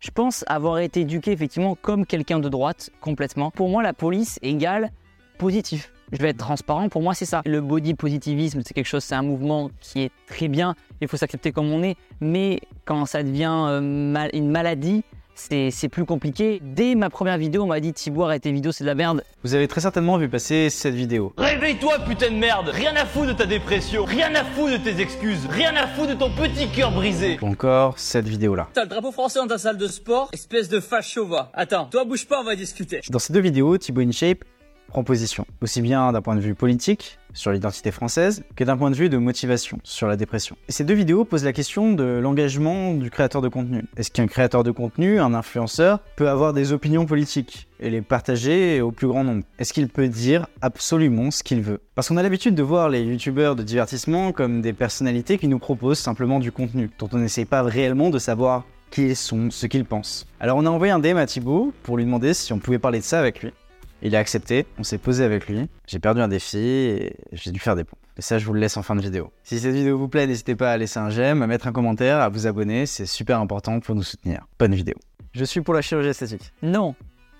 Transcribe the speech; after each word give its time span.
Je 0.00 0.10
pense 0.10 0.44
avoir 0.46 0.78
été 0.78 1.00
éduqué 1.00 1.32
effectivement 1.32 1.74
comme 1.74 2.06
quelqu'un 2.06 2.38
de 2.38 2.48
droite 2.48 2.90
complètement. 3.00 3.50
Pour 3.50 3.68
moi, 3.68 3.82
la 3.82 3.92
police 3.92 4.38
égale 4.42 4.92
positif. 5.38 5.92
Je 6.12 6.18
vais 6.18 6.30
être 6.30 6.38
transparent, 6.38 6.88
pour 6.88 7.02
moi 7.02 7.14
c'est 7.14 7.26
ça. 7.26 7.42
Le 7.44 7.60
body 7.60 7.94
positivisme, 7.94 8.62
c'est 8.64 8.72
quelque 8.72 8.86
chose, 8.86 9.04
c'est 9.04 9.14
un 9.14 9.22
mouvement 9.22 9.70
qui 9.80 10.02
est 10.02 10.12
très 10.26 10.48
bien, 10.48 10.74
il 11.02 11.08
faut 11.08 11.18
s'accepter 11.18 11.52
comme 11.52 11.70
on 11.70 11.82
est, 11.82 11.96
mais 12.20 12.60
quand 12.86 13.04
ça 13.04 13.22
devient 13.22 13.66
euh, 13.68 14.28
une 14.32 14.50
maladie, 14.50 15.04
c'est 15.38 15.88
plus 15.88 16.04
compliqué. 16.04 16.60
Dès 16.62 16.94
ma 16.94 17.10
première 17.10 17.38
vidéo, 17.38 17.62
on 17.62 17.66
m'a 17.66 17.80
dit 17.80 17.92
Thibaut, 17.92 18.24
arrête 18.24 18.42
tes 18.42 18.52
vidéos, 18.52 18.72
c'est 18.72 18.84
de 18.84 18.88
la 18.88 18.94
merde. 18.94 19.22
Vous 19.44 19.54
avez 19.54 19.68
très 19.68 19.80
certainement 19.80 20.18
vu 20.18 20.28
passer 20.28 20.70
cette 20.70 20.94
vidéo. 20.94 21.32
Réveille-toi, 21.36 22.00
putain 22.00 22.30
de 22.30 22.36
merde 22.36 22.70
Rien 22.72 22.94
à 22.96 23.06
foutre 23.06 23.28
de 23.28 23.32
ta 23.32 23.46
dépression, 23.46 24.04
rien 24.04 24.34
à 24.34 24.44
foutre 24.44 24.72
de 24.72 24.76
tes 24.78 25.00
excuses, 25.00 25.46
rien 25.50 25.74
à 25.76 25.86
foutre 25.86 26.10
de 26.10 26.14
ton 26.14 26.30
petit 26.30 26.68
cœur 26.68 26.90
brisé 26.90 27.38
Ou 27.40 27.46
encore 27.46 27.98
cette 27.98 28.26
vidéo-là. 28.26 28.68
T'as 28.72 28.82
le 28.82 28.88
drapeau 28.88 29.12
français 29.12 29.38
dans 29.38 29.46
ta 29.46 29.58
salle 29.58 29.78
de 29.78 29.86
sport, 29.86 30.28
espèce 30.32 30.68
de 30.68 30.80
facho 30.80 31.26
va. 31.26 31.50
Attends, 31.54 31.86
toi 31.86 32.04
bouge 32.04 32.26
pas, 32.26 32.40
on 32.40 32.44
va 32.44 32.56
discuter. 32.56 33.00
Dans 33.10 33.18
ces 33.18 33.32
deux 33.32 33.40
vidéos, 33.40 33.78
Thibaut 33.78 34.02
InShape 34.02 34.44
prend 34.88 35.04
position, 35.04 35.46
aussi 35.62 35.80
bien 35.80 36.10
d'un 36.12 36.22
point 36.22 36.34
de 36.34 36.40
vue 36.40 36.54
politique, 36.54 37.18
sur 37.34 37.52
l'identité 37.52 37.92
française, 37.92 38.42
que 38.56 38.64
d'un 38.64 38.76
point 38.76 38.90
de 38.90 38.96
vue 38.96 39.08
de 39.08 39.18
motivation, 39.18 39.78
sur 39.84 40.08
la 40.08 40.16
dépression. 40.16 40.56
Et 40.68 40.72
ces 40.72 40.82
deux 40.82 40.94
vidéos 40.94 41.24
posent 41.24 41.44
la 41.44 41.52
question 41.52 41.92
de 41.92 42.04
l'engagement 42.04 42.94
du 42.94 43.10
créateur 43.10 43.42
de 43.42 43.48
contenu. 43.48 43.84
Est-ce 43.96 44.10
qu'un 44.10 44.26
créateur 44.26 44.64
de 44.64 44.70
contenu, 44.70 45.20
un 45.20 45.34
influenceur, 45.34 46.00
peut 46.16 46.28
avoir 46.28 46.52
des 46.52 46.72
opinions 46.72 47.06
politiques 47.06 47.68
et 47.80 47.90
les 47.90 48.00
partager 48.00 48.80
au 48.80 48.90
plus 48.90 49.06
grand 49.06 49.24
nombre? 49.24 49.44
Est-ce 49.58 49.72
qu'il 49.72 49.88
peut 49.88 50.08
dire 50.08 50.46
absolument 50.62 51.30
ce 51.30 51.42
qu'il 51.42 51.60
veut? 51.60 51.80
Parce 51.94 52.08
qu'on 52.08 52.16
a 52.16 52.22
l'habitude 52.22 52.54
de 52.54 52.62
voir 52.62 52.88
les 52.88 53.02
youtubeurs 53.02 53.56
de 53.56 53.62
divertissement 53.62 54.32
comme 54.32 54.60
des 54.60 54.72
personnalités 54.72 55.38
qui 55.38 55.48
nous 55.48 55.58
proposent 55.58 55.98
simplement 55.98 56.40
du 56.40 56.50
contenu, 56.50 56.90
dont 56.98 57.08
on 57.12 57.18
n'essaye 57.18 57.44
pas 57.44 57.62
réellement 57.62 58.10
de 58.10 58.18
savoir 58.18 58.64
qui 58.90 59.02
ils 59.02 59.16
sont, 59.16 59.50
ce 59.50 59.66
qu'ils 59.66 59.84
pensent. 59.84 60.26
Alors 60.40 60.56
on 60.56 60.66
a 60.66 60.70
envoyé 60.70 60.92
un 60.92 60.98
DM 60.98 61.18
à 61.18 61.26
Thibaut 61.26 61.72
pour 61.82 61.98
lui 61.98 62.04
demander 62.04 62.34
si 62.34 62.52
on 62.52 62.58
pouvait 62.58 62.78
parler 62.78 63.00
de 63.00 63.04
ça 63.04 63.20
avec 63.20 63.42
lui. 63.42 63.52
Il 64.02 64.14
a 64.14 64.20
accepté, 64.20 64.64
on 64.78 64.84
s'est 64.84 64.98
posé 64.98 65.24
avec 65.24 65.48
lui, 65.48 65.68
j'ai 65.86 65.98
perdu 65.98 66.20
un 66.20 66.28
défi 66.28 66.58
et 66.58 67.16
j'ai 67.32 67.50
dû 67.50 67.58
faire 67.58 67.74
des 67.74 67.84
pompes. 67.84 67.98
Et 68.16 68.22
ça, 68.22 68.38
je 68.38 68.46
vous 68.46 68.52
le 68.52 68.60
laisse 68.60 68.76
en 68.76 68.82
fin 68.82 68.94
de 68.96 69.00
vidéo. 69.00 69.32
Si 69.42 69.58
cette 69.58 69.74
vidéo 69.74 69.98
vous 69.98 70.08
plaît, 70.08 70.26
n'hésitez 70.26 70.54
pas 70.56 70.72
à 70.72 70.76
laisser 70.76 70.98
un 70.98 71.10
j'aime, 71.10 71.42
à 71.42 71.46
mettre 71.46 71.66
un 71.66 71.72
commentaire, 71.72 72.18
à 72.20 72.28
vous 72.28 72.46
abonner, 72.46 72.86
c'est 72.86 73.06
super 73.06 73.40
important 73.40 73.80
pour 73.80 73.94
nous 73.94 74.02
soutenir. 74.02 74.46
Bonne 74.58 74.74
vidéo. 74.74 74.94
Je 75.34 75.44
suis 75.44 75.60
pour 75.60 75.74
la 75.74 75.82
chirurgie 75.82 76.08
esthétique. 76.10 76.52
Non. 76.62 76.94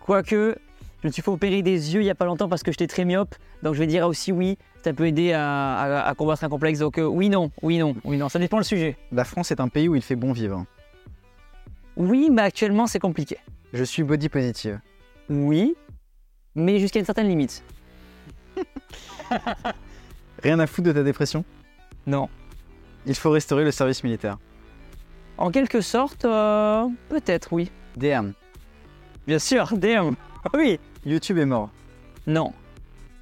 Quoique, 0.05 0.57
je 1.03 1.07
me 1.09 1.13
suis 1.13 1.23
fait 1.23 1.31
opérer 1.31 1.63
des 1.63 1.95
yeux 1.95 2.01
il 2.03 2.07
y 2.07 2.11
a 2.11 2.15
pas 2.15 2.25
longtemps 2.25 2.49
parce 2.49 2.63
que 2.63 2.71
j'étais 2.73 2.87
très 2.87 3.05
myope, 3.05 3.35
donc 3.63 3.75
je 3.75 3.79
vais 3.81 3.87
dire 3.87 4.07
aussi 4.07 4.33
oui, 4.33 4.57
ça 4.85 4.93
peut 4.93 5.07
aider 5.07 5.33
à, 5.33 5.77
à- 5.77 6.09
à 6.09 6.15
combattre 6.15 6.43
un 6.45 6.49
complexe. 6.49 6.79
Donc 6.81 6.99
euh, 6.99 7.05
oui, 7.05 7.29
non, 7.29 7.51
oui, 7.63 7.79
non, 7.79 7.95
oui, 8.05 8.17
non, 8.17 8.29
ça 8.29 8.39
dépend 8.39 8.59
le 8.59 8.65
sujet. 8.65 8.97
La 9.13 9.25
France 9.25 9.51
est 9.53 9.61
un 9.61 9.69
pays 9.69 9.89
où 9.89 9.95
il 9.97 10.03
fait 10.03 10.17
bon 10.17 10.33
vivre. 10.33 10.65
Oui, 11.97 12.29
mais 12.33 12.43
actuellement 12.43 12.87
c'est 12.87 12.99
compliqué. 13.01 13.37
Je 13.73 13.83
suis 13.85 14.03
body 14.03 14.29
positive. 14.29 14.81
Oui, 15.29 15.75
mais 16.55 16.79
jusqu'à 16.79 16.99
une 16.99 17.05
certaine 17.05 17.29
limite. 17.29 17.63
Rien 20.43 20.59
à 20.59 20.67
foutre 20.67 20.89
de 20.89 20.93
ta 20.93 21.03
dépression? 21.03 21.45
Non. 22.07 22.29
Il 23.07 23.15
faut 23.15 23.31
restaurer 23.31 23.65
le 23.65 23.71
service 23.71 24.03
militaire. 24.05 24.39
En 25.37 25.51
quelque 25.51 25.81
sorte, 25.81 26.25
euh, 26.25 26.87
peut-être, 27.09 27.53
oui. 27.53 27.71
DM. 27.97 28.31
Bien 29.27 29.39
sûr, 29.39 29.69
DM. 29.77 30.15
Oui. 30.55 30.81
YouTube 31.05 31.39
est 31.39 31.47
mort. 31.47 31.71
Non. 32.27 32.53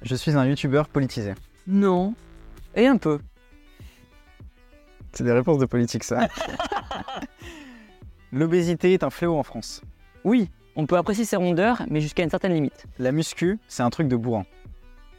Je 0.01 0.15
suis 0.15 0.31
un 0.35 0.45
youtubeur 0.45 0.87
politisé. 0.87 1.33
Non. 1.67 2.13
Et 2.75 2.87
un 2.87 2.97
peu. 2.97 3.19
C'est 5.13 5.23
des 5.23 5.31
réponses 5.31 5.57
de 5.57 5.65
politique, 5.65 6.03
ça. 6.03 6.27
L'obésité 8.31 8.93
est 8.93 9.03
un 9.03 9.09
fléau 9.09 9.37
en 9.37 9.43
France. 9.43 9.81
Oui, 10.23 10.49
on 10.77 10.85
peut 10.85 10.95
apprécier 10.95 11.25
ses 11.25 11.35
rondeurs, 11.35 11.81
mais 11.89 11.99
jusqu'à 11.99 12.23
une 12.23 12.29
certaine 12.29 12.53
limite. 12.53 12.85
La 12.99 13.11
muscu, 13.11 13.59
c'est 13.67 13.81
un 13.81 13.89
truc 13.89 14.07
de 14.07 14.15
bourrin. 14.15 14.45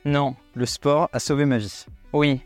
Non. 0.05 0.37
Le 0.55 0.65
sport 0.65 1.11
a 1.13 1.19
sauvé 1.19 1.45
ma 1.45 1.59
vie. 1.59 1.85
Oui. 2.13 2.41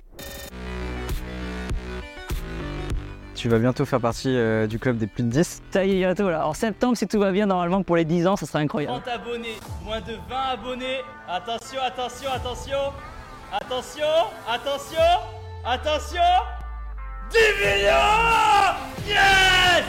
Tu 3.35 3.49
vas 3.49 3.59
bientôt 3.59 3.85
faire 3.85 4.01
partie 4.01 4.35
euh, 4.35 4.67
du 4.67 4.79
club 4.79 4.97
des 4.97 5.07
plus 5.07 5.25
de 5.25 5.29
10. 5.29 5.63
Ça 5.71 5.85
y 5.85 5.93
est, 5.93 5.99
bientôt 5.99 6.31
là. 6.31 6.47
En 6.47 6.55
septembre, 6.55 6.97
si 6.97 7.07
tout 7.07 7.19
va 7.19 7.33
bien, 7.33 7.47
normalement, 7.47 7.83
pour 7.83 7.97
les 7.97 8.05
10 8.07 8.27
ans, 8.27 8.37
ça 8.37 8.47
sera 8.47 8.61
incroyable. 8.61 9.03
30 9.03 9.09
abonnés, 9.09 9.57
moins 9.85 10.01
de 10.01 10.15
20 10.29 10.37
abonnés. 10.53 11.01
Attention, 11.29 11.81
attention, 11.83 12.31
attention. 12.31 12.79
Attention, 13.53 14.05
attention, 14.49 14.99
attention. 15.67 16.21
10 17.31 17.39
millions 17.61 17.93
Yes 19.07 19.85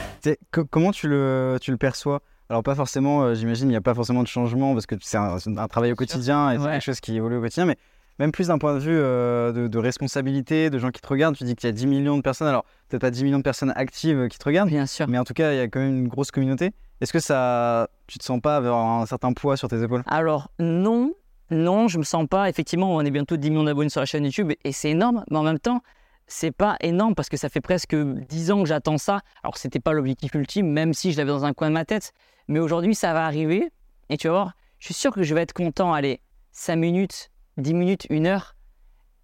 comment 0.70 0.92
tu 0.92 1.08
le, 1.08 1.58
tu 1.62 1.72
le 1.72 1.78
perçois? 1.78 2.22
Alors 2.54 2.62
pas 2.62 2.76
forcément, 2.76 3.24
euh, 3.24 3.34
j'imagine, 3.34 3.68
il 3.68 3.72
n'y 3.72 3.76
a 3.76 3.82
pas 3.82 3.96
forcément 3.96 4.22
de 4.22 4.28
changement 4.28 4.74
parce 4.74 4.86
que 4.86 4.94
c'est 5.02 5.18
un, 5.18 5.68
travail 5.68 5.92
au 5.92 5.96
quotidien 5.96 6.52
et 6.52 6.60
c'est 6.60 6.64
Ouais. 6.64 6.72
quelque 6.74 6.84
chose 6.84 7.00
qui 7.00 7.16
évolue 7.16 7.38
au 7.38 7.42
quotidien, 7.42 7.66
mais 7.66 7.78
même 8.20 8.32
plus 8.32 8.50
d'un 8.50 8.60
point 8.60 8.76
de 8.76 8.80
vue 8.80 8.92
euh, 8.96 9.52
de, 9.52 9.68
de 9.68 9.78
responsabilité, 9.80 10.70
de 10.70 10.78
gens 10.78 10.92
qui 10.92 11.02
te 11.02 11.08
regardent, 11.08 11.36
tu 11.36 11.46
dis 11.46 11.56
qu'il 11.56 11.68
y 11.68 11.72
a 11.72 11.74
10 11.74 11.88
millions 11.88 12.16
de 12.16 12.22
personnes, 12.22 12.48
alors 12.48 12.64
peut-être 12.90 13.02
pas 13.02 13.10
10 13.10 13.24
millions 13.24 13.40
de 13.40 13.44
personnes 13.44 13.74
actives 13.76 14.20
euh, 14.20 14.28
qui 14.28 14.38
te 14.38 14.46
regardent, 14.46 14.70
Bien 14.70 14.86
sûr. 14.86 15.08
mais 15.08 15.18
en 15.18 15.24
tout 15.24 15.34
cas, 15.34 15.52
il 15.54 15.58
y 15.58 15.62
a 15.62 15.68
quand 15.68 15.80
même 15.80 15.98
une 15.98 16.08
grosse 16.10 16.30
communauté. 16.30 16.74
Est-ce 17.02 17.12
que 17.12 17.20
ça, 17.20 17.88
tu 18.06 18.20
te 18.20 18.24
sens 18.24 18.40
pas 18.40 18.58
avoir 18.58 19.02
un 19.02 19.08
certain 19.08 19.34
poids 19.34 19.58
sur 19.58 19.68
tes 19.68 19.82
épaules? 19.82 20.04
Alors, 20.06 20.52
non, 20.60 21.12
non, 21.50 21.88
je 21.88 21.98
me 21.98 22.04
sens 22.04 22.28
pas. 22.30 22.50
Effectivement, 22.50 22.96
on 22.96 23.02
est 23.02 23.10
bientôt 23.10 23.36
10 23.36 23.50
millions 23.50 23.64
d'abonnés 23.64 23.90
sur 23.90 24.00
la 24.00 24.06
chaîne 24.06 24.26
YouTube 24.26 24.52
et 24.64 24.72
c'est 24.74 24.92
énorme, 24.92 25.24
mais 25.32 25.38
en 25.40 25.44
même 25.44 25.58
temps, 25.58 25.82
c'est 26.28 26.52
pas 26.52 26.78
énorme 26.82 27.16
parce 27.16 27.30
que 27.30 27.38
ça 27.38 27.50
fait 27.50 27.62
presque 27.62 27.96
10 27.96 28.52
ans 28.52 28.62
que 28.64 28.68
j'attends 28.68 28.98
ça. 28.98 29.22
Alors, 29.44 29.58
c'était 29.58 29.80
pas 29.80 29.94
l'objectif 29.94 30.34
ultime, 30.34 30.68
même 30.68 30.94
si 30.94 31.12
je 31.12 31.18
l'avais 31.18 31.32
dans 31.32 31.46
un 31.46 31.54
coin 31.54 31.70
de 31.70 31.74
ma 31.74 31.86
tête. 31.86 32.14
Mais 32.48 32.60
aujourd'hui, 32.60 32.96
ça 32.96 33.14
va 33.14 33.26
arriver 33.26 33.72
et 34.10 34.18
tu 34.18 34.28
vas 34.28 34.34
voir, 34.34 34.54
je 34.80 34.86
suis 34.86 34.94
sûr 34.94 35.12
que 35.12 35.24
je 35.24 35.34
vais 35.34 35.42
être 35.42 35.54
content. 35.54 35.94
Allez, 35.94 36.22
5 36.52 36.76
minutes, 36.76 37.32
10 37.58 37.74
minutes, 37.74 38.08
1 38.10 38.26
heure. 38.26 38.56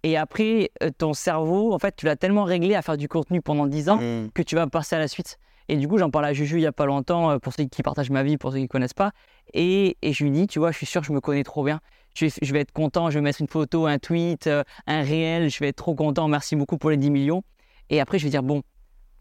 Et 0.02 0.16
après, 0.16 0.70
euh, 0.82 0.90
ton 0.96 1.12
cerveau, 1.12 1.74
en 1.74 1.78
fait, 1.78 1.94
tu 1.96 2.06
l'as 2.06 2.16
tellement 2.16 2.44
réglé 2.44 2.74
à 2.74 2.82
faire 2.82 2.96
du 2.96 3.08
contenu 3.08 3.42
pendant 3.42 3.66
10 3.66 3.88
ans 3.90 3.98
que 4.32 4.42
tu 4.42 4.54
vas 4.54 4.66
passer 4.66 4.96
à 4.96 4.98
la 4.98 5.08
suite. 5.08 5.38
Et 5.68 5.76
du 5.76 5.86
coup, 5.86 5.98
j'en 5.98 6.10
parle 6.10 6.24
à 6.24 6.32
Juju 6.32 6.56
il 6.56 6.62
y 6.62 6.66
a 6.66 6.72
pas 6.72 6.86
longtemps, 6.86 7.30
euh, 7.30 7.38
pour 7.38 7.52
ceux 7.52 7.64
qui 7.64 7.82
partagent 7.82 8.10
ma 8.10 8.22
vie, 8.22 8.38
pour 8.38 8.50
ceux 8.50 8.56
qui 8.56 8.64
ne 8.64 8.68
connaissent 8.68 8.94
pas. 8.94 9.12
Et, 9.54 9.96
et 10.02 10.12
je 10.12 10.24
lui 10.24 10.30
dis, 10.30 10.46
tu 10.46 10.58
vois, 10.58 10.72
je 10.72 10.76
suis 10.76 10.86
sûr 10.86 11.00
que 11.00 11.06
je 11.06 11.12
me 11.12 11.20
connais 11.20 11.44
trop 11.44 11.62
bien. 11.62 11.80
Je 12.20 12.26
vais, 12.26 12.32
je 12.42 12.52
vais 12.52 12.60
être 12.60 12.72
content, 12.72 13.08
je 13.08 13.14
vais 13.18 13.22
mettre 13.22 13.40
une 13.40 13.48
photo, 13.48 13.86
un 13.86 13.98
tweet, 13.98 14.46
euh, 14.46 14.62
un 14.86 15.02
réel, 15.02 15.48
je 15.48 15.58
vais 15.58 15.68
être 15.68 15.76
trop 15.76 15.94
content, 15.94 16.28
merci 16.28 16.54
beaucoup 16.54 16.76
pour 16.76 16.90
les 16.90 16.98
10 16.98 17.10
millions. 17.10 17.42
Et 17.88 17.98
après, 17.98 18.18
je 18.18 18.24
vais 18.24 18.30
dire, 18.30 18.42
bon, 18.42 18.62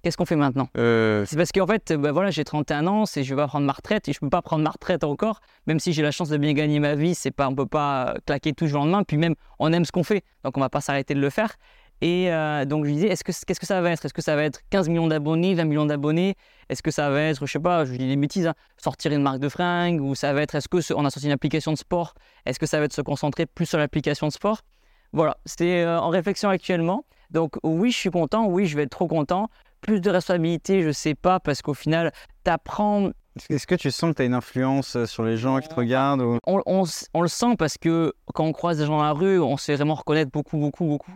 qu'est-ce 0.04 0.18
qu'on 0.18 0.26
fait 0.26 0.36
maintenant? 0.36 0.68
Euh, 0.78 1.24
C'est 1.26 1.38
parce 1.38 1.54
qu'en 1.54 1.66
fait, 1.66 1.94
bah 1.94 2.12
voilà, 2.12 2.30
j'ai 2.30 2.44
31 2.44 2.88
ans, 2.88 3.06
je 3.06 3.36
vais 3.36 3.48
prendre 3.48 3.66
ma 3.66 3.72
retraite 3.72 4.10
et 4.10 4.14
je 4.14 4.20
peux 4.20 4.30
pas 4.30 4.42
prendre 4.42 4.66
ma 4.66 4.70
retraite 4.72 5.06
encore, 5.06 5.40
même 5.66 5.80
si 5.80 5.94
j'ai 5.94 6.02
la 6.02 6.12
chance 6.12 6.28
de 6.28 6.36
bien 6.36 6.52
gagner 6.52 6.80
ma 6.80 6.96
vie, 6.96 7.16
c'est 7.16 7.32
pas, 7.32 7.48
on 7.48 7.56
peut 7.56 7.66
pas 7.66 8.10
euh, 8.10 8.14
claquer 8.26 8.52
tout 8.52 8.66
au 8.66 8.68
lendemain. 8.68 9.04
Puis 9.04 9.16
même, 9.16 9.36
on 9.60 9.72
aime 9.72 9.86
ce 9.86 9.94
qu'on 9.94 10.04
fait, 10.04 10.26
donc 10.44 10.58
on 10.58 10.60
va 10.60 10.70
pas 10.70 10.82
s'arrêter 10.82 11.14
de 11.14 11.22
le 11.22 11.30
faire. 11.30 11.56
Et 12.02 12.32
euh, 12.32 12.64
donc 12.66 12.86
je 12.86 12.92
disais, 12.92 13.08
est-ce 13.08 13.24
que 13.24 13.32
qu'est-ce 13.46 13.60
que 13.60 13.66
ça 13.66 13.82
va 13.82 13.92
être? 13.92 14.06
Est-ce 14.06 14.14
que 14.14 14.22
ça 14.22 14.36
va 14.36 14.44
être 14.44 14.62
15 14.70 14.88
millions 14.88 15.08
d'abonnés, 15.08 15.54
20 15.54 15.66
millions 15.66 15.86
d'abonnés? 15.86 16.36
Est-ce 16.70 16.82
que 16.82 16.92
ça 16.92 17.10
va 17.10 17.22
être, 17.24 17.46
je 17.46 17.52
sais 17.52 17.60
pas, 17.60 17.84
je 17.86 17.92
dis 17.92 18.08
des 18.08 18.16
bêtises, 18.16 18.48
hein, 18.48 18.54
sortir 18.78 19.12
une 19.12 19.22
marque 19.22 19.40
de 19.40 19.50
fringues 19.50 20.00
Ou 20.02 20.16
ça 20.16 20.32
va 20.34 20.42
être, 20.42 20.56
est-ce 20.56 20.70
que 20.70 20.80
ce- 20.82 20.94
on 20.94 21.04
a 21.06 21.10
sorti 21.10 21.26
une 21.28 21.34
application 21.34 21.74
de 21.74 21.78
sport? 21.78 22.14
Est-ce 22.46 22.58
que 22.60 22.66
ça 22.66 22.80
va 22.80 22.86
être 22.86 22.94
se 22.94 23.02
concentrer 23.02 23.46
plus 23.46 23.66
sur 23.66 23.78
l'application 23.78 24.28
de 24.28 24.32
sport? 24.32 24.60
Voilà, 25.12 25.36
c'était 25.46 25.82
euh, 25.82 26.00
en 26.00 26.10
réflexion 26.10 26.50
actuellement. 26.50 27.04
Donc 27.32 27.56
oui, 27.64 27.92
je 27.92 27.98
suis 27.98 28.12
content, 28.12 28.46
oui, 28.46 28.66
je 28.66 28.76
vais 28.78 28.84
être 28.84 28.92
trop 28.92 29.08
content. 29.08 29.50
Plus 29.82 30.00
de 30.02 30.10
responsabilité, 30.10 30.82
je 30.84 30.92
sais 30.92 31.16
pas, 31.16 31.40
parce 31.40 31.62
qu'au 31.62 31.74
final, 31.74 32.12
t'apprends 32.44 33.10
Est-ce 33.50 33.68
que 33.68 33.76
tu 33.76 33.92
sens 33.92 34.12
que 34.12 34.16
tu 34.18 34.22
as 34.22 34.26
une 34.26 34.34
influence 34.34 34.96
euh, 34.96 35.06
sur 35.06 35.24
les 35.24 35.38
gens 35.38 35.60
qui 35.60 35.68
te 35.68 35.76
regardent 35.76 36.22
ou... 36.22 36.38
on, 36.48 36.62
on 36.66 36.84
s- 36.86 37.08
on 37.14 37.22
le 37.22 37.28
sent 37.28 37.56
parce 37.58 37.78
que 37.78 38.14
quand 38.34 38.46
on 38.46 38.52
croise 38.54 38.78
des 38.78 38.86
gens 38.86 38.98
dans 38.98 39.04
la 39.04 39.12
rue, 39.14 39.40
on 39.40 39.58
sait 39.58 39.76
vraiment 39.76 39.96
reconnaître 39.96 40.32
beaucoup, 40.32 40.58
beaucoup, 40.58 40.86
beaucoup. 40.86 41.12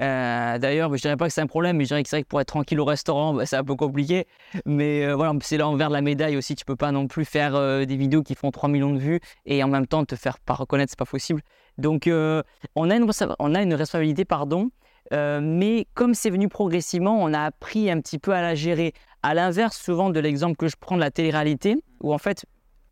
Euh, 0.00 0.58
D'ailleurs, 0.58 0.94
je 0.94 1.00
dirais 1.00 1.16
pas 1.16 1.26
que 1.26 1.32
c'est 1.32 1.40
un 1.40 1.46
problème, 1.46 1.76
mais 1.76 1.84
je 1.84 1.88
dirais 1.88 2.02
que 2.02 2.08
c'est 2.08 2.16
vrai 2.16 2.22
que 2.22 2.28
pour 2.28 2.40
être 2.40 2.48
tranquille 2.48 2.80
au 2.80 2.84
restaurant, 2.84 3.34
bah, 3.34 3.46
c'est 3.46 3.56
un 3.56 3.64
peu 3.64 3.74
compliqué. 3.74 4.26
Mais 4.64 5.04
euh, 5.04 5.14
voilà, 5.14 5.32
c'est 5.40 5.56
l'envers 5.56 5.88
de 5.88 5.94
la 5.94 6.02
médaille 6.02 6.36
aussi. 6.36 6.54
Tu 6.54 6.64
peux 6.64 6.76
pas 6.76 6.92
non 6.92 7.06
plus 7.06 7.24
faire 7.24 7.54
euh, 7.54 7.84
des 7.84 7.96
vidéos 7.96 8.22
qui 8.22 8.34
font 8.34 8.50
3 8.50 8.68
millions 8.68 8.92
de 8.92 8.98
vues 8.98 9.20
et 9.44 9.62
en 9.62 9.68
même 9.68 9.86
temps 9.86 10.04
te 10.04 10.16
faire 10.16 10.38
pas 10.38 10.54
reconnaître, 10.54 10.90
c'est 10.90 10.98
pas 10.98 11.04
possible. 11.04 11.42
Donc, 11.78 12.08
on, 12.08 12.90
a 12.90 12.96
une, 12.96 13.06
on 13.38 13.54
a 13.54 13.62
une 13.62 13.74
responsabilité, 13.74 14.24
pardon. 14.24 14.70
mais 15.12 15.86
comme 15.92 16.14
c'est 16.14 16.30
venu 16.30 16.48
progressivement, 16.48 17.22
on 17.22 17.34
a 17.34 17.40
appris 17.40 17.90
un 17.90 18.00
petit 18.00 18.18
peu 18.18 18.32
à 18.32 18.40
la 18.40 18.54
gérer. 18.54 18.94
À 19.22 19.34
l'inverse, 19.34 19.76
souvent 19.76 20.08
de 20.08 20.20
l'exemple 20.20 20.56
que 20.56 20.68
je 20.68 20.76
prends 20.80 20.96
de 20.96 21.00
la 21.00 21.10
télé-réalité, 21.10 21.76
où 22.00 22.14
en 22.14 22.18
fait, 22.18 22.46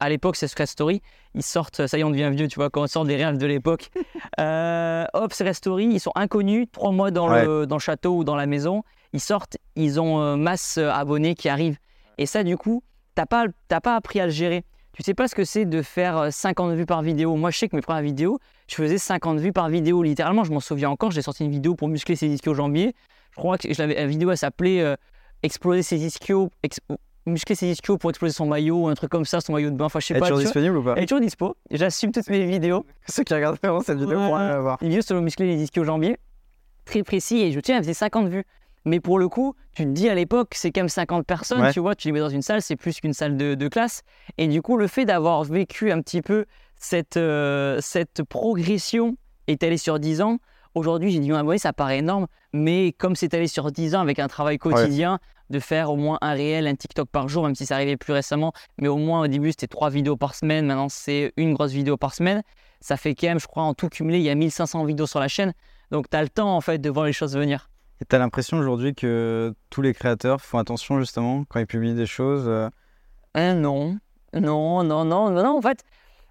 à 0.05 0.09
l'époque, 0.09 0.37
c'est 0.37 0.49
Secret 0.49 0.67
Story. 0.67 1.03
Ils 1.35 1.43
sortent, 1.43 1.87
ça 1.87 1.97
y 1.97 2.01
est, 2.01 2.05
on 2.05 2.11
devient 2.11 2.31
vieux, 2.33 2.49
tu 2.49 2.57
vois, 2.57 2.71
quand 2.71 2.83
on 2.83 2.87
sort 2.87 3.05
des 3.05 3.17
réels 3.17 3.39
de 3.39 3.47
l'époque. 3.47 3.91
Euh, 4.41 5.05
hop, 5.13 5.33
Secret 5.33 5.55
Story, 5.55 5.87
ils 5.87 6.01
sont 6.01 6.11
inconnus, 6.15 6.67
trois 6.73 6.91
mois 6.91 7.11
dans, 7.11 7.29
le, 7.29 7.67
dans 7.67 7.77
le 7.77 7.81
château 7.81 8.17
ou 8.17 8.25
dans 8.25 8.35
la 8.37 8.47
maison. 8.47 8.83
Ils 9.13 9.21
sortent, 9.21 9.59
ils 9.77 10.01
ont 10.01 10.21
euh, 10.21 10.37
masse 10.37 10.79
euh, 10.79 10.91
abonnés 10.91 11.35
qui 11.35 11.49
arrivent. 11.49 11.79
Et 12.19 12.27
ça, 12.27 12.43
du 12.43 12.57
coup, 12.57 12.83
t'as 13.15 13.27
pas, 13.27 13.47
t'as 13.69 13.81
pas 13.81 13.95
appris 13.97 14.19
à 14.19 14.27
le 14.27 14.33
gérer. 14.33 14.65
Tu 14.95 15.03
sais 15.03 15.15
pas 15.15 15.29
ce 15.29 15.35
que 15.35 15.45
c'est 15.45 15.67
de 15.67 15.83
faire 15.83 16.17
euh, 16.19 16.31
50 16.31 16.75
vues 16.75 16.87
par 16.87 17.03
vidéo. 17.03 17.35
Moi, 17.37 17.51
je 17.51 17.59
sais 17.59 17.69
que 17.69 17.77
mes 17.77 17.83
premières 17.83 18.03
vidéos, 18.03 18.39
je 18.69 18.77
faisais 18.77 18.99
50 18.99 19.39
vues 19.39 19.53
par 19.53 19.69
vidéo, 19.69 20.03
littéralement. 20.03 20.45
Je 20.45 20.53
m'en 20.53 20.61
souviens 20.61 20.91
encore. 20.91 21.11
J'ai 21.11 21.23
sorti 21.23 21.45
une 21.45 21.51
vidéo 21.51 21.75
pour 21.75 21.89
muscler 21.89 22.17
ses 22.17 22.29
ischios 22.29 22.55
jambiers. 22.55 22.95
Je 23.33 23.37
crois 23.37 23.59
que 23.59 23.73
je 23.73 23.79
l'avais, 23.79 23.95
la 23.95 24.07
vidéo, 24.07 24.31
elle 24.31 24.39
s'appelait 24.39 24.81
euh, 24.81 24.97
Exploser 25.43 25.83
ses 25.83 26.07
ischios, 26.07 26.51
muscler 27.27 27.55
ses 27.55 27.69
ischios 27.69 27.97
pour 27.99 28.11
exploser 28.11 28.33
son 28.35 28.47
maillot, 28.47 28.89
un 28.89 28.95
truc 28.95 29.11
comme 29.11 29.25
ça, 29.25 29.41
son 29.41 29.53
maillot 29.55 29.71
de 29.71 29.77
bain, 29.77 29.87
enfin 29.87 30.01
je 30.01 30.07
sais 30.07 30.15
Elle 30.15 30.19
est 30.19 30.21
pas. 30.21 30.27
toujours 30.29 30.43
disponible 30.43 30.77
ou 30.77 30.83
pas 30.83 30.95
Elle 30.97 31.05
est 31.05 31.07
toujours 31.07 31.21
dispo. 31.23 31.57
J'assume 31.71 32.13
toutes 32.13 32.29
mes 32.29 32.45
vidéos. 32.45 32.85
Ceux 33.09 33.23
qui 33.25 33.33
regardent 33.35 33.59
vraiment 33.63 33.81
cette 33.81 33.99
vidéo 33.99 34.19
pourront 34.19 34.37
la 34.37 34.61
voir. 34.61 34.79
Une 34.83 34.89
vidéo 34.89 35.03
sur 35.03 35.15
le 35.15 35.21
muscler 35.23 35.47
les 35.47 35.63
ischios 35.63 35.85
jambiers. 35.85 36.19
Très 36.85 37.03
précis 37.03 37.41
et 37.41 37.53
je 37.53 37.61
tiens, 37.61 37.77
elle 37.79 37.83
faisait 37.83 37.95
50 37.95 38.29
vues. 38.29 38.45
Mais 38.87 39.01
pour 39.01 39.19
le 39.19 39.29
coup, 39.31 39.55
tu 39.75 39.85
te 39.85 39.89
dis 39.89 40.11
à 40.11 40.15
l'époque, 40.15 40.53
c'est 40.55 40.71
quand 40.71 40.83
même 40.83 40.89
50 40.91 41.25
personnes, 41.27 41.63
Ouais. 41.63 41.73
tu 41.73 41.81
vois, 41.81 41.95
tu 41.95 42.09
les 42.09 42.13
mets 42.13 42.21
dans 42.21 42.29
une 42.29 42.43
salle, 42.43 42.61
c'est 42.61 42.77
plus 42.77 43.01
qu'une 43.01 43.15
salle 43.15 43.39
de, 43.39 43.55
de 43.55 43.69
classe. 43.69 44.03
Et 44.37 44.47
du 44.47 44.61
coup, 44.61 44.77
le 44.77 44.87
fait 44.87 45.07
d'avoir 45.07 45.43
vécu 45.45 45.91
un 45.91 46.03
petit 46.03 46.21
peu 46.21 46.45
cette, 46.77 47.17
euh, 47.17 47.79
cette 47.81 48.23
progression 48.25 49.17
étalée 49.47 49.79
sur 49.79 49.99
10 49.99 50.21
ans, 50.21 50.39
aujourd'hui, 50.75 51.11
j'ai 51.11 51.19
10 51.19 51.23
millions 51.23 51.37
d'abonnés, 51.37 51.59
ça 51.59 51.73
paraît 51.73 51.99
énorme, 51.99 52.27
mais 52.53 52.93
comme 52.93 53.17
c'est 53.17 53.33
allé 53.35 53.47
sur 53.47 53.71
10 53.71 53.95
ans 53.95 54.01
avec 54.01 54.19
un 54.19 54.29
travail 54.29 54.59
quotidien, 54.59 55.19
de 55.51 55.59
faire 55.59 55.91
au 55.91 55.97
moins 55.97 56.19
un 56.21 56.33
réel, 56.33 56.67
un 56.67 56.75
TikTok 56.75 57.09
par 57.09 57.29
jour, 57.29 57.45
même 57.45 57.55
si 57.55 57.67
ça 57.67 57.75
arrivait 57.75 57.97
plus 57.97 58.13
récemment, 58.13 58.53
mais 58.79 58.89
au 58.89 58.97
moins 58.97 59.23
au 59.23 59.27
début, 59.27 59.51
c'était 59.51 59.67
3 59.67 59.91
vidéos 59.91 60.17
par 60.17 60.35
semaine, 60.35 60.67
maintenant 60.67 60.89
c'est 60.89 61.33
une 61.37 61.55
grosse 61.55 61.73
vidéo 61.73 61.97
par 61.97 62.15
semaine. 62.15 62.43
Ça 62.81 62.97
fait 62.97 63.15
quand 63.15 63.29
même, 63.29 63.41
je 63.41 63.47
crois, 63.47 63.63
en 63.63 63.73
tout 63.75 63.89
cumulé, 63.89 64.19
il 64.19 64.25
y 64.25 64.31
a 64.31 64.35
1500 64.35 64.85
vidéos 64.85 65.07
sur 65.07 65.21
la 65.21 65.29
chaîne. 65.29 65.55
Donc, 65.91 66.11
tu 66.11 66.17
as 66.17 66.23
le 66.23 66.29
temps, 66.29 66.55
en 66.55 66.61
fait, 66.61 66.79
de 66.79 66.91
voir 66.91 67.07
les 67.07 67.15
choses 67.15 67.35
venir. 67.35 67.71
Et 68.03 68.05
t'as 68.05 68.19
l'impression 68.19 68.59
aujourd'hui 68.59 68.95
que 68.95 69.55
tous 69.71 69.81
les 69.81 69.95
créateurs 69.95 70.41
font 70.41 70.59
attention 70.59 70.99
justement 70.99 71.45
quand 71.49 71.61
ils 71.61 71.67
publient 71.67 71.95
des 71.95 72.07
choses 72.07 72.45
euh, 72.47 72.69
non, 73.37 73.99
non, 74.35 74.83
non, 74.83 75.05
non, 75.05 75.31
non, 75.31 75.43
non. 75.43 75.59
En 75.59 75.63
fait, 75.63 75.83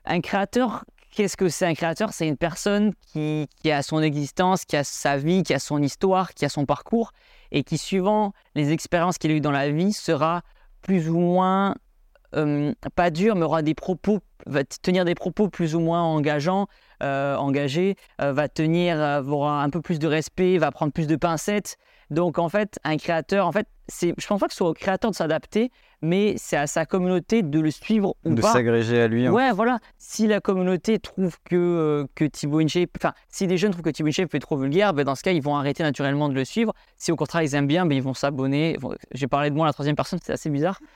un 0.05 0.21
créateur, 0.21 0.85
qu'est-ce 1.13 1.37
que 1.37 1.49
c'est 1.49 1.65
un 1.65 1.73
créateur? 1.73 2.11
C'est 2.11 2.27
une 2.27 2.37
personne 2.37 2.93
qui, 3.11 3.47
a 3.65 3.81
son 3.81 4.01
existence, 4.01 4.65
qui 4.65 4.75
a 4.75 4.83
sa 4.83 5.17
vie, 5.17 5.43
qui 5.43 5.53
a 5.53 5.59
son 5.59 5.81
histoire, 5.81 6.33
qui 6.33 6.45
a 6.45 6.49
son 6.49 6.65
parcours, 6.65 7.11
et 7.51 7.63
qui, 7.63 7.77
suivant 7.77 8.33
les 8.55 8.71
expériences 8.71 9.17
qu'il 9.17 9.31
a 9.31 9.35
eues 9.35 9.41
dans 9.41 9.51
la 9.51 9.69
vie, 9.69 9.93
sera 9.93 10.41
plus 10.81 11.09
ou 11.09 11.17
moins, 11.17 11.75
pas 12.95 13.09
dur, 13.11 13.35
mais 13.35 13.43
aura 13.43 13.61
des 13.61 13.75
propos, 13.75 14.19
va 14.45 14.63
tenir 14.63 15.05
des 15.05 15.15
propos 15.15 15.49
plus 15.49 15.75
ou 15.75 15.79
moins 15.79 16.01
engageants, 16.01 16.67
euh, 17.03 17.35
engagés, 17.35 17.95
euh, 18.21 18.33
va 18.33 18.47
tenir, 18.47 18.99
euh, 18.99 19.21
aura 19.23 19.61
un 19.63 19.69
peu 19.69 19.81
plus 19.81 19.99
de 19.99 20.07
respect, 20.07 20.57
va 20.57 20.71
prendre 20.71 20.93
plus 20.93 21.07
de 21.07 21.15
pincettes. 21.15 21.77
Donc, 22.09 22.39
en 22.39 22.49
fait, 22.49 22.79
un 22.83 22.97
créateur, 22.97 23.47
en 23.47 23.51
fait, 23.51 23.67
je 24.01 24.27
pense 24.27 24.39
pas 24.39 24.47
que 24.47 24.53
ce 24.53 24.57
soit 24.57 24.69
au 24.69 24.73
créateur 24.73 25.11
de 25.11 25.15
s'adapter, 25.15 25.71
mais 26.03 26.35
c'est 26.37 26.57
à 26.57 26.67
sa 26.67 26.85
communauté 26.85 27.41
de 27.41 27.59
le 27.59 27.71
suivre 27.71 28.15
ou 28.25 28.33
de 28.35 28.41
pas. 28.41 28.53
s'agréger 28.53 29.01
à 29.01 29.07
lui. 29.07 29.25
hein. 29.25 29.31
Ouais, 29.31 29.51
voilà. 29.51 29.79
Si 29.97 30.27
la 30.27 30.39
communauté 30.41 30.99
trouve 30.99 31.37
que, 31.45 31.55
euh, 31.55 32.05
que 32.13 32.25
Thibaut 32.25 32.59
InShape, 32.59 32.91
enfin, 32.97 33.13
si 33.29 33.47
des 33.47 33.57
jeunes 33.57 33.71
trouvent 33.71 33.83
que 33.83 33.89
Thibaut 33.89 34.09
InShape 34.09 34.35
est 34.35 34.39
trop 34.39 34.57
vulgaire, 34.57 34.93
ben 34.93 35.03
dans 35.03 35.15
ce 35.15 35.23
cas, 35.23 35.31
ils 35.31 35.41
vont 35.41 35.55
arrêter 35.55 35.81
naturellement 35.81 36.29
de 36.29 36.33
le 36.35 36.45
suivre. 36.45 36.73
Si 36.97 37.11
au 37.11 37.15
contraire, 37.15 37.41
ils 37.41 37.55
aiment 37.55 37.65
bien, 37.67 37.85
ben 37.85 37.95
ils 37.95 38.03
vont 38.03 38.13
s'abonner. 38.13 38.77
Bon, 38.79 38.93
J'ai 39.13 39.27
parlé 39.27 39.49
de 39.49 39.55
moi 39.55 39.65
à 39.65 39.69
la 39.69 39.73
troisième 39.73 39.95
personne, 39.95 40.19
c'est 40.21 40.33
assez 40.33 40.49
bizarre. 40.49 40.79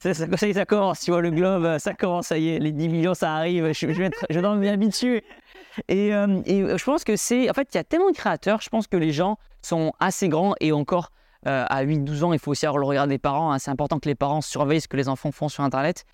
Ça, 0.00 0.14
ça, 0.14 0.26
ça 0.36 0.66
commence, 0.66 1.00
tu 1.00 1.10
vois, 1.10 1.20
le 1.20 1.32
globe, 1.32 1.64
euh, 1.64 1.80
ça 1.80 1.94
commence, 1.94 2.28
ça 2.28 2.38
y 2.38 2.50
est, 2.50 2.58
les 2.60 2.70
10 2.70 2.88
millions, 2.88 3.12
ça 3.14 3.34
arrive, 3.34 3.72
je, 3.72 3.88
je 3.88 3.98
vais, 3.98 4.04
être, 4.04 4.24
je 4.30 4.38
dois 4.38 4.54
m'y 4.54 4.68
habituer. 4.68 5.24
Et, 5.88 6.14
euh, 6.14 6.40
et 6.46 6.78
je 6.78 6.84
pense 6.84 7.02
que 7.02 7.16
c'est. 7.16 7.50
En 7.50 7.54
fait, 7.54 7.66
il 7.74 7.76
y 7.76 7.80
a 7.80 7.82
tellement 7.82 8.10
de 8.10 8.16
créateurs, 8.16 8.60
je 8.60 8.68
pense 8.68 8.86
que 8.86 8.96
les 8.96 9.10
gens 9.10 9.36
sont 9.62 9.92
assez 9.98 10.28
grands 10.28 10.54
et 10.60 10.70
encore 10.70 11.10
euh, 11.46 11.64
à 11.68 11.84
8-12 11.84 12.22
ans, 12.24 12.32
il 12.32 12.38
faut 12.38 12.50
aussi 12.50 12.66
avoir 12.66 12.78
le 12.78 12.86
regard 12.86 13.06
des 13.06 13.18
parents. 13.18 13.52
hein. 13.52 13.58
C'est 13.58 13.70
important 13.70 13.98
que 13.98 14.08
les 14.08 14.14
parents 14.14 14.40
surveillent 14.40 14.80
ce 14.80 14.88
que 14.88 14.96
les 14.96 15.08
enfants 15.08 15.32
font 15.32 15.48
sur 15.48 15.64
Internet 15.64 16.04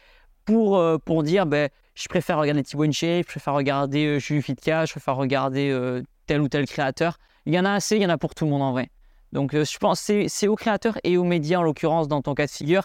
pour, 0.45 0.77
euh, 0.79 0.99
pour 0.99 1.23
dire 1.23 1.47
ben, 1.47 1.69
je 1.95 2.07
préfère 2.09 2.39
regarder 2.39 2.63
Thibaut 2.63 2.85
je 2.85 3.23
préfère 3.25 3.55
regarder 3.55 4.07
euh, 4.07 4.19
Juju 4.19 4.43
je 4.47 4.91
préfère 4.91 5.17
regarder 5.17 5.71
euh, 5.71 6.03
tel 6.27 6.41
ou 6.41 6.49
tel 6.49 6.67
créateur. 6.67 7.19
Il 7.47 7.55
y 7.55 7.59
en 7.59 7.65
a 7.65 7.73
assez, 7.73 7.97
il 7.97 8.03
y 8.03 8.07
en 8.07 8.11
a 8.11 8.19
pour 8.19 8.35
tout 8.35 8.45
le 8.45 8.51
monde 8.51 8.63
en 8.63 8.73
vrai. 8.73 8.91
Donc 9.33 9.55
euh, 9.55 9.65
je 9.65 9.79
pense 9.79 10.05
que 10.07 10.29
c'est- 10.29 10.47
aux 10.49 10.57
créateurs 10.57 10.99
et 11.05 11.17
aux 11.17 11.25
médias, 11.25 11.59
en 11.59 11.63
l'occurrence, 11.63 12.07
dans 12.09 12.23
ton 12.23 12.35
cas 12.35 12.47
de 12.47 12.51
figure, 12.51 12.83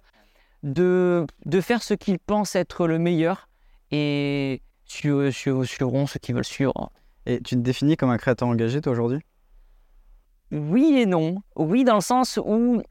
de, 0.63 1.25
faire 1.61 1.83
ce 1.83 1.93
qu'ils 1.93 2.19
pensent 2.19 2.55
être 2.55 2.87
le 2.87 2.99
meilleur 2.99 3.47
et 3.91 4.61
su- 4.85 5.31
su- 5.31 5.65
suivront 5.65 6.07
ceux 6.07 6.19
qui 6.19 6.33
veulent 6.33 6.45
suivre. 6.45 6.91
Et 7.25 7.39
tu 7.41 7.55
te 7.55 7.61
définis 7.61 7.97
comme 7.97 8.09
un 8.09 8.17
créateur 8.17 8.47
engagé 8.47 8.81
toi 8.81 8.93
aujourd'hui 8.93 9.19
Oui 10.51 10.97
et 10.97 11.05
non. 11.05 11.41
Oui, 11.55 11.83
dans 11.83 11.95
le 11.95 12.01
sens 12.01 12.39
où 12.43 12.81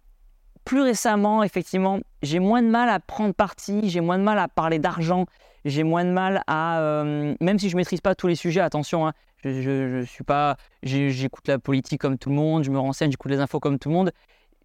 plus 0.65 0.83
récemment, 0.83 1.43
effectivement, 1.43 2.01
j'ai 2.23 2.39
moins 2.39 2.63
de 2.63 2.69
mal 2.69 2.89
à 2.89 3.01
prendre 3.01 3.35
parti, 3.35 3.89
j'ai 3.89 4.01
moins 4.01 4.19
de 4.19 4.23
mal 4.23 4.39
à 4.39 4.49
parler 4.49 4.79
d'argent, 4.79 5.27
j'ai 5.65 5.83
moins 5.83 6.05
de 6.05 6.11
mal 6.11 6.43
à, 6.47 6.81
euh, 6.81 7.35
même 7.41 7.59
si 7.59 7.69
je 7.69 7.77
maîtrise 7.77 8.01
pas 8.01 8.15
tous 8.15 8.27
les 8.27 8.35
sujets, 8.35 8.61
attention, 8.61 9.07
hein, 9.07 9.13
je, 9.43 9.51
je, 9.53 10.05
suis 10.05 10.25
pas, 10.25 10.57
j'écoute 10.83 11.49
la 11.49 11.59
politique 11.59 12.01
comme 12.01 12.19
tout 12.19 12.29
le 12.29 12.35
monde, 12.35 12.65
je 12.65 12.71
me 12.71 12.79
renseigne, 12.79 13.11
j'écoute 13.11 13.31
les 13.31 13.41
infos 13.41 13.61
comme 13.61 13.79
tout 13.79 13.89
le 13.89 13.95
monde. 13.95 14.13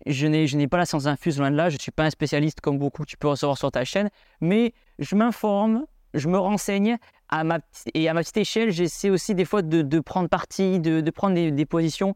Je 0.06 0.28
n'ai, 0.28 0.68
pas 0.68 0.78
la 0.78 0.86
science 0.86 1.06
infuse 1.06 1.40
loin 1.40 1.50
de 1.50 1.56
là, 1.56 1.70
je 1.70 1.76
ne 1.76 1.80
suis 1.80 1.92
pas 1.92 2.04
un 2.04 2.10
spécialiste 2.10 2.62
comme 2.62 2.78
beaucoup 2.78 3.06
tu 3.06 3.18
peux 3.18 3.30
recevoir 3.30 3.58
sur 3.58 3.72
ta 3.72 3.86
chaîne, 3.86 4.10
mais 4.42 4.74
je 5.00 5.16
m'informe, 5.16 5.86
je 6.14 6.28
me 6.28 6.38
renseigne 6.38 6.98
à 7.30 7.44
ma, 7.44 7.60
et 7.94 8.08
à 8.10 8.14
ma 8.14 8.22
petite 8.22 8.38
échelle, 8.38 8.72
j'essaie 8.72 9.10
aussi 9.10 9.34
des 9.34 9.46
fois 9.46 9.62
de, 9.62 10.00
prendre 10.02 10.30
parti, 10.30 10.80
de, 10.80 11.10
prendre 11.10 11.34
des 11.34 11.66
positions 11.66 12.14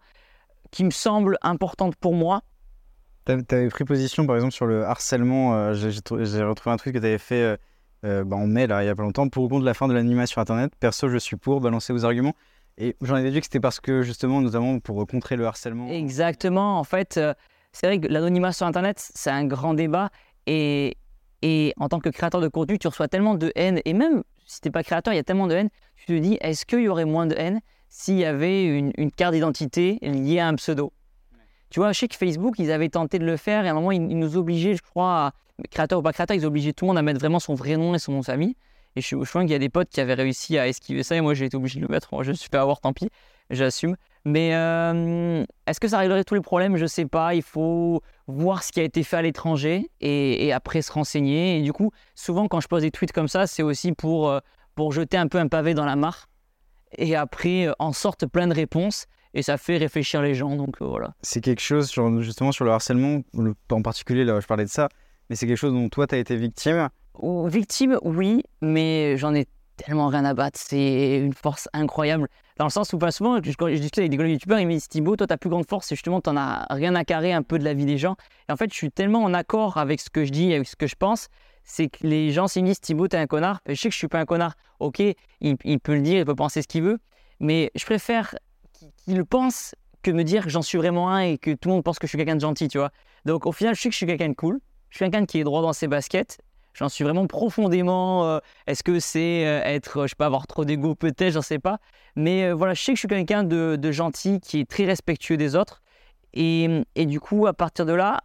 qui 0.71 0.83
me 0.83 0.91
semblent 0.91 1.37
importantes 1.41 1.95
pour 1.95 2.13
moi. 2.13 2.41
Tu 3.25 3.31
avais 3.55 3.69
pris 3.69 3.85
position 3.85 4.25
par 4.25 4.35
exemple 4.35 4.53
sur 4.53 4.65
le 4.65 4.83
harcèlement. 4.85 5.55
euh, 5.55 5.73
J'ai 5.73 5.91
j'ai 5.91 6.01
trou- 6.01 6.23
j'ai 6.23 6.43
retrouvé 6.43 6.73
un 6.73 6.77
truc 6.77 6.93
que 6.95 6.99
tu 6.99 7.05
avais 7.05 7.17
fait 7.19 7.41
euh, 7.41 7.57
euh, 8.05 8.23
bah, 8.23 8.37
en 8.37 8.47
mai, 8.47 8.65
là, 8.65 8.83
il 8.83 8.87
y 8.87 8.89
a 8.89 8.95
pas 8.95 9.03
longtemps, 9.03 9.27
pour 9.29 9.43
ou 9.43 9.49
contre 9.49 9.65
la 9.65 9.73
fin 9.73 9.87
de 9.87 9.93
l'anonymat 9.93 10.25
sur 10.25 10.41
Internet. 10.41 10.71
Perso, 10.79 11.09
je 11.09 11.17
suis 11.17 11.35
pour, 11.35 11.59
balancer 11.59 11.93
vos 11.93 12.05
arguments. 12.05 12.33
Et 12.77 12.95
j'en 13.01 13.17
ai 13.17 13.23
déduit 13.23 13.41
que 13.41 13.45
c'était 13.45 13.59
parce 13.59 13.79
que 13.81 14.01
justement, 14.03 14.41
notamment 14.41 14.79
pour 14.79 15.05
contrer 15.05 15.35
le 15.35 15.45
harcèlement. 15.45 15.89
Exactement. 15.89 16.79
En 16.79 16.85
fait, 16.85 17.17
euh, 17.17 17.33
c'est 17.73 17.87
vrai 17.87 17.99
que 17.99 18.07
l'anonymat 18.07 18.53
sur 18.53 18.65
Internet, 18.65 19.11
c'est 19.13 19.29
un 19.29 19.45
grand 19.45 19.73
débat. 19.73 20.11
Et, 20.47 20.95
et 21.41 21.73
en 21.77 21.89
tant 21.89 21.99
que 21.99 22.09
créateur 22.09 22.39
de 22.41 22.47
contenu, 22.47 22.79
tu 22.79 22.87
reçois 22.87 23.09
tellement 23.09 23.35
de 23.35 23.51
haine. 23.55 23.81
Et 23.83 23.93
même 23.93 24.23
si 24.45 24.61
tu 24.61 24.69
n'es 24.69 24.71
pas 24.71 24.81
créateur, 24.83 25.13
il 25.13 25.17
y 25.17 25.19
a 25.19 25.23
tellement 25.23 25.47
de 25.47 25.55
haine. 25.55 25.69
Tu 25.97 26.05
te 26.05 26.13
dis, 26.13 26.37
est-ce 26.39 26.65
qu'il 26.65 26.79
y 26.81 26.87
aurait 26.87 27.05
moins 27.05 27.27
de 27.27 27.35
haine? 27.37 27.59
S'il 27.89 28.17
y 28.17 28.25
avait 28.25 28.65
une, 28.65 29.11
carte 29.11 29.33
d'identité 29.33 29.97
liée 30.01 30.39
à 30.39 30.47
un 30.47 30.55
pseudo 30.55 30.93
Tu 31.69 31.79
vois, 31.79 31.91
je 31.91 31.99
sais 31.99 32.07
que 32.07 32.15
Facebook, 32.15 32.55
ils 32.59 32.71
avaient 32.71 32.89
tenté 32.89 33.19
de 33.19 33.25
le 33.25 33.35
faire. 33.35 33.65
Et 33.65 33.67
à 33.67 33.71
un 33.71 33.73
moment, 33.73 33.91
ils, 33.91 34.05
nous 34.07 34.37
obligeaient, 34.37 34.75
je 34.75 34.81
crois, 34.81 35.31
créateur 35.71 35.99
ou 35.99 36.01
pas 36.01 36.13
créateur, 36.13 36.37
ils 36.37 36.45
obligeaient 36.45 36.73
tout 36.73 36.85
le 36.85 36.89
monde 36.89 36.97
à 36.97 37.01
mettre 37.01 37.19
vraiment 37.19 37.39
son 37.39 37.55
vrai 37.55 37.77
nom 37.77 37.95
et 37.95 37.99
son 37.99 38.13
nom 38.13 38.19
de 38.19 38.25
famille. 38.25 38.55
Et 38.95 39.01
je, 39.01 39.09
je 39.09 39.29
crois 39.29 39.41
qu'il 39.41 39.51
y 39.51 39.55
a 39.55 39.59
des 39.59 39.69
potes 39.69 39.89
qui 39.89 39.99
avaient 40.01 40.13
réussi 40.13 40.57
à 40.57 40.67
esquiver 40.67 41.03
ça. 41.03 41.15
Et 41.15 41.21
moi, 41.21 41.33
j'ai 41.33 41.45
été 41.45 41.57
obligé 41.57 41.79
de 41.79 41.85
le 41.85 41.91
mettre. 41.91 42.09
Moi, 42.13 42.23
je 42.23 42.31
suis 42.31 42.49
fait 42.49 42.57
avoir, 42.57 42.79
tant 42.79 42.93
pis. 42.93 43.09
J'assume. 43.49 43.95
Mais 44.25 44.53
euh, 44.53 45.43
est-ce 45.65 45.79
que 45.79 45.87
ça 45.87 45.97
réglerait 45.97 46.23
tous 46.23 46.35
les 46.35 46.41
problèmes? 46.41 46.77
Je 46.77 46.85
sais 46.85 47.05
pas. 47.05 47.33
Il 47.33 47.41
faut 47.41 48.01
voir 48.27 48.63
ce 48.63 48.71
qui 48.71 48.79
a 48.79 48.83
été 48.83 49.01
fait 49.01 49.17
à 49.17 49.21
l'étranger 49.23 49.89
et, 50.01 50.45
et 50.45 50.53
après 50.53 50.83
se 50.83 50.91
renseigner. 50.91 51.57
Et 51.57 51.61
du 51.63 51.73
coup, 51.73 51.91
souvent 52.13 52.47
quand 52.47 52.59
je 52.59 52.67
pose 52.67 52.83
des 52.83 52.91
tweets 52.91 53.11
comme 53.11 53.27
ça, 53.27 53.47
c'est 53.47 53.63
aussi 53.63 53.93
pour, 53.93 54.29
euh, 54.29 54.39
pour 54.75 54.91
jeter 54.91 55.17
un 55.17 55.27
peu 55.27 55.39
un 55.39 55.47
pavé 55.47 55.73
dans 55.73 55.85
la 55.85 55.95
mare. 55.95 56.28
Et 56.97 57.15
après, 57.15 57.67
euh, 57.67 57.73
en 57.79 57.93
sortent 57.93 58.25
plein 58.25 58.47
de 58.47 58.53
réponses. 58.53 59.05
Et 59.35 59.43
ça 59.43 59.57
fait 59.57 59.77
réfléchir 59.77 60.21
les 60.23 60.33
gens. 60.33 60.55
Donc 60.55 60.81
euh, 60.81 60.85
voilà. 60.85 61.13
C'est 61.21 61.41
quelque 61.41 61.61
chose, 61.61 61.87
sur, 61.87 62.21
justement, 62.21 62.51
sur 62.51 62.65
le 62.65 62.71
harcèlement, 62.71 63.21
le- 63.35 63.53
en 63.71 63.81
particulier, 63.83 64.23
là, 64.25 64.39
je 64.39 64.47
parlais 64.47 64.65
de 64.65 64.69
ça, 64.69 64.89
mais 65.29 65.35
c'est 65.35 65.45
quelque 65.45 65.57
chose 65.57 65.73
dont 65.73 65.87
toi, 65.89 66.07
tu 66.07 66.15
as 66.15 66.17
été 66.17 66.35
victime. 66.35 66.89
Victime, 67.21 67.99
oui, 68.03 68.43
mais 68.61 69.17
j'en 69.17 69.35
ai 69.35 69.45
tellement 69.77 70.07
rien 70.07 70.25
à 70.25 70.33
battre. 70.33 70.59
C'est 70.61 71.17
une 71.17 71.33
force 71.33 71.69
incroyable. 71.73 72.27
Dans 72.57 72.65
le 72.65 72.71
sens 72.71 72.91
où, 72.91 72.97
pas 72.97 73.11
souvent, 73.11 73.39
je- 73.41 73.51
quand 73.53 73.67
je 73.69 73.75
discute 73.75 73.99
avec 73.99 74.09
des 74.11 74.17
collègues 74.17 74.33
youtubeurs, 74.33 74.59
ils 74.59 74.67
me 74.67 74.73
disent 74.73 74.87
Thibaut, 74.87 75.15
toi, 75.15 75.27
ta 75.27 75.37
plus 75.37 75.49
grande 75.49 75.67
force, 75.69 75.87
c'est 75.87 75.95
justement, 75.95 76.21
t'en 76.21 76.35
as 76.35 76.65
rien 76.71 76.95
à 76.95 77.05
carrer 77.05 77.31
un 77.31 77.43
peu 77.43 77.59
de 77.59 77.63
la 77.63 77.73
vie 77.73 77.85
des 77.85 77.97
gens. 77.97 78.15
Et 78.49 78.51
en 78.51 78.55
fait, 78.57 78.71
je 78.71 78.75
suis 78.77 78.91
tellement 78.91 79.23
en 79.23 79.33
accord 79.33 79.77
avec 79.77 80.01
ce 80.01 80.09
que 80.09 80.25
je 80.25 80.31
dis, 80.31 80.53
avec 80.53 80.67
ce 80.67 80.75
que 80.75 80.87
je 80.87 80.95
pense, 80.95 81.27
c'est 81.69 81.87
que 81.87 82.05
les 82.05 82.31
gens, 82.31 82.45
me 82.45 82.61
disent 82.61 82.81
Thibaut, 82.81 83.07
t'es 83.07 83.17
un 83.17 83.27
connard, 83.27 83.61
je 83.67 83.75
sais 83.75 83.89
que 83.89 83.93
je 83.93 83.99
suis 83.99 84.07
pas 84.07 84.19
un 84.19 84.25
connard. 84.25 84.55
Ok, 84.79 85.01
il, 85.39 85.79
peut 85.79 85.93
le 85.93 86.01
dire, 86.01 86.17
il 86.17 86.25
peut 86.25 86.35
penser 86.35 86.63
ce 86.63 86.67
qu'il 86.67 86.81
veut, 86.81 86.97
mais 87.39 87.71
je 87.75 87.85
préfère 87.85 88.35
qu'il 88.97 89.23
pense 89.23 89.75
que 90.01 90.09
me 90.09 90.23
dire 90.23 90.45
que 90.45 90.49
j'en 90.49 90.63
suis 90.63 90.79
vraiment 90.79 91.11
un 91.11 91.19
et 91.19 91.37
que 91.37 91.51
tout 91.51 91.69
le 91.69 91.75
monde 91.75 91.83
pense 91.83 91.99
que 91.99 92.07
je 92.07 92.09
suis 92.09 92.17
quelqu'un 92.17 92.35
de 92.35 92.41
gentil, 92.41 92.69
tu 92.69 92.79
vois. 92.79 92.91
Donc, 93.25 93.45
au 93.45 93.51
final, 93.51 93.75
je 93.75 93.81
sais 93.81 93.89
que 93.89 93.93
je 93.93 93.97
suis 93.97 94.07
quelqu'un 94.07 94.29
de 94.29 94.33
cool, 94.33 94.59
je 94.89 94.97
suis 94.97 95.05
quelqu'un 95.05 95.25
qui 95.25 95.39
est 95.39 95.43
droit 95.43 95.61
dans 95.61 95.73
ses 95.73 95.87
baskets. 95.87 96.39
J'en 96.73 96.89
suis 96.89 97.03
vraiment 97.03 97.27
profondément. 97.27 98.25
euh, 98.25 98.39
Est-ce 98.65 98.81
que 98.83 98.99
c'est 98.99 99.45
euh, 99.45 99.61
être, 99.63 100.03
je 100.03 100.09
sais 100.09 100.15
pas, 100.15 100.25
avoir 100.25 100.47
trop 100.47 100.65
d'ego 100.65 100.95
peut-être, 100.95 101.33
j'en 101.33 101.41
sais 101.41 101.59
pas. 101.59 101.79
Mais 102.15 102.45
euh, 102.45 102.55
voilà, 102.55 102.73
je 102.73 102.81
sais 102.81 102.93
que 102.93 102.95
je 102.95 103.01
suis 103.01 103.07
quelqu'un 103.07 103.43
de, 103.43 103.75
de 103.75 103.91
gentil, 103.91 104.39
qui 104.39 104.61
est 104.61 104.69
très 104.69 104.85
respectueux 104.85 105.37
des 105.37 105.55
autres. 105.55 105.81
Et, 106.33 106.83
et 106.95 107.05
du 107.05 107.19
coup, 107.19 107.45
à 107.47 107.53
partir 107.53 107.85
de 107.85 107.93
là, 107.93 108.21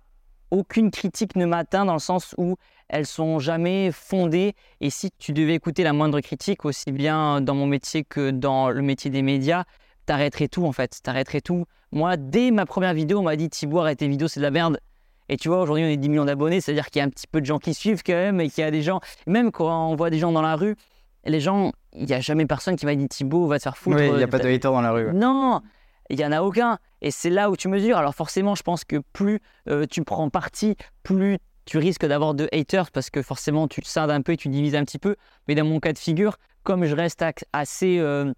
aucune 0.50 0.90
critique 0.90 1.36
ne 1.36 1.46
m'atteint 1.46 1.84
dans 1.84 1.94
le 1.94 1.98
sens 1.98 2.34
où 2.38 2.56
elles 2.88 3.06
sont 3.06 3.38
jamais 3.38 3.90
fondées. 3.92 4.54
Et 4.80 4.90
si 4.90 5.10
tu 5.18 5.32
devais 5.32 5.54
écouter 5.54 5.82
la 5.82 5.92
moindre 5.92 6.20
critique, 6.20 6.64
aussi 6.64 6.92
bien 6.92 7.40
dans 7.40 7.54
mon 7.54 7.66
métier 7.66 8.04
que 8.04 8.30
dans 8.30 8.70
le 8.70 8.82
métier 8.82 9.10
des 9.10 9.22
médias, 9.22 9.64
t'arrêterais 10.06 10.48
tout 10.48 10.64
en 10.64 10.72
fait. 10.72 11.00
T'arrêterais 11.02 11.40
tout. 11.40 11.64
Moi, 11.92 12.16
dès 12.16 12.50
ma 12.50 12.66
première 12.66 12.94
vidéo, 12.94 13.20
on 13.20 13.22
m'a 13.22 13.36
dit 13.36 13.48
Thibaut, 13.48 13.80
arrête 13.80 13.98
tes 13.98 14.08
vidéos, 14.08 14.28
c'est 14.28 14.40
de 14.40 14.44
la 14.44 14.50
merde. 14.50 14.80
Et 15.28 15.36
tu 15.36 15.48
vois, 15.48 15.62
aujourd'hui, 15.62 15.84
on 15.84 15.88
est 15.88 15.96
10 15.96 16.08
millions 16.08 16.24
d'abonnés, 16.24 16.60
c'est-à-dire 16.60 16.90
qu'il 16.90 17.00
y 17.00 17.02
a 17.02 17.06
un 17.06 17.10
petit 17.10 17.26
peu 17.26 17.40
de 17.40 17.46
gens 17.46 17.58
qui 17.58 17.72
suivent 17.72 18.02
quand 18.04 18.12
même, 18.12 18.40
et 18.40 18.50
qu'il 18.50 18.62
y 18.62 18.66
a 18.66 18.70
des 18.70 18.82
gens, 18.82 19.00
même 19.26 19.52
quand 19.52 19.90
on 19.90 19.96
voit 19.96 20.10
des 20.10 20.18
gens 20.18 20.32
dans 20.32 20.42
la 20.42 20.56
rue, 20.56 20.76
les 21.24 21.40
gens, 21.40 21.72
il 21.94 22.04
n'y 22.04 22.12
a 22.12 22.20
jamais 22.20 22.44
personne 22.44 22.76
qui 22.76 22.84
m'a 22.84 22.94
dit 22.94 23.08
Thibaut, 23.08 23.46
va 23.46 23.58
te 23.58 23.62
faire 23.62 23.78
foutre. 23.78 23.96
Oui, 23.96 24.06
il 24.08 24.16
n'y 24.16 24.22
a 24.22 24.26
euh, 24.26 24.28
pas 24.28 24.38
de 24.38 24.48
hater 24.48 24.58
dans 24.58 24.82
la 24.82 24.90
rue. 24.90 25.06
ouais. 25.06 25.12
non, 25.12 25.62
il 26.10 26.18
n'y 26.18 26.24
en 26.24 26.32
a 26.32 26.42
aucun. 26.42 26.78
Et 27.00 27.10
c'est 27.10 27.30
là 27.30 27.50
où 27.50 27.56
tu 27.56 27.68
mesures. 27.68 27.96
Alors 27.96 28.14
forcément, 28.14 28.54
je 28.54 28.62
pense 28.62 28.84
que 28.84 28.96
plus 29.12 29.40
euh, 29.68 29.86
tu 29.88 30.02
prends 30.02 30.28
parti, 30.28 30.76
plus 31.02 31.38
tu 31.66 31.78
risques 31.78 32.06
d'avoir 32.06 32.34
de 32.34 32.48
haters 32.52 32.90
parce 32.90 33.10
que 33.10 33.22
forcément 33.22 33.68
tu 33.68 33.80
te 33.80 33.86
scindes 33.86 34.10
un 34.10 34.22
peu 34.22 34.32
et 34.32 34.36
tu 34.36 34.48
divises 34.48 34.74
un 34.74 34.84
petit 34.84 34.98
peu. 34.98 35.16
Mais 35.48 35.54
dans 35.54 35.64
mon 35.64 35.80
cas 35.80 35.92
de 35.92 35.98
figure, 35.98 36.36
comme 36.62 36.84
je 36.84 36.94
reste 36.94 37.24
assez, 37.52 37.98
euh, 37.98 38.32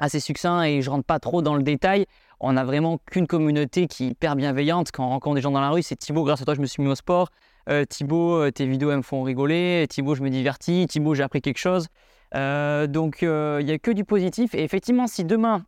assez 0.00 0.20
succinct 0.20 0.62
et 0.62 0.82
je 0.82 0.90
rentre 0.90 1.04
pas 1.04 1.18
trop 1.18 1.42
dans 1.42 1.56
le 1.56 1.62
détail, 1.62 2.06
on 2.40 2.56
a 2.56 2.64
vraiment 2.64 2.98
qu'une 2.98 3.26
communauté 3.26 3.86
qui 3.86 4.04
est 4.04 4.08
hyper 4.08 4.36
bienveillante. 4.36 4.90
Quand 4.92 5.06
on 5.06 5.10
rencontre 5.10 5.36
des 5.36 5.40
gens 5.40 5.50
dans 5.50 5.60
la 5.60 5.70
rue, 5.70 5.82
c'est 5.82 5.96
Thibaut, 5.96 6.24
grâce 6.24 6.42
à 6.42 6.44
toi, 6.44 6.54
je 6.54 6.60
me 6.60 6.66
suis 6.66 6.82
mis 6.82 6.88
au 6.90 6.94
sport. 6.94 7.30
Euh, 7.68 7.84
Thibaut, 7.84 8.34
euh, 8.34 8.50
tes 8.50 8.66
vidéos 8.66 8.90
elles 8.90 8.98
me 8.98 9.02
font 9.02 9.22
rigoler. 9.22 9.86
Thibaut, 9.88 10.14
je 10.14 10.22
me 10.22 10.28
divertis. 10.30 10.86
Thibaut, 10.88 11.14
j'ai 11.14 11.22
appris 11.22 11.40
quelque 11.40 11.58
chose. 11.58 11.88
donc, 12.34 13.22
il 13.22 13.64
n'y 13.64 13.72
a 13.72 13.78
que 13.78 13.90
du 13.90 14.04
positif. 14.04 14.54
Et 14.54 14.62
effectivement, 14.62 15.06
si 15.06 15.24
demain, 15.24 15.64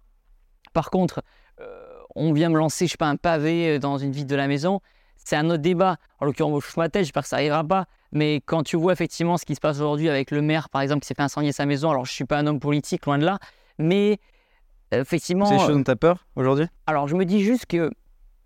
par 0.74 0.90
contre, 0.90 1.22
on 2.14 2.32
vient 2.32 2.50
me 2.50 2.58
lancer, 2.58 2.86
je 2.86 2.92
sais 2.92 2.96
pas, 2.98 3.08
un 3.08 3.16
pavé 3.16 3.78
dans 3.78 3.96
une 3.96 4.12
ville 4.12 4.26
de 4.26 4.36
la 4.36 4.48
maison, 4.48 4.80
c'est 5.28 5.36
un 5.36 5.50
autre 5.50 5.62
débat. 5.62 5.98
En 6.20 6.24
l'occurrence, 6.24 6.64
je 6.72 6.80
ma 6.80 6.88
tête, 6.88 7.02
j'espère 7.02 7.22
que 7.22 7.28
ça 7.28 7.36
n'arrivera 7.36 7.62
pas. 7.62 7.84
Mais 8.12 8.40
quand 8.46 8.62
tu 8.62 8.76
vois 8.78 8.94
effectivement 8.94 9.36
ce 9.36 9.44
qui 9.44 9.54
se 9.54 9.60
passe 9.60 9.76
aujourd'hui 9.76 10.08
avec 10.08 10.30
le 10.30 10.40
maire, 10.40 10.70
par 10.70 10.80
exemple, 10.80 11.00
qui 11.02 11.08
s'est 11.08 11.14
fait 11.14 11.22
incendier 11.22 11.52
sa 11.52 11.66
maison, 11.66 11.90
alors 11.90 12.06
je 12.06 12.12
ne 12.12 12.14
suis 12.14 12.24
pas 12.24 12.38
un 12.38 12.46
homme 12.46 12.60
politique, 12.60 13.04
loin 13.04 13.18
de 13.18 13.26
là, 13.26 13.38
mais 13.78 14.20
effectivement. 14.90 15.44
C'est 15.44 15.58
des 15.58 15.60
choses 15.60 15.76
dont 15.76 15.82
tu 15.82 15.90
as 15.90 15.96
peur 15.96 16.24
aujourd'hui? 16.34 16.66
Alors 16.86 17.08
je 17.08 17.14
me 17.14 17.26
dis 17.26 17.42
juste 17.42 17.66
que 17.66 17.90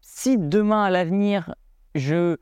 si 0.00 0.36
demain 0.38 0.82
à 0.82 0.90
l'avenir, 0.90 1.54
je, 1.94 2.36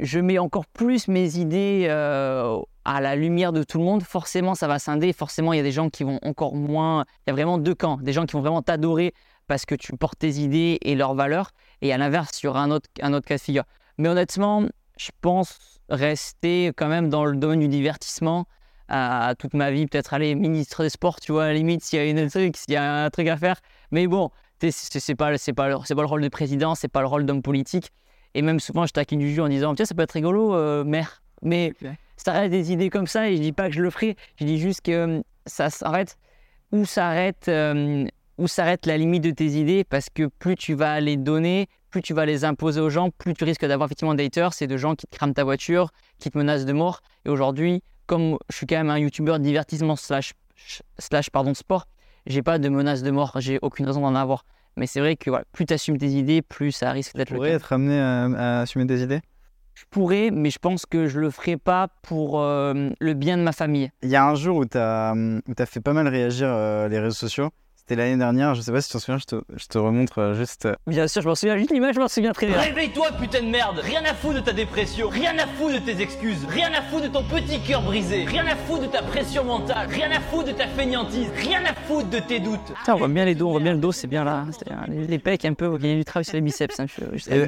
je 0.00 0.20
mets 0.20 0.38
encore 0.38 0.66
plus 0.66 1.08
mes 1.08 1.38
idées 1.38 1.86
euh, 1.88 2.58
à 2.84 3.00
la 3.00 3.16
lumière 3.16 3.54
de 3.54 3.62
tout 3.62 3.78
le 3.78 3.84
monde, 3.84 4.02
forcément 4.02 4.54
ça 4.54 4.68
va 4.68 4.78
scinder. 4.78 5.14
Forcément, 5.14 5.54
il 5.54 5.56
y 5.56 5.60
a 5.60 5.62
des 5.62 5.72
gens 5.72 5.88
qui 5.88 6.04
vont 6.04 6.18
encore 6.20 6.54
moins. 6.54 7.06
Il 7.26 7.30
y 7.30 7.30
a 7.30 7.32
vraiment 7.32 7.56
deux 7.56 7.74
camps. 7.74 7.96
Des 8.02 8.12
gens 8.12 8.26
qui 8.26 8.34
vont 8.34 8.42
vraiment 8.42 8.60
t'adorer 8.60 9.14
parce 9.46 9.64
que 9.64 9.74
tu 9.74 9.96
portes 9.96 10.18
tes 10.18 10.38
idées 10.38 10.78
et 10.82 10.94
leurs 10.94 11.14
valeurs. 11.14 11.50
Et 11.82 11.92
à 11.92 11.98
l'inverse, 11.98 12.42
il 12.42 12.46
y 12.46 12.48
aura 12.48 12.62
un 12.62 12.70
autre, 12.70 12.88
un 13.00 13.12
autre 13.12 13.26
cas 13.26 13.36
de 13.36 13.40
figure. 13.40 13.64
Mais 13.98 14.08
honnêtement, 14.08 14.64
je 14.98 15.10
pense 15.20 15.58
rester 15.88 16.72
quand 16.76 16.88
même 16.88 17.08
dans 17.08 17.24
le 17.24 17.36
domaine 17.36 17.60
du 17.60 17.68
divertissement 17.68 18.46
à, 18.88 19.34
toute 19.38 19.54
ma 19.54 19.70
vie. 19.70 19.86
Peut-être 19.86 20.14
aller 20.14 20.34
ministre 20.34 20.82
des 20.82 20.90
Sports, 20.90 21.20
tu 21.20 21.32
vois, 21.32 21.44
à 21.44 21.46
la 21.48 21.54
limite, 21.54 21.82
s'il 21.82 21.98
y 21.98 22.02
a 22.02 22.06
une 22.06 22.28
truc, 22.28 22.56
s'il 22.56 22.74
y 22.74 22.76
a 22.76 23.04
un 23.04 23.10
truc 23.10 23.28
à 23.28 23.36
faire. 23.36 23.60
Mais 23.90 24.06
bon, 24.06 24.30
c'est 24.60 25.14
pas, 25.14 25.36
c'est 25.38 25.52
pas, 25.52 25.68
pas 25.68 26.02
le 26.02 26.06
rôle 26.06 26.22
de 26.22 26.28
président, 26.28 26.74
c'est 26.74 26.88
pas 26.88 27.00
le 27.00 27.06
rôle 27.06 27.26
d'homme 27.26 27.42
politique. 27.42 27.92
Et 28.34 28.42
même 28.42 28.60
souvent, 28.60 28.86
je 28.86 28.92
taquine 28.92 29.20
du 29.20 29.34
jeu 29.34 29.42
en 29.42 29.48
disant, 29.48 29.74
tiens, 29.74 29.86
ça 29.86 29.94
peut 29.94 30.02
être 30.02 30.12
rigolo, 30.12 30.54
euh, 30.54 30.84
maire. 30.84 31.22
Mais 31.42 31.72
ça 32.16 32.32
reste 32.32 32.50
des 32.50 32.72
idées 32.72 32.90
comme 32.90 33.06
ça 33.06 33.28
et 33.30 33.36
je 33.36 33.42
dis 33.42 33.52
pas 33.52 33.68
que 33.68 33.74
je 33.74 33.82
le 33.82 33.90
ferai. 33.90 34.16
Je 34.38 34.44
dis 34.44 34.58
juste 34.58 34.82
que 34.82 34.92
euh, 35.18 35.22
ça 35.46 35.70
s'arrête 35.70 36.18
où 36.72 36.84
s'arrête 36.84 37.48
euh, 37.48 38.06
où 38.38 38.48
s'arrête 38.48 38.86
la 38.86 38.96
limite 38.96 39.22
de 39.24 39.30
tes 39.30 39.46
idées 39.46 39.84
parce 39.84 40.08
que 40.12 40.26
plus 40.26 40.56
tu 40.56 40.74
vas 40.74 41.00
les 41.00 41.16
donner, 41.16 41.68
plus 41.90 42.02
tu 42.02 42.14
vas 42.14 42.26
les 42.26 42.44
imposer 42.44 42.80
aux 42.80 42.90
gens, 42.90 43.10
plus 43.10 43.34
tu 43.34 43.44
risques 43.44 43.64
d'avoir 43.64 43.86
effectivement 43.86 44.14
des 44.14 44.26
haters, 44.26 44.52
c'est 44.52 44.66
de 44.66 44.76
gens 44.76 44.94
qui 44.94 45.06
te 45.06 45.16
crament 45.16 45.34
ta 45.34 45.44
voiture, 45.44 45.90
qui 46.18 46.30
te 46.30 46.38
menacent 46.38 46.66
de 46.66 46.72
mort. 46.72 47.00
Et 47.24 47.30
aujourd'hui, 47.30 47.82
comme 48.06 48.38
je 48.50 48.56
suis 48.56 48.66
quand 48.66 48.76
même 48.76 48.90
un 48.90 48.98
youtubeur 48.98 49.38
divertissement 49.38 49.96
slash, 49.96 50.34
slash 50.98 51.30
pardon, 51.30 51.54
sport, 51.54 51.86
j'ai 52.26 52.42
pas 52.42 52.58
de 52.58 52.68
menace 52.68 53.02
de 53.02 53.10
mort, 53.10 53.32
j'ai 53.36 53.58
aucune 53.62 53.86
raison 53.86 54.00
d'en 54.00 54.14
avoir. 54.14 54.44
Mais 54.76 54.86
c'est 54.86 55.00
vrai 55.00 55.16
que 55.16 55.30
voilà, 55.30 55.44
plus 55.52 55.64
tu 55.64 55.72
assumes 55.72 55.96
tes 55.96 56.08
idées, 56.08 56.42
plus 56.42 56.70
ça 56.70 56.90
risque 56.90 57.16
d'être 57.16 57.30
le 57.30 57.36
cas. 57.36 57.44
Tu 57.44 57.48
pourrais 57.48 57.52
être 57.52 57.72
amené 57.72 57.98
à, 57.98 58.60
assumer 58.60 58.86
tes 58.86 59.00
idées? 59.00 59.20
Je 59.74 59.84
pourrais, 59.90 60.30
mais 60.30 60.50
je 60.50 60.58
pense 60.58 60.86
que 60.86 61.06
je 61.06 61.20
le 61.20 61.30
ferai 61.30 61.56
pas 61.56 61.88
pour 62.02 62.40
euh, 62.40 62.90
le 62.98 63.14
bien 63.14 63.36
de 63.36 63.42
ma 63.42 63.52
famille. 63.52 63.90
Il 64.02 64.08
y 64.08 64.16
a 64.16 64.26
un 64.26 64.34
jour 64.34 64.58
où 64.58 64.64
tu 64.64 64.78
as, 64.78 65.12
as, 65.12 65.66
fait 65.66 65.80
pas 65.80 65.92
mal 65.92 66.08
réagir 66.08 66.48
euh, 66.48 66.88
les 66.88 66.98
réseaux 66.98 67.14
sociaux. 67.14 67.50
C'était 67.88 68.02
l'année 68.02 68.16
dernière, 68.16 68.56
je 68.56 68.62
sais 68.62 68.72
pas 68.72 68.80
si 68.80 68.90
tu 68.90 68.94
te 68.94 68.98
souviens, 69.00 69.18
je 69.18 69.26
te, 69.26 69.36
je 69.56 69.66
te 69.66 69.78
remontre 69.78 70.18
euh, 70.18 70.34
juste. 70.34 70.66
Euh, 70.66 70.74
bien 70.88 71.06
sûr, 71.06 71.22
je 71.22 71.28
m'en 71.28 71.36
souviens, 71.36 71.56
juste 71.56 71.70
l'image, 71.70 71.94
je 71.94 72.00
m'en 72.00 72.08
souviens 72.08 72.32
très 72.32 72.48
bien. 72.48 72.58
Réveille-toi, 72.58 73.12
putain 73.20 73.42
de 73.42 73.46
merde 73.46 73.78
Rien 73.80 74.02
à 74.04 74.12
foutre 74.12 74.34
de 74.34 74.40
ta 74.40 74.52
dépression, 74.52 75.08
rien 75.08 75.38
à 75.38 75.46
foutre 75.46 75.74
de 75.74 75.78
tes 75.78 76.02
excuses, 76.02 76.44
rien 76.48 76.68
à 76.76 76.82
foutre 76.82 77.04
de 77.04 77.12
ton 77.12 77.22
petit 77.22 77.60
cœur 77.60 77.82
brisé, 77.82 78.24
rien 78.24 78.44
à 78.48 78.56
foutre 78.56 78.82
de 78.82 78.86
ta 78.88 79.02
pression 79.02 79.44
mentale, 79.44 79.86
rien 79.88 80.10
à 80.10 80.18
foutre 80.18 80.48
de 80.48 80.52
ta 80.52 80.66
fainéantise, 80.66 81.28
rien 81.36 81.60
à 81.64 81.74
foutre 81.86 82.10
de 82.10 82.18
tes 82.18 82.40
doutes. 82.40 82.58
Putain, 82.76 82.94
on 82.94 82.98
voit 82.98 83.06
bien 83.06 83.24
les 83.24 83.36
dos, 83.36 83.46
on 83.46 83.50
voit 83.52 83.60
bien 83.60 83.74
le 83.74 83.78
dos, 83.78 83.92
c'est 83.92 84.08
bien 84.08 84.24
là. 84.24 84.46
Les, 84.88 85.06
les 85.06 85.18
pecs 85.20 85.44
un 85.44 85.54
peu, 85.54 85.66
on 85.66 85.76
voit 85.76 85.78
du 85.78 86.04
travail 86.04 86.24
sur 86.24 86.34
les 86.34 86.40
biceps. 86.40 86.80
Hein, 86.80 86.86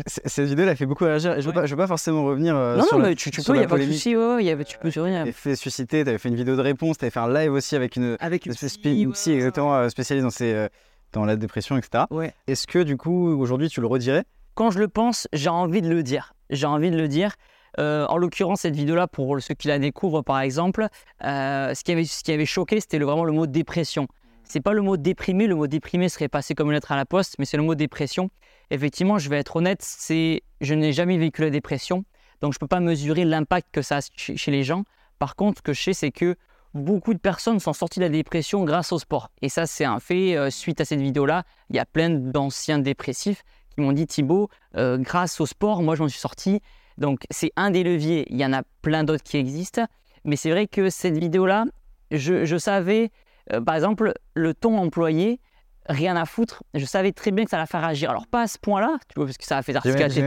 cette 0.07 0.47
vidéo, 0.47 0.63
elle 0.63 0.69
a 0.69 0.77
fait 0.77 0.87
beaucoup 0.87 1.03
réagir. 1.03 1.41
Je 1.41 1.47
veux, 1.49 1.53
pas, 1.53 1.67
je 1.67 1.73
veux 1.73 1.79
pas 1.79 1.89
forcément 1.89 2.23
revenir 2.23 2.55
euh, 2.55 2.77
non, 2.77 2.85
sur 2.85 2.97
non, 2.97 3.07
mais 3.07 3.17
tu, 3.17 3.33
tu 3.33 3.43
peux, 3.43 3.57
il 3.57 3.59
n'y 3.59 3.65
a 3.65 3.67
pas 3.67 3.77
de 3.77 3.87
souci, 3.87 4.17
ouais, 4.17 4.45
y 4.45 4.51
avait, 4.51 4.65
tu 4.65 4.79
peux 4.79 4.93
sur 4.93 5.03
rien. 5.03 5.25
Tu 5.25 5.33
fait 5.33 5.57
susciter, 5.57 6.05
tu 6.05 6.11
avais 6.11 6.19
fait 6.19 6.29
une 6.29 6.37
vidéo 6.37 6.55
de 6.55 6.63
réponse, 6.63 6.97
tu 6.97 7.07
avais 7.07 7.11
fait 7.11 7.19
un 7.19 7.35
live 7.35 7.53
aussi 7.53 7.75
avec 7.75 7.97
une, 7.97 8.17
avec 8.21 8.47
une, 8.47 8.55
psy, 8.55 9.33
exactement 9.33 9.89
spécialisée 9.91 10.28
dans 10.29 10.31
ces 10.31 10.69
dans 11.13 11.25
la 11.25 11.37
dépression, 11.37 11.77
etc. 11.77 12.05
Ouais. 12.11 12.35
Est-ce 12.47 12.67
que 12.67 12.83
du 12.83 12.97
coup, 12.97 13.29
aujourd'hui, 13.29 13.69
tu 13.69 13.81
le 13.81 13.87
redirais? 13.87 14.25
Quand 14.55 14.71
je 14.71 14.79
le 14.79 14.89
pense, 14.89 15.29
j'ai 15.33 15.49
envie 15.49 15.83
de 15.83 15.89
le 15.89 16.03
dire. 16.03 16.35
J'ai 16.51 16.67
envie 16.67 16.91
de 16.91 16.97
le 16.97 17.09
dire. 17.09 17.35
Euh, 17.79 18.07
en 18.07 18.17
l'occurrence, 18.17 18.63
cette 18.63 18.75
vidéo-là, 18.75 19.07
pour 19.07 19.41
ceux 19.41 19.55
qui 19.55 19.69
la 19.69 19.79
découvrent 19.79 20.23
par 20.23 20.41
exemple, 20.41 20.89
euh, 21.25 21.75
ce, 21.75 21.85
qui 21.85 21.93
avait, 21.93 22.05
ce 22.05 22.25
qui 22.25 22.33
avait 22.33 22.47
choqué, 22.47 22.81
c'était 22.81 22.99
vraiment 22.99 23.25
le 23.25 23.33
mot 23.33 23.47
dépression. 23.47 24.09
C'est 24.45 24.61
pas 24.61 24.73
le 24.73 24.83
mot 24.83 24.97
déprimé, 24.97 25.47
le 25.47 25.55
mot 25.55 25.67
déprimé 25.67 26.09
serait 26.09 26.29
passé 26.29 26.55
comme 26.55 26.69
une 26.69 26.75
lettre 26.75 26.91
à 26.91 26.97
la 26.97 27.05
poste, 27.05 27.37
mais 27.39 27.45
c'est 27.45 27.57
le 27.59 27.63
mot 27.63 27.75
dépression. 27.75 28.31
Effectivement, 28.71 29.19
je 29.19 29.29
vais 29.29 29.39
être 29.39 29.57
honnête, 29.57 29.83
c'est 29.83 30.43
je 30.61 30.75
n'ai 30.75 30.93
jamais 30.93 31.19
vécu 31.19 31.43
la 31.43 31.51
dépression, 31.51 32.05
donc 32.41 32.53
je 32.53 32.57
ne 32.57 32.61
peux 32.61 32.67
pas 32.67 32.81
mesurer 32.81 33.25
l'impact 33.25 33.69
que 33.71 33.83
ça 33.83 33.99
a 33.99 34.01
chez 34.17 34.51
les 34.51 34.65
gens. 34.65 34.85
Par 35.19 35.37
contre, 35.37 35.59
ce 35.59 35.63
que 35.63 35.73
je 35.73 35.83
sais, 35.83 35.93
c'est 35.93 36.11
que 36.11 36.37
beaucoup 36.75 37.15
de 37.15 37.19
personnes 37.19 37.61
sont 37.61 37.73
sorties 37.73 37.99
de 37.99 38.05
la 38.05 38.11
dépression 38.11 38.65
grâce 38.65 38.93
au 38.93 38.99
sport. 38.99 39.31
Et 39.43 39.49
ça, 39.49 39.67
c'est 39.67 39.85
un 39.85 40.01
fait. 40.01 40.37
Euh, 40.37 40.51
suite 40.51 40.81
à 40.81 40.85
cette 40.85 41.01
vidéo-là, 41.01 41.45
il 41.71 41.77
y 41.77 41.79
a 41.79 41.85
plein 41.85 42.11
d'anciens 42.11 42.79
dépressifs 42.79 43.43
qui 43.75 43.81
m'ont 43.81 43.93
dit 43.93 44.07
Thibaut, 44.07 44.49
euh, 44.77 44.99
grâce 44.99 45.41
au 45.41 45.47
sport, 45.47 45.83
moi, 45.83 45.95
je 45.95 46.03
m'en 46.03 46.09
suis 46.09 46.21
sorti. 46.21 46.61
Donc, 46.99 47.23
c'est 47.31 47.53
un 47.57 47.71
des 47.71 47.85
leviers. 47.85 48.27
Il 48.31 48.37
y 48.37 48.45
en 48.45 48.53
a 48.53 48.63
plein 48.83 49.05
d'autres 49.05 49.23
qui 49.23 49.37
existent. 49.37 49.87
Mais 50.25 50.37
c'est 50.37 50.51
vrai 50.51 50.67
que 50.67 50.91
cette 50.91 51.17
vidéo-là, 51.17 51.65
je, 52.11 52.59
savais, 52.59 53.11
euh, 53.53 53.61
par 53.61 53.77
exemple, 53.77 54.13
le 54.35 54.55
ton 54.55 54.77
employé 54.79 55.41
rien 55.89 56.17
à 56.17 56.27
foutre. 56.27 56.65
Je 56.75 56.85
savais 56.85 57.13
très 57.13 57.31
bien 57.31 57.45
que 57.45 57.51
ça 57.51 57.57
allait 57.57 57.67
faire 57.67 57.85
agir. 57.85 58.11
Alors, 58.11 58.27
pas 58.27 58.43
à 58.43 58.47
ce 58.47 58.59
point-là, 58.59 58.99
tu 59.09 59.15
vois, 59.17 59.27
parce 59.27 59.39
que 59.39 59.45
ça 59.45 59.57
a 59.57 59.63
fait 59.63 59.75
article 59.75 59.97
J'ai 60.11 60.23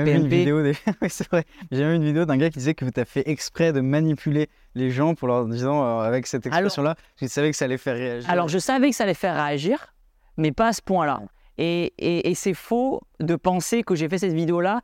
vrai. 1.30 1.46
J'ai 1.72 1.84
même 1.84 1.96
une 1.96 2.06
vidéo 2.06 2.26
d'un 2.26 2.38
gars 2.38 2.50
qui 2.50 2.58
disait 2.58 2.74
que 2.74 2.86
tu 2.86 3.00
as 3.00 3.06
fait 3.06 3.28
exprès 3.30 3.74
de 3.74 3.82
manipuler 3.82 4.50
les 4.76 4.92
gens 4.92 5.16
pour 5.16 5.28
leur 5.28 5.46
disant, 5.48 5.84
euh, 5.84 6.02
avec 6.02 6.28
cette 6.28 6.46
expression-là, 6.46 6.96
tu 7.18 7.28
savais 7.28 7.52
que 7.52 7.58
ça 7.58 7.66
allait 7.66 7.78
faire 7.78 7.96
réagir. 7.96 8.30
Alors, 8.30 8.48
je 8.48 8.60
savais 8.60 8.90
que 8.90 8.96
ça 8.96 9.04
allait 9.04 9.14
faire 9.14 9.36
réagir, 9.36 9.94
mais 10.38 10.52
pas 10.52 10.68
à 10.68 10.74
ce 10.74 10.82
point-là. 10.82 11.22
Et, 11.58 11.94
et, 11.98 12.34
c'est 12.34 12.54
faux 12.54 13.02
de 13.20 13.36
penser 13.36 13.84
que 13.84 13.94
j'ai 13.94 14.10
fait 14.10 14.18
cette 14.18 14.34
vidéo-là 14.34 14.82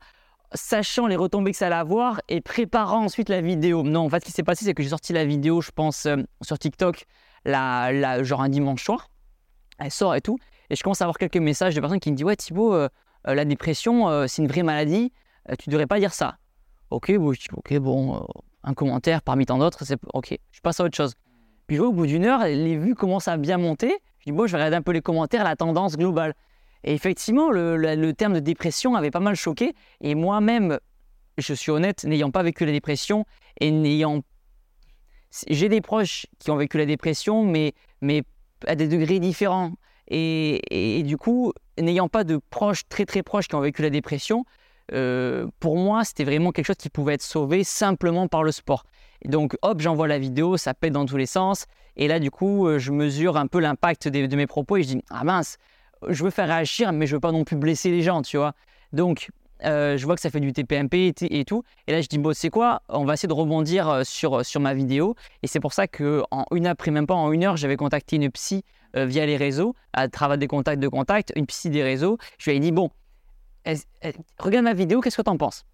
sachant 0.54 1.06
les 1.06 1.16
retombées 1.16 1.50
que 1.50 1.56
ça 1.56 1.66
allait 1.66 1.76
avoir 1.76 2.20
et 2.28 2.40
préparant 2.40 3.04
ensuite 3.04 3.28
la 3.28 3.40
vidéo. 3.40 3.82
Non, 3.82 4.04
en 4.04 4.08
fait, 4.08 4.20
ce 4.20 4.26
qui 4.26 4.32
s'est 4.32 4.42
passé, 4.42 4.64
c'est 4.64 4.74
que 4.74 4.82
j'ai 4.82 4.90
sorti 4.90 5.12
la 5.12 5.24
vidéo, 5.24 5.60
je 5.60 5.70
pense, 5.70 6.06
euh, 6.06 6.16
sur 6.42 6.58
TikTok, 6.58 7.06
la, 7.44 7.90
la, 7.92 8.22
genre 8.22 8.42
un 8.42 8.48
dimanche 8.48 8.84
soir. 8.84 9.10
Elle 9.78 9.90
sort 9.90 10.14
et 10.14 10.20
tout. 10.20 10.38
Et 10.70 10.76
je 10.76 10.82
commence 10.82 11.00
à 11.00 11.04
avoir 11.04 11.18
quelques 11.18 11.38
messages 11.38 11.74
de 11.74 11.80
personnes 11.80 12.00
qui 12.00 12.12
me 12.12 12.16
disent 12.16 12.24
Ouais, 12.24 12.36
Thibaut, 12.36 12.74
euh, 12.74 12.88
la 13.24 13.44
dépression, 13.44 14.26
c'est 14.28 14.42
une 14.42 14.48
vraie 14.48 14.62
maladie, 14.62 15.12
tu 15.58 15.68
ne 15.68 15.72
devrais 15.72 15.86
pas 15.86 15.98
dire 15.98 16.14
ça. 16.14 16.36
Ok, 16.90 17.12
bon, 17.16 17.32
ok, 17.56 17.78
bon, 17.78 18.26
un 18.68 18.74
commentaire 18.74 19.22
parmi 19.22 19.46
tant 19.46 19.58
d'autres, 19.58 19.84
c'est 19.84 19.98
ok, 20.12 20.36
je 20.52 20.60
passe 20.60 20.80
à 20.80 20.84
autre 20.84 20.96
chose. 20.96 21.14
Puis 21.66 21.78
au 21.78 21.92
bout 21.92 22.06
d'une 22.06 22.24
heure, 22.24 22.44
les 22.44 22.76
vues 22.76 22.94
commencent 22.94 23.28
à 23.28 23.36
bien 23.36 23.58
monter. 23.58 23.98
Je 24.20 24.24
dis 24.26 24.32
Bon, 24.32 24.46
je 24.46 24.52
vais 24.52 24.58
regarder 24.58 24.76
un 24.76 24.82
peu 24.82 24.92
les 24.92 25.02
commentaires, 25.02 25.44
la 25.44 25.56
tendance 25.56 25.96
globale. 25.96 26.34
Et 26.84 26.94
effectivement, 26.94 27.50
le, 27.50 27.76
le 27.76 28.12
terme 28.14 28.34
de 28.34 28.40
dépression 28.40 28.94
avait 28.94 29.10
pas 29.10 29.20
mal 29.20 29.34
choqué. 29.34 29.74
Et 30.00 30.14
moi-même, 30.14 30.78
je 31.38 31.54
suis 31.54 31.70
honnête, 31.70 32.04
n'ayant 32.04 32.30
pas 32.30 32.42
vécu 32.42 32.64
la 32.64 32.72
dépression 32.72 33.24
et 33.60 33.70
n'ayant. 33.70 34.22
J'ai 35.48 35.68
des 35.68 35.80
proches 35.80 36.26
qui 36.38 36.50
ont 36.50 36.56
vécu 36.56 36.78
la 36.78 36.86
dépression, 36.86 37.44
mais, 37.44 37.74
mais 38.00 38.22
à 38.66 38.74
des 38.74 38.88
degrés 38.88 39.20
différents. 39.20 39.72
Et, 40.10 41.02
du 41.04 41.18
coup, 41.18 41.52
n'ayant 41.78 42.08
pas 42.08 42.24
de 42.24 42.40
proches 42.50 42.88
très 42.88 43.04
très 43.04 43.22
proches 43.22 43.46
qui 43.48 43.54
ont 43.54 43.60
vécu 43.60 43.82
la 43.82 43.90
dépression, 43.90 44.44
euh, 44.92 45.46
pour 45.60 45.76
moi, 45.76 46.04
c'était 46.04 46.24
vraiment 46.24 46.52
quelque 46.52 46.66
chose 46.66 46.76
qui 46.76 46.90
pouvait 46.90 47.14
être 47.14 47.22
sauvé 47.22 47.64
simplement 47.64 48.28
par 48.28 48.42
le 48.42 48.52
sport. 48.52 48.84
Et 49.22 49.28
donc, 49.28 49.56
hop, 49.62 49.80
j'envoie 49.80 50.08
la 50.08 50.18
vidéo, 50.18 50.56
ça 50.56 50.74
pète 50.74 50.92
dans 50.92 51.06
tous 51.06 51.16
les 51.16 51.26
sens. 51.26 51.66
Et 51.96 52.08
là, 52.08 52.20
du 52.20 52.30
coup, 52.30 52.66
euh, 52.66 52.78
je 52.78 52.92
mesure 52.92 53.36
un 53.36 53.46
peu 53.46 53.58
l'impact 53.58 54.08
de, 54.08 54.36
mes 54.36 54.46
propos 54.46 54.76
et 54.76 54.82
je 54.82 54.88
dis, 54.88 55.02
ah 55.10 55.24
mince, 55.24 55.58
je 56.08 56.22
veux 56.22 56.30
faire 56.30 56.48
réagir, 56.48 56.92
mais 56.92 57.06
je 57.06 57.16
veux 57.16 57.20
pas 57.20 57.32
non 57.32 57.44
plus 57.44 57.56
blesser 57.56 57.90
les 57.90 58.02
gens, 58.02 58.22
tu 58.22 58.36
vois. 58.36 58.54
Donc, 58.92 59.30
euh, 59.64 59.98
je 59.98 60.06
vois 60.06 60.14
que 60.14 60.20
ça 60.20 60.30
fait 60.30 60.38
du 60.38 60.52
TPMP 60.52 61.12
et, 61.20 61.44
tout. 61.44 61.64
Et 61.88 61.92
là, 61.92 62.00
je 62.00 62.06
dis, 62.06 62.18
bon, 62.18 62.32
c'est 62.32 62.50
quoi? 62.50 62.82
On 62.88 63.04
va 63.04 63.14
essayer 63.14 63.28
de 63.28 63.32
rebondir 63.32 64.02
sur, 64.04 64.46
sur 64.46 64.60
ma 64.60 64.72
vidéo. 64.72 65.16
Et 65.42 65.48
c'est 65.48 65.60
pour 65.60 65.72
ça 65.72 65.88
qu'en 65.88 66.44
une 66.52 66.66
après, 66.68 66.92
même 66.92 67.08
pas 67.08 67.14
en 67.14 67.32
une 67.32 67.42
heure, 67.44 67.56
j'avais 67.56 67.76
contacté 67.76 68.16
une 68.16 68.30
psy 68.30 68.64
via 68.94 69.26
les 69.26 69.36
réseaux, 69.36 69.74
à 69.92 70.08
travers 70.08 70.38
des 70.38 70.46
contacts 70.46 70.80
de 70.80 70.88
contacts, 70.88 71.32
une 71.36 71.46
psy 71.46 71.68
des 71.68 71.82
réseaux. 71.82 72.16
Je 72.38 72.50
lui 72.50 72.56
ai 72.56 72.60
dit, 72.60 72.72
bon, 72.72 72.90
regarde 74.38 74.64
ma 74.64 74.74
vidéo, 74.74 75.00
qu'est-ce 75.00 75.16
que 75.16 75.22
tu 75.22 75.30
en 75.30 75.36
penses? 75.36 75.64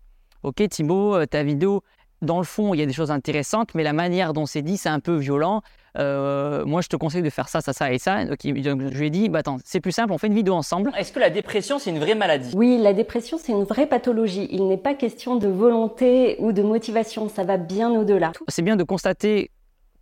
Ok 0.43 0.67
Thibaut, 0.69 1.15
euh, 1.17 1.27
ta 1.27 1.43
vidéo, 1.43 1.83
dans 2.23 2.39
le 2.39 2.45
fond, 2.45 2.75
il 2.75 2.81
y 2.81 2.83
a 2.83 2.87
des 2.87 2.93
choses 2.93 3.11
intéressantes, 3.11 3.75
mais 3.75 3.83
la 3.83 3.93
manière 3.93 4.33
dont 4.33 4.47
c'est 4.47 4.63
dit, 4.63 4.77
c'est 4.77 4.89
un 4.89 5.01
peu 5.01 5.17
violent. 5.17 5.63
euh, 5.99 6.65
moi 6.65 6.81
je 6.81 6.89
te 6.89 6.97
conseille 6.97 7.23
de 7.23 7.31
faire 7.31 7.49
ça, 7.49 7.61
ça, 7.61 7.73
ça 7.73 7.93
et 7.93 7.99
ça. 7.99 8.25
Donc, 8.25 8.39
je 8.43 8.51
lui 8.99 9.07
ai 9.07 9.11
dit, 9.11 9.29
bah 9.29 9.39
attends, 9.41 9.59
c'est 9.65 9.81
plus 9.81 9.93
simple, 9.93 10.13
on 10.13 10.19
fait 10.19 10.27
une 10.27 10.35
vidéo 10.35 10.55
ensemble. 10.55 10.91
Est-ce 10.99 11.13
que 11.13 11.21
la 11.21 11.31
dépression, 11.31 11.79
c'est 11.79 11.91
une 11.91 11.99
vraie 12.01 12.15
maladie? 12.15 12.53
Oui, 12.57 12.79
la 12.81 12.93
dépression, 12.93 13.39
c'est 13.39 13.53
une 13.53 13.65
vraie 13.65 13.87
pathologie. 13.87 14.49
Il 14.51 14.67
n'est 14.69 14.77
pas 14.79 14.95
question 14.95 15.37
de 15.37 15.49
volonté 15.49 16.37
ou 16.41 16.53
de 16.53 16.63
motivation, 16.63 17.29
ça 17.29 17.45
va 17.45 17.57
bien 17.59 17.91
au-delà. 17.93 18.33
C'est 18.49 18.63
bien 18.63 18.77
de 18.77 18.85
constater 18.85 19.51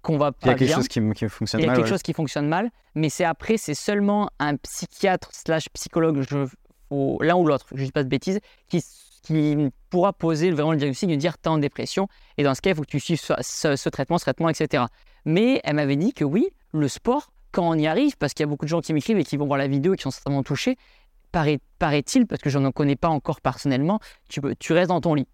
qu'on 0.00 0.16
va 0.18 0.32
Il 0.42 0.46
y 0.46 0.50
a 0.50 0.52
pas 0.52 0.58
quelque 0.58 0.68
bien. 0.68 0.76
chose 0.76 0.88
qui, 0.88 1.28
fonctionne 1.28 1.61
Il 1.61 1.64
y 1.64 1.66
a 1.66 1.68
mal. 1.68 1.76
quelque 1.76 1.84
ouais. 1.87 1.90
chose 1.92 2.02
qui 2.02 2.12
fonctionne 2.12 2.49
mal, 2.49 2.70
mais 2.94 3.08
c'est 3.08 3.25
après, 3.25 3.56
c'est 3.56 3.75
seulement 3.75 4.30
un 4.40 4.56
psychiatre 4.56 5.28
slash 5.32 5.68
psychologue, 5.75 6.25
je, 6.28 6.46
l'un 7.20 7.37
ou 7.37 7.46
l'autre, 7.46 7.66
je 7.75 7.84
dis 7.84 7.92
pas 7.92 8.04
de 8.04 8.08
bêtises, 8.08 8.40
qui, 8.68 8.82
pourra 9.88 10.12
poser 10.12 10.50
vraiment 10.50 10.72
le 10.72 10.78
diagnostic 10.78 11.08
de 11.08 11.14
dire 11.14 11.38
t'es 11.38 11.49
en 11.49 11.58
dépression, 11.58 12.08
et 12.38 12.42
dans 12.42 12.54
ce 12.54 12.61
cas, 12.61 12.70
il 12.70 12.76
faut 12.76 12.82
que 12.82 12.88
tu 12.88 12.99
suives 12.99 13.20
ce, 13.20 13.88
traitement, 13.88 14.18
ce 14.18 14.25
traitement, 14.25 14.49
etc. 14.49 14.84
Mais 15.25 15.61
elle 15.62 15.76
m'avait 15.76 15.96
dit 15.96 16.12
que 16.12 16.25
oui, 16.25 16.49
le 16.72 16.88
sport, 16.88 17.30
quand 17.52 17.68
on 17.68 17.75
y 17.75 17.87
arrive, 17.87 18.16
parce 18.16 18.34
qu'il 18.34 18.42
y 18.42 18.49
a 18.49 18.49
beaucoup 18.49 18.64
de 18.64 18.70
gens 18.70 18.80
qui 18.80 18.92
m'écrivent 18.92 19.18
et 19.18 19.25
qui 19.25 19.37
vont 19.37 19.46
voir 19.46 19.58
la 19.58 19.68
vidéo 19.68 19.94
et 19.94 19.96
qui 19.96 20.02
sont 20.02 20.11
certainement 20.11 20.42
touchés, 20.42 20.76
paraît- 21.30 21.61
paraît-il, 21.78 22.26
parce 22.26 22.40
que 22.40 22.50
je 22.50 22.58
n'en 22.58 22.72
connais 22.72 22.96
pas 22.96 23.08
encore 23.08 23.40
personnellement, 23.40 24.00
tu 24.28 24.72
restes 24.72 24.88
dans 24.88 25.00
ton 25.00 25.14
lit. 25.14 25.28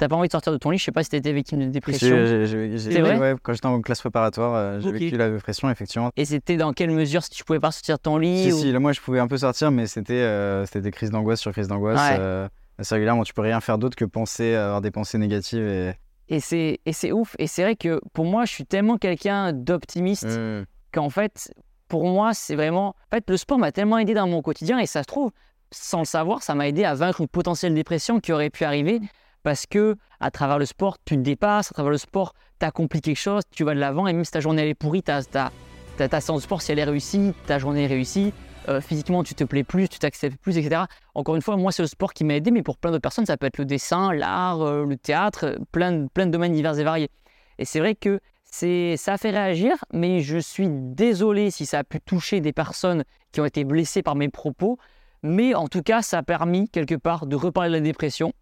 T'as 0.00 0.08
pas 0.08 0.16
envie 0.16 0.28
de 0.28 0.32
sortir 0.32 0.50
de 0.50 0.56
ton 0.56 0.70
lit, 0.70 0.78
je 0.78 0.84
sais 0.84 0.92
pas 0.92 1.02
si 1.04 1.10
tu 1.10 1.16
étais 1.16 1.30
victime 1.30 1.58
de 1.58 1.64
Si, 1.66 1.70
dépression. 1.72 2.16
j'ai- 2.24 2.46
j'ai- 2.46 2.78
j'ai- 2.78 2.90
C'est 2.92 3.00
vrai? 3.02 3.18
ouais, 3.18 3.34
Quand 3.42 3.52
j'étais 3.52 3.66
en 3.66 3.82
classe 3.82 4.00
préparatoire, 4.00 4.54
euh, 4.54 4.80
j'ai 4.80 4.90
vécu 4.92 5.18
la 5.18 5.28
dépression, 5.28 5.68
effectivement. 5.68 6.10
Et 6.16 6.24
c'était 6.24 6.56
dans 6.56 6.72
quelle 6.72 6.90
mesure 6.90 7.22
si 7.22 7.28
tu 7.28 7.44
pouvais 7.44 7.60
pas 7.60 7.70
sortir 7.70 7.96
de 7.98 8.00
ton 8.00 8.16
lit 8.16 8.44
Si, 8.44 8.52
ou- 8.54 8.58
si, 8.58 8.72
là, 8.72 8.78
moi, 8.78 8.92
je 8.92 9.00
pouvais 9.02 9.20
un 9.20 9.28
peu 9.28 9.36
sortir, 9.36 9.70
mais 9.70 9.86
c'était 9.86 10.14
euh, 10.14 10.64
c'était 10.64 10.80
des 10.80 10.90
crises 10.90 11.10
d'angoisse 11.10 11.38
sur 11.40 11.52
crises 11.52 11.68
d'angoisse. 11.68 12.00
Ouais. 12.00 12.16
euh, 12.18 12.48
assez 12.78 12.94
régulièrement, 12.94 13.24
tu 13.24 13.34
peux 13.34 13.42
rien 13.42 13.60
faire 13.60 13.76
d'autre 13.76 13.94
que 13.94 14.06
penser, 14.06 14.54
avoir 14.54 14.80
des 14.80 14.90
pensées 14.90 15.18
négatives. 15.18 15.66
Et... 15.68 15.92
Et 16.30 16.40
c'est, 16.40 16.80
et 16.86 16.94
c'est 16.94 17.12
ouf. 17.12 17.36
Et 17.38 17.46
c'est 17.46 17.62
vrai 17.62 17.76
que 17.76 18.00
pour 18.14 18.24
moi, 18.24 18.46
je 18.46 18.52
suis 18.52 18.64
tellement 18.64 18.96
quelqu'un 18.96 19.52
d'optimiste 19.52 20.24
Mm. 20.28 20.64
qu'en 20.92 21.10
fait, 21.10 21.52
pour 21.88 22.06
moi, 22.08 22.32
c'est 22.32 22.54
vraiment. 22.56 22.94
En 23.12 23.16
fait, 23.16 23.28
le 23.28 23.36
sport 23.36 23.58
m'a 23.58 23.70
tellement 23.70 23.98
aidé 23.98 24.14
dans 24.14 24.26
mon 24.26 24.40
quotidien 24.40 24.78
et 24.78 24.86
ça 24.86 25.02
se 25.02 25.08
trouve, 25.08 25.30
sans 25.72 25.98
le 25.98 26.04
savoir, 26.06 26.42
ça 26.42 26.54
m'a 26.54 26.68
aidé 26.68 26.84
à 26.84 26.94
vaincre 26.94 27.20
une 27.20 27.28
potentielle 27.28 27.74
dépression 27.74 28.18
qui 28.18 28.32
aurait 28.32 28.48
pu 28.48 28.64
arriver 28.64 28.98
parce 29.42 29.66
que 29.66 29.96
à 30.20 30.30
travers 30.30 30.58
le 30.58 30.66
sport, 30.66 30.96
tu 31.04 31.16
te 31.16 31.20
dépasses, 31.20 31.70
à 31.70 31.74
travers 31.74 31.90
le 31.90 31.98
sport, 31.98 32.34
tu 32.58 32.66
accomplis 32.66 33.00
quelque 33.00 33.18
chose, 33.18 33.42
tu 33.50 33.64
vas 33.64 33.74
de 33.74 33.80
l'avant 33.80 34.06
et 34.06 34.12
même 34.12 34.24
si 34.24 34.32
ta 34.32 34.40
journée 34.40 34.62
elle 34.62 34.68
est 34.68 34.74
pourrie, 34.74 35.02
ta, 35.02 35.22
séance 35.22 36.40
de 36.40 36.42
sport, 36.42 36.62
si 36.62 36.72
elle 36.72 36.78
est 36.78 36.84
réussie, 36.84 37.32
ta 37.46 37.58
journée 37.58 37.84
est 37.84 37.88
réussie. 37.88 38.32
euh, 38.68 38.80
physiquement, 38.82 39.24
tu 39.24 39.34
te 39.34 39.42
plais 39.42 39.64
plus, 39.64 39.88
tu 39.88 39.98
t'acceptes 39.98 40.36
plus, 40.40 40.58
etc. 40.58 40.82
Encore 41.14 41.34
une 41.34 41.40
fois, 41.40 41.56
moi, 41.56 41.72
c'est 41.72 41.82
le 41.82 41.88
sport 41.88 42.12
qui 42.12 42.24
m'a 42.24 42.34
aidé, 42.34 42.50
mais 42.50 42.62
pour 42.62 42.76
plein 42.76 42.90
d'autres 42.90 43.00
personnes, 43.02 43.24
ça 43.24 43.38
peut 43.38 43.46
être 43.46 43.56
le 43.56 43.64
dessin, 43.64 44.12
l'art, 44.12 44.60
euh, 44.60 44.84
le 44.84 44.96
théâtre, 44.98 45.44
euh, 45.46 45.56
plein, 45.72 45.92
de- 45.92 46.08
de 46.14 46.24
domaines 46.26 46.52
divers 46.52 46.78
et 46.78 46.84
variés. 46.84 47.08
Et 47.58 47.64
c'est 47.64 47.80
vrai 47.80 47.94
que 47.94 48.20
ça 48.44 49.14
a 49.14 49.16
fait 49.16 49.30
réagir, 49.30 49.76
mais 49.94 50.20
je 50.20 50.36
suis 50.36 50.68
désolé 50.68 51.50
si 51.50 51.64
ça 51.64 51.78
a 51.78 51.84
pu 51.84 52.00
toucher 52.00 52.40
des 52.40 52.52
personnes 52.52 53.04
qui 53.32 53.40
ont 53.40 53.44
été 53.46 53.64
blessées 53.64 54.02
par 54.02 54.14
mes 54.14 54.28
propos. 54.28 54.78
Mais 55.22 55.54
en 55.54 55.66
tout 55.68 55.82
cas, 55.82 56.02
ça 56.02 56.18
a 56.18 56.22
permis 56.22 56.68
quelque 56.68 56.96
part 56.96 57.26
de 57.26 57.36
reparler 57.36 57.70
de 57.70 57.74
la 57.76 57.80
dépression 57.80 58.32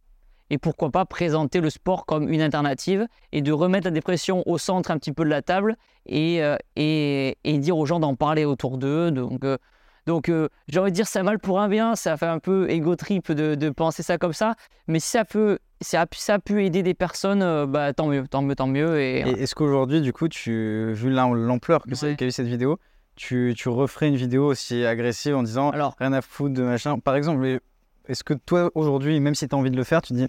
et 0.50 0.58
pourquoi 0.58 0.90
pas 0.90 1.04
présenter 1.04 1.60
le 1.60 1.70
sport 1.70 2.06
comme 2.06 2.28
une 2.28 2.40
alternative 2.40 3.06
et 3.32 3.42
de 3.42 3.52
remettre 3.52 3.86
la 3.86 3.90
dépression 3.90 4.42
au 4.46 4.58
centre 4.58 4.90
un 4.90 4.98
petit 4.98 5.12
peu 5.12 5.24
de 5.24 5.28
la 5.30 5.42
table 5.42 5.76
et, 6.06 6.42
euh, 6.42 6.56
et, 6.76 7.36
et 7.44 7.58
dire 7.58 7.76
aux 7.76 7.86
gens 7.86 8.00
d'en 8.00 8.14
parler 8.14 8.44
autour 8.44 8.78
d'eux. 8.78 9.10
Donc, 9.10 9.44
euh, 9.44 9.58
donc 10.06 10.28
euh, 10.30 10.48
j'ai 10.68 10.80
envie 10.80 10.90
de 10.90 10.96
dire, 10.96 11.06
c'est 11.06 11.22
mal 11.22 11.38
pour 11.38 11.60
un 11.60 11.68
bien, 11.68 11.94
ça 11.96 12.16
fait 12.16 12.26
un 12.26 12.38
peu 12.38 12.70
égo 12.70 12.96
trip 12.96 13.30
de, 13.30 13.54
de 13.54 13.68
penser 13.70 14.02
ça 14.02 14.16
comme 14.16 14.32
ça, 14.32 14.54
mais 14.86 15.00
si 15.00 15.08
ça 15.10 15.24
peut, 15.26 15.58
ça 15.82 16.00
a, 16.00 16.06
pu- 16.06 16.18
ça 16.18 16.34
a 16.34 16.38
pu 16.38 16.64
aider 16.64 16.82
des 16.82 16.94
personnes, 16.94 17.42
euh, 17.42 17.66
bah, 17.66 17.92
tant 17.92 18.06
mieux, 18.06 18.26
tant 18.26 18.40
mieux, 18.42 18.54
tant 18.56 18.66
mieux. 18.66 18.98
Et, 19.00 19.18
Et 19.20 19.42
est-ce 19.42 19.54
qu'aujourd'hui, 19.54 20.00
du 20.00 20.12
coup, 20.14 20.28
tu, 20.28 20.92
vu 20.94 21.10
l'am- 21.10 21.34
l'ampleur 21.34 21.82
que 21.82 21.90
Ouais. 22.06 22.16
qu'a 22.16 22.24
eu 22.24 22.30
cette 22.30 22.46
vidéo, 22.46 22.78
tu, 23.16 23.52
tu 23.56 23.68
referais 23.68 24.08
une 24.08 24.16
vidéo 24.16 24.46
aussi 24.46 24.84
agressive 24.86 25.36
en 25.36 25.42
disant 25.42 25.70
alors, 25.70 25.94
rien 25.98 26.12
à 26.14 26.22
foutre 26.22 26.54
de 26.54 26.62
machin 26.62 26.98
Par 27.00 27.14
exemple, 27.16 27.40
mais 27.40 27.60
est-ce 28.08 28.24
que 28.24 28.34
toi, 28.34 28.70
aujourd'hui, 28.74 29.20
même 29.20 29.34
si 29.34 29.48
tu 29.48 29.54
as 29.54 29.58
envie 29.58 29.70
de 29.70 29.76
le 29.76 29.84
faire, 29.84 30.02
tu 30.02 30.14
dis 30.14 30.26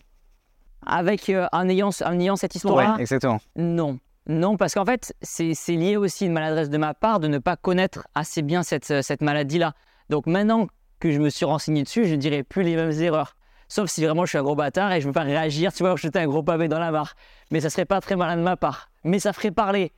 avec, 0.85 1.29
euh, 1.29 1.47
en, 1.51 1.67
ayant, 1.67 1.89
en 2.05 2.19
ayant 2.19 2.35
cette 2.35 2.55
histoire-là, 2.55 2.95
exactement. 2.99 3.39
Non. 3.55 3.99
Non, 4.27 4.57
parce 4.57 4.75
qu'en 4.75 4.85
fait, 4.85 5.13
c'est 5.21 5.53
lié 5.69 5.97
aussi 5.97 6.25
à 6.25 6.27
une 6.27 6.33
maladresse 6.33 6.69
de 6.69 6.77
ma 6.77 6.93
part 6.93 7.19
de 7.19 7.27
ne 7.27 7.39
pas 7.39 7.55
connaître 7.55 8.07
assez 8.15 8.41
bien 8.43 8.63
cette, 8.63 8.91
euh, 8.91 9.01
cette 9.01 9.21
maladie-là. 9.21 9.73
Donc 10.09 10.27
maintenant 10.27 10.67
que 10.99 11.11
je 11.11 11.19
me 11.19 11.29
suis 11.29 11.45
renseigné 11.45 11.83
dessus, 11.83 12.05
je 12.05 12.11
ne 12.11 12.19
dirai 12.19 12.43
plus 12.43 12.63
les 12.63 12.75
mêmes 12.75 12.91
erreurs. 12.91 13.35
Sauf 13.67 13.89
si 13.89 14.03
vraiment 14.03 14.25
je 14.25 14.29
suis 14.29 14.37
un 14.37 14.43
gros 14.43 14.55
bâtard 14.55 14.91
et 14.91 15.01
je 15.01 15.07
veux 15.07 15.13
pas 15.13 15.23
réagir, 15.23 15.73
tu 15.73 15.83
vois, 15.83 15.95
jeter 15.95 16.19
un 16.19 16.27
gros 16.27 16.43
pavé 16.43 16.67
dans 16.67 16.79
la 16.79 16.91
mare. 16.91 17.13
Mais 17.51 17.59
ça 17.59 17.69
serait 17.69 17.85
pas 17.85 18.01
très 18.01 18.15
malin 18.15 18.37
de 18.37 18.41
ma 18.41 18.57
part. 18.57 18.89
Mais 19.03 19.19
ça 19.19 19.33
ferait 19.33 19.51
parler. 19.51 19.93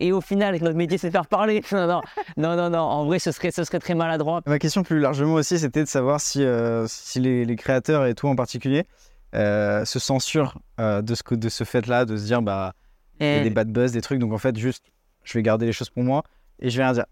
Et 0.00 0.12
au 0.12 0.20
final, 0.20 0.56
notre 0.62 0.76
métier, 0.76 0.96
c'est 0.98 1.10
faire 1.10 1.26
parler. 1.26 1.62
Non, 1.72 1.86
non, 1.86 2.00
non, 2.36 2.56
non, 2.56 2.70
non. 2.70 2.78
En 2.78 3.04
vrai, 3.06 3.18
ce 3.18 3.32
serait, 3.32 3.50
ce 3.50 3.64
serait 3.64 3.78
très 3.80 3.94
maladroit. 3.94 4.42
Ma 4.46 4.58
question 4.58 4.82
plus 4.82 5.00
largement 5.00 5.34
aussi, 5.34 5.58
c'était 5.58 5.82
de 5.82 5.88
savoir 5.88 6.20
si, 6.20 6.44
euh, 6.44 6.86
si 6.88 7.18
les, 7.20 7.44
les 7.44 7.56
créateurs 7.56 8.06
et 8.06 8.14
toi 8.14 8.30
en 8.30 8.36
particulier 8.36 8.84
euh, 9.34 9.84
se 9.84 9.98
censurent 9.98 10.56
euh, 10.80 11.02
de 11.02 11.14
ce, 11.14 11.34
de 11.34 11.48
ce 11.48 11.64
fait-là, 11.64 12.04
de 12.04 12.16
se 12.16 12.24
dire 12.24 12.40
bah 12.42 12.72
il 13.20 13.26
y 13.26 13.30
a 13.30 13.42
des 13.42 13.50
bad 13.50 13.70
buzz, 13.72 13.90
des 13.92 14.00
trucs, 14.00 14.20
donc 14.20 14.32
en 14.32 14.38
fait 14.38 14.56
juste 14.56 14.84
je 15.24 15.32
vais 15.36 15.42
garder 15.42 15.66
les 15.66 15.72
choses 15.72 15.90
pour 15.90 16.04
moi 16.04 16.22
et 16.60 16.70
je 16.70 16.78
vais 16.78 16.84
rien 16.84 16.92
dire. 16.92 17.06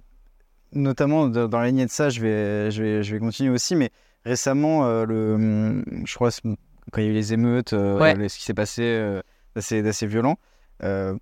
Notamment 0.72 1.28
de- 1.28 1.46
dans 1.46 1.58
la 1.60 1.66
lignée 1.68 1.86
de 1.86 1.90
ça, 1.90 2.08
je 2.08 2.20
vais, 2.20 2.70
je 2.70 2.82
vais, 2.82 3.02
je 3.02 3.12
vais 3.14 3.18
continuer 3.20 3.50
aussi, 3.50 3.74
mais 3.76 3.90
récemment, 4.24 4.84
le, 5.04 5.82
je 6.04 6.14
crois 6.14 6.30
quand 6.92 7.00
il 7.00 7.04
y 7.04 7.06
a 7.08 7.10
eu 7.10 7.14
les 7.14 7.32
émeutes, 7.32 7.72
Ouais. 7.72 8.28
ce 8.28 8.36
qui 8.38 8.44
s'est 8.44 8.54
passé 8.54 9.20
d'assez 9.54 9.82
d'assez 9.82 10.06
violent, 10.06 10.36
euh, 10.82 11.14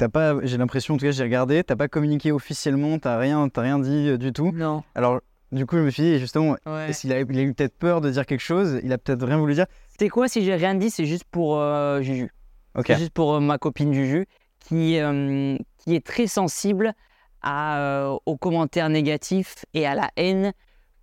t'as 0.00 0.08
pas, 0.08 0.34
j'ai 0.44 0.56
l'impression, 0.56 0.94
en 0.94 0.96
tout 0.96 1.04
cas 1.04 1.10
j'ai 1.10 1.22
regardé, 1.22 1.62
t'as 1.62 1.76
pas 1.76 1.86
communiqué 1.88 2.32
officiellement, 2.32 2.98
t'as 2.98 3.18
rien, 3.18 3.50
t'as 3.50 3.60
rien 3.60 3.78
dit 3.78 4.08
euh, 4.08 4.16
du 4.16 4.32
tout. 4.32 4.50
Non. 4.50 4.82
Alors 4.94 5.20
du 5.52 5.66
coup 5.66 5.76
je 5.76 5.82
me 5.82 5.90
suis 5.90 6.02
dit 6.02 6.18
justement, 6.18 6.56
Ouais. 6.64 6.90
qu'il 6.98 7.12
a, 7.12 7.20
il 7.20 7.38
a 7.38 7.42
eu 7.42 7.52
peut-être 7.52 7.76
peur 7.76 8.00
de 8.00 8.08
dire 8.10 8.24
quelque 8.24 8.40
chose, 8.40 8.80
il 8.82 8.90
a 8.94 8.96
peut-être 8.98 9.26
rien 9.26 9.36
voulu 9.36 9.52
dire. 9.52 9.66
C'est 9.98 10.08
quoi 10.08 10.26
si 10.26 10.42
j'ai 10.42 10.54
rien 10.54 10.74
dit 10.74 10.90
C'est 10.90 11.04
juste 11.04 11.24
pour 11.30 11.58
euh, 11.58 12.00
Juju. 12.00 12.30
Ok. 12.74 12.86
C'est 12.86 12.96
juste 12.96 13.12
pour 13.12 13.34
euh, 13.34 13.40
ma 13.40 13.58
copine 13.58 13.92
Juju, 13.92 14.24
qui, 14.58 14.98
euh, 14.98 15.58
qui 15.76 15.94
est 15.94 16.06
très 16.06 16.26
sensible 16.26 16.94
à, 17.42 18.10
aux 18.24 18.36
commentaires 18.38 18.88
négatifs 18.88 19.66
et 19.74 19.86
à 19.86 19.94
la 19.94 20.10
haine 20.16 20.52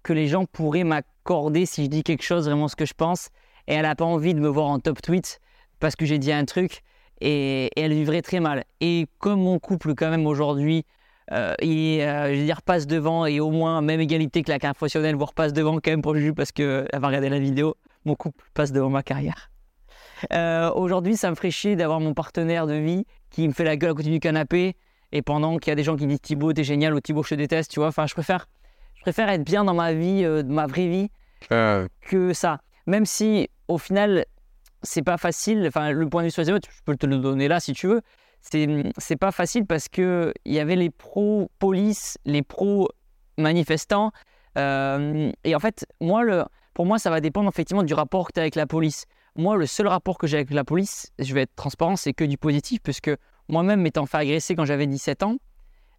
que 0.02 0.14
les 0.14 0.28
gens 0.28 0.46
pourraient 0.46 0.84
m'accorder 0.86 1.68
si 1.68 1.84
je 1.84 1.90
dis 1.90 2.02
quelque 2.04 2.24
chose, 2.24 2.46
vraiment 2.46 2.68
ce 2.68 2.76
que 2.76 2.86
je 2.86 2.94
pense. 2.96 3.30
Et 3.68 3.74
elle 3.74 3.84
n'a 3.84 3.96
pas 3.96 4.06
envie 4.06 4.34
de 4.34 4.40
me 4.40 4.48
voir 4.48 4.68
en 4.68 4.80
top 4.80 5.02
tweet 5.04 5.40
parce 5.80 5.96
que 5.96 6.06
j'ai 6.06 6.18
dit 6.18 6.32
un 6.32 6.46
truc 6.46 6.82
et, 7.22 7.66
et 7.76 7.82
elle 7.82 7.94
vivrait 7.94 8.22
très 8.22 8.40
mal. 8.40 8.64
Et 8.82 9.08
comme 9.20 9.42
mon 9.42 9.60
couple, 9.60 9.94
quand 9.96 10.10
même, 10.10 10.28
aujourd'hui, 10.28 10.86
euh, 11.32 11.54
il, 11.62 12.02
euh, 12.02 12.34
je 12.34 12.40
veux 12.40 12.46
dire, 12.46 12.62
passe 12.62 12.88
devant 12.88 13.26
et 13.26 13.40
au 13.40 13.52
moins 13.52 13.82
même 13.82 14.00
égalité 14.00 14.44
que 14.44 14.52
la 14.52 14.60
carrière 14.60 14.76
professionnelle, 14.76 15.16
voire 15.16 15.34
passe 15.34 15.52
devant 15.54 15.76
quand 15.76 15.92
même 15.92 16.02
pour 16.02 16.16
Juju 16.16 16.34
parce 16.34 16.52
qu'elle 16.52 16.88
va 16.94 17.08
regarder 17.08 17.30
la 17.30 17.40
vidéo, 17.40 17.76
mon 18.06 18.16
couple 18.16 18.46
passe 18.54 18.72
devant 18.72 18.90
ma 18.90 19.04
carrière. 19.04 19.52
Euh, 20.34 20.72
Aujourd'hui, 20.72 21.18
ça 21.18 21.30
me 21.30 21.36
ferait 21.36 21.52
chier 21.52 21.76
d'avoir 21.76 22.00
mon 22.00 22.14
partenaire 22.14 22.66
de 22.66 22.74
vie 22.74 23.06
qui 23.30 23.48
me 23.48 23.54
fait 23.54 23.66
la 23.66 23.76
gueule 23.76 23.92
à 23.92 23.94
côté 23.94 24.10
du 24.10 24.20
canapé 24.20 24.76
et 25.12 25.22
pendant 25.22 25.58
qu'il 25.58 25.70
y 25.70 25.74
a 25.74 25.76
des 25.76 25.84
gens 25.84 25.98
qui 25.98 26.08
disent 26.08 26.22
Thibaut, 26.22 26.54
t'es 26.54 26.64
génial 26.64 26.94
ou 26.94 27.02
Thibaut, 27.02 27.24
je 27.24 27.30
te 27.30 27.36
déteste, 27.36 27.72
tu 27.72 27.80
vois. 27.80 27.90
Enfin, 27.90 28.08
je 28.08 28.14
préfère, 28.14 28.48
je 28.96 29.02
préfère 29.02 29.30
être 29.30 29.44
bien 29.44 29.64
dans 29.64 29.74
ma 29.74 29.94
vie, 29.94 30.26
ma 30.46 30.66
vraie 30.66 30.88
vie, 30.88 31.10
que 31.50 32.34
ça. 32.34 32.60
Même 32.88 33.06
si, 33.06 33.50
au 33.68 33.78
final, 33.78 34.26
c'est 34.84 35.04
pas 35.04 35.18
facile. 35.18 35.66
Enfin, 35.68 35.92
le 35.92 36.08
point 36.10 36.22
de 36.22 36.28
vue 36.28 36.32
sur 36.32 36.42
les 36.42 36.50
émeutes, 36.50 36.68
je 36.70 36.82
peux 36.86 36.96
te 36.96 37.06
le 37.06 37.18
donner 37.18 37.48
là 37.48 37.60
si 37.60 37.74
tu 37.74 37.88
veux. 37.88 38.02
C'est, 38.40 39.16
pas 39.20 39.32
facile 39.32 39.66
parce 39.66 39.90
que 39.90 40.34
il 40.46 40.54
y 40.54 40.60
avait 40.60 40.76
les 40.76 40.90
pros 40.90 41.50
police, 41.60 42.18
les 42.26 42.44
pros 42.44 42.88
manifestants. 43.38 44.12
euh, 44.58 45.32
et 45.44 45.56
en 45.56 45.60
fait, 45.60 45.86
moi, 46.00 46.24
le, 46.24 46.46
pour 46.74 46.86
moi, 46.86 47.00
ça 47.00 47.10
va 47.10 47.20
dépendre 47.20 47.50
effectivement 47.50 47.84
du 47.84 47.94
rapport 47.94 48.28
que 48.28 48.34
tu 48.34 48.40
as 48.40 48.44
avec 48.44 48.56
la 48.56 48.68
police. 48.68 49.06
Moi, 49.36 49.56
le 49.58 49.66
seul 49.66 49.88
rapport 49.88 50.18
que 50.18 50.28
j'ai 50.28 50.38
avec 50.38 50.52
la 50.52 50.64
police, 50.64 51.12
je 51.20 51.34
vais 51.34 51.42
être 51.42 51.56
transparent, 51.56 51.96
c'est 51.96 52.14
que 52.14 52.24
du 52.24 52.38
positif, 52.38 52.80
puisque 52.82 53.12
moi-même, 53.50 53.82
m'étant 53.82 54.06
fait 54.06 54.18
agresser 54.18 54.56
quand 54.56 54.66
j'avais 54.66 54.88
17 54.88 55.24
ans, 55.24 55.38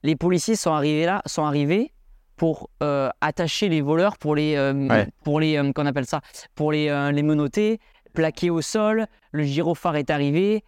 les 0.03 0.17
policiers 0.17 0.57
sont 0.57 0.73
arrivés 0.73 1.07
là, 1.07 1.23
sont 1.27 1.45
arrivés 1.45 1.93
pour 2.37 2.71
euh, 2.83 3.11
attacher 3.21 3.69
les 3.69 3.81
voleurs, 3.81 4.17
pour 4.17 4.35
les, 4.37 4.55
euh, 4.55 4.73
Ouais. 4.89 5.09
pour 5.25 5.41
les, 5.41 5.57
euh, 5.57 5.73
qu'on 5.73 5.87
appelle 5.87 6.07
ça, 6.07 6.21
pour 6.55 6.73
les, 6.73 6.87
les 7.13 7.23
menotter, 7.23 7.81
plaquer 8.13 8.51
au 8.51 8.61
sol. 8.61 9.07
Le 9.33 9.43
gyrophare 9.43 9.97
est 9.97 10.11
arrivé. 10.11 10.65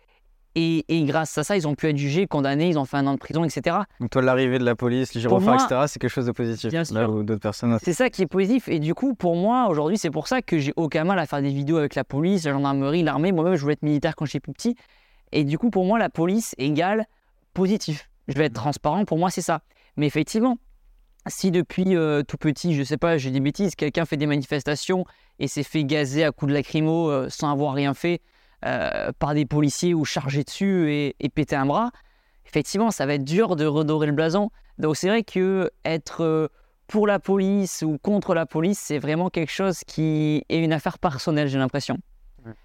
Et, 0.56 0.84
et 0.88 1.04
grâce 1.04 1.38
à 1.38 1.44
ça, 1.44 1.56
ils 1.56 1.68
ont 1.68 1.76
pu 1.76 1.88
être 1.88 1.96
jugés, 1.96 2.26
condamnés, 2.26 2.68
ils 2.68 2.76
ont 2.78 2.84
fait 2.84 2.96
un 2.96 3.06
an 3.06 3.14
de 3.14 3.18
prison, 3.20 3.44
etc. 3.44 3.76
Donc 4.00 4.10
toi 4.10 4.20
l'arrivée 4.20 4.58
de 4.58 4.64
la 4.64 4.74
police, 4.74 5.14
les 5.14 5.20
gyrophares, 5.20 5.54
moi- 5.54 5.64
etc. 5.64 5.82
C'est 5.86 6.00
quelque 6.00 6.10
chose 6.10 6.26
de 6.26 6.32
positif. 6.32 6.70
Bien 6.70 6.82
Là 6.90 7.08
où 7.08 7.22
d'autres 7.22 7.40
personnes. 7.40 7.78
C'est 7.80 7.92
ça 7.92 8.10
qui 8.10 8.22
est 8.22 8.26
positif. 8.26 8.66
Et 8.68 8.80
du 8.80 8.92
coup, 8.92 9.14
pour 9.14 9.36
moi, 9.36 9.68
aujourd'hui, 9.68 9.96
c'est 9.96 10.10
pour 10.10 10.26
ça 10.26 10.42
que 10.42 10.58
j'ai 10.58 10.72
aucun 10.74 11.04
mal 11.04 11.20
à 11.20 11.26
faire 11.26 11.40
des 11.40 11.50
vidéos 11.50 11.76
avec 11.76 11.94
la 11.94 12.02
police, 12.02 12.44
la 12.46 12.52
gendarmerie, 12.52 13.04
l'armée. 13.04 13.30
Moi-même, 13.30 13.54
je 13.54 13.60
voulais 13.60 13.74
être 13.74 13.84
militaire 13.84 14.16
quand 14.16 14.24
j'étais 14.24 14.40
plus 14.40 14.52
petit. 14.52 14.74
Et 15.30 15.44
du 15.44 15.56
coup, 15.56 15.70
pour 15.70 15.84
moi, 15.84 16.00
la 16.00 16.08
police 16.10 16.56
égale 16.58 17.06
positif. 17.54 18.08
Je 18.26 18.34
vais 18.34 18.46
être 18.46 18.54
transparent. 18.54 19.04
Pour 19.04 19.18
moi, 19.18 19.30
c'est 19.30 19.42
ça. 19.42 19.60
Mais 19.96 20.06
effectivement, 20.06 20.58
si 21.26 21.50
depuis 21.50 21.96
euh, 21.96 22.22
tout 22.22 22.36
petit, 22.36 22.74
je 22.74 22.82
sais 22.82 22.96
pas, 22.96 23.18
j'ai 23.18 23.30
des 23.30 23.40
bêtises, 23.40 23.74
quelqu'un 23.74 24.04
fait 24.04 24.16
des 24.16 24.26
manifestations 24.26 25.04
et 25.38 25.48
s'est 25.48 25.62
fait 25.62 25.84
gazer 25.84 26.24
à 26.24 26.32
coups 26.32 26.50
de 26.50 26.54
lacrymo 26.54 27.10
euh, 27.10 27.28
sans 27.28 27.50
avoir 27.50 27.74
rien 27.74 27.94
fait 27.94 28.20
euh, 28.64 29.12
par 29.18 29.34
des 29.34 29.46
policiers 29.46 29.94
ou 29.94 30.04
chargé 30.04 30.44
dessus 30.44 30.90
et, 30.92 31.16
et 31.20 31.28
péter 31.28 31.56
un 31.56 31.66
bras, 31.66 31.90
effectivement, 32.46 32.90
ça 32.90 33.06
va 33.06 33.14
être 33.14 33.24
dur 33.24 33.56
de 33.56 33.66
redorer 33.66 34.06
le 34.06 34.12
blason. 34.12 34.50
Donc 34.78 34.96
c'est 34.96 35.08
vrai 35.08 35.22
que 35.22 35.70
être 35.84 36.50
pour 36.86 37.06
la 37.06 37.18
police 37.18 37.82
ou 37.82 37.98
contre 37.98 38.34
la 38.34 38.46
police, 38.46 38.78
c'est 38.78 38.98
vraiment 38.98 39.30
quelque 39.30 39.52
chose 39.52 39.80
qui 39.86 40.44
est 40.48 40.58
une 40.58 40.72
affaire 40.72 40.98
personnelle, 40.98 41.48
j'ai 41.48 41.58
l'impression. 41.58 41.98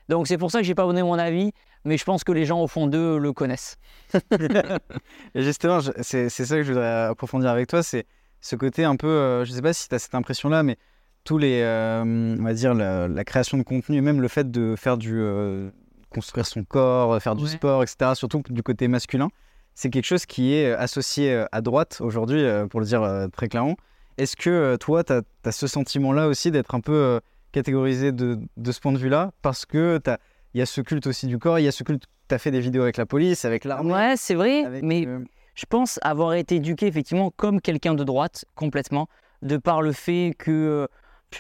Donc 0.10 0.28
c'est 0.28 0.38
pour 0.38 0.52
ça 0.52 0.60
que 0.60 0.64
j'ai 0.66 0.76
pas 0.76 0.86
donné 0.86 1.04
mon 1.04 1.20
avis, 1.20 1.52
mais 1.84 1.98
je 1.98 2.06
pense 2.06 2.24
que 2.24 2.32
les 2.32 2.46
gens 2.46 2.62
au 2.62 2.68
fond 2.68 2.88
d'eux 2.88 3.18
le 3.18 3.34
connaissent. 3.34 3.78
Justement, 5.36 5.80
c'est 6.02 6.30
ça 6.30 6.56
que 6.56 6.64
je 6.64 6.72
voudrais 6.72 7.04
approfondir 7.04 7.50
avec 7.50 7.68
toi, 7.68 7.84
c'est 7.84 8.06
ce 8.46 8.56
côté 8.56 8.84
un 8.84 8.96
peu, 8.96 9.08
euh, 9.08 9.44
je 9.44 9.52
sais 9.52 9.62
pas 9.62 9.74
si 9.74 9.90
tu 9.90 9.96
as 9.96 10.00
cette 10.00 10.14
impression-là, 10.14 10.62
mais 10.62 10.78
tous 11.24 11.40
les, 11.40 11.62
euh, 11.64 12.04
on 12.40 12.44
va 12.44 12.54
dire, 12.54 12.76
la, 12.76 13.08
la 13.08 13.24
création 13.24 13.58
de 13.58 13.64
contenu 13.64 13.98
et 13.98 14.02
même 14.02 14.22
le 14.22 14.28
fait 14.28 14.52
de 14.52 14.76
faire 14.78 14.98
du, 14.98 15.14
euh, 15.16 15.72
construire 16.12 16.46
son 16.46 16.64
corps, 16.64 17.20
faire 17.22 17.36
du 17.36 17.46
Ouais. 17.46 17.50
sport, 17.50 17.82
etc., 17.82 18.12
surtout 18.14 18.44
du 18.50 18.62
côté 18.62 18.88
masculin, 18.88 19.30
c'est 19.74 19.90
quelque 19.90 20.06
chose 20.06 20.28
qui 20.28 20.54
est 20.54 20.72
euh, 20.74 20.78
associé 20.80 21.34
euh, 21.34 21.46
à 21.52 21.62
droite 21.62 21.98
aujourd'hui, 22.02 22.44
euh, 22.44 22.68
pour 22.68 22.80
le 22.82 22.86
dire 22.86 23.02
euh, 23.02 23.28
très 23.30 23.48
clairement. 23.48 23.76
Est-ce 24.20 24.36
que 24.36 24.50
euh, 24.52 24.78
toi, 24.78 25.04
tu 25.04 25.12
as, 25.14 25.52
ce 25.52 25.66
sentiment-là 25.66 26.28
aussi 26.28 26.52
d'être 26.52 26.76
un 26.76 26.82
peu 26.82 26.94
euh, 26.94 27.20
catégorisé 27.52 28.12
de, 28.12 28.38
de 28.58 28.72
ce 28.72 28.80
point 28.80 28.94
de 28.94 29.00
vue-là? 29.00 29.32
Parce 29.42 29.66
que 29.66 29.98
t'as- 29.98 30.20
il 30.54 30.60
y 30.60 30.62
a 30.62 30.66
ce 30.68 30.82
culte 30.82 31.08
aussi 31.08 31.26
du 31.26 31.40
corps, 31.40 31.58
il 31.60 31.64
y 31.64 31.68
a 31.68 31.72
ce 31.72 31.84
culte, 31.84 32.04
tu 32.30 32.36
as 32.36 32.38
fait 32.38 32.52
des 32.52 32.62
vidéos 32.62 32.84
avec 32.84 32.96
la 32.98 33.06
police, 33.08 33.44
avec 33.44 33.66
l'armée. 33.66 33.92
Ouais, 33.92 34.14
c'est 34.16 34.36
vrai, 34.36 34.80
mais 34.84 35.06
euh, 35.08 35.20
je 35.56 35.66
pense 35.66 36.00
avoir 36.04 36.34
été 36.34 36.56
éduqué 36.56 36.88
effectivement 36.88 37.32
comme 37.36 37.62
quelqu'un 37.62 37.94
de 37.94 38.04
droite 38.04 38.46
complètement, 38.56 39.08
de 39.42 39.58
par 39.58 39.82
le 39.82 39.92
fait 39.92 40.36
que 40.38 40.52
euh, 40.52 40.88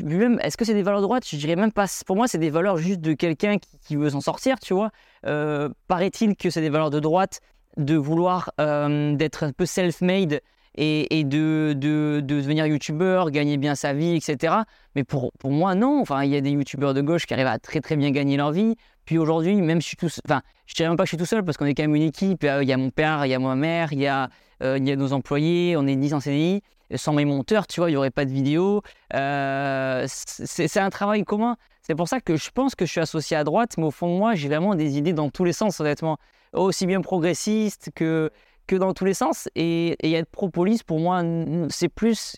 même 0.04 0.40
est-ce 0.42 0.58
que 0.58 0.66
c'est 0.66 0.74
des 0.74 0.84
valeurs 0.84 1.02
de 1.02 1.06
droite 1.06 1.24
Je 1.28 1.38
dirais 1.38 1.56
même 1.56 1.72
pas. 1.72 1.86
Pour 2.06 2.16
moi, 2.16 2.28
c'est 2.28 2.38
des 2.38 2.50
valeurs 2.50 2.78
juste 2.78 3.02
de 3.02 3.14
quelqu'un 3.14 3.58
qui, 3.58 3.96
veut 3.96 4.10
s'en 4.10 4.22
sortir, 4.22 4.60
tu 4.60 4.74
vois. 4.74 4.92
Euh, 5.26 5.70
Paraît-il 5.88 6.36
que 6.36 6.50
c'est 6.50 6.62
des 6.62 6.70
valeurs 6.70 6.90
de 6.90 7.00
droite 7.00 7.42
de 7.78 7.96
vouloir 7.96 8.52
euh, 8.60 9.16
d'être 9.16 9.44
un 9.44 9.52
peu 9.52 9.66
self-made 9.66 10.42
et, 10.76 11.20
et 11.20 11.24
de, 11.24 11.74
de, 11.76 12.22
de 12.22 12.36
devenir 12.36 12.66
youtubeur, 12.66 13.32
gagner 13.32 13.58
bien 13.58 13.76
sa 13.76 13.94
vie, 13.94 14.16
etc. 14.16 14.56
Mais 14.96 15.04
pour, 15.04 15.32
pour 15.40 15.52
moi, 15.52 15.76
non. 15.76 16.02
Enfin, 16.02 16.24
il 16.24 16.32
y 16.32 16.36
a 16.36 16.42
des 16.42 16.52
youtubeurs 16.52 16.94
de 16.94 17.02
gauche 17.02 17.26
qui 17.26 17.34
arrivent 17.34 17.48
à 17.48 17.60
très 17.60 17.82
très 17.82 17.96
bien 17.96 18.12
gagner 18.12 18.38
leur 18.38 18.52
vie. 18.52 18.76
Puis 19.06 19.18
aujourd'hui, 19.18 19.56
même 19.62 19.82
si 19.82 19.86
je 19.86 19.88
suis 19.90 19.98
tout, 19.98 20.22
enfin, 20.26 20.42
je 20.66 20.74
dirais 20.74 20.90
même 20.90 20.98
pas 20.98 21.04
que 21.04 21.08
je 21.08 21.12
suis 21.12 21.18
tout 21.18 21.26
seul 21.26 21.44
parce 21.44 21.58
qu'on 21.58 21.66
est 21.66 21.76
quand 21.76 21.84
même 21.84 21.96
une 21.96 22.04
équipe. 22.04 22.44
Il 22.44 22.68
y 22.68 22.74
a 22.74 22.78
mon 22.78 22.90
père, 22.90 23.26
il 23.26 23.30
y 23.30 23.34
a 23.34 23.40
ma 23.40 23.56
mère, 23.56 23.94
il 23.94 24.00
y 24.00 24.08
a, 24.08 24.30
euh, 24.64 24.78
il 24.78 24.88
y 24.88 24.92
a 24.92 24.96
nos 24.96 25.14
employés, 25.14 25.76
on 25.78 25.86
est 25.86 25.96
10 25.96 26.14
en 26.16 26.20
CDI. 26.20 26.62
Sans 26.96 27.14
mes 27.14 27.26
monteurs, 27.26 27.66
tu 27.66 27.80
vois, 27.80 27.90
il 27.90 27.94
n'y 27.94 27.98
aurait 27.98 28.12
pas 28.12 28.26
de 28.26 28.32
vidéo. 28.32 28.82
Euh, 29.16 30.06
c'est 30.08 30.80
un 30.80 30.90
travail 30.90 31.24
commun. 31.24 31.58
C'est 31.82 31.96
pour 31.96 32.08
ça 32.08 32.20
que 32.20 32.36
je 32.36 32.50
pense 32.52 32.76
que 32.76 32.86
je 32.86 32.92
suis 32.92 33.02
associé 33.02 33.38
à 33.38 33.44
droite, 33.44 33.76
mais 33.78 33.86
au 33.86 33.92
fond 33.92 34.12
de 34.14 34.18
moi, 34.18 34.36
j'ai 34.36 34.48
vraiment 34.48 34.76
des 34.76 34.98
idées 34.98 35.14
dans 35.14 35.30
tous 35.30 35.44
les 35.44 35.54
sens, 35.54 35.80
honnêtement. 35.80 36.18
Aussi 36.54 36.86
bien 36.86 37.02
progressiste 37.02 37.90
que, 37.96 38.32
que 38.68 38.76
dans 38.76 38.94
tous 38.94 39.06
les 39.06 39.14
sens. 39.16 39.50
Et, 39.56 39.96
et 40.08 40.14
être 40.14 40.30
pro-police, 40.30 40.84
pour 40.84 41.00
moi, 41.00 41.24
c'est 41.70 41.90
plus, 41.90 42.38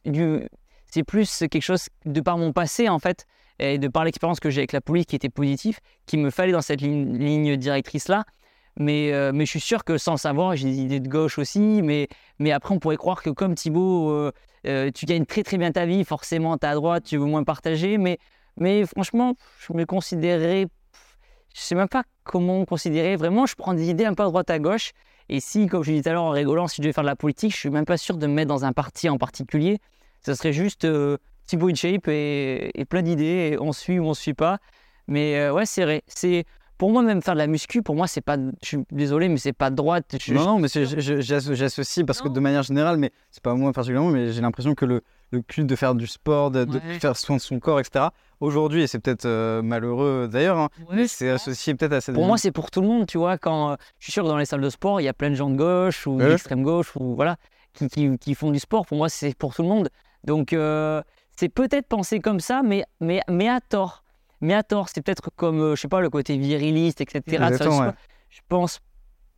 plus 1.08 1.44
quelque 1.52 1.62
chose 1.62 1.88
de 2.06 2.22
par 2.22 2.38
mon 2.38 2.54
passé, 2.54 2.88
en 2.88 3.00
fait, 3.00 3.26
et 3.60 3.78
de 3.78 3.88
par 3.88 4.04
l'expérience 4.04 4.40
que 4.40 4.50
j'ai 4.50 4.62
avec 4.62 4.72
la 4.72 4.82
police 4.82 5.06
qui 5.06 5.16
était 5.16 5.30
positif, 5.30 5.80
qu'il 6.06 6.20
me 6.20 6.30
fallait 6.30 6.52
dans 6.52 6.62
cette 6.62 6.82
ligne, 6.82 7.58
directrice-là. 7.58 8.26
Mais, 8.80 9.12
euh, 9.12 9.32
mais 9.34 9.46
je 9.46 9.52
suis 9.52 9.60
sûr 9.60 9.84
que 9.84 9.98
sans 9.98 10.18
savoir, 10.18 10.56
j'ai 10.56 10.66
des 10.66 10.80
idées 10.80 11.00
de 11.00 11.10
gauche 11.10 11.40
aussi. 11.40 11.82
Mais, 11.82 12.08
mais 12.38 12.52
après, 12.52 12.76
on 12.76 12.80
pourrait 12.80 12.98
croire 12.98 13.24
que 13.24 13.32
comme 13.32 13.56
Thibaut, 13.56 14.12
euh, 14.12 14.32
euh, 14.68 14.92
tu 14.94 15.06
gagnes 15.06 15.26
très 15.26 15.42
très 15.42 15.58
bien 15.58 15.72
ta 15.72 15.86
vie, 15.88 16.04
forcément, 16.04 16.58
tu 16.58 16.68
à 16.68 16.76
droite, 16.76 17.04
tu 17.04 17.18
veux 17.18 17.26
moins 17.26 17.44
partager. 17.44 17.98
Mais, 17.98 18.20
mais 18.58 18.86
franchement, 18.86 19.34
je 19.60 19.74
me 19.74 19.86
considérerais. 19.86 20.68
Je 21.56 21.62
sais 21.62 21.74
même 21.74 21.88
pas 21.88 22.04
comment 22.24 22.60
me 22.60 22.66
considérer. 22.66 23.16
Vraiment, 23.16 23.48
je 23.48 23.56
prends 23.56 23.74
des 23.74 23.90
idées 23.90 24.06
un 24.06 24.14
peu 24.14 24.22
à 24.22 24.28
droite 24.28 24.52
à 24.52 24.60
gauche. 24.60 24.92
Et 25.30 25.40
si, 25.40 25.66
comme 25.66 25.84
je 25.84 25.92
disais 25.92 26.04
tout 26.04 26.10
à 26.10 26.14
l'heure 26.14 26.24
en 26.24 26.30
rigolant, 26.30 26.68
si 26.68 26.78
je 26.78 26.82
devais 26.84 26.94
faire 26.94 27.04
de 27.04 27.10
la 27.10 27.16
politique, 27.16 27.54
je 27.54 27.58
suis 27.58 27.70
même 27.72 27.86
pas 27.86 27.98
sûr 27.98 28.18
de 28.18 28.28
me 28.28 28.34
mettre 28.34 28.50
dans 28.50 28.64
un 28.64 28.74
parti 28.74 29.10
en 29.10 29.18
particulier. 29.18 29.80
Ça 30.22 30.36
serait 30.36 30.54
juste 30.54 30.86
Thibaut 31.48 31.70
InShape 31.70 32.08
et, 32.10 32.72
et 32.80 32.86
plein 32.86 33.02
d'idées. 33.02 33.52
Et 33.54 33.58
on 33.60 33.72
suit 33.74 33.98
ou 34.00 34.06
on 34.06 34.14
suit 34.14 34.34
pas. 34.36 34.60
Mais 35.08 35.40
euh, 35.40 35.54
ouais, 35.54 35.66
c'est 35.66 35.84
vrai. 35.84 36.04
C'est 36.08 36.44
pour 36.78 36.92
moi 36.92 37.02
même 37.02 37.24
faire 37.24 37.34
de 37.34 37.40
la 37.40 37.48
muscu. 37.48 37.82
Pour 37.82 37.96
moi, 37.96 38.06
c'est 38.08 38.22
pas. 38.22 38.38
Je 38.62 38.68
suis 38.68 38.78
désolé, 38.92 39.30
mais 39.30 39.38
c'est 39.38 39.54
pas 39.54 39.70
droite. 39.72 40.16
Je- 40.22 40.34
non, 40.34 40.46
non, 40.46 40.60
mais 40.60 40.68
c'est- 40.68 40.86
je- 40.86 41.00
je- 41.00 41.22
j'asso- 41.22 41.56
j'associe 41.56 42.06
parce 42.06 42.22
que 42.22 42.28
de 42.28 42.40
manière 42.40 42.62
générale, 42.64 42.98
mais 42.98 43.12
c'est 43.32 43.42
pas 43.42 43.56
moi 43.56 43.72
particulièrement, 43.74 44.12
mais 44.12 44.32
j'ai 44.32 44.42
l'impression 44.42 44.76
que 44.76 44.86
le, 44.86 45.02
le 45.32 45.42
culte 45.42 45.66
de 45.68 45.76
faire 45.76 45.96
du 45.96 46.06
sport, 46.06 46.52
de, 46.52 46.66
de 46.66 46.78
Ouais. 46.78 47.00
faire 47.00 47.16
soin 47.18 47.38
de 47.38 47.42
son 47.42 47.60
corps, 47.60 47.80
etc. 47.80 48.06
Aujourd'hui, 48.42 48.84
et 48.84 48.88
c'est 48.88 49.00
peut-être 49.00 49.26
euh, 49.26 49.64
malheureux 49.64 50.28
d'ailleurs, 50.32 50.58
hein, 50.60 50.70
Ouais, 50.90 50.96
mais 50.98 51.08
c'est 51.08 51.30
associé 51.32 51.74
peut-être 51.74 51.94
à 51.94 52.02
cette. 52.02 52.14
Pour 52.14 52.28
moi, 52.28 52.38
c'est 52.38 52.52
pour 52.52 52.70
tout 52.70 52.82
le 52.82 52.88
monde, 52.88 53.08
tu 53.08 53.18
vois. 53.18 53.38
Quand 53.40 53.72
euh, 53.72 53.76
je 53.98 54.04
suis 54.06 54.12
sûr 54.14 54.24
que 54.24 54.28
dans 54.30 54.38
les 54.38 54.46
salles 54.46 54.62
de 54.62 54.70
sport, 54.70 55.02
il 55.02 55.06
y 55.06 55.08
a 55.10 55.14
plein 55.14 55.30
de 55.32 55.36
gens 55.36 55.50
de 55.50 55.56
gauche 55.56 56.06
ou 56.06 56.18
Ouais. 56.18 56.28
d'extrême 56.30 56.62
gauche 56.64 56.92
ou 56.98 57.16
voilà 57.16 57.38
qui, 57.74 57.88
qui- 57.88 58.18
qui 58.20 58.36
font 58.36 58.52
du 58.52 58.60
sport. 58.60 58.86
Pour 58.86 58.98
moi, 58.98 59.10
c'est 59.10 59.36
pour 59.36 59.56
tout 59.56 59.64
le 59.64 59.70
monde. 59.70 59.90
Donc, 60.26 60.52
euh, 60.54 61.02
c'est 61.40 61.50
peut-être 61.50 61.88
pensé 61.88 62.20
comme 62.20 62.40
ça, 62.40 62.62
mais 62.64 62.84
mais 63.00 63.22
mais 63.30 63.48
à 63.48 63.62
tort. 63.62 64.04
Mais 64.42 64.54
à 64.54 64.64
tort, 64.64 64.90
c'est 64.90 65.02
peut-être 65.02 65.30
comme 65.36 65.62
euh, 65.62 65.76
je 65.76 65.82
sais 65.82 65.88
pas 65.88 66.02
le 66.02 66.10
côté 66.10 66.38
viriliste, 66.38 67.02
etc. 67.02 67.22
Exactement, 67.28 67.80
ouais. 67.80 67.92
Je 68.30 68.42
pense 68.48 68.80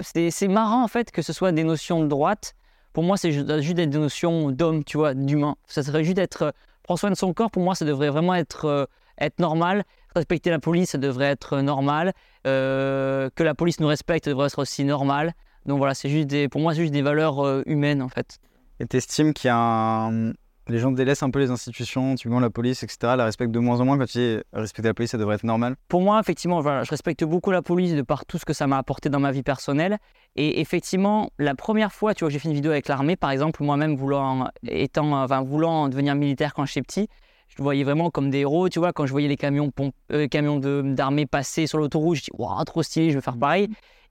c'est 0.02 0.48
marrant 0.48 0.84
en 0.84 0.88
fait 0.88 1.12
que 1.12 1.22
ce 1.22 1.34
soit 1.34 1.52
des 1.52 1.64
notions 1.64 2.02
de 2.02 2.08
droite. 2.08 2.56
Pour 2.94 3.04
moi, 3.04 3.18
c'est 3.18 3.32
juste, 3.32 3.50
être 3.50 3.74
des 3.74 3.86
notions 3.86 4.50
d'homme, 4.50 4.84
tu 4.84 4.98
vois, 4.98 5.14
d'humain. 5.14 5.56
Ça 5.68 5.84
serait 5.84 6.04
juste 6.04 6.18
être 6.18 6.42
euh, 6.44 6.52
prendre 6.84 7.00
soin 7.00 7.12
de 7.12 7.16
son 7.16 7.34
corps. 7.34 7.52
Pour 7.52 7.62
moi, 7.64 7.76
ça 7.76 7.86
devrait 7.86 8.10
vraiment 8.10 8.34
être 8.34 8.66
euh, 8.66 8.86
être 9.20 9.40
normal. 9.40 9.84
Respecter 10.16 10.50
la 10.50 10.60
police, 10.60 10.92
ça 10.92 10.98
devrait 10.98 11.28
être 11.28 11.60
normal. 11.62 12.14
Euh, 12.48 13.30
que 13.36 13.44
la 13.44 13.54
police 13.54 13.80
nous 13.80 13.88
respecte, 13.88 14.26
ça 14.26 14.32
devrait 14.32 14.48
être 14.48 14.60
aussi 14.60 14.84
normal. 14.84 15.34
Donc 15.66 15.78
voilà, 15.78 15.94
c'est 15.94 16.10
juste 16.10 16.28
des, 16.28 16.50
pour 16.50 16.62
moi, 16.62 16.74
c'est 16.74 16.82
juste 16.82 16.94
des 16.94 17.02
valeurs 17.02 17.46
euh, 17.46 17.62
humaines 17.66 18.02
en 18.02 18.10
fait. 18.10 18.40
Et 18.80 18.86
t'estimes 18.86 19.34
qu'il 19.34 19.50
y 19.50 19.52
a 19.52 19.58
un. 19.58 20.34
Les 20.70 20.78
gens 20.78 20.92
délaissent 20.92 21.24
un 21.24 21.32
peu 21.32 21.40
les 21.40 21.50
institutions, 21.50 22.16
tu 22.16 22.30
vois, 22.30 22.40
la 22.40 22.50
police, 22.50 22.84
etc. 22.84 23.16
La 23.18 23.26
respectent 23.26 23.52
de 23.52 23.60
moins 23.60 23.82
en 23.82 23.86
moins 23.86 23.98
quand 23.98 24.06
tu 24.06 24.18
dis 24.20 24.38
respecter 24.54 24.88
la 24.88 24.94
police, 24.94 25.12
ça 25.12 25.18
devrait 25.18 25.36
être 25.36 25.44
normal. 25.44 25.76
Pour 25.88 26.02
moi, 26.02 26.20
effectivement, 26.20 26.62
voilà, 26.62 26.84
je 26.84 26.90
respecte 26.92 27.24
beaucoup 27.24 27.52
la 27.52 27.62
police 27.62 27.96
de 27.96 28.02
par 28.04 28.26
tout 28.26 28.38
ce 28.38 28.46
que 28.46 28.54
ça 28.54 28.68
m'a 28.68 28.78
apporté 28.78 29.10
dans 29.10 29.20
ma 29.20 29.32
vie 29.32 29.44
personnelle. 29.44 29.98
Et 30.36 30.62
effectivement, 30.62 31.32
la 31.40 31.56
première 31.56 31.92
fois, 31.92 32.14
tu 32.14 32.24
vois, 32.24 32.30
j'ai 32.30 32.40
fait 32.40 32.50
une 32.50 32.54
vidéo 32.54 32.72
avec 32.72 32.88
l'armée, 32.88 33.16
par 33.16 33.32
exemple, 33.32 33.64
moi-même 33.64 33.96
voulant, 33.96 34.48
étant, 34.68 35.24
enfin, 35.24 35.42
voulant 35.42 35.90
devenir 35.90 36.16
militaire 36.16 36.54
quand 36.54 36.66
j'étais 36.66 36.84
petit, 36.84 37.08
je 37.48 37.64
voyais 37.64 37.84
vraiment 37.84 38.12
comme 38.12 38.30
des 38.30 38.40
héros, 38.40 38.70
tu 38.70 38.78
vois, 38.80 38.94
quand 38.94 39.06
je 39.06 39.12
voyais 39.12 39.28
les 39.28 39.38
camions, 39.38 39.72
euh, 40.12 40.28
camions 40.28 40.60
d'armée 40.60 41.26
passer 41.26 41.66
sur 41.66 41.80
l'autoroute, 41.80 42.18
je 42.18 42.22
dis, 42.24 42.32
waouh, 42.38 42.64
trop 42.64 42.84
stylé, 42.84 43.10
je 43.10 43.16
veux 43.16 43.22
faire 43.22 43.38
pareil. 43.38 43.70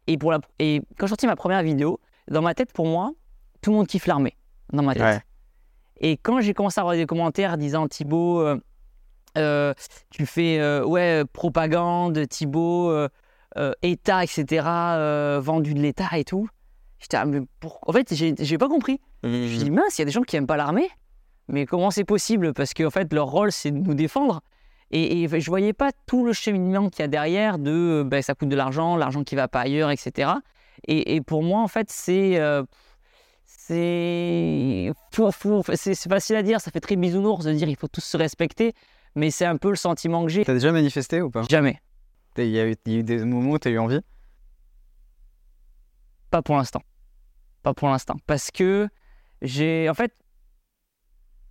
Et, 0.09 0.19
pour 0.19 0.33
la, 0.33 0.41
et 0.59 0.83
quand 0.99 1.07
j'ai 1.07 1.11
sorti 1.11 1.27
ma 1.27 1.37
première 1.37 1.63
vidéo, 1.63 2.01
dans 2.29 2.43
ma 2.43 2.55
tête, 2.55 2.73
pour 2.73 2.87
moi, 2.87 3.13
tout 3.63 3.71
le 3.71 3.77
monde 3.77 3.87
kiffe 3.87 4.07
l'armée, 4.07 4.35
dans 4.73 4.83
ma 4.83 4.95
tête. 4.95 5.03
Ouais. 5.03 5.21
Et 6.01 6.17
quand 6.17 6.41
j'ai 6.41 6.55
commencé 6.55 6.79
à 6.79 6.83
avoir 6.83 6.97
des 6.97 7.07
commentaires 7.07 7.59
disant 7.59 7.89
Thibaut, 7.89 8.41
euh, 8.41 8.61
euh, 9.37 9.75
tu 10.11 10.27
fais 10.27 10.59
euh, 10.59 10.85
ouais 10.85 11.25
propagande, 11.33 12.27
Thibaut, 12.29 12.91
euh, 12.91 13.09
État, 13.83 14.23
etc., 14.23 14.65
vendu 15.41 15.75
de 15.75 15.81
l'État 15.81 16.09
et 16.17 16.25
tout, 16.25 16.49
j'étais 16.99 17.19
pour... 17.61 17.81
en 17.87 17.93
fait 17.93 18.15
j'ai 18.15 18.35
j'ai 18.39 18.59
pas 18.59 18.69
compris. 18.69 19.01
Je 19.23 19.29
me 19.29 19.65
dis 19.65 19.71
mince, 19.71 19.99
il 19.99 20.01
y 20.01 20.03
a 20.03 20.05
des 20.05 20.13
gens 20.13 20.23
qui 20.23 20.37
aiment 20.37 20.47
pas 20.47 20.57
l'armée, 20.57 20.89
mais 21.49 21.67
comment 21.67 21.91
c'est 21.91 22.05
possible? 22.05 22.53
Parce 22.53 22.73
qu'en 22.75 22.91
fait 22.91 23.13
leur 23.13 23.27
rôle 23.27 23.51
c'est 23.51 23.71
de 23.71 23.79
nous 23.79 23.95
défendre. 23.95 24.41
Et, 24.91 25.25
et 25.25 25.41
je 25.41 25.51
voyais 25.51 25.75
pas 25.75 25.91
tout 26.07 26.25
le 26.25 26.33
cheminement 26.33 26.89
qu'il 26.89 27.01
y 27.01 27.03
a 27.03 27.09
derrière 27.09 27.59
de 27.59 28.03
ben, 28.07 28.23
ça 28.23 28.35
coûte 28.35 28.49
de 28.49 28.57
l'argent, 28.57 28.97
l'argent 28.97 29.23
qui 29.23 29.35
va 29.35 29.47
pas 29.47 29.61
ailleurs, 29.61 29.91
etc. 29.91 30.31
Et, 30.87 31.17
et 31.17 31.21
pour 31.21 31.43
moi 31.43 31.61
en 31.61 31.69
fait 31.69 31.91
c'est 31.91 32.39
c'est 33.69 34.93
c'est 35.77 36.09
facile 36.09 36.37
à 36.37 36.43
dire, 36.43 36.61
ça 36.61 36.71
fait 36.71 36.81
très 36.81 36.97
bisounours 36.97 37.45
de 37.45 37.53
dire 37.53 37.69
il 37.69 37.77
faut 37.77 37.89
tous 37.89 38.01
se 38.05 38.17
respecter, 38.17 38.73
mais 39.15 39.31
c'est 39.31 39.45
un 39.45 39.57
peu 39.57 39.69
le 39.71 39.77
sentiment 39.77 40.25
que 40.25 40.31
j'ai. 40.31 40.45
T'as 40.45 40.55
déjà 40.55 40.73
manifesté 40.73 41.21
ou 41.21 41.31
pas? 41.31 41.43
Jamais, 41.49 41.81
Il 42.39 42.47
y, 42.47 42.59
a 42.59 42.67
eu- 42.67 42.77
il 42.87 42.93
y 42.93 42.97
a 42.97 42.99
eu 43.01 43.03
des 43.03 43.25
moments 43.25 43.53
où 43.53 43.59
t'as 43.59 43.71
eu 43.71 43.79
envie? 43.79 44.01
Pas 46.31 46.43
pour 46.43 46.57
l'instant, 46.57 46.83
pas 47.63 47.75
pour 47.75 47.89
l'instant, 47.89 48.17
parce 48.27 48.51
que 48.51 48.89
j'ai 49.43 49.89
en 49.89 49.95
fait 49.95 50.13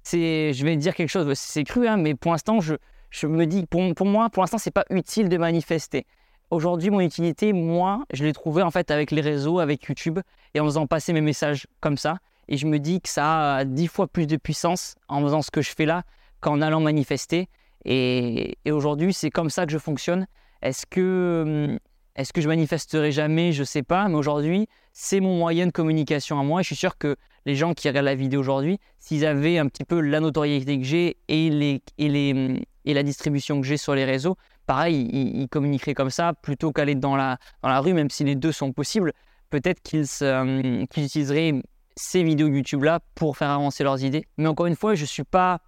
c'est 0.03 0.53
je 0.53 0.63
vais 0.65 0.75
dire 0.77 0.95
quelque 0.95 1.09
chose, 1.09 1.31
c'est 1.37 1.63
cru 1.63 1.87
hein, 1.87 1.97
mais 1.97 2.15
pour 2.15 2.31
l'instant 2.31 2.61
je, 2.61 2.75
je 3.09 3.27
me 3.27 3.45
dis 3.45 3.65
pour, 3.65 3.81
pour 3.95 4.05
moi 4.05 4.29
pour 4.29 4.41
l'instant 4.43 4.57
c'est 4.57 4.71
pas 4.71 4.85
utile 4.89 5.29
de 5.29 5.37
manifester. 5.37 6.05
Aujourd'hui 6.49 6.89
mon 6.89 7.01
utilité 7.01 7.51
moi 7.51 8.05
je 8.13 8.23
l'ai 8.23 8.33
trouvé 8.33 8.61
en 8.61 8.71
fait 8.71 8.89
avec 8.91 9.11
les 9.11 9.21
réseaux, 9.21 9.59
avec 9.59 9.83
YouTube 9.83 10.19
et 10.53 10.59
en 10.59 10.65
faisant 10.65 10.87
passer 10.87 11.11
mes 11.11 11.21
messages 11.21 11.67
comme 11.81 11.97
ça 11.97 12.19
et 12.47 12.55
je 12.55 12.67
me 12.67 12.79
dis 12.79 13.01
que 13.01 13.09
ça 13.09 13.57
a 13.57 13.65
dix 13.65 13.87
fois 13.87 14.07
plus 14.07 14.27
de 14.27 14.37
puissance 14.37 14.95
en 15.09 15.21
faisant 15.21 15.41
ce 15.41 15.51
que 15.51 15.61
je 15.61 15.71
fais 15.75 15.85
là 15.85 16.03
qu'en 16.39 16.61
allant 16.61 16.79
manifester 16.79 17.49
et, 17.83 18.57
aujourd'hui 18.69 19.13
c'est 19.13 19.29
comme 19.29 19.49
ça 19.49 19.65
que 19.65 19.71
je 19.71 19.77
fonctionne. 19.77 20.27
Est-ce 20.61 20.85
que 20.85 21.69
hum, 21.71 21.79
est-ce 22.17 22.33
que 22.33 22.41
je 22.41 22.47
manifesterai 22.47 23.11
jamais? 23.11 23.51
Je 23.51 23.63
sais 23.63 23.83
pas, 23.83 24.07
mais 24.07 24.15
aujourd'hui, 24.15 24.67
c'est 24.91 25.19
mon 25.19 25.37
moyen 25.37 25.67
de 25.67 25.71
communication 25.71 26.39
à 26.39 26.43
moi. 26.43 26.61
Et 26.61 26.63
je 26.63 26.67
suis 26.67 26.75
sûr 26.75 26.97
que 26.97 27.15
les 27.45 27.53
gens 27.53 27.75
qui 27.75 27.87
regardent 27.87 28.05
la 28.05 28.15
vidéo 28.15 28.39
aujourd'hui, 28.39 28.79
s'ils 28.97 29.23
avaient 29.23 29.59
un 29.59 29.67
petit 29.67 29.83
peu 29.83 30.01
la 30.01 30.19
notoriété 30.19 30.79
que 30.79 30.83
j'ai 30.83 31.17
et, 31.27 31.81
et 31.99 32.93
la 32.93 33.03
distribution 33.03 33.61
que 33.61 33.67
j'ai 33.67 33.77
sur 33.77 33.93
les 33.93 34.03
réseaux, 34.03 34.35
pareil, 34.67 35.09
ils, 35.11 35.41
ils 35.41 35.49
communiqueraient 35.49 35.95
comme 35.95 36.11
ça 36.11 36.33
plutôt 36.33 36.71
qu'aller 36.71 36.93
dans 36.93 37.15
la, 37.15 37.39
dans 37.63 37.69
la 37.69 37.79
rue, 37.79 37.93
même 37.93 38.11
si 38.11 38.23
les 38.23 38.35
deux 38.35 38.51
sont 38.51 38.71
possibles. 38.71 39.13
peut-être 39.49 39.81
qu'ils 39.81 40.05
qu'ils 40.05 41.05
utiliseraient 41.05 41.53
ces 41.95 42.23
vidéos 42.23 42.47
YouTube 42.47 42.83
là 42.83 42.99
pour 43.15 43.37
faire 43.37 43.49
avancer 43.49 43.83
leurs 43.83 44.03
idées. 44.03 44.25
Mais 44.37 44.47
encore 44.47 44.67
une 44.67 44.75
fois, 44.75 44.93
je 44.93 45.05
suis 45.05 45.23
pas, 45.23 45.59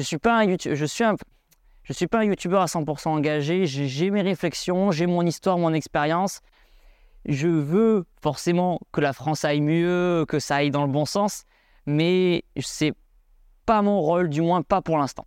suis 0.00 0.18
pas 0.18 0.38
un 0.38 0.46
je 0.58 0.86
à 2.62 2.66
100% 2.66 3.08
engagé. 3.08 3.66
J'ai 3.66 3.86
j'ai 3.86 4.10
mes 4.10 4.22
réflexions, 4.22 4.90
j'ai 4.90 5.06
mon 5.06 5.24
histoire, 5.24 5.58
mon 5.58 5.74
expérience. 5.74 6.40
Je 7.26 7.48
veux 7.48 8.04
forcément 8.22 8.80
que 8.92 9.00
la 9.00 9.12
France 9.12 9.44
aille 9.44 9.60
mieux, 9.60 10.24
que 10.28 10.38
ça 10.38 10.56
aille 10.56 10.70
dans 10.70 10.86
le 10.86 10.92
bon 10.92 11.04
sens, 11.04 11.44
mais 11.84 12.44
c'est 12.58 12.94
pas 13.66 13.82
mon 13.82 14.00
rôle, 14.00 14.28
du 14.28 14.42
moins 14.42 14.62
pas 14.62 14.80
pour 14.80 14.96
l'instant. 14.96 15.26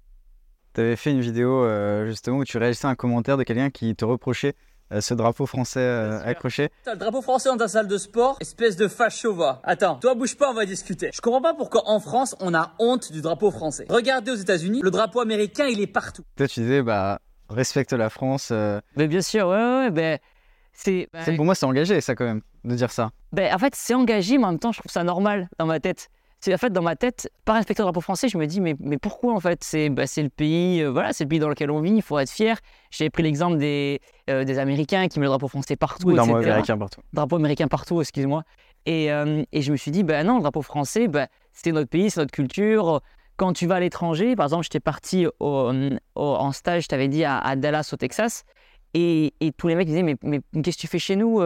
Tu 0.76 0.82
avais 0.82 0.96
fait 0.96 1.12
une 1.12 1.22
vidéo 1.22 1.64
euh, 1.64 2.06
justement 2.08 2.38
où 2.38 2.46
tu 2.46 2.58
réalisais 2.58 2.86
un 2.88 2.96
commentaire 2.96 3.38
de 3.38 3.44
quelqu'un 3.44 3.70
qui 3.70 3.96
te 3.96 4.06
reprochait 4.06 4.54
euh, 4.92 5.02
ce 5.02 5.14
drapeau 5.14 5.46
français 5.46 5.80
euh, 5.80 6.20
accroché. 6.24 6.70
T'as 6.84 6.94
le 6.94 7.00
drapeau 7.00 7.22
français 7.22 7.50
dans 7.50 7.58
ta 7.58 7.68
salle 7.68 7.88
de 7.88 7.98
sport, 7.98 8.38
espèce 8.40 8.76
de 8.76 8.88
facho 8.88 9.34
va. 9.34 9.62
Attends, 9.64 9.96
toi 9.96 10.16
bouge 10.16 10.36
pas, 10.38 10.50
on 10.50 10.54
va 10.54 10.66
discuter. 10.66 11.10
Je 11.14 11.22
comprends 11.22 11.42
pas 11.42 11.54
pourquoi 11.54 11.88
en 11.90 12.00
France 12.00 12.36
on 12.40 12.54
a 12.54 12.74
honte 12.80 13.12
du 13.12 13.22
drapeau 13.22 13.52
français. 13.52 13.86
Regardez 13.90 14.32
aux 14.32 14.36
États-Unis, 14.36 14.82
le 14.84 14.92
drapeau 14.92 15.20
américain 15.22 15.66
il 15.68 15.82
est 15.82 15.88
partout. 15.88 16.24
Toi, 16.36 16.48
tu 16.48 16.62
disais, 16.62 16.82
bah, 16.84 17.20
respecte 17.50 17.94
la 17.94 18.10
France. 18.10 18.50
euh, 18.52 18.80
Mais 18.96 19.08
bien 19.08 19.22
sûr, 19.22 19.48
ouais, 19.48 19.56
ouais, 19.56 19.78
ouais, 19.86 19.92
ben, 19.92 20.20
c'est. 20.74 21.08
ben, 21.14 21.22
c'est- 21.24 21.36
Pour 21.36 21.46
moi, 21.46 21.56
c'est 21.56 21.66
engagé, 21.66 22.00
ça, 22.02 22.14
quand 22.16 22.26
même, 22.26 22.42
de 22.64 22.76
dire 22.76 22.92
ça. 22.92 23.10
Ben, 23.32 23.54
en 23.54 23.58
fait, 23.58 23.74
c'est 23.76 23.94
engagé, 23.96 24.38
mais 24.38 24.46
en 24.46 24.52
même 24.52 24.60
temps, 24.60 24.72
je 24.72 24.80
trouve 24.80 24.92
ça 24.92 25.04
normal 25.04 25.50
dans 25.60 25.66
ma 25.66 25.80
tête. 25.80 26.10
C'est 26.42 26.54
en 26.54 26.58
fait 26.58 26.72
dans 26.72 26.82
ma 26.82 26.96
tête, 26.96 27.30
par 27.44 27.56
respecter 27.58 27.82
le 27.84 27.86
drapeau 27.86 28.00
français, 28.02 28.30
je 28.30 28.38
me 28.38 28.46
dis 28.48 28.62
mais, 28.62 28.76
mais 28.80 28.98
pourquoi 28.98 29.34
en 29.34 29.40
fait 29.42 29.62
C'est 29.64 29.92
c'est 30.06 30.24
le 30.24 30.30
pays, 30.30 30.82
euh, 30.82 30.90
voilà, 30.90 31.12
c'est 31.12 31.26
le 31.26 31.28
pays 31.28 31.40
dans 31.40 31.50
lequel 31.50 31.70
on 31.70 31.82
vit, 31.82 31.92
il 31.96 32.02
faut 32.02 32.18
être 32.18 32.32
fier. 32.32 32.58
J'ai 32.92 33.10
pris 33.10 33.24
l'exemple 33.24 33.58
des, 33.58 34.00
euh, 34.30 34.46
des 34.46 34.58
Américains 34.58 35.08
qui 35.10 35.20
mettent 35.20 35.26
le 35.28 35.32
drapeau 35.32 35.50
français 35.50 35.76
partout, 35.76 36.08
Oui, 36.08 36.16
le 36.16 36.20
américain 36.22 36.78
partout. 36.78 37.02
drapeau 37.12 37.36
américain 37.36 37.68
partout, 37.68 38.00
excuse-moi. 38.00 38.44
Et, 38.86 39.12
euh, 39.12 39.44
et 39.52 39.62
je 39.62 39.72
me 39.74 39.78
suis 39.78 39.92
dit, 39.92 40.04
ben 40.04 40.26
non, 40.26 40.36
le 40.38 40.42
drapeau 40.42 40.62
français, 40.62 41.10
ben, 41.10 41.28
c'est 41.52 41.74
notre 41.74 41.90
pays, 41.90 42.10
c'est 42.10 42.22
notre 42.22 42.32
culture. 42.32 43.02
Quand 43.36 43.52
tu 43.52 43.68
vas 43.68 43.76
à 43.76 43.80
l'étranger, 43.82 44.36
par 44.38 44.46
exemple, 44.46 44.64
j'étais 44.64 44.80
parti 44.80 45.28
au- 45.40 45.72
au- 46.16 46.22
en 46.22 46.52
stage, 46.54 46.84
je 46.84 46.88
t'avais 46.88 47.10
dit, 47.10 47.26
à, 47.26 47.38
à 47.38 47.56
Dallas, 47.58 47.90
au 47.94 47.98
Texas, 47.98 48.44
et, 48.94 49.34
et 49.42 49.52
tous 49.52 49.68
les 49.68 49.76
mecs 49.76 49.88
disaient, 49.88 50.04
mais, 50.04 50.16
mais 50.24 50.40
qu'est-ce 50.64 50.78
que 50.78 50.82
tu 50.82 50.88
fais 50.88 51.00
chez 51.00 51.16
nous 51.18 51.42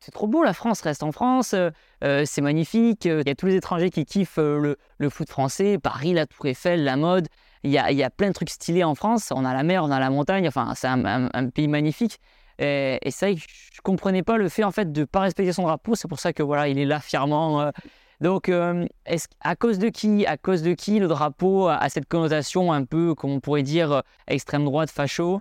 C'est 0.00 0.12
trop 0.12 0.26
beau, 0.26 0.42
la 0.44 0.52
France, 0.52 0.82
reste 0.82 1.02
en 1.02 1.10
France, 1.10 1.54
euh, 1.54 1.70
euh, 2.04 2.22
c'est 2.26 2.42
magnifique. 2.42 3.06
euh, 3.06 3.22
Il 3.24 3.28
y 3.28 3.30
a 3.30 3.34
tous 3.34 3.46
les 3.46 3.56
étrangers 3.56 3.90
qui 3.90 4.04
kiffent 4.04 4.36
le, 4.36 4.76
foot 5.10 5.28
français, 5.28 5.78
Paris, 5.78 6.12
la 6.12 6.26
Tour 6.26 6.46
Eiffel, 6.46 6.84
la 6.84 6.96
mode. 6.96 7.28
Il 7.64 7.72
y 7.72 7.78
a, 7.78 8.10
plein 8.10 8.28
de 8.28 8.32
trucs 8.32 8.50
stylés 8.50 8.84
en 8.84 8.94
France. 8.94 9.32
On 9.34 9.44
a 9.44 9.52
la 9.52 9.64
mer, 9.64 9.82
on 9.82 9.90
a 9.90 9.98
la 9.98 10.10
montagne, 10.10 10.46
enfin, 10.46 10.74
c'est 10.76 10.86
un- 10.86 11.48
pays 11.50 11.66
magnifique. 11.66 12.20
Et, 12.58 12.98
et 13.02 13.10
c'est 13.10 13.32
vrai 13.32 13.36
je 13.36 13.80
comprenais 13.82 14.22
pas 14.22 14.38
le 14.38 14.48
fait 14.48 14.64
en 14.64 14.70
fait 14.70 14.92
de 14.92 15.04
pas 15.04 15.20
respecter 15.20 15.52
son 15.52 15.64
drapeau. 15.64 15.94
C'est 15.96 16.08
pour 16.08 16.20
ça 16.20 16.32
que 16.32 16.42
voilà, 16.42 16.68
il 16.68 16.78
est 16.78 16.84
là 16.84 17.00
fièrement. 17.00 17.72
Donc, 18.20 18.48
à 18.48 19.56
cause 19.56 19.78
de 19.78 19.88
qui, 19.88 20.24
à 20.26 20.36
cause 20.36 20.62
de 20.62 20.74
qui 20.74 21.00
le 21.00 21.08
drapeau 21.08 21.66
a, 21.68 21.88
cette 21.88 22.06
connotation 22.06 22.72
un 22.72 22.84
peu, 22.84 23.14
comme 23.14 23.30
on 23.30 23.40
pourrait 23.40 23.64
dire, 23.64 24.02
extrême 24.28 24.64
droite, 24.64 24.90
facho? 24.90 25.40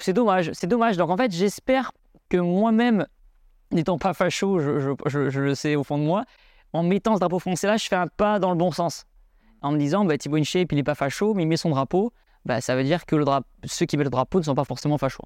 C'est 0.00 0.14
dommage, 0.14 0.50
c'est 0.54 0.66
dommage. 0.66 0.96
Donc 0.96 1.10
en 1.10 1.16
fait, 1.18 1.30
j'espère 1.30 1.92
que 2.30 2.38
moi-même, 2.38 3.06
n'étant 3.72 3.98
pas 3.98 4.14
facho, 4.14 4.58
je, 4.60 4.78
je- 4.80 4.90
je- 5.06 5.30
je 5.30 5.40
le 5.40 5.54
sais 5.54 5.76
au 5.76 5.84
fond 5.84 5.98
de 5.98 6.02
moi, 6.04 6.24
en 6.72 6.82
mettant 6.82 7.14
ce 7.14 7.20
drapeau 7.20 7.38
français 7.38 7.66
là, 7.66 7.76
je 7.76 7.86
fais 7.86 7.96
un 7.96 8.06
pas 8.06 8.38
dans 8.38 8.50
le 8.50 8.56
bon 8.56 8.70
sens. 8.72 9.04
En 9.62 9.72
me 9.72 9.78
disant, 9.78 10.04
bah, 10.04 10.16
Thibaut 10.16 10.36
InShape, 10.36 10.70
il 10.72 10.76
n'est 10.76 10.82
pas 10.84 10.94
facho, 10.94 11.34
mais 11.34 11.42
il 11.42 11.46
met 11.46 11.56
son 11.56 11.70
drapeau. 11.70 12.12
Bah, 12.44 12.60
ça 12.60 12.76
veut 12.76 12.84
dire 12.84 13.04
que 13.06 13.16
le 13.16 13.24
ceux 13.64 13.86
qui 13.86 13.96
mettent 13.96 14.06
le 14.06 14.10
drapeau 14.10 14.38
ne 14.38 14.44
sont 14.44 14.54
pas 14.54 14.64
forcément 14.64 14.98
fachos. 14.98 15.24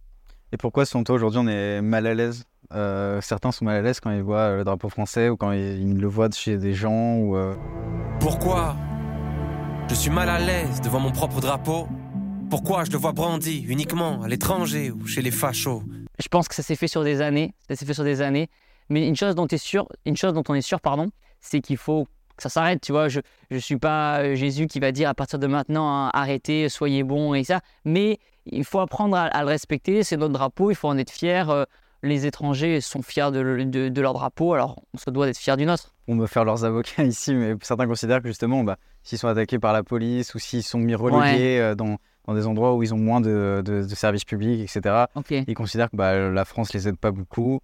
Et 0.53 0.57
pourquoi, 0.57 0.85
selon 0.87 1.05
toi, 1.05 1.15
aujourd'hui, 1.17 1.41
on 1.43 1.47
est 1.49 1.81
mal 1.83 2.07
à 2.07 2.15
l'aise 2.15 2.45
Euh, 2.75 3.21
Certains 3.21 3.53
sont 3.53 3.67
mal 3.67 3.77
à 3.77 3.83
l'aise 3.83 4.01
quand 4.01 4.11
ils 4.11 4.23
voient 4.23 4.57
le 4.57 4.65
drapeau 4.65 4.89
français 4.89 5.29
ou 5.29 5.37
quand 5.37 5.53
ils, 5.53 5.83
ils 5.83 5.99
le 5.99 6.07
voient 6.09 6.31
chez 6.33 6.57
des 6.57 6.73
gens 6.73 7.17
ou. 7.19 7.37
euh, 7.37 7.55
Pourquoi 8.21 8.75
je 9.91 9.95
suis 9.95 10.11
mal 10.11 10.31
à 10.31 10.39
l'aise 10.39 10.81
devant 10.81 11.01
mon 11.01 11.11
propre 11.13 11.41
drapeau? 11.41 11.87
Pourquoi 12.49 12.85
je 12.85 12.91
le 12.91 12.97
vois 12.99 13.13
brandi 13.13 13.65
uniquement 13.69 14.23
à 14.23 14.29
l'étranger 14.29 14.91
ou 14.91 15.07
chez 15.07 15.21
les 15.21 15.31
fachos? 15.31 15.83
Je 16.23 16.29
pense 16.29 16.47
que 16.47 16.55
ça 16.55 16.63
s'est 16.63 16.77
fait 16.77 16.89
sur 16.89 17.03
des 17.03 17.21
années. 17.21 17.55
Ça 17.69 17.75
s'est 17.75 17.85
fait 17.85 17.95
sur 17.95 18.05
des 18.05 18.21
années. 18.21 18.49
Mais 18.89 19.07
une 19.07 19.17
chose 19.17 19.35
dont, 19.35 19.47
es 19.47 19.59
sûr, 19.59 19.89
une 20.05 20.17
chose 20.17 20.33
dont 20.33 20.45
on 20.49 20.55
est 20.55 20.63
sûr, 20.63 20.81
pardon, 20.81 21.11
c'est 21.41 21.61
qu'il 21.61 21.77
faut 21.77 22.07
que 22.37 22.43
ça 22.43 22.49
s'arrête. 22.49 22.81
Tu 22.81 22.93
vois, 22.93 23.09
je 23.09 23.21
ne 23.51 23.59
suis 23.59 23.77
pas 23.77 24.21
euh, 24.21 24.35
Jésus 24.35 24.67
qui 24.67 24.79
va 24.81 24.93
dire 24.93 25.09
à 25.09 25.15
partir 25.15 25.39
de 25.39 25.47
maintenant, 25.47 25.89
hein, 25.89 26.11
arrêtez, 26.15 26.69
soyez 26.69 27.03
bons 27.03 27.35
et 27.35 27.43
ça. 27.43 27.61
Mais 27.85 28.19
il 28.47 28.65
faut 28.65 28.81
apprendre 28.81 29.17
à, 29.17 29.43
le 29.43 29.49
respecter. 29.49 30.05
C'est 30.05 30.17
notre 30.17 30.33
drapeau. 30.33 30.71
Il 30.71 30.75
faut 30.75 30.89
en 30.89 30.99
être 30.99 31.11
fier. 31.11 31.51
Euh, 31.51 31.65
les 32.03 32.27
étrangers 32.27 32.81
sont 32.81 33.03
fiers 33.03 33.31
de, 33.31 33.41
le- 33.41 33.65
de- 33.65 33.89
de 33.89 34.01
leur 34.01 34.13
drapeau. 34.15 34.55
Alors, 34.55 34.83
on 34.95 34.99
se 34.99 35.09
doit 35.11 35.27
d'être 35.27 35.39
fier 35.39 35.57
du 35.57 35.65
nôtre. 35.67 35.95
on 36.09 36.17
va 36.17 36.27
faire 36.27 36.45
leurs 36.45 36.65
avocats 36.65 37.03
ici, 37.05 37.35
mais 37.35 37.55
certains 37.63 37.87
considèrent 37.87 38.21
que 38.23 38.29
justement, 38.29 38.65
bah, 38.65 38.77
s'ils 39.03 39.19
sont 39.19 39.29
attaqués 39.29 39.59
par 39.59 39.73
la 39.73 39.83
police 39.83 40.35
ou 40.35 40.39
s'ils 40.39 40.63
sont 40.65 40.79
mis 40.79 40.95
relégués 40.95 41.59
euh, 41.61 41.75
dans, 41.75 41.97
dans 42.27 42.35
des 42.35 42.47
endroits 42.47 42.75
où 42.75 42.83
ils 42.83 42.93
ont 42.93 42.99
moins 42.99 43.21
de, 43.21 43.63
de- 43.65 43.83
services 43.95 44.25
publics, 44.25 44.61
etc., 44.61 45.05
ils 45.47 45.55
considèrent 45.55 45.91
que 45.91 45.97
bah, 45.97 46.31
la 46.31 46.45
France 46.45 46.73
les 46.75 46.89
aide 46.89 46.97
pas 46.97 47.11
beaucoup. 47.13 47.61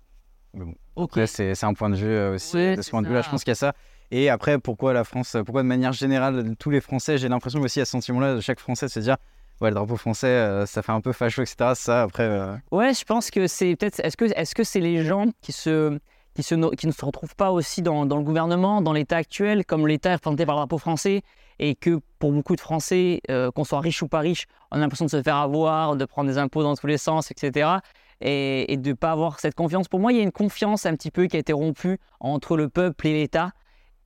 C'est 1.26 1.54
c'est 1.54 1.66
un 1.66 1.74
point 1.74 1.90
de 1.90 1.96
vue 1.96 2.06
euh, 2.06 2.34
aussi. 2.34 2.56
De 2.76 2.82
ce 2.82 2.90
point 2.90 3.02
de 3.02 3.08
vue-là, 3.08 3.22
je 3.22 3.30
pense 3.30 3.44
qu'il 3.44 3.50
y 3.50 3.52
a 3.52 3.56
ça. 3.56 3.72
Et 4.10 4.30
après, 4.30 4.58
pourquoi 4.58 4.92
la 4.92 5.04
France 5.04 5.36
Pourquoi 5.44 5.62
de 5.62 5.68
manière 5.68 5.92
générale, 5.92 6.54
tous 6.58 6.70
les 6.70 6.80
Français, 6.80 7.18
j'ai 7.18 7.28
l'impression 7.28 7.60
aussi 7.60 7.80
à 7.80 7.84
ce 7.84 7.90
sentiment-là 7.92 8.36
de 8.36 8.40
chaque 8.40 8.58
Français 8.58 8.86
de 8.86 8.90
se 8.90 9.00
dire 9.00 9.16
Ouais, 9.60 9.70
le 9.70 9.74
drapeau 9.74 9.96
français, 9.96 10.26
euh, 10.28 10.66
ça 10.66 10.82
fait 10.82 10.92
un 10.92 11.00
peu 11.00 11.12
facho, 11.12 11.42
etc. 11.42 11.74
Ça, 11.74 12.02
après. 12.02 12.22
euh, 12.24 12.54
Ouais, 12.70 12.94
je 12.94 13.04
pense 13.04 13.30
que 13.30 13.46
c'est 13.46 13.74
peut-être. 13.76 14.00
Est-ce 14.00 14.16
que 14.16 14.26
est-ce 14.26 14.54
que 14.54 14.62
c'est 14.64 14.80
les 14.80 15.04
gens 15.04 15.26
qui 15.40 15.52
se 15.52 15.98
qui 16.34 16.42
se 16.44 16.54
qui 16.76 16.86
ne 16.86 16.92
se 16.92 17.04
retrouvent 17.04 17.34
pas 17.34 17.50
aussi 17.50 17.82
dans, 17.82 18.04
le 18.04 18.22
gouvernement, 18.22 18.80
dans 18.80 18.92
l'État 18.92 19.16
actuel, 19.16 19.64
comme 19.64 19.88
l'État 19.88 20.10
est 20.10 20.14
représenté 20.14 20.46
par 20.46 20.54
le 20.54 20.60
drapeau 20.60 20.78
français, 20.78 21.22
et 21.58 21.74
que 21.74 21.98
pour 22.20 22.30
beaucoup 22.30 22.54
de 22.54 22.60
Français, 22.60 23.20
euh, 23.30 23.50
qu'on 23.50 23.64
soit 23.64 23.80
riche 23.80 24.00
ou 24.02 24.06
pas 24.08 24.20
riche, 24.20 24.46
on 24.70 24.76
a 24.76 24.80
l'impression 24.80 25.06
de 25.06 25.10
se 25.10 25.20
faire 25.22 25.34
avoir, 25.36 25.96
de 25.96 26.04
prendre 26.04 26.30
des 26.30 26.38
impôts 26.38 26.62
dans 26.62 26.76
tous 26.76 26.86
les 26.86 26.98
sens, 26.98 27.32
etc. 27.32 27.80
Et, 28.20 28.76
de 28.76 28.90
ne 28.90 28.94
pas 28.94 29.10
avoir 29.12 29.40
cette 29.40 29.54
confiance? 29.56 29.88
Pour 29.88 29.98
moi, 29.98 30.12
il 30.12 30.18
y 30.18 30.20
a 30.20 30.24
une 30.24 30.30
confiance 30.32 30.86
un 30.86 30.94
petit 30.94 31.10
peu 31.10 31.26
qui 31.26 31.36
a 31.36 31.40
été 31.40 31.52
rompue 31.52 31.98
entre 32.20 32.56
le 32.56 32.68
peuple 32.68 33.08
et 33.08 33.12
l'État. 33.14 33.50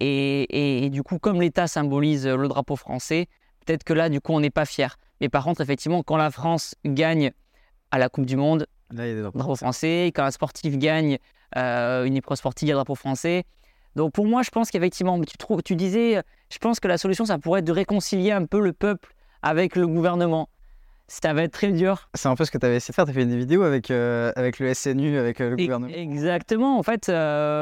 Et, 0.01 0.43
et- 0.45 0.85
et 0.87 0.91
du 0.91 1.03
coup, 1.03 1.19
comme 1.19 1.41
l'État 1.41 1.67
symbolise 1.67 2.27
le 2.27 2.49
drapeau 2.49 2.77
français, 2.77 3.27
peut-être 3.67 3.85
que 3.85 3.93
là, 3.93 4.09
du 4.09 4.21
coup, 4.23 4.33
on 4.33 4.41
n'est 4.41 4.51
pas 4.51 4.65
fier. 4.65 4.97
Mais 5.23 5.29
par 5.29 5.45
contre, 5.45 5.61
effectivement, 5.61 6.03
quand 6.03 6.17
la 6.17 6.31
France 6.33 6.75
gagne 6.85 7.31
à 7.93 7.99
la 7.99 8.09
Coupe 8.09 8.27
du 8.27 8.37
Monde, 8.37 8.67
Là, 8.93 9.07
il 9.07 9.11
y 9.11 9.13
a 9.13 9.15
des 9.15 9.23
drapeaux. 9.23 9.39
drapeau 9.39 9.55
français. 9.57 10.07
Quand 10.15 10.25
un 10.25 10.31
sportif 10.33 10.77
gagne 10.77 11.19
euh, 11.57 12.05
une 12.05 12.17
épreuve 12.17 12.37
sportive, 12.37 12.67
il 12.67 12.71
y 12.71 12.73
a 12.73 12.75
drapeau 12.75 12.97
français. 12.97 13.45
Donc 13.95 14.13
pour 14.13 14.27
moi, 14.27 14.43
je 14.43 14.51
pense 14.51 14.71
qu'effectivement, 14.71 15.21
tu, 15.21 15.37
tu 15.65 15.77
disais, 15.77 16.21
je 16.51 16.59
pense 16.59 16.81
que 16.81 16.89
la 16.89 16.99
solution, 16.99 17.25
ça 17.25 17.39
pourrait 17.39 17.61
être 17.61 17.67
de 17.67 17.73
réconcilier 17.73 18.33
un 18.33 18.45
peu 18.47 18.61
le 18.61 18.73
peuple 18.73 19.15
avec 19.43 19.77
le 19.77 19.87
gouvernement. 19.87 20.49
Ça 21.07 21.33
va 21.35 21.45
être 21.45 21.53
très 21.53 21.71
dur. 21.71 22.09
C'est 22.15 22.29
un 22.29 22.35
peu 22.35 22.45
ce 22.45 22.51
que 22.51 22.59
tu 22.59 22.67
avais 22.67 22.77
essayé 22.77 22.91
de 22.93 22.95
faire. 22.97 23.05
Tu 23.05 23.11
as 23.13 23.15
fait 23.15 23.27
des 23.27 23.37
vidéos 23.37 23.63
avec, 23.63 23.91
euh, 23.93 24.33
avec 24.35 24.59
le 24.59 24.75
SNU, 24.75 25.19
avec 25.19 25.41
euh, 25.41 25.51
le 25.51 25.61
Et- 25.61 25.65
gouvernement. 25.67 25.95
Exactement. 25.95 26.79
En 26.79 26.83
fait, 26.83 27.09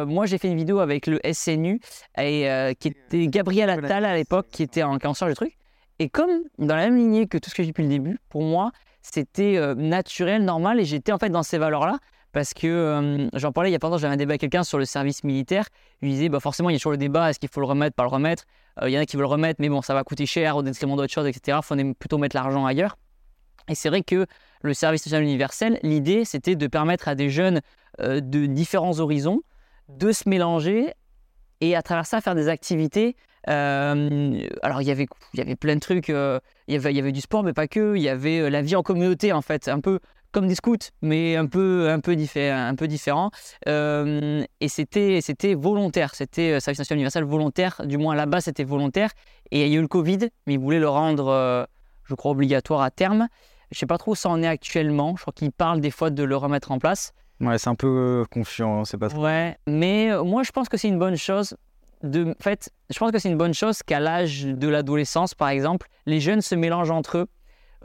moi, 0.06 0.24
j'ai 0.24 0.38
fait 0.38 0.48
une 0.48 0.56
vidéo 0.56 0.78
avec 0.78 1.06
le 1.06 1.20
SNU, 1.30 1.80
et, 2.16 2.74
qui 2.78 2.88
était 2.88 3.26
Gabriel 3.26 3.68
Attal 3.68 4.06
à 4.06 4.14
l'époque, 4.14 4.46
qui 4.50 4.62
était 4.62 4.82
en, 4.82 4.98
charge 5.14 5.32
du 5.32 5.34
truc. 5.34 5.58
Et 6.00 6.08
comme 6.08 6.42
dans 6.58 6.74
la 6.74 6.86
même 6.86 6.96
lignée 6.96 7.28
que 7.28 7.38
tout 7.38 7.48
ce 7.48 7.54
que 7.54 7.62
j'ai 7.62 7.68
depuis 7.68 7.84
le 7.84 7.88
début, 7.88 8.18
pour 8.28 8.42
moi, 8.42 8.72
c'était 9.02 9.56
euh, 9.56 9.76
naturel, 9.76 10.44
normal, 10.44 10.80
et 10.80 10.84
j'étais 10.84 11.12
en 11.12 11.18
fait 11.18 11.30
dans 11.30 11.44
ces 11.44 11.58
valeurs-là. 11.58 11.98
Parce 12.32 12.54
que 12.54 13.28
j'en 13.34 13.50
parlais 13.50 13.70
il 13.70 13.72
y 13.72 13.76
a 13.76 13.80
pas 13.80 13.88
longtemps, 13.88 13.98
j'avais 13.98 14.14
un 14.14 14.16
débat 14.16 14.32
avec 14.32 14.40
quelqu'un 14.40 14.62
sur 14.62 14.78
le 14.78 14.84
service 14.84 15.24
militaire. 15.24 15.64
Je 16.00 16.06
lui 16.06 16.12
disais, 16.12 16.28
bah 16.28 16.38
forcément, 16.38 16.70
il 16.70 16.74
y 16.74 16.76
a 16.76 16.78
toujours 16.78 16.92
le 16.92 16.98
débat 16.98 17.28
est-ce 17.28 17.40
qu'il 17.40 17.48
faut 17.48 17.60
le 17.60 17.66
remettre, 17.66 17.96
pas 17.96 18.04
le 18.04 18.08
remettre? 18.08 18.44
Euh, 18.80 18.88
Il 18.88 18.92
y 18.92 18.98
en 18.98 19.00
a 19.00 19.06
qui 19.06 19.16
veulent 19.16 19.24
le 19.24 19.32
remettre, 19.32 19.60
mais 19.60 19.68
bon, 19.68 19.82
ça 19.82 19.94
va 19.94 20.04
coûter 20.04 20.26
cher 20.26 20.56
au 20.56 20.62
détriment 20.62 20.96
d'autres 20.96 21.12
choses, 21.12 21.26
etc. 21.26 21.58
Il 21.60 21.64
faut 21.64 21.94
plutôt 21.94 22.18
mettre 22.18 22.36
l'argent 22.36 22.64
ailleurs. 22.64 22.96
Et 23.68 23.74
c'est 23.74 23.88
vrai 23.88 24.02
que 24.02 24.26
le 24.62 24.74
service 24.74 25.04
national 25.06 25.24
universel, 25.24 25.80
l'idée, 25.82 26.24
c'était 26.24 26.54
de 26.56 26.66
permettre 26.66 27.08
à 27.08 27.14
des 27.14 27.30
jeunes 27.30 27.60
euh, 28.00 28.20
de 28.20 28.46
différents 28.46 29.00
horizons 29.00 29.42
de 29.88 30.12
se 30.12 30.28
mélanger 30.28 30.92
et 31.60 31.74
à 31.74 31.82
travers 31.82 32.06
ça 32.06 32.20
faire 32.20 32.34
des 32.34 32.48
activités. 32.48 33.16
Euh, 33.48 34.40
alors 34.62 34.82
il 34.82 34.88
y 34.88 34.90
avait 34.90 35.06
il 35.34 35.38
y 35.38 35.42
avait 35.42 35.56
plein 35.56 35.74
de 35.74 35.80
trucs. 35.80 36.10
euh, 36.10 36.38
il, 36.68 36.74
y 36.74 36.76
avait, 36.76 36.92
il 36.92 36.96
y 36.96 37.00
avait 37.00 37.12
du 37.12 37.20
sport, 37.20 37.42
mais 37.42 37.52
pas 37.52 37.68
que. 37.68 37.96
Il 37.96 38.02
y 38.02 38.08
avait 38.08 38.50
la 38.50 38.62
vie 38.62 38.76
en 38.76 38.82
communauté 38.82 39.32
en 39.32 39.42
fait, 39.42 39.68
un 39.68 39.80
peu 39.80 39.98
comme 40.32 40.46
des 40.46 40.54
scouts, 40.54 40.76
mais 41.02 41.36
un 41.36 41.46
peu 41.46 41.88
un 41.90 41.98
peu, 42.00 42.14
diffé- 42.14 42.50
un 42.52 42.74
peu 42.74 42.86
différent. 42.86 43.30
Euh, 43.66 44.44
et 44.60 44.68
c'était 44.68 45.20
c'était 45.22 45.54
volontaire. 45.54 46.14
C'était 46.14 46.60
service 46.60 46.78
national 46.78 46.98
universel 46.98 47.24
volontaire. 47.24 47.80
Du 47.84 47.98
moins 47.98 48.14
là-bas 48.14 48.40
c'était 48.40 48.64
volontaire. 48.64 49.10
Et 49.50 49.62
il 49.66 49.68
y 49.72 49.74
a 49.74 49.78
eu 49.78 49.82
le 49.82 49.88
Covid, 49.88 50.28
mais 50.46 50.54
ils 50.54 50.60
voulaient 50.60 50.78
le 50.78 50.88
rendre, 50.88 51.66
je 52.04 52.14
crois, 52.14 52.32
obligatoire 52.32 52.82
à 52.82 52.90
terme. 52.90 53.28
Je 53.72 53.78
sais 53.78 53.86
pas 53.86 53.98
trop 53.98 54.12
où 54.12 54.14
ça 54.16 54.28
en 54.28 54.42
est 54.42 54.46
actuellement. 54.48 55.14
Je 55.16 55.22
crois 55.22 55.32
qu'ils 55.32 55.52
parlent 55.52 55.80
des 55.80 55.90
fois 55.90 56.10
de 56.10 56.22
le 56.24 56.36
remettre 56.36 56.70
en 56.72 56.78
place. 56.78 57.12
Ouais, 57.40 57.56
c'est 57.56 57.70
un 57.70 57.74
peu 57.74 58.24
confiant, 58.30 58.84
c'est 58.84 58.98
pas 58.98 59.08
trop. 59.08 59.22
Ouais, 59.24 59.56
mais 59.66 60.10
moi 60.24 60.42
je 60.42 60.50
pense 60.52 60.68
que 60.68 60.76
c'est 60.76 60.88
une 60.88 60.98
bonne 60.98 61.16
chose. 61.16 61.56
De, 62.02 62.30
en 62.30 62.42
fait, 62.42 62.70
je 62.88 62.98
pense 62.98 63.10
que 63.12 63.18
c'est 63.18 63.28
une 63.28 63.36
bonne 63.38 63.54
chose 63.54 63.82
qu'à 63.82 64.00
l'âge 64.00 64.44
de 64.44 64.68
l'adolescence, 64.68 65.34
par 65.34 65.48
exemple, 65.50 65.86
les 66.06 66.20
jeunes 66.20 66.40
se 66.40 66.54
mélangent 66.54 66.90
entre 66.90 67.18
eux 67.18 67.26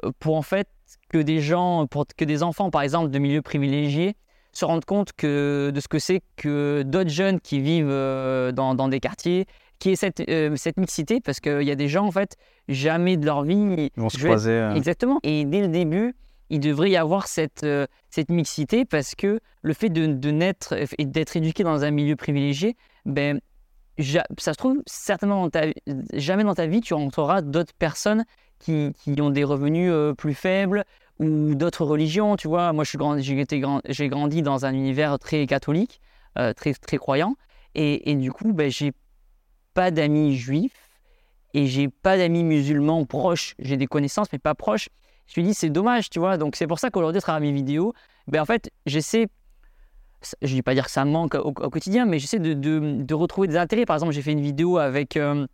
euh, 0.03 0.11
pour 0.19 0.35
en 0.35 0.41
fait 0.41 0.67
que 1.09 1.17
des 1.17 1.41
gens, 1.41 1.85
pour 1.87 2.05
que 2.15 2.25
des 2.25 2.41
enfants, 2.43 2.69
par 2.69 2.81
exemple, 2.81 3.11
de 3.11 3.19
milieux 3.19 3.41
privilégiés, 3.41 4.15
se 4.53 4.63
rendre 4.63 4.85
compte 4.85 5.11
que, 5.13 5.71
de 5.73 5.79
ce 5.81 5.87
que 5.89 5.99
c'est 5.99 6.21
que 6.37 6.83
d'autres 6.85 7.09
jeunes 7.09 7.41
qui 7.41 7.59
vivent 7.59 7.89
euh, 7.89 8.53
dans, 8.53 8.73
dans 8.73 8.87
des 8.87 9.01
quartiers, 9.01 9.45
qui 9.79 9.89
est 9.89 9.95
cette, 9.97 10.21
euh, 10.29 10.55
cette 10.55 10.77
mixité, 10.77 11.19
parce 11.19 11.41
qu'il 11.41 11.63
y 11.63 11.71
a 11.71 11.75
des 11.75 11.89
gens, 11.89 12.05
en 12.05 12.11
fait, 12.11 12.37
jamais 12.69 13.17
de 13.17 13.25
leur 13.25 13.43
vie. 13.43 13.89
Ils 13.97 14.01
vont 14.01 14.07
se 14.09 14.17
vais- 14.17 14.23
croiser. 14.29 14.51
euh, 14.51 14.73
Exactement. 14.75 15.19
Et 15.23 15.43
dès 15.43 15.59
le 15.59 15.67
début, 15.67 16.15
il 16.49 16.61
devrait 16.61 16.89
y 16.91 16.95
avoir 16.95 17.27
cette, 17.27 17.65
euh, 17.65 17.85
cette 18.09 18.29
mixité 18.29 18.85
parce 18.85 19.15
que 19.15 19.41
le 19.61 19.73
fait 19.73 19.89
de, 19.89 20.05
de 20.05 20.31
naître 20.31 20.73
et 20.97 21.05
d'être 21.05 21.35
éduqué 21.35 21.63
dans 21.63 21.83
un 21.83 21.91
milieu 21.91 22.15
privilégié, 22.15 22.77
ben, 23.05 23.41
ça 24.03 24.53
se 24.53 24.57
trouve, 24.57 24.81
certainement, 24.85 25.43
dans 25.43 25.49
ta, 25.49 25.67
jamais 26.13 26.43
dans 26.43 26.55
ta 26.55 26.67
vie, 26.67 26.81
tu 26.81 26.93
rencontreras 26.93 27.41
d'autres 27.41 27.73
personnes 27.73 28.25
qui, 28.59 28.93
ont 29.19 29.29
des 29.29 29.43
revenus 29.43 29.91
euh, 29.91 30.13
plus 30.13 30.33
faibles 30.33 30.85
ou 31.19 31.55
d'autres 31.55 31.85
religions. 31.85 32.35
Tu 32.35 32.47
vois, 32.47 32.73
moi, 32.73 32.83
j'ai 32.83 34.09
grandi 34.09 34.41
dans 34.41 34.65
un 34.65 34.73
univers 34.73 35.19
très 35.19 35.45
catholique, 35.45 36.01
euh, 36.37 36.53
très, 36.53 36.73
très 36.73 36.97
croyant. 36.97 37.35
Et, 37.73 38.11
et 38.11 38.15
du 38.15 38.31
coup, 38.31 38.53
ben, 38.53 38.69
j'ai 38.69 38.91
pas 39.73 39.91
d'amis 39.91 40.35
juifs 40.35 40.89
et 41.53 41.67
j'ai 41.67 41.87
pas 41.87 42.17
d'amis 42.17 42.43
musulmans 42.43 43.05
proches. 43.05 43.55
J'ai 43.59 43.77
des 43.77 43.87
connaissances, 43.87 44.27
mais 44.33 44.39
pas 44.39 44.55
proches. 44.55 44.89
Je 45.27 45.39
me 45.39 45.45
dis, 45.45 45.53
c'est 45.53 45.69
dommage, 45.69 46.09
tu 46.09 46.19
vois. 46.19 46.37
Donc, 46.37 46.55
c'est 46.55 46.67
pour 46.67 46.79
ça 46.79 46.89
qu'aujourd'hui, 46.89 47.19
à 47.19 47.21
travers 47.21 47.41
mes 47.41 47.51
vidéos, 47.51 47.93
ben, 48.27 48.41
en 48.41 48.45
fait, 48.45 48.71
j'essaie. 48.85 49.27
Je 50.41 50.51
ne 50.51 50.55
vais 50.55 50.61
pas 50.61 50.73
dire 50.73 50.85
que 50.85 50.91
ça 50.91 51.05
me 51.05 51.11
manque 51.11 51.35
au, 51.35 51.51
quotidien, 51.51 52.05
mais 52.05 52.19
j'essaie 52.19 52.39
de, 52.39 53.13
retrouver 53.13 53.47
des 53.47 53.57
intérêts. 53.57 53.85
Par 53.85 53.95
exemple, 53.95 54.13
j'ai 54.13 54.21
fait 54.21 54.31
une 54.31 54.41
vidéo 54.41 54.77
avec, 54.77 55.17
euh, 55.17 55.45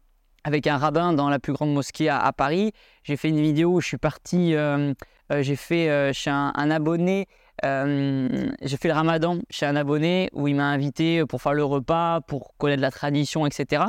avec 0.43 0.67
un 0.67 0.77
rabbin 0.77 1.13
dans 1.13 1.29
la 1.29 1.39
plus 1.39 1.53
grande 1.53 1.73
mosquée 1.73 2.10
à, 2.10 2.31
Paris. 2.34 2.71
J'ai 3.03 3.17
fait 3.17 3.29
une 3.29 3.41
vidéo 3.41 3.73
où 3.73 3.81
je 3.81 3.88
suis 3.88 3.97
parti. 3.97 4.55
euh, 4.55 4.93
euh, 5.31 5.41
j'ai 5.41 5.55
fait 5.55 6.13
chez 6.13 6.29
un, 6.29 6.71
abonné. 6.71 7.27
j'ai 7.63 8.77
fait 8.77 8.88
le 8.88 8.93
ramadan 8.93 9.39
chez 9.49 9.65
un 9.65 9.75
abonné 9.75 10.29
où 10.34 10.47
il 10.47 10.55
m'a 10.55 10.69
invité 10.69 11.25
pour 11.25 11.41
faire 11.41 11.53
le 11.53 11.63
repas, 11.63 12.21
pour 12.21 12.53
connaître 12.57 12.81
la 12.81 12.91
tradition, 12.91 13.45
etc. 13.45 13.86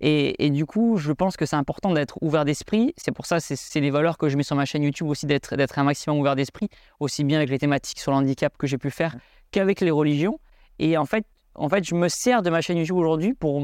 Et, 0.00 0.50
du 0.50 0.64
coup, 0.64 0.96
je 0.96 1.10
pense 1.12 1.36
que 1.36 1.44
c'est 1.44 1.56
important 1.56 1.92
d'être 1.92 2.18
ouvert 2.22 2.44
d'esprit. 2.44 2.94
C'est 2.96 3.10
pour 3.10 3.26
ça, 3.26 3.40
c'est- 3.40 3.80
les 3.80 3.90
valeurs 3.90 4.16
que 4.16 4.28
je 4.28 4.36
mets 4.36 4.44
sur 4.44 4.54
ma 4.54 4.64
chaîne 4.64 4.84
YouTube 4.84 5.08
aussi, 5.08 5.26
d'être 5.26 5.78
un 5.78 5.84
maximum 5.84 6.18
ouvert 6.20 6.36
d'esprit, 6.36 6.68
aussi 7.00 7.24
bien 7.24 7.38
avec 7.38 7.50
les 7.50 7.58
thématiques 7.58 7.98
sur 7.98 8.12
le 8.12 8.18
handicap 8.18 8.56
que 8.56 8.66
j'ai 8.66 8.78
pu 8.78 8.90
faire 8.90 9.16
qu'avec 9.50 9.80
les 9.80 9.90
religions. 9.90 10.38
Et 10.78 10.96
en 10.96 11.04
fait, 11.04 11.24
en 11.54 11.68
fait, 11.68 11.84
je 11.84 11.94
me 11.94 12.08
sers 12.08 12.42
de 12.42 12.50
ma 12.50 12.60
chaîne 12.60 12.78
YouTube 12.78 12.96
aujourd'hui 12.96 13.34
pour 13.34 13.60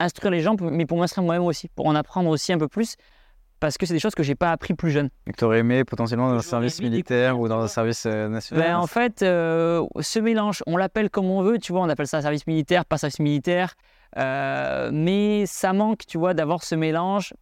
instruire 0.00 0.30
les 0.30 0.40
gens, 0.40 0.56
mais 0.60 0.86
pour 0.86 0.98
m'instruire 0.98 1.24
moi-même 1.24 1.44
aussi, 1.44 1.68
pour 1.68 1.86
en 1.86 1.94
apprendre 1.94 2.30
aussi 2.30 2.52
un 2.52 2.58
peu 2.58 2.68
plus, 2.68 2.96
parce 3.60 3.78
que 3.78 3.86
c'est 3.86 3.94
des 3.94 4.00
choses 4.00 4.14
que 4.14 4.22
j'ai 4.22 4.34
pas 4.34 4.50
appris 4.50 4.74
plus 4.74 4.90
jeune. 4.90 5.08
que 5.26 5.32
tu 5.36 5.44
aurais 5.44 5.60
aimé 5.60 5.84
potentiellement 5.84 6.28
dans 6.28 6.36
un 6.36 6.42
service 6.42 6.80
militaire 6.80 7.38
ou 7.38 7.48
dans 7.48 7.60
un 7.60 7.68
service 7.68 8.04
euh, 8.06 8.28
national. 8.28 8.64
Ben, 8.64 8.76
en 8.76 8.86
fait, 8.86 9.22
euh, 9.22 9.86
ce 10.00 10.18
mélange, 10.18 10.62
on 10.66 10.76
l'appelle 10.76 11.10
comme 11.10 11.26
on 11.26 11.42
veut, 11.42 11.58
tu 11.58 11.72
vois, 11.72 11.82
on 11.82 11.88
appelle 11.88 12.06
ça 12.06 12.20
service 12.20 12.46
militaire, 12.46 12.84
pas 12.84 12.98
service 12.98 13.20
militaire, 13.20 13.74
euh, 14.18 14.90
mais 14.92 15.46
ça 15.46 15.72
manque, 15.72 16.06
tu 16.06 16.18
vois, 16.18 16.34
d'avoir 16.34 16.62
ce 16.62 16.74
mélange 16.74 17.32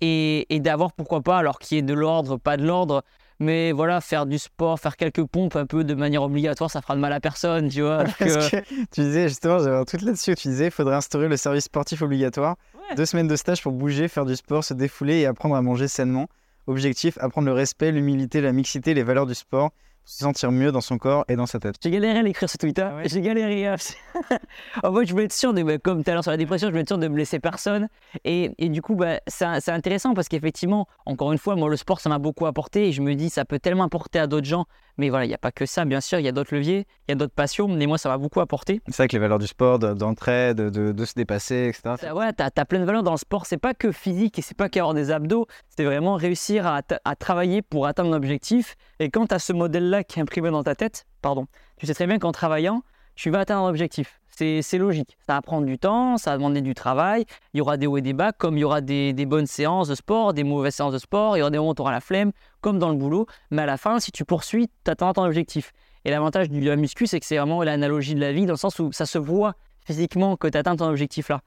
et, 0.00 0.46
et 0.54 0.60
d'avoir, 0.60 0.92
pourquoi 0.92 1.22
pas, 1.22 1.38
alors 1.38 1.58
qu'il 1.58 1.76
y 1.76 1.78
ait 1.78 1.82
de 1.82 1.94
l'ordre, 1.94 2.36
pas 2.36 2.56
de 2.56 2.66
l'ordre, 2.66 3.02
mais 3.38 3.72
voilà, 3.72 4.00
faire 4.00 4.26
du 4.26 4.38
sport, 4.38 4.80
faire 4.80 4.96
quelques 4.96 5.24
pompes 5.24 5.56
un 5.56 5.66
peu 5.66 5.84
de 5.84 5.94
manière 5.94 6.22
obligatoire, 6.22 6.70
ça 6.70 6.80
fera 6.80 6.94
de 6.94 7.00
mal 7.00 7.12
à 7.12 7.20
personne, 7.20 7.68
tu 7.68 7.82
vois. 7.82 8.04
donc, 8.04 8.22
euh, 8.22 8.48
que 8.48 8.60
tu 8.92 9.00
disais 9.00 9.28
justement, 9.28 9.58
j'avais 9.58 9.76
un 9.76 9.84
tweet 9.84 10.02
là-dessus 10.02 10.34
tu 10.34 10.48
disais 10.48 10.66
il 10.66 10.70
faudrait 10.70 10.96
instaurer 10.96 11.28
le 11.28 11.36
service 11.36 11.64
sportif 11.64 12.02
obligatoire. 12.02 12.56
Ouais. 12.74 12.96
Deux 12.96 13.06
semaines 13.06 13.28
de 13.28 13.36
stage 13.36 13.62
pour 13.62 13.72
bouger, 13.72 14.08
faire 14.08 14.24
du 14.24 14.36
sport, 14.36 14.64
se 14.64 14.74
défouler 14.74 15.20
et 15.20 15.26
apprendre 15.26 15.54
à 15.54 15.62
manger 15.62 15.88
sainement. 15.88 16.28
Objectif 16.66 17.16
apprendre 17.20 17.46
le 17.46 17.52
respect, 17.52 17.92
l'humilité, 17.92 18.40
la 18.40 18.52
mixité, 18.52 18.94
les 18.94 19.04
valeurs 19.04 19.26
du 19.26 19.34
sport, 19.34 19.70
se 20.08 20.18
sentir 20.18 20.52
mieux 20.52 20.70
dans 20.72 20.80
son 20.80 20.98
corps 20.98 21.24
et 21.28 21.34
dans 21.36 21.46
sa 21.46 21.58
tête. 21.58 21.74
J'ai 21.82 21.90
galéré 21.90 22.20
à 22.20 22.22
l'écrire 22.22 22.48
ce 22.48 22.56
tweet. 22.56 22.78
hein. 22.78 22.90
Ah 22.92 22.96
ouais 22.96 23.08
J'ai 23.08 23.20
galéré. 23.20 23.66
à- 23.66 23.74
en 24.84 24.94
fait, 24.94 25.04
je 25.06 25.12
voulais 25.12 25.24
être 25.24 25.32
sûr, 25.32 25.52
de, 25.52 25.62
bah, 25.62 25.78
comme 25.78 26.04
tout 26.04 26.10
à 26.10 26.14
l'heure 26.14 26.22
sur 26.22 26.30
la 26.30 26.36
dépression, 26.36 26.68
je 26.68 26.70
voulais 26.72 26.82
être 26.82 26.88
sûr 26.88 26.98
de 26.98 27.08
me 27.08 27.16
laisser 27.16 27.38
personne. 27.40 27.88
Et, 28.24 28.52
et 28.58 28.68
du 28.68 28.82
coup, 28.82 28.94
bah, 28.94 29.20
c'est 29.26 29.60
c'est 29.60 29.72
intéressant 29.72 30.14
parce 30.14 30.28
qu'effectivement, 30.28 30.86
encore 31.06 31.32
une 31.32 31.38
fois, 31.38 31.56
moi, 31.56 31.68
le 31.68 31.76
sport, 31.76 32.00
ça 32.00 32.08
m'a 32.08 32.18
beaucoup 32.18 32.46
apporté. 32.46 32.88
Et 32.88 32.92
je 32.92 33.02
me 33.02 33.14
dis, 33.14 33.30
ça 33.30 33.44
peut 33.44 33.58
tellement 33.58 33.84
apporter 33.84 34.18
à 34.20 34.26
d'autres 34.26 34.46
gens. 34.46 34.66
Mais 34.98 35.10
voilà, 35.10 35.24
il 35.24 35.28
n'y 35.28 35.34
a 35.34 35.38
pas 35.38 35.52
que 35.52 35.66
ça, 35.66 35.84
bien 35.84 36.00
sûr. 36.00 36.18
Il 36.18 36.24
y 36.24 36.28
a 36.28 36.32
d'autres 36.32 36.54
leviers, 36.54 36.86
il 37.06 37.10
y 37.10 37.12
a 37.12 37.14
d'autres 37.14 37.34
passions. 37.34 37.68
Mais 37.68 37.86
moi, 37.86 37.98
ça 37.98 38.08
m'a 38.08 38.16
beaucoup 38.18 38.40
apporté. 38.40 38.80
C'est 38.86 38.96
vrai 38.96 39.08
que 39.08 39.12
les 39.12 39.18
valeurs 39.18 39.38
du 39.38 39.46
sport, 39.46 39.78
de- 39.78 39.92
d'entraide, 39.92 40.56
de, 40.56 40.70
de, 40.70 40.92
de 40.92 41.04
se 41.04 41.14
dépasser, 41.14 41.66
etc. 41.68 41.96
Ça, 42.00 42.14
Ouais, 42.14 42.32
t'as 42.32 42.48
as 42.56 42.64
plein 42.64 42.80
de 42.80 42.84
valeurs 42.84 43.02
dans 43.02 43.12
le 43.12 43.16
sport. 43.18 43.46
C'est 43.46 43.58
pas 43.58 43.74
que 43.74 43.92
physique 43.92 44.38
et 44.38 44.42
c'est 44.42 44.56
pas 44.56 44.68
qu'avoir 44.68 44.94
des 44.94 45.10
abdos. 45.10 45.46
C'est 45.76 45.84
vraiment 45.84 46.14
réussir 46.14 46.66
à, 46.66 46.82
travailler 47.16 47.62
pour 47.62 47.86
atteindre 47.86 48.12
un 48.14 48.16
objectif. 48.16 48.76
Et 48.98 49.10
quand 49.10 49.26
tu 49.26 49.34
as 49.34 49.38
ce 49.38 49.52
modèle-là 49.52 50.02
qui 50.04 50.18
est 50.18 50.22
imprimé 50.22 50.50
dans 50.50 50.62
ta 50.62 50.74
tête, 50.74 51.06
pardon, 51.20 51.46
tu 51.76 51.86
sais 51.86 51.94
très 51.94 52.06
bien 52.06 52.18
qu'en 52.18 52.32
travaillant, 52.32 52.82
tu 53.16 53.30
vas 53.30 53.40
atteindre 53.40 53.66
un 53.66 53.70
objectif. 53.70 54.20
C'est 54.36 54.76
logique. 54.78 55.16
Ça 55.26 55.32
va 55.32 55.40
prendre 55.40 55.66
du 55.66 55.78
temps, 55.78 56.18
ça 56.18 56.32
va 56.32 56.36
demander 56.36 56.60
du 56.60 56.74
travail. 56.74 57.24
Il 57.54 57.58
y 57.58 57.60
aura 57.62 57.78
des 57.78 57.86
hauts 57.86 57.96
et 57.96 58.02
des 58.02 58.12
bas, 58.12 58.32
comme 58.32 58.58
il 58.58 58.60
y 58.60 58.64
aura 58.64 58.82
des, 58.82 59.14
bonnes 59.26 59.46
séances 59.46 59.88
de 59.88 59.94
sport, 59.94 60.34
des 60.34 60.44
mauvaises 60.44 60.74
séances 60.74 60.92
de 60.92 60.98
sport. 60.98 61.36
Il 61.36 61.40
y 61.40 61.42
aura 61.42 61.50
des 61.50 61.56
moments 61.56 61.70
où 61.70 61.74
tu 61.74 61.80
auras 61.80 61.92
la 61.92 62.00
flemme, 62.00 62.32
comme 62.60 62.78
dans 62.78 62.90
le 62.90 62.96
boulot. 62.96 63.26
Mais 63.50 63.62
à 63.62 63.66
la 63.66 63.78
fin, 63.78 63.98
si 63.98 64.12
tu 64.12 64.26
poursuis, 64.26 64.68
tu 64.84 64.90
atteins 64.90 65.14
ton 65.14 65.24
objectif. 65.24 65.72
Et 66.04 66.10
l'avantage 66.10 66.48
la 66.50 66.76
muscu, 66.76 67.06
c'est 67.06 67.18
que 67.18 67.24
c'est 67.24 67.38
vraiment 67.38 67.62
l'analogie 67.62 68.14
de 68.14 68.20
la 68.20 68.32
vie, 68.32 68.44
dans 68.44 68.52
le 68.52 68.58
sens 68.58 68.78
où 68.78 68.92
ça 68.92 69.06
se 69.06 69.16
voit 69.16 69.54
physiquement 69.86 70.36
que 70.36 70.48
tu 70.48 70.58
atteins 70.58 70.76
ton 70.76 70.88
objectif 70.88 71.30
là. 71.30 71.40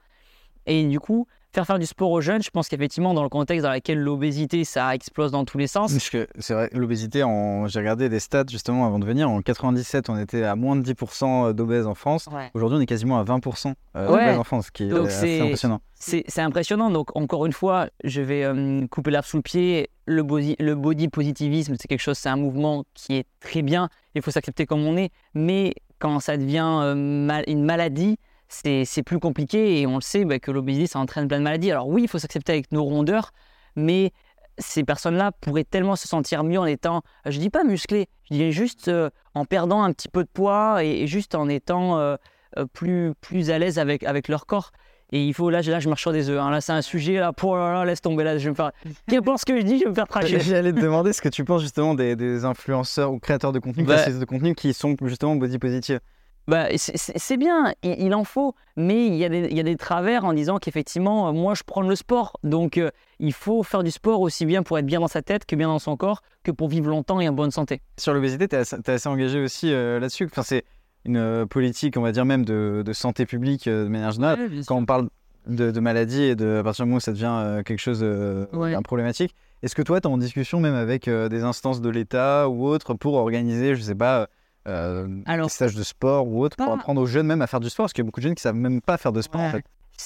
Et 0.66 0.84
du 0.84 0.98
coup, 0.98 1.28
faire 1.52 1.66
faire 1.66 1.78
du 1.78 1.86
sport 1.86 2.10
aux 2.10 2.20
jeunes, 2.20 2.42
je 2.42 2.50
pense 2.50 2.68
qu'effectivement, 2.68 3.12
dans 3.14 3.22
le 3.22 3.28
contexte 3.28 3.64
dans 3.64 3.72
lequel 3.72 3.98
l'obésité, 3.98 4.64
ça 4.64 4.94
explose 4.94 5.32
dans 5.32 5.44
tous 5.44 5.58
les 5.58 5.66
sens. 5.66 5.92
Parce 5.92 6.10
que 6.10 6.26
c'est 6.38 6.54
vrai, 6.54 6.68
l'obésité, 6.72 7.22
en... 7.24 7.66
j'ai 7.66 7.78
regardé 7.80 8.08
des 8.08 8.20
stats 8.20 8.44
justement 8.48 8.86
avant 8.86 8.98
de 8.98 9.04
venir. 9.06 9.28
En 9.28 9.40
97, 9.42 10.08
on 10.10 10.18
était 10.18 10.44
à 10.44 10.54
moins 10.56 10.76
de 10.76 10.82
10% 10.82 11.52
d'obèses 11.52 11.86
en 11.86 11.94
France. 11.94 12.28
Ouais. 12.32 12.50
Aujourd'hui, 12.54 12.78
on 12.78 12.80
est 12.80 12.86
quasiment 12.86 13.18
à 13.18 13.24
20% 13.24 13.72
euh, 13.96 14.06
Ouais. 14.08 14.18
d'obèses 14.20 14.38
en 14.38 14.44
France, 14.44 14.66
ce 14.66 14.70
qui 14.70 14.84
est 14.84 14.88
Donc, 14.88 15.06
assez 15.08 15.40
impressionnant. 15.40 15.80
C'est 15.94 16.38
impressionnant. 16.38 16.90
Donc, 16.90 17.14
encore 17.16 17.44
une 17.46 17.52
fois, 17.52 17.88
je 18.04 18.22
vais 18.22 18.44
euh, 18.44 18.86
couper 18.86 19.10
l'herbe 19.10 19.24
sous 19.26 19.36
le 19.36 19.42
pied. 19.42 19.90
Le 20.06 20.22
body, 20.22 20.56
le 20.58 20.74
body 20.74 21.08
positivisme, 21.08 21.74
c'est 21.78 21.88
quelque 21.88 22.00
chose, 22.00 22.16
c'est 22.16 22.28
un 22.30 22.36
mouvement 22.36 22.84
qui 22.94 23.16
est 23.16 23.26
très 23.40 23.62
bien. 23.62 23.88
Il 24.14 24.22
faut 24.22 24.30
s'accepter 24.30 24.66
comme 24.66 24.84
on 24.86 24.96
est. 24.96 25.10
Mais 25.34 25.74
quand 25.98 26.18
ça 26.20 26.36
devient 26.36 26.64
euh, 26.82 26.94
mal- 26.94 27.44
une 27.48 27.64
maladie, 27.64 28.16
c'est 28.50 29.02
plus 29.04 29.18
compliqué. 29.18 29.80
Et 29.80 29.86
on 29.86 29.94
le 29.96 30.00
sait 30.02 30.24
bah, 30.24 30.38
que 30.38 30.50
l'obésité, 30.50 30.86
ça 30.86 30.98
entraîne 30.98 31.28
plein 31.28 31.38
de 31.38 31.44
maladies. 31.44 31.70
Alors, 31.70 31.88
oui, 31.88 32.02
il 32.02 32.08
faut 32.08 32.18
s'accepter 32.18 32.52
avec 32.52 32.72
nos 32.72 32.84
rondeurs. 32.84 33.30
Mais 33.76 34.12
ces 34.58 34.84
personnes-là 34.84 35.32
pourraient 35.40 35.64
tellement 35.64 35.96
se 35.96 36.06
sentir 36.08 36.44
mieux 36.44 36.58
en 36.58 36.66
étant, 36.66 37.02
je 37.24 37.38
dis 37.38 37.48
pas 37.50 37.64
musclé, 37.64 38.08
je 38.30 38.34
dis 38.36 38.52
juste 38.52 38.88
euh, 38.88 39.08
en 39.34 39.44
perdant 39.46 39.82
un 39.82 39.92
petit 39.92 40.08
peu 40.08 40.22
de 40.22 40.28
poids 40.28 40.84
et, 40.84 41.02
et 41.02 41.06
juste 41.06 41.34
en 41.34 41.48
étant 41.48 41.98
euh, 41.98 42.16
euh, 42.58 42.66
plus, 42.66 43.12
plus 43.20 43.50
à 43.50 43.58
l'aise 43.58 43.78
avec, 43.78 44.02
avec 44.02 44.28
leur 44.28 44.44
corps. 44.46 44.72
Et 45.12 45.24
il 45.26 45.32
faut, 45.34 45.50
là, 45.50 45.62
je- 45.62 45.70
là, 45.72 45.80
je 45.80 45.88
marche 45.88 46.02
sur 46.02 46.12
des 46.12 46.28
œufs. 46.30 46.38
hein. 46.40 46.50
Là, 46.50 46.60
c'est 46.60 46.72
un 46.72 46.82
sujet, 46.82 47.14
là, 47.18 47.32
pour, 47.32 47.56
là, 47.56 47.72
là, 47.72 47.84
laisse 47.84 48.00
tomber, 48.00 48.22
là, 48.22 48.38
je 48.38 48.44
vais 48.44 48.50
me 48.50 48.54
faire. 48.54 48.70
Que 49.46 49.56
je 49.58 49.62
dis, 49.64 49.78
je 49.78 49.84
vais 49.84 49.90
me 49.90 49.94
faire 49.94 50.06
tracher. 50.08 50.38
J'allais 50.40 50.72
te 50.72 50.80
demander 50.80 51.12
ce 51.12 51.20
que 51.22 51.28
tu 51.28 51.44
penses 51.44 51.62
justement 51.62 51.94
des, 51.94 52.14
des 52.14 52.44
influenceurs 52.44 53.12
ou 53.12 53.18
créateurs 53.18 53.52
de 53.52 53.58
contenu, 53.60 53.84
Bah- 53.84 53.96
de 54.20 54.24
contenu 54.24 54.54
qui 54.54 54.72
sont 54.74 54.94
justement 55.02 55.36
body 55.36 55.58
positifs. 55.58 55.98
Bah, 56.48 56.66
c'est- 56.76 57.36
bien, 57.36 57.72
il, 57.82 58.06
il 58.06 58.14
en 58.14 58.24
faut, 58.24 58.54
mais 58.76 59.06
il 59.06 59.14
y, 59.14 59.24
a 59.24 59.28
des, 59.28 59.46
il 59.50 59.56
y 59.56 59.60
a 59.60 59.62
des 59.62 59.76
travers 59.76 60.24
en 60.24 60.32
disant 60.32 60.58
qu'effectivement, 60.58 61.28
euh, 61.28 61.32
moi, 61.32 61.54
je 61.54 61.62
prends 61.64 61.82
le 61.82 61.94
sport. 61.94 62.38
Donc, 62.42 62.76
euh, 62.76 62.90
il 63.20 63.32
faut 63.32 63.62
faire 63.62 63.82
du 63.84 63.90
sport 63.90 64.20
aussi 64.20 64.46
bien 64.46 64.62
pour 64.62 64.78
être 64.78 64.86
bien 64.86 65.00
dans 65.00 65.08
sa 65.08 65.22
tête 65.22 65.44
que 65.46 65.54
bien 65.54 65.68
dans 65.68 65.78
son 65.78 65.96
corps, 65.96 66.22
que 66.42 66.50
pour 66.50 66.68
vivre 66.68 66.88
longtemps 66.88 67.20
et 67.20 67.28
en 67.28 67.32
bonne 67.32 67.50
santé. 67.52 67.82
Sur 67.98 68.14
l'obésité, 68.14 68.48
tu 68.48 68.56
es, 68.56 68.90
assez 68.90 69.08
engagé 69.08 69.40
aussi 69.40 69.72
euh, 69.72 70.00
là-dessus. 70.00 70.24
Enfin, 70.24 70.42
c'est 70.42 70.64
une 71.04 71.18
euh, 71.18 71.46
politique, 71.46 71.96
on 71.96 72.02
va 72.02 72.10
dire 72.12 72.24
même, 72.24 72.44
de, 72.44 72.82
de 72.84 72.92
santé 72.92 73.26
publique 73.26 73.68
euh, 73.68 73.84
de 73.84 73.88
manière 73.88 74.10
générale. 74.10 74.50
Quand 74.66 74.76
on 74.76 74.86
parle 74.86 75.08
de, 75.46 75.70
de 75.70 75.80
maladie 75.80 76.22
et 76.22 76.34
de, 76.34 76.58
à 76.58 76.62
partir 76.64 76.84
du 76.84 76.88
moment 76.88 76.96
où 76.96 77.00
ça 77.00 77.12
devient 77.12 77.30
euh, 77.32 77.62
quelque 77.62 77.78
chose 77.78 78.00
euh, 78.02 78.46
Ouais. 78.52 78.74
un 78.74 78.82
problématique, 78.82 79.34
est-ce 79.62 79.74
que 79.74 79.82
toi, 79.82 80.00
tu 80.00 80.08
es 80.08 80.10
en 80.10 80.18
discussion 80.18 80.58
même 80.60 80.74
avec 80.74 81.06
euh, 81.06 81.28
des 81.28 81.42
instances 81.44 81.80
de 81.80 81.88
l'État 81.90 82.48
ou 82.48 82.66
autres 82.66 82.94
pour 82.94 83.14
organiser, 83.14 83.74
je 83.76 83.82
sais 83.82 83.94
pas, 83.94 84.28
euh, 84.68 85.08
Alors, 85.26 85.46
des 85.46 85.52
stages 85.52 85.74
de 85.74 85.82
sport 85.82 86.26
ou 86.28 86.42
autres, 86.44 86.56
pour 86.56 86.72
apprendre 86.72 87.00
aux 87.00 87.06
jeunes 87.06 87.26
même 87.26 87.42
à 87.42 87.46
faire 87.46 87.60
du 87.60 87.70
sport 87.70 87.84
Parce 87.84 87.92
qu'il 87.92 88.02
y 88.02 88.06
a 88.06 88.08
beaucoup 88.08 88.20
de 88.20 88.24
jeunes 88.24 88.34
qui 88.34 88.42
savent 88.42 88.54
même 88.54 88.80
pas 88.80 88.96
faire 88.96 89.12
de 89.12 89.22
sport 89.22 89.40
en 89.40 89.50
fait. 89.50 89.64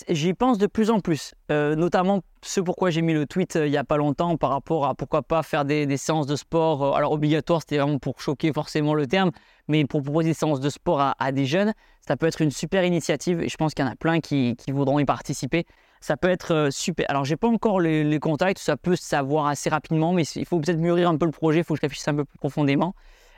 J'y 0.08 0.34
pense 0.34 0.58
de 0.58 0.66
plus 0.66 0.90
en 0.90 0.98
plus, 0.98 1.34
euh, 1.52 1.76
notamment 1.76 2.22
ce 2.42 2.60
pourquoi 2.60 2.90
j'ai 2.90 3.00
mis 3.00 3.12
le 3.12 3.26
tweet 3.26 3.54
euh, 3.54 3.66
il 3.68 3.70
n'y 3.70 3.76
a 3.76 3.84
pas 3.84 3.96
longtemps 3.96 4.36
par 4.36 4.50
rapport 4.50 4.86
à 4.86 4.94
pourquoi 4.94 5.22
pas 5.22 5.44
faire 5.44 5.64
des, 5.64 5.86
des 5.86 5.96
séances 5.96 6.26
de 6.26 6.34
sport. 6.34 6.82
euh, 6.82 6.92
alors 6.92 7.12
obligatoire, 7.12 7.60
c'était 7.60 7.78
vraiment 7.78 7.98
pour 8.00 8.20
choquer 8.20 8.52
forcément 8.52 8.94
le 8.94 9.06
terme, 9.06 9.30
mais 9.68 9.84
pour 9.84 10.02
proposer 10.02 10.30
des 10.30 10.34
séances 10.34 10.58
de 10.58 10.68
sport 10.68 11.00
à, 11.00 11.14
à 11.20 11.30
des 11.30 11.46
jeunes, 11.46 11.74
ça 12.06 12.16
peut 12.16 12.26
être 12.26 12.42
une 12.42 12.50
super 12.50 12.84
initiative 12.84 13.40
et 13.40 13.48
je 13.48 13.56
pense 13.56 13.72
qu'il 13.72 13.84
y 13.84 13.88
en 13.88 13.92
a 13.92 13.94
plein 13.94 14.18
qui, 14.18 14.56
qui 14.56 14.72
voudront 14.72 14.98
y 14.98 15.04
participer. 15.04 15.64
Ça 16.00 16.16
peut 16.16 16.28
être 16.28 16.70
super. 16.72 17.06
Alors 17.08 17.24
j'ai 17.24 17.36
pas 17.36 17.48
encore 17.48 17.78
les, 17.78 18.02
les 18.02 18.18
contacts, 18.18 18.58
ça 18.58 18.76
peut 18.76 18.96
se 18.96 19.04
savoir 19.04 19.46
assez 19.46 19.70
rapidement, 19.70 20.12
mais 20.12 20.24
il 20.34 20.44
faut 20.44 20.58
peut-être 20.58 20.80
mûrir 20.80 21.08
un 21.08 21.16
peu 21.16 21.24
le 21.26 21.30
projet, 21.30 21.60
il 21.60 21.64
faut 21.64 21.74
que 21.74 21.78
je 21.78 21.82
réfléchisse 21.82 22.08
un 22.08 22.16
peu 22.16 22.24
plus 22.24 22.38
profondément. 22.38 22.94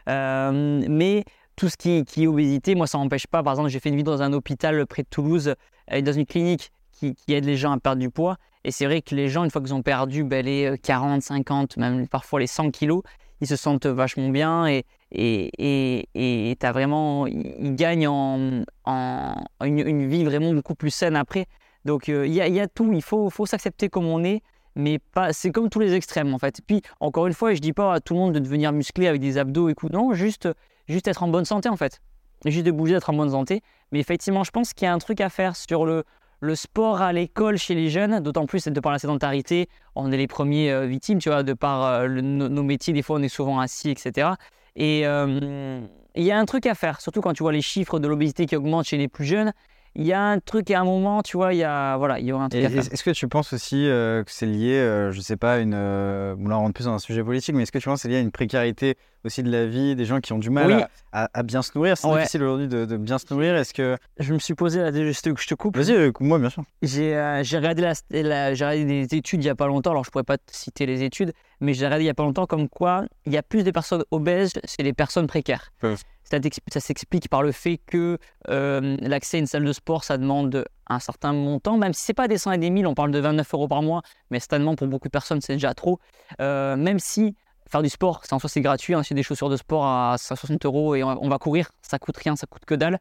Euh, 0.08 0.84
mais 0.88 1.24
tout 1.56 1.68
ce 1.68 1.76
qui, 1.76 1.90
est 1.90 2.26
obésité, 2.26 2.74
moi, 2.74 2.86
ça 2.86 2.98
m'empêche 2.98 3.26
pas. 3.26 3.42
Par 3.42 3.54
exemple, 3.54 3.70
j'ai 3.70 3.80
fait 3.80 3.88
une 3.88 3.96
vidéo 3.96 4.14
dans 4.14 4.22
un 4.22 4.32
hôpital 4.32 4.86
près 4.86 5.02
de 5.02 5.08
Toulouse, 5.08 5.54
euh, 5.92 6.00
dans 6.00 6.12
une 6.12 6.26
clinique 6.26 6.70
qui, 6.92 7.14
aide 7.28 7.44
les 7.44 7.56
gens 7.56 7.72
à 7.72 7.78
perdre 7.78 8.00
du 8.00 8.10
poids. 8.10 8.36
Et 8.64 8.70
c'est 8.70 8.86
vrai 8.86 9.02
que 9.02 9.14
les 9.14 9.28
gens, 9.28 9.44
une 9.44 9.50
fois 9.50 9.60
qu'ils 9.60 9.74
ont 9.74 9.82
perdu 9.82 10.24
ben, 10.24 10.44
les 10.44 10.66
euh, 10.66 10.76
40, 10.76 11.22
50, 11.22 11.76
même 11.76 12.08
parfois 12.08 12.40
les 12.40 12.46
100 12.46 12.70
kilos, 12.70 13.02
ils 13.40 13.46
se 13.46 13.56
sentent 13.56 13.86
vachement 13.86 14.30
bien 14.30 14.66
et 14.66 16.56
t'as 16.58 16.72
vraiment 16.72 17.26
ils 17.26 17.74
gagnent 17.74 18.08
en, 18.08 18.62
en 18.86 19.34
une, 19.62 20.08
vie 20.08 20.24
vraiment 20.24 20.54
beaucoup 20.54 20.74
plus 20.74 20.90
saine 20.90 21.16
après. 21.16 21.46
Donc 21.84 22.08
euh, 22.08 22.26
il 22.26 22.32
y, 22.32 22.60
a, 22.60 22.66
tout, 22.66 22.92
il 22.92 23.02
faut 23.02 23.30
s'accepter 23.46 23.88
comme 23.88 24.06
on 24.06 24.24
est, 24.24 24.42
mais 24.76 24.98
pas 24.98 25.32
c'est 25.32 25.50
comme 25.50 25.68
tous 25.68 25.80
les 25.80 25.94
extrêmes 25.94 26.32
en 26.32 26.38
fait. 26.38 26.60
Puis 26.66 26.82
encore 27.00 27.26
une 27.26 27.32
fois, 27.34 27.52
je 27.54 27.60
dis 27.60 27.72
pas 27.72 27.94
à 27.94 28.00
tout 28.00 28.14
le 28.14 28.20
monde 28.20 28.34
de 28.34 28.38
devenir 28.38 28.72
musclé 28.72 29.08
avec 29.08 29.20
des 29.20 29.38
abdos 29.38 29.68
et 29.68 29.74
non, 29.90 30.12
juste 30.14 30.48
juste 30.86 31.08
être 31.08 31.22
en 31.24 31.28
bonne 31.28 31.44
santé 31.44 31.68
en 31.68 31.76
fait. 31.76 32.00
Juste 32.44 32.66
de 32.66 32.70
bouger, 32.70 32.94
être 32.94 33.10
en 33.10 33.14
bonne 33.14 33.30
santé. 33.30 33.62
Mais 33.90 33.98
effectivement, 33.98 34.44
je 34.44 34.50
pense 34.52 34.72
qu'il 34.74 34.84
y 34.84 34.88
a 34.88 34.92
un 34.92 34.98
truc 34.98 35.20
à 35.20 35.28
faire 35.30 35.56
sur 35.56 35.84
le 35.86 36.04
le 36.40 36.54
sport 36.54 37.00
à 37.00 37.14
l'école 37.14 37.56
chez 37.56 37.74
les 37.74 37.88
jeunes, 37.88 38.20
d'autant 38.20 38.44
plus 38.44 38.66
de 38.68 38.80
par 38.80 38.92
la 38.92 38.98
sédentarité, 38.98 39.68
on 39.94 40.12
est 40.12 40.18
les 40.18 40.26
premiers 40.26 40.70
euh, 40.70 40.84
victimes, 40.86 41.18
tu 41.18 41.30
vois, 41.30 41.42
de 41.42 41.54
par 41.54 41.82
euh, 41.84 42.06
le- 42.06 42.20
nos, 42.20 42.50
nos 42.50 42.62
métiers, 42.62 42.92
des 42.92 43.00
fois 43.00 43.16
on 43.18 43.22
est 43.22 43.28
souvent 43.28 43.58
assis, 43.58 43.88
etc. 43.88 44.28
Et 44.76 45.06
euh, 45.06 45.80
il 46.14 46.22
y 46.24 46.30
a 46.30 46.38
un 46.38 46.44
truc 46.44 46.66
à 46.66 46.74
faire, 46.74 47.00
surtout 47.00 47.22
quand 47.22 47.32
tu 47.32 47.42
vois 47.42 47.52
les 47.52 47.62
chiffres 47.62 47.98
de 47.98 48.06
l'obésité 48.06 48.44
qui 48.44 48.54
augmentent 48.54 48.84
chez 48.86 48.98
les 48.98 49.08
plus 49.08 49.24
jeunes. 49.24 49.52
Il 49.98 50.04
y 50.06 50.12
a 50.12 50.20
un 50.22 50.38
truc 50.40 50.70
à 50.70 50.80
un 50.80 50.84
moment, 50.84 51.22
tu 51.22 51.38
vois, 51.38 51.54
il 51.54 51.56
y 51.56 51.64
a 51.64 51.96
voilà, 51.96 52.18
il 52.20 52.26
y 52.26 52.32
aura 52.32 52.44
un 52.44 52.48
truc 52.50 52.62
Est-ce 52.62 53.02
que 53.02 53.10
tu 53.12 53.28
penses 53.28 53.54
aussi 53.54 53.88
euh, 53.88 54.22
que 54.24 54.30
c'est 54.30 54.44
lié, 54.44 54.74
euh, 54.74 55.10
je 55.10 55.20
sais 55.22 55.38
pas, 55.38 55.58
une. 55.58 55.72
euh, 55.74 56.36
on 56.38 56.48
rentre 56.50 56.74
plus 56.74 56.84
dans 56.84 56.92
un 56.92 56.98
sujet 56.98 57.24
politique, 57.24 57.54
mais 57.54 57.62
est-ce 57.62 57.72
que 57.72 57.78
tu 57.78 57.88
penses 57.88 58.00
que 58.00 58.02
c'est 58.02 58.08
lié 58.08 58.16
à 58.16 58.20
une 58.20 58.30
précarité 58.30 58.96
aussi 59.24 59.42
de 59.42 59.50
la 59.50 59.64
vie, 59.66 59.96
des 59.96 60.04
gens 60.04 60.20
qui 60.20 60.34
ont 60.34 60.38
du 60.38 60.50
mal 60.50 60.66
Oui. 60.66 60.82
à, 61.12 61.24
à- 61.24 61.30
à 61.32 61.42
bien 61.42 61.62
se 61.62 61.70
nourrir? 61.74 61.96
C'est 61.96 62.06
Ouais. 62.08 62.18
difficile 62.18 62.42
aujourd'hui 62.42 62.68
de, 62.68 62.84
de 62.84 62.96
bien 62.98 63.16
se 63.18 63.24
nourrir. 63.32 63.56
Est-ce 63.56 63.72
que. 63.72 63.96
Je 64.18 64.34
me 64.34 64.38
suis 64.38 64.52
posé 64.54 64.80
là, 64.80 64.92
je 64.92 65.20
te, 65.20 65.30
je 65.34 65.46
te 65.46 65.54
coupe. 65.54 65.76
Vas-y, 65.78 65.92
euh, 65.94 66.12
moi, 66.20 66.38
bien 66.38 66.50
sûr. 66.50 66.62
J'ai 66.82 67.16
euh, 67.16 67.42
regardé, 67.54 67.80
la, 67.80 67.94
la- 68.10 68.52
j'ai 68.54 68.64
regardé 68.66 68.84
des 69.06 69.16
études 69.16 69.42
il 69.42 69.46
y 69.46 69.50
a 69.50 69.54
pas 69.54 69.66
longtemps, 69.66 69.92
alors 69.92 70.04
je 70.04 70.10
pourrais 70.10 70.24
pas 70.24 70.36
te 70.36 70.42
citer 70.54 70.84
les 70.84 71.02
études, 71.04 71.32
mais 71.60 71.72
j'ai 71.72 71.86
regardé 71.86 72.04
il 72.04 72.08
y 72.08 72.10
a 72.10 72.14
pas 72.14 72.22
longtemps 72.24 72.44
comme 72.46 72.68
quoi 72.68 73.04
il 73.24 73.32
y 73.32 73.38
a 73.38 73.42
plus 73.42 73.64
de 73.64 73.70
personnes 73.70 74.04
obèses 74.10 74.52
chez 74.64 74.82
les 74.82 74.92
personnes 74.92 75.26
précaires. 75.26 75.72
Ouais. 75.82 75.94
Ça, 76.30 76.38
ça 76.72 76.80
s'explique 76.80 77.28
par 77.28 77.42
le 77.42 77.52
fait 77.52 77.78
que 77.78 78.18
euh, 78.48 78.96
l'accès 79.00 79.36
à 79.36 79.40
une 79.40 79.46
salle 79.46 79.64
de 79.64 79.72
sport, 79.72 80.02
ça 80.02 80.18
demande 80.18 80.64
un 80.88 80.98
certain 80.98 81.32
montant, 81.32 81.76
même 81.76 81.92
si 81.92 82.02
c'est 82.02 82.14
pas 82.14 82.26
des 82.26 82.36
100 82.38 82.52
et 82.52 82.58
des 82.58 82.70
1000, 82.70 82.86
on 82.86 82.94
parle 82.94 83.12
de 83.12 83.18
29 83.20 83.54
euros 83.54 83.68
par 83.68 83.82
mois, 83.82 84.02
mais 84.30 84.40
certainement 84.40 84.74
pour 84.74 84.88
beaucoup 84.88 85.06
de 85.06 85.12
personnes 85.12 85.40
c'est 85.40 85.52
déjà 85.52 85.72
trop. 85.74 86.00
Euh, 86.40 86.76
même 86.76 86.98
si 86.98 87.36
faire 87.68 87.82
du 87.82 87.88
sport, 87.88 88.22
en 88.30 88.38
soi 88.40 88.48
c'est 88.48 88.60
gratuit, 88.60 88.94
hein, 88.94 89.02
c'est 89.04 89.14
des 89.14 89.22
chaussures 89.22 89.48
de 89.48 89.56
sport 89.56 89.86
à 89.86 90.16
60 90.18 90.64
euros 90.66 90.96
et 90.96 91.04
on, 91.04 91.28
va 91.28 91.38
courir, 91.38 91.70
ça 91.80 91.98
coûte 91.98 92.16
rien, 92.16 92.34
ça 92.34 92.46
coûte 92.46 92.64
que 92.64 92.74
dalle. 92.74 92.98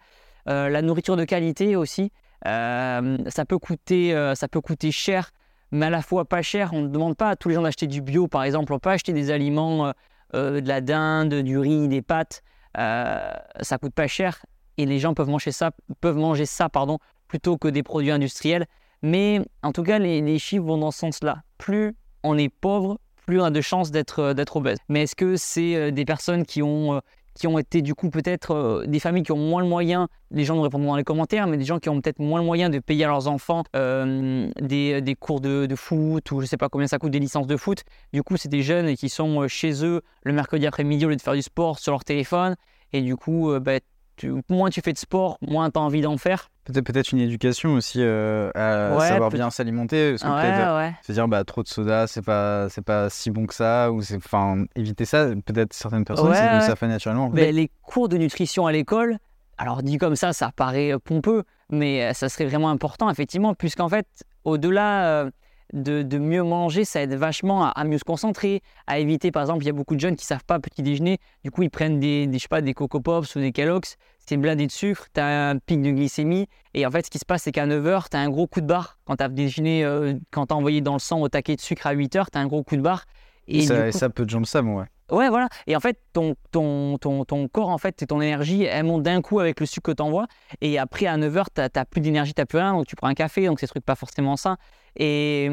Euh, 0.48 0.70
la 0.70 0.84
nourriture 0.84 1.18
de 1.18 1.26
qualité 1.26 1.76
aussi, 1.76 2.12
ça, 2.44 3.02
peut 3.48 3.58
coûter, 3.58 4.34
ça 4.36 4.48
peut 4.48 4.62
coûter 4.62 4.92
cher, 4.92 5.32
mais 5.72 5.88
à 5.88 5.90
la 5.90 6.04
fois 6.04 6.26
pas 6.26 6.44
cher. 6.44 6.74
On 6.74 6.82
ne 6.82 6.90
demande 6.90 7.18
pas 7.18 7.30
à 7.30 7.36
tous 7.36 7.50
les 7.50 7.56
gens 7.56 7.64
d'acheter 7.64 7.88
du 7.88 8.02
bio, 8.02 8.28
par 8.28 8.44
exemple. 8.44 8.72
On 8.72 8.78
peut 8.78 8.92
acheter 8.92 9.14
des 9.14 9.32
aliments, 9.32 9.94
de 10.34 10.68
la 10.68 10.82
dinde, 10.82 11.34
du 11.34 11.58
riz, 11.58 11.88
des 11.88 12.04
pâtes. 12.04 12.44
Euh, 12.78 13.32
ça 13.62 13.78
coûte 13.78 13.94
pas 13.94 14.08
cher 14.08 14.46
et 14.78 14.86
les 14.86 15.00
gens 15.00 15.14
peuvent 15.14 15.30
manger 15.30 15.52
ça, 15.52 15.72
peuvent 16.02 16.18
manger 16.18 16.46
ça 16.46 16.70
pardon, 16.70 17.00
plutôt 17.28 17.58
que 17.58 17.68
des 17.68 17.84
produits 17.84 18.12
industriels. 18.12 18.66
Mais 19.02 19.42
en 19.62 19.72
tout 19.72 19.84
cas, 19.84 20.00
les, 20.00 20.22
les 20.22 20.40
chiffres 20.40 20.66
vont 20.66 20.78
dans 20.78 20.92
ce 20.92 21.00
sens-là. 21.00 21.44
Plus 21.58 21.96
on 22.24 22.38
est 22.38 22.50
pauvre, 22.50 23.00
plus 23.26 23.40
on 23.40 23.46
a 23.46 23.52
de 23.52 23.62
chances 23.62 23.92
d'être 23.92 24.20
euh, 24.20 24.44
obèse. 24.56 24.78
Mais 24.90 25.04
est-ce 25.04 25.16
que 25.16 25.36
c'est 25.36 25.76
euh, 25.76 25.92
des 25.92 26.06
personnes 26.06 26.46
qui 26.46 26.62
ont, 26.62 27.02
qui 27.36 27.48
ont 27.48 27.60
été 27.60 27.82
du 27.82 27.94
coup 27.94 28.10
peut-être 28.10 28.52
euh, 28.52 28.86
des 28.88 29.00
familles 29.00 29.24
qui 29.24 29.32
ont 29.32 29.38
moins 29.38 29.62
le 29.62 29.68
moyen, 29.68 30.08
les 30.32 30.46
gens 30.46 30.56
nous 30.56 30.62
répondront 30.62 30.92
dans 30.92 30.96
les 30.96 31.04
commentaires, 31.04 31.48
mais 31.48 31.58
des 31.58 31.66
gens 31.66 31.80
qui 31.80 31.90
ont 31.90 32.02
peut-être 32.02 32.20
moins 32.20 32.40
le 32.40 32.46
moyen 32.46 32.70
de 32.70 32.80
payer 32.80 33.04
à 33.04 33.08
leurs 33.08 33.28
enfants 33.28 33.64
euh, 33.76 34.50
des, 34.60 35.18
cours 35.20 35.42
de, 35.42 35.68
foot 35.76 36.32
ou 36.32 36.42
je 36.42 36.46
sais 36.46 36.58
pas 36.58 36.70
combien 36.70 36.88
ça 36.88 36.98
coûte 36.98 37.12
des 37.12 37.20
licences 37.20 37.48
de 37.48 37.58
foot. 37.58 37.84
Du 38.14 38.24
coup, 38.24 38.38
c'est 38.38 38.50
des 38.50 38.62
jeunes 38.62 38.96
qui 38.96 39.10
sont 39.10 39.42
euh, 39.42 39.48
chez 39.48 39.86
eux 39.86 40.02
le 40.24 40.34
mercredi 40.34 40.66
après-midi 40.66 41.06
au 41.06 41.10
lieu 41.10 41.16
de 41.16 41.22
faire 41.22 41.34
du 41.34 41.42
sport 41.42 41.78
sur 41.80 41.92
leur 41.92 42.04
téléphone. 42.04 42.56
Et 42.94 43.02
du 43.02 43.18
coup, 43.18 43.52
bah, 43.60 43.80
tu- 44.16 44.34
moins 44.50 44.70
tu 44.70 44.82
fais 44.82 44.94
de 44.94 44.98
sport, 44.98 45.38
moins 45.42 45.70
tu 45.70 45.80
as 45.80 45.82
envie 45.82 46.02
d'en 46.02 46.18
faire. 46.18 46.50
Peut-être 46.66 47.12
une 47.12 47.20
éducation 47.20 47.74
aussi 47.74 48.00
euh, 48.02 48.50
à 48.56 48.96
Ouais, 48.98 49.08
savoir 49.08 49.30
bien 49.30 49.50
s'alimenter. 49.52 50.16
Que 50.20 50.26
Ouais, 50.28 50.76
ouais. 50.88 50.94
se 51.06 51.12
dire, 51.12 51.28
bah, 51.28 51.44
trop 51.44 51.62
de 51.62 51.68
soda, 51.68 52.08
c'est 52.08 52.24
pas, 52.24 52.68
c'est 52.70 52.84
pas 52.84 53.10
si 53.12 53.30
bon 53.30 53.46
que 53.46 53.54
ça. 53.54 53.92
Ou 53.92 54.02
c'est. 54.02 54.16
Enfin, 54.18 54.64
éviter 54.76 55.06
ça. 55.06 55.28
Peut-être 55.46 55.74
certaines 55.74 56.06
personnes, 56.06 56.34
ça 56.34 56.76
fait 56.76 56.88
naturellement. 56.88 57.30
Ben, 57.30 57.54
les 57.54 57.70
cours 57.84 58.10
de 58.10 58.18
nutrition 58.18 58.66
à 58.66 58.72
l'école, 58.72 59.18
alors 59.60 59.84
dit 59.84 59.98
comme 60.00 60.16
ça, 60.16 60.34
ça 60.34 60.52
paraît 60.56 60.94
pompeux, 61.04 61.44
mais 61.70 62.04
euh, 62.06 62.14
ça 62.14 62.30
serait 62.30 62.46
vraiment 62.46 62.70
important, 62.72 63.10
effectivement, 63.12 63.54
puisqu'en 63.54 63.88
fait, 63.90 64.08
au-delà 64.44 65.06
euh, 65.06 65.32
de, 65.76 66.02
de 66.02 66.18
mieux 66.18 66.42
manger, 66.44 66.86
ça 66.86 67.02
aide 67.02 67.14
vachement 67.14 67.66
à, 67.66 67.68
à 67.70 67.84
mieux 67.84 67.98
se 68.00 68.04
concentrer, 68.04 68.62
à 68.88 68.98
éviter, 68.98 69.32
par 69.32 69.44
exemple, 69.44 69.64
il 69.64 69.68
y 69.68 69.70
a 69.70 69.74
beaucoup 69.74 69.96
de 69.96 70.00
jeunes 70.00 70.16
qui 70.16 70.26
savent 70.26 70.44
pas 70.46 70.60
petit 70.60 70.82
déjeuner, 70.82 71.20
du 71.44 71.52
coup, 71.52 71.62
ils 71.64 71.70
prennent 71.70 72.00
des, 72.00 72.26
des, 72.28 72.38
je 72.38 72.44
sais 72.44 72.48
pas, 72.48 72.62
des 72.62 72.74
Coco 72.74 73.00
Pops 73.02 73.36
ou 73.36 73.40
des 73.40 73.52
Kellogg's, 73.52 73.98
c'est 74.26 74.38
blindé 74.38 74.66
de 74.66 74.72
sucre, 74.72 75.06
tu 75.14 75.20
as 75.20 75.50
un 75.52 75.58
pic 75.60 75.82
de 75.82 75.92
glycémie, 75.92 76.48
et 76.74 76.86
en 76.88 76.92
fait, 76.92 77.06
ce 77.06 77.12
qui 77.12 77.20
se 77.20 77.26
passe, 77.26 77.44
c'est 77.44 77.52
qu'à 77.52 77.68
9h, 77.68 78.10
tu 78.10 78.18
as 78.18 78.20
un 78.22 78.30
gros 78.30 78.48
coup 78.48 78.62
de 78.62 78.66
barre. 78.66 78.98
Quand 79.06 79.18
tu 79.18 79.24
as 79.24 79.30
déjeuné, 79.30 79.84
euh, 79.86 80.14
quand 80.32 80.48
tu 80.48 80.54
envoyé 80.54 80.82
dans 80.82 80.94
le 80.94 81.00
sang 81.00 81.22
au 81.22 81.30
taquet 81.30 81.56
de 81.56 81.62
sucre 81.62 81.86
à 81.88 81.94
8h, 81.94 82.26
tu 82.32 82.38
as 82.38 82.42
un 82.42 82.48
gros 82.48 82.64
coup 82.64 82.76
de 82.76 82.82
barre. 82.82 83.06
Et 83.48 83.62
ça, 83.62 83.76
du 83.84 83.90
et 83.90 83.92
coup- 83.92 83.98
ça, 84.00 84.10
peu 84.10 84.26
de 84.26 84.30
gens 84.32 84.40
le 84.40 84.46
savent, 84.46 84.68
ouais. 84.68 84.86
Ouais, 85.12 85.30
voilà. 85.30 85.48
Et 85.68 85.76
en 85.76 85.80
fait, 85.80 86.00
ton, 86.14 86.36
ton, 86.52 86.98
ton, 86.98 87.26
ton 87.26 87.48
corps, 87.48 87.70
en 87.70 87.78
fait, 87.78 88.02
et 88.02 88.08
ton 88.08 88.22
énergie, 88.22 88.64
elle 88.64 88.86
monte 88.86 89.04
d'un 89.04 89.22
coup 89.22 89.40
avec 89.40 89.60
le 89.60 89.66
sucre 89.66 89.92
que 89.92 89.96
tu 89.96 90.02
envoies. 90.02 90.26
Et 90.62 90.80
après, 90.80 91.06
à 91.06 91.16
9h, 91.18 91.46
tu 91.54 91.62
n'as 91.62 91.86
plus 91.86 92.02
d'énergie, 92.02 92.34
tu 92.34 92.46
plus 92.46 92.58
rien. 92.58 92.74
Donc, 92.74 92.88
tu 92.88 92.96
prends 92.96 93.08
un 93.08 93.14
café. 93.14 93.46
Donc, 93.46 93.60
c'est 93.60 93.68
trucs 93.68 93.86
pas 93.86 93.96
forcément 93.96 94.36
sains. 94.36 94.58
Et, 94.96 95.50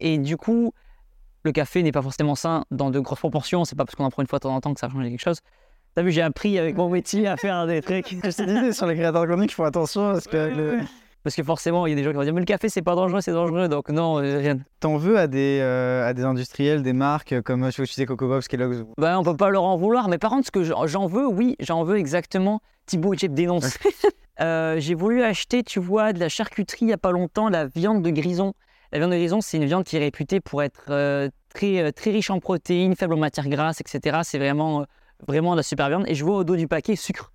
et 0.00 0.18
du 0.18 0.36
coup, 0.36 0.72
le 1.42 1.52
café 1.52 1.82
n'est 1.82 1.92
pas 1.92 2.02
forcément 2.02 2.34
sain 2.36 2.64
dans 2.70 2.90
de 2.90 3.00
grosses 3.00 3.18
proportions. 3.18 3.64
C'est 3.64 3.76
pas 3.76 3.84
parce 3.84 3.96
qu'on 3.96 4.04
en 4.04 4.10
prend 4.10 4.22
une 4.22 4.28
fois 4.28 4.38
de 4.38 4.44
temps 4.44 4.54
en 4.54 4.60
temps 4.60 4.72
que 4.74 4.80
ça 4.80 4.86
va 4.86 4.92
changer 4.92 5.10
quelque 5.10 5.20
chose. 5.20 5.40
T'as 5.94 6.02
vu, 6.02 6.10
j'ai 6.12 6.22
appris 6.22 6.58
avec 6.58 6.76
mon 6.76 6.88
métier 6.88 7.26
à 7.26 7.36
faire 7.36 7.66
des 7.66 7.80
trucs. 7.82 8.08
Je 8.24 8.72
sur 8.72 8.86
les 8.86 8.94
créateurs 8.96 9.26
contenu, 9.26 9.46
qu'il 9.46 9.54
faut 9.54 9.64
attention 9.64 10.12
parce 10.12 10.26
que 10.26 10.36
le- 10.36 10.80
Parce 11.24 11.34
que 11.34 11.42
forcément, 11.42 11.86
il 11.86 11.90
y 11.90 11.92
a 11.94 11.96
des 11.96 12.04
gens 12.04 12.10
qui 12.10 12.16
vont 12.16 12.22
dire, 12.22 12.34
mais 12.34 12.40
le 12.40 12.46
café, 12.46 12.68
c'est 12.68 12.82
pas 12.82 12.94
dangereux, 12.94 13.22
c'est 13.22 13.32
dangereux. 13.32 13.68
Donc, 13.68 13.88
non, 13.88 14.18
euh, 14.22 14.38
rien. 14.38 14.58
T'en 14.78 14.96
veux 14.98 15.18
à 15.18 15.26
des, 15.26 15.58
euh, 15.62 16.06
à 16.06 16.12
des 16.12 16.22
industriels, 16.22 16.82
des 16.82 16.92
marques 16.92 17.32
euh, 17.32 17.40
comme, 17.42 17.70
je 17.72 17.84
sais 17.86 18.04
Coco 18.04 18.28
Pops, 18.28 18.46
Kellogg's 18.46 18.84
Ben, 18.98 19.18
on 19.18 19.24
peut 19.24 19.36
pas 19.36 19.48
leur 19.48 19.64
en 19.64 19.76
vouloir, 19.76 20.08
mais 20.08 20.18
par 20.18 20.30
contre, 20.30 20.46
ce 20.46 20.50
que 20.50 20.62
j'en 20.62 21.06
veux, 21.06 21.26
oui, 21.26 21.56
j'en 21.60 21.82
veux 21.82 21.96
exactement. 21.96 22.60
Thibaut 22.86 23.14
et 23.14 23.18
Jeff 23.18 23.32
dénoncent. 23.32 23.78
Euh, 24.40 24.80
J'ai 24.80 24.94
voulu 24.96 25.22
acheter, 25.22 25.62
tu 25.62 25.78
vois, 25.78 26.12
de 26.12 26.18
la 26.18 26.28
charcuterie 26.28 26.86
il 26.86 26.88
y 26.88 26.92
a 26.92 26.98
pas 26.98 27.12
longtemps, 27.12 27.48
la 27.48 27.66
viande 27.66 28.02
de 28.02 28.10
grison. 28.10 28.52
La 28.90 28.98
viande 28.98 29.12
de 29.12 29.16
grison, 29.16 29.40
c'est 29.40 29.58
une 29.58 29.64
viande 29.64 29.84
qui 29.84 29.96
est 29.96 30.00
réputée 30.00 30.40
pour 30.40 30.60
être 30.62 30.86
euh, 30.90 31.28
très, 31.54 31.80
euh, 31.80 31.92
très 31.92 32.10
riche 32.10 32.30
en 32.30 32.40
protéines, 32.40 32.96
faible 32.96 33.14
en 33.14 33.18
matières 33.18 33.48
grasses, 33.48 33.80
etc. 33.80 34.22
C'est 34.24 34.38
vraiment, 34.38 34.80
euh, 34.80 34.84
vraiment 35.26 35.52
de 35.52 35.58
la 35.58 35.62
super 35.62 35.88
viande. 35.88 36.04
Et 36.08 36.16
je 36.16 36.24
vois 36.24 36.36
au 36.36 36.44
dos 36.44 36.56
du 36.56 36.66
paquet 36.66 36.96
sucre. 36.96 37.32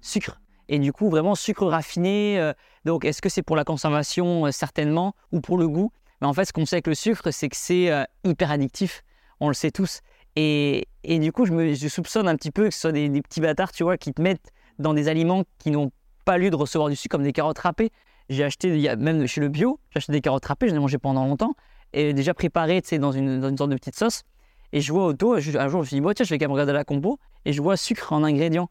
Sucre. 0.00 0.40
Et 0.68 0.78
du 0.78 0.92
coup, 0.92 1.08
vraiment 1.10 1.34
sucre 1.34 1.66
raffiné. 1.66 2.38
euh, 2.40 2.52
donc, 2.84 3.04
est-ce 3.04 3.22
que 3.22 3.28
c'est 3.28 3.42
pour 3.42 3.56
la 3.56 3.64
consommation 3.64 4.46
Euh, 4.46 4.50
Certainement. 4.50 5.14
Ou 5.32 5.40
pour 5.40 5.58
le 5.58 5.68
goût? 5.68 5.92
Mais 6.20 6.26
en 6.26 6.32
fait, 6.32 6.44
ce 6.46 6.52
qu'on 6.52 6.66
sait 6.66 6.76
avec 6.76 6.86
le 6.86 6.94
sucre, 6.94 7.30
c'est 7.30 7.48
que 7.48 7.56
c'est 7.56 7.90
euh, 7.90 8.04
hyper 8.24 8.50
addictif. 8.50 9.02
On 9.40 9.48
le 9.48 9.54
sait 9.54 9.70
tous. 9.70 10.00
Et, 10.34 10.88
et 11.04 11.18
du 11.18 11.30
coup, 11.32 11.46
je, 11.46 11.52
me, 11.52 11.74
je 11.74 11.88
soupçonne 11.88 12.26
un 12.28 12.36
petit 12.36 12.50
peu 12.50 12.64
que 12.68 12.74
ce 12.74 12.80
soit 12.80 12.92
des, 12.92 13.08
petits 13.22 13.40
bâtards, 13.40 13.72
tu 13.72 13.84
vois, 13.84 13.96
qui 13.96 14.12
te 14.12 14.20
mettent 14.20 14.50
dans 14.78 14.92
des 14.94 15.08
aliments 15.08 15.44
qui 15.58 15.70
n'ont 15.70 15.90
pas 16.24 16.38
lieu 16.38 16.50
de 16.50 16.56
recevoir 16.56 16.88
du 16.90 16.96
sucre, 16.96 17.16
comme 17.16 17.22
des 17.24 17.32
carottes 17.32 17.58
râpées. 17.58 17.90
J'ai 18.28 18.44
acheté, 18.44 18.96
même 18.96 19.26
chez 19.26 19.40
le 19.40 19.48
bio, 19.48 19.78
j'ai 19.90 19.98
acheté 19.98 20.12
des 20.12 20.20
carottes 20.20 20.44
râpées, 20.46 20.68
j'en 20.68 20.74
ai 20.76 20.78
mangé 20.80 20.98
pendant 20.98 21.24
longtemps, 21.26 21.54
et 21.92 22.12
déjà 22.12 22.34
préparées, 22.34 22.82
tu 22.82 22.88
sais, 22.88 22.98
dans 22.98 23.12
une, 23.12 23.40
dans 23.40 23.48
une 23.50 23.56
sorte 23.56 23.70
de 23.70 23.76
petite 23.76 23.96
sauce. 23.96 24.22
Et 24.72 24.80
je 24.80 24.92
vois 24.92 25.06
au 25.06 25.12
dos, 25.12 25.38
je- 25.38 25.56
un 25.56 25.68
jour, 25.68 25.80
je 25.82 25.84
me 25.84 25.86
suis 25.86 25.94
dit, 25.96 26.00
bon, 26.00 26.12
tiens, 26.12 26.24
je 26.24 26.30
vais 26.30 26.38
quand 26.38 26.46
même 26.46 26.52
regarder 26.52 26.72
la 26.72 26.82
compo, 26.84 27.18
et 27.44 27.52
je 27.52 27.62
vois 27.62 27.76
sucre 27.76 28.12
en 28.12 28.24
ingrédients. 28.24 28.68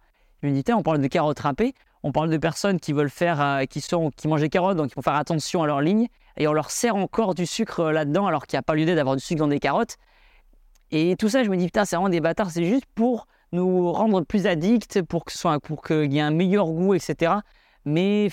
On 0.74 0.84
parle 0.84 1.00
de 1.00 1.08
carottes 1.08 1.40
râpées, 1.40 1.74
on 2.04 2.12
parle 2.12 2.30
de 2.30 2.38
personnes 2.38 2.80
qui 2.80 2.94
veulent 2.94 3.10
faire, 3.10 3.42
euh, 3.42 3.64
qui, 3.66 3.82
sont, 3.82 4.12
qui 4.16 4.28
mangent 4.28 4.42
des 4.42 4.50
carottes, 4.50 4.78
donc 4.78 4.92
ils 4.92 4.96
vont 4.96 5.02
faire 5.02 5.16
attention 5.16 5.64
à 5.64 5.68
leur 5.68 5.82
ligne, 5.82 6.08
et 6.38 6.48
on 6.48 6.54
leur 6.54 6.70
sert 6.70 6.96
encore 6.96 7.34
du 7.34 7.46
sucre 7.46 7.80
euh, 7.80 7.92
là-dedans, 7.92 8.28
alors 8.28 8.46
qu'il 8.46 8.58
n'y 8.58 8.60
a 8.60 8.64
pas 8.64 8.76
lieu 8.76 8.86
d'avoir 8.86 9.16
du 9.16 9.24
sucre 9.24 9.40
dans 9.40 9.48
des 9.48 9.60
carottes. 9.60 9.98
Et 10.92 11.16
tout 11.18 11.30
ça, 11.30 11.44
je 11.44 11.50
me 11.50 11.58
dis, 11.58 11.66
putain, 11.66 11.86
c'est 11.86 11.96
vraiment 11.96 12.10
des 12.10 12.22
bâtards, 12.22 12.52
c'est 12.52 12.66
juste 12.66 12.86
pour 12.94 13.28
nous 13.52 13.92
rendre 13.92 14.22
plus 14.22 14.46
addicts, 14.46 15.02
pour 15.02 15.26
qu'il 15.26 16.14
y 16.14 16.18
ait 16.18 16.22
un 16.22 16.32
meilleur 16.32 16.68
goût, 16.68 16.94
etc. 16.94 17.34
Mais 17.86 18.30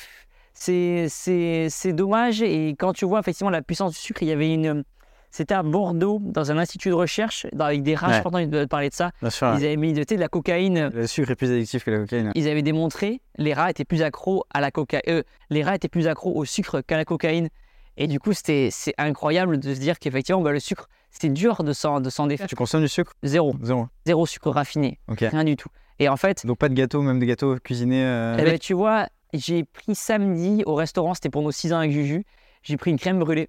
c'est 0.53 1.93
dommage. 1.93 2.43
Et 2.43 2.71
quand 2.71 2.93
tu 2.93 3.05
vois 3.05 3.21
effectivement 3.21 3.51
la 3.51 3.63
puissance 3.63 3.93
du 3.93 3.99
sucre, 3.99 4.23
il 4.23 4.29
y 4.29 4.33
avait 4.33 4.53
une. 4.53 4.85
C'était 5.33 5.55
à 5.55 5.63
Bordeaux, 5.63 6.21
dans 6.23 6.53
un 6.53 6.59
institut 6.59 6.91
de 6.91 6.95
recherche, 6.95 7.47
dans- 7.55 7.65
avec 7.65 7.83
des 7.83 7.95
rats, 7.95 8.09
Ouais. 8.09 8.23
je 8.25 8.65
parler 8.67 8.91
de 8.91 8.95
ça. 8.95 9.11
Bien 9.23 9.31
sûr. 9.31 9.49
Ils 9.59 9.65
avaient 9.65 9.77
mis 9.77 9.95
de, 9.95 10.05
la 10.17 10.29
cocaïne. 10.29 10.91
Le 10.95 11.07
sucre 11.07 11.31
est 11.31 11.35
plus 11.37 11.51
addictif 11.51 11.85
que 11.85 11.91
la 11.91 11.99
cocaïne. 12.01 12.31
Ils 12.35 12.49
avaient 12.49 12.63
démontré 12.63 13.23
les 13.39 13.55
rats 13.55 13.71
étaient 13.71 13.87
plus 13.87 14.03
accros 14.03 14.45
à 14.53 14.61
la 14.61 14.71
cocaïne. 14.71 15.23
les 15.49 15.63
rats 15.63 15.75
étaient 15.75 15.89
plus 15.89 16.07
accros 16.07 16.37
au 16.37 16.45
sucre 16.45 16.83
qu'à 16.83 16.97
la 16.99 17.07
cocaïne. 17.07 17.49
Et 17.97 18.07
du 18.07 18.21
coup, 18.21 18.33
c'est 18.35 18.71
incroyable 18.99 19.59
de 19.59 19.75
se 19.75 19.81
dire 19.81 19.99
qu'effectivement, 19.99 20.41
bah, 20.43 20.53
le 20.53 20.61
sucre, 20.61 20.89
c'est 21.11 21.31
dur 21.33 21.65
de 21.65 21.73
s'en, 21.73 22.01
défaire. 22.27 22.47
Tu 22.47 22.55
consommes 22.55 22.83
du 22.83 22.89
sucre? 22.89 23.15
Zéro. 23.23 23.55
Zéro. 23.63 23.89
Zéro 24.07 24.27
sucre 24.27 24.51
raffiné. 24.51 24.99
Rien 25.09 25.45
du 25.45 25.57
tout. 25.57 25.69
Et 25.99 26.09
en 26.09 26.17
fait, 26.17 26.45
Donc 26.47 26.59
pas 26.59 26.69
de 26.69 26.75
gâteau, 26.75 27.01
même 27.03 27.19
des 27.19 27.27
gâteaux 27.27 27.57
cuisinés. 27.59 28.05
euh, 28.05 28.37
eh 28.39 28.43
ben, 28.45 28.59
tu 28.59 28.75
vois, 28.75 29.09
j'ai 29.33 29.65
pris 29.65 29.95
samedi 29.95 30.63
au 30.67 30.75
restaurant, 30.75 31.15
c'était 31.15 31.31
pour 31.31 31.43
nos 31.43 31.53
6 31.53 31.73
ans 31.73 31.79
avec 31.79 31.93
Juju, 31.93 32.25
j'ai 32.63 32.77
pris 32.77 32.91
une 32.91 32.99
crème 32.99 33.19
brûlée. 33.19 33.49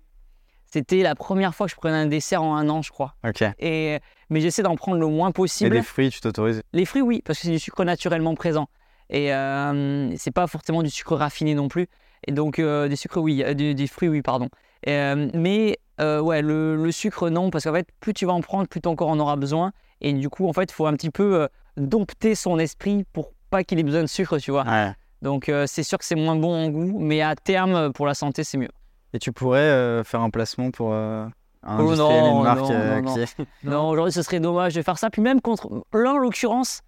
C'était 0.73 1.03
la 1.03 1.13
première 1.13 1.53
fois 1.53 1.67
que 1.67 1.71
je 1.71 1.75
prenais 1.75 1.97
un 1.97 2.07
dessert 2.07 2.41
en 2.41 2.55
un 2.55 2.67
an, 2.67 2.81
je 2.81 2.89
crois. 2.89 3.13
Ok. 3.23 3.43
Et, 3.59 3.99
mais 4.31 4.41
j'essaie 4.41 4.63
d'en 4.63 4.75
prendre 4.75 4.97
le 4.97 5.05
moins 5.05 5.29
Et 5.29 5.33
possible. 5.33 5.75
des 5.75 5.83
fruits, 5.83 6.09
tu 6.09 6.19
t'autorises? 6.19 6.63
Les 6.73 6.85
fruits, 6.85 7.03
oui, 7.03 7.21
parce 7.23 7.37
que 7.37 7.45
c'est 7.45 7.51
du 7.51 7.59
sucre 7.59 7.83
naturellement 7.83 8.33
présent. 8.33 8.67
Et 9.11 9.31
euh, 9.31 10.11
c'est 10.17 10.31
pas 10.31 10.47
forcément 10.47 10.81
du 10.81 10.89
sucre 10.89 11.15
raffiné 11.15 11.53
non 11.53 11.67
plus. 11.67 11.85
Et 12.25 12.31
donc, 12.31 12.57
euh, 12.57 12.87
des 12.87 12.95
sucres, 12.95 13.21
oui, 13.21 13.43
euh, 13.45 13.53
des, 13.53 13.75
des 13.75 13.85
fruits, 13.85 14.09
oui, 14.09 14.23
pardon. 14.23 14.49
Et, 14.87 14.93
euh, 14.93 15.29
mais, 15.35 15.77
ouais, 15.99 16.41
le, 16.41 16.75
le 16.75 16.91
sucre, 16.91 17.29
non, 17.29 17.51
parce 17.51 17.65
qu'en 17.65 17.73
fait, 17.73 17.87
plus 17.99 18.15
tu 18.15 18.25
vas 18.25 18.33
en 18.33 18.41
prendre, 18.41 18.67
plus 18.67 18.81
ton 18.81 18.95
corps 18.95 19.09
en 19.09 19.19
aura 19.19 19.35
besoin. 19.35 19.73
Et 20.01 20.11
du 20.13 20.29
coup, 20.29 20.47
en 20.49 20.53
fait, 20.53 20.71
il 20.71 20.73
faut 20.73 20.87
un 20.87 20.93
petit 20.93 21.11
peu 21.11 21.47
dompter 21.77 22.33
son 22.33 22.57
esprit 22.57 23.03
pour 23.13 23.31
pas 23.51 23.63
qu'il 23.63 23.77
ait 23.77 23.83
besoin 23.83 24.01
de 24.01 24.07
sucre, 24.07 24.39
tu 24.39 24.49
vois. 24.49 24.63
Ouais. 24.65 24.91
Donc, 25.21 25.51
c'est 25.67 25.83
sûr 25.83 25.99
que 25.99 26.05
c'est 26.05 26.15
moins 26.15 26.35
bon 26.35 26.65
en 26.65 26.69
goût, 26.69 26.97
mais 26.99 27.21
à 27.21 27.35
terme, 27.35 27.93
pour 27.93 28.07
la 28.07 28.15
santé, 28.15 28.43
c'est 28.43 28.57
mieux. 28.57 28.71
Et 29.13 29.19
tu 29.19 29.31
pourrais 29.31 29.59
euh, 29.59 30.03
faire 30.03 30.21
un 30.21 30.29
placement 30.29 30.71
pour 30.71 30.91
euh, 30.93 31.25
un 31.63 31.79
Oh 31.79 31.95
non, 31.95 32.37
une 32.37 32.43
marque 32.43 32.59
non, 32.59 32.71
euh, 32.71 33.01
non, 33.01 33.13
qui 33.13 33.19
est... 33.19 33.37
Non, 33.63 33.89
aujourd'hui, 33.89 34.11
ce 34.11 34.21
serait 34.21 34.39
dommage 34.39 34.73
de 34.73 34.81
faire 34.81 34.97
ça. 34.97 35.09
Puis 35.09 35.21
même 35.21 35.41
contre 35.41 35.85
là, 35.93 36.13
en 36.13 36.17
l'occurrence, 36.17 36.81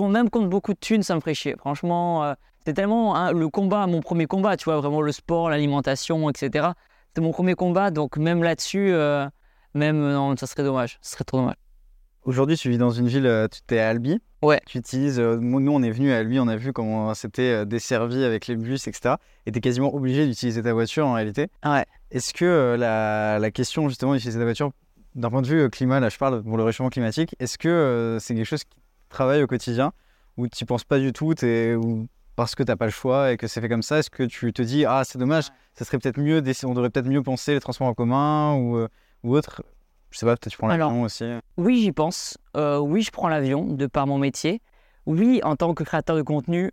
même 0.00 0.30
contre 0.30 0.48
beaucoup 0.48 0.72
de 0.72 0.78
thunes, 0.78 1.02
ça 1.02 1.14
me 1.14 1.20
ferait 1.20 1.34
chier. 1.34 1.54
Franchement, 1.58 2.34
c'est 2.64 2.74
tellement 2.74 3.16
hein, 3.16 3.32
le 3.32 3.48
combat, 3.48 3.86
mon 3.86 4.00
premier 4.00 4.26
combat, 4.26 4.56
tu 4.56 4.64
vois, 4.64 4.76
vraiment 4.76 5.02
le 5.02 5.10
sport, 5.10 5.50
l'alimentation, 5.50 6.30
etc. 6.30 6.68
C'était 7.08 7.20
mon 7.20 7.32
premier 7.32 7.54
combat, 7.54 7.90
donc 7.90 8.16
même 8.16 8.42
là-dessus, 8.42 8.92
euh, 8.92 9.28
même 9.74 9.98
non, 9.98 10.36
ça 10.36 10.46
serait 10.46 10.62
dommage. 10.62 10.98
Ce 11.02 11.12
serait 11.12 11.24
trop 11.24 11.38
dommage. 11.38 11.56
Aujourd'hui, 12.24 12.56
tu 12.56 12.70
vis 12.70 12.78
dans 12.78 12.90
une 12.92 13.08
ville, 13.08 13.26
euh, 13.26 13.48
tu 13.66 13.74
es 13.74 13.80
à 13.80 13.88
Albi. 13.88 14.20
Ouais. 14.42 14.60
Tu 14.66 14.78
utilises. 14.78 15.18
euh, 15.18 15.38
nous, 15.40 15.72
on 15.72 15.82
est 15.82 15.90
venu 15.90 16.12
à 16.12 16.18
Albi, 16.18 16.38
on 16.38 16.46
a 16.46 16.54
vu 16.56 16.72
comment 16.72 17.14
c'était 17.14 17.50
euh, 17.50 17.64
desservi 17.64 18.22
avec 18.22 18.46
les 18.46 18.54
bus, 18.54 18.86
etc. 18.86 19.16
Et 19.46 19.50
tu 19.52 19.58
es 19.58 19.60
quasiment 19.60 19.92
obligé 19.92 20.26
d'utiliser 20.26 20.62
ta 20.62 20.72
voiture 20.72 21.06
en 21.06 21.14
réalité. 21.14 21.48
Ouais. 21.64 21.84
Est-ce 22.12 22.32
que 22.32 22.44
euh, 22.44 22.76
la, 22.76 23.40
la 23.40 23.50
question 23.50 23.88
justement 23.88 24.14
d'utiliser 24.14 24.38
ta 24.38 24.44
voiture, 24.44 24.70
d'un 25.16 25.30
point 25.30 25.42
de 25.42 25.48
vue 25.48 25.68
climat, 25.68 25.98
là 25.98 26.08
je 26.10 26.16
parle 26.16 26.42
pour 26.44 26.56
le 26.56 26.62
réchauffement 26.62 26.90
climatique, 26.90 27.34
est-ce 27.40 27.58
que 27.58 27.68
euh, 27.68 28.18
c'est 28.20 28.34
quelque 28.36 28.46
chose 28.46 28.64
qui 28.64 28.76
travaille 29.08 29.42
au 29.42 29.46
quotidien 29.48 29.92
ou 30.36 30.46
tu 30.46 30.64
penses 30.64 30.84
pas 30.84 30.98
du 31.00 31.12
tout 31.12 31.34
ou 31.44 32.06
parce 32.36 32.54
que 32.54 32.62
t'as 32.62 32.76
pas 32.76 32.86
le 32.86 32.92
choix 32.92 33.32
et 33.32 33.36
que 33.36 33.46
c'est 33.46 33.60
fait 33.60 33.68
comme 33.68 33.82
ça 33.82 33.98
Est-ce 33.98 34.10
que 34.10 34.22
tu 34.22 34.52
te 34.52 34.62
dis 34.62 34.84
ah 34.86 35.02
c'est 35.04 35.18
dommage, 35.18 35.48
ça 35.74 35.84
serait 35.84 35.98
peut-être 35.98 36.18
mieux, 36.20 36.42
on 36.64 36.74
devrait 36.74 36.88
peut-être 36.90 37.08
mieux 37.08 37.22
penser 37.22 37.52
les 37.52 37.60
transports 37.60 37.88
en 37.88 37.94
commun 37.94 38.54
ou, 38.54 38.86
ou 39.24 39.36
autre? 39.36 39.62
Je 40.12 40.18
sais 40.18 40.26
pas, 40.26 40.36
peut-être 40.36 40.52
tu 40.52 40.58
prends 40.58 40.68
l'avion 40.68 41.02
aussi. 41.02 41.24
Oui, 41.56 41.80
j'y 41.80 41.92
pense. 41.92 42.38
Euh, 42.56 42.78
oui, 42.78 43.02
je 43.02 43.10
prends 43.10 43.28
l'avion 43.28 43.64
de 43.64 43.86
par 43.86 44.06
mon 44.06 44.18
métier. 44.18 44.60
Oui, 45.06 45.40
en 45.42 45.56
tant 45.56 45.74
que 45.74 45.82
créateur 45.82 46.16
de 46.16 46.22
contenu, 46.22 46.70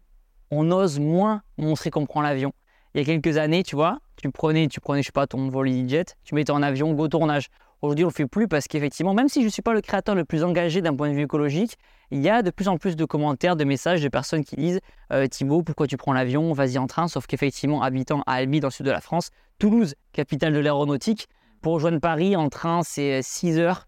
on 0.51 0.69
ose 0.71 0.99
moins 0.99 1.41
montrer 1.57 1.89
qu'on 1.89 2.05
prend 2.05 2.21
l'avion. 2.21 2.53
Il 2.93 2.99
y 2.99 3.03
a 3.03 3.05
quelques 3.05 3.37
années, 3.37 3.63
tu 3.63 3.75
vois, 3.75 3.99
tu 4.17 4.29
prenais, 4.29 4.67
tu 4.67 4.81
prenais, 4.81 5.01
je 5.01 5.07
sais 5.07 5.11
pas, 5.11 5.25
ton 5.25 5.47
vol 5.49 5.69
EasyJet, 5.69 6.05
tu 6.23 6.35
mettais 6.35 6.51
en 6.51 6.61
avion, 6.61 6.93
go 6.93 7.07
tournage. 7.07 7.47
Aujourd'hui, 7.81 8.03
on 8.03 8.09
le 8.09 8.13
fait 8.13 8.25
plus 8.25 8.49
parce 8.49 8.67
qu'effectivement, 8.67 9.13
même 9.13 9.29
si 9.29 9.39
je 9.39 9.45
ne 9.45 9.51
suis 9.51 9.61
pas 9.61 9.73
le 9.73 9.79
créateur 9.79 10.13
le 10.13 10.25
plus 10.25 10.43
engagé 10.43 10.81
d'un 10.81 10.93
point 10.93 11.07
de 11.09 11.13
vue 11.13 11.23
écologique, 11.23 11.77
il 12.11 12.19
y 12.19 12.29
a 12.29 12.41
de 12.41 12.49
plus 12.49 12.67
en 12.67 12.77
plus 12.77 12.97
de 12.97 13.05
commentaires, 13.05 13.55
de 13.55 13.63
messages 13.63 14.01
de 14.01 14.09
personnes 14.09 14.43
qui 14.43 14.57
disent 14.57 14.81
euh, 15.13 15.27
Thibaut, 15.27 15.61
pourquoi 15.61 15.87
tu 15.87 15.95
prends 15.95 16.11
l'avion? 16.11 16.51
Vas-y 16.51 16.77
en 16.77 16.87
train. 16.87 17.07
Sauf 17.07 17.25
qu'effectivement, 17.25 17.81
habitant 17.81 18.21
à 18.27 18.33
Albi, 18.33 18.59
dans 18.59 18.67
le 18.67 18.73
sud 18.73 18.85
de 18.85 18.91
la 18.91 18.99
France, 18.99 19.29
Toulouse, 19.59 19.95
capitale 20.11 20.51
de 20.51 20.59
l'aéronautique, 20.59 21.29
pour 21.61 21.73
rejoindre 21.73 21.99
Paris 21.99 22.35
en 22.35 22.49
train, 22.49 22.81
c'est 22.83 23.21
6 23.21 23.59
heures 23.59 23.87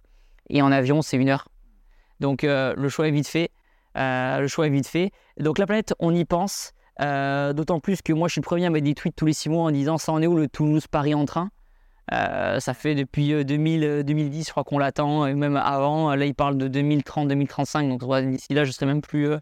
et 0.50 0.62
en 0.62 0.72
avion, 0.72 1.02
c'est 1.02 1.18
1 1.18 1.28
heure. 1.28 1.48
Donc 2.20 2.44
euh, 2.44 2.74
le 2.78 2.90
choix 2.90 3.08
est 3.08 3.12
vite 3.12 3.28
fait. 3.28 3.50
Euh, 3.98 4.40
le 4.40 4.48
choix 4.48 4.68
est 4.68 4.70
vite 4.70 4.88
fait. 4.88 5.12
Donc 5.40 5.58
la 5.58 5.66
planète, 5.66 5.94
on 6.00 6.14
y 6.14 6.26
pense. 6.26 6.72
Euh, 7.02 7.54
D'autant 7.54 7.80
plus 7.80 8.02
que 8.02 8.14
moi, 8.14 8.28
je 8.28 8.34
suis 8.34 8.42
le 8.42 8.46
premier 8.46 8.66
à 8.66 8.70
mettre 8.70 8.86
des 8.86 8.94
tweets 8.94 9.16
tous 9.16 9.26
les 9.26 9.34
6 9.34 9.50
mois 9.50 9.64
en 9.64 9.72
disant 9.72 9.98
ça 9.98 10.12
en 10.12 10.22
est 10.22 10.28
où 10.28 10.36
le 10.36 10.48
Toulouse-Paris 10.48 11.14
en 11.16 11.26
train? 11.26 11.50
Euh, 12.14 12.60
Ça 12.60 12.74
fait 12.74 12.96
depuis 12.96 13.34
euh, 13.34 13.44
2000, 13.44 13.84
euh, 13.84 14.04
2010, 14.04 14.46
je 14.48 14.52
crois 14.52 14.64
qu'on 14.64 14.78
l'attend, 14.78 15.26
et 15.26 15.34
même 15.34 15.56
avant. 15.56 16.14
Là, 16.16 16.26
il 16.26 16.36
parle 16.36 16.58
de 16.58 16.68
2030, 16.68 17.28
2035. 17.28 17.90
Donc 17.90 18.04
d'ici 18.30 18.54
là, 18.54 18.66
je 18.66 18.72
serai 18.72 18.86
même 18.86 19.02
plus. 19.02 19.28
euh, 19.30 19.40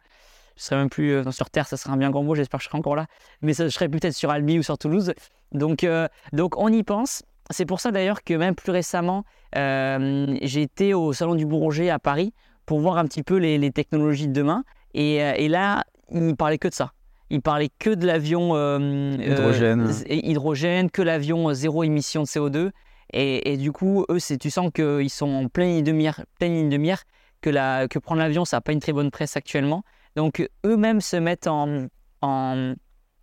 je 0.55 0.63
serai 0.63 0.75
même 0.75 0.89
plus 0.89 1.11
euh, 1.13 1.31
sur 1.31 1.49
Terre, 1.49 1.67
ça 1.67 1.77
serait 1.77 1.93
un 1.93 1.97
bien 1.97 2.09
grand 2.09 2.21
mot, 2.21 2.35
j'espère 2.35 2.59
que 2.59 2.63
je 2.65 2.69
serai 2.69 2.77
encore 2.77 2.95
là. 2.97 3.05
Mais 3.41 3.53
je 3.53 3.69
serai 3.69 3.87
peut-être 3.89 4.13
sur 4.13 4.29
Albi 4.29 4.59
ou 4.59 4.63
sur 4.63 4.77
Toulouse. 4.77 5.13
Euh, 5.55 6.07
donc 6.33 6.53
on 6.57 6.67
y 6.67 6.83
pense. 6.83 7.23
C'est 7.51 7.65
pour 7.65 7.79
ça 7.79 7.91
d'ailleurs 7.91 8.23
que 8.23 8.33
même 8.35 8.55
plus 8.55 8.71
récemment, 8.71 9.23
euh, 9.55 10.37
j'ai 10.43 10.61
été 10.61 10.93
au 10.93 11.13
Salon 11.13 11.35
du 11.35 11.45
Boulanger 11.45 11.89
à 11.89 11.97
Paris 11.99 12.33
pour 12.65 12.79
voir 12.79 12.97
un 12.97 13.05
petit 13.05 13.23
peu 13.23 13.37
les, 13.37 13.57
les 13.57 13.71
technologies 13.71 14.27
de 14.27 14.33
demain. 14.33 14.63
Et, 14.93 15.23
euh, 15.23 15.33
et 15.35 15.47
là, 15.47 15.83
il 16.11 16.35
parlait 16.35 16.57
que 16.59 16.67
de 16.67 16.73
ça. 16.73 16.91
Il 17.31 17.41
parlait 17.41 17.69
que 17.79 17.89
de 17.91 18.05
l'avion 18.05 18.51
euh, 18.55 19.15
Hydrogène. 19.19 19.91
hydrogène, 20.09 20.89
que 20.91 21.01
l'avion 21.01 21.53
zéro 21.53 21.83
émission 21.83 22.21
de 22.23 22.27
CO2. 22.27 22.71
Et, 23.13 23.53
et 23.53 23.57
du 23.57 23.71
coup, 23.71 24.05
eux, 24.11 24.19
c'est- 24.19 24.37
tu 24.37 24.51
sens 24.51 24.69
qu'ils 24.73 25.09
sont 25.09 25.29
en 25.29 25.47
pleine 25.47 25.69
ligne 25.69 25.83
de 25.83 25.91
mire, 25.91 26.23
pleine 26.39 26.53
ligne 26.53 26.69
de 26.69 26.77
mire 26.77 27.03
que, 27.41 27.49
la, 27.49 27.87
que 27.87 27.97
prendre 27.97 28.21
l'avion, 28.21 28.45
ça 28.45 28.57
n'a 28.57 28.61
pas 28.61 28.71
une 28.73 28.79
très 28.79 28.93
bonne 28.93 29.09
presse 29.09 29.35
actuellement. 29.35 29.83
Donc, 30.15 30.47
eux-mêmes 30.65 31.01
se 31.01 31.15
mettent 31.17 31.47
en, 31.47 31.87
en- 32.21 32.73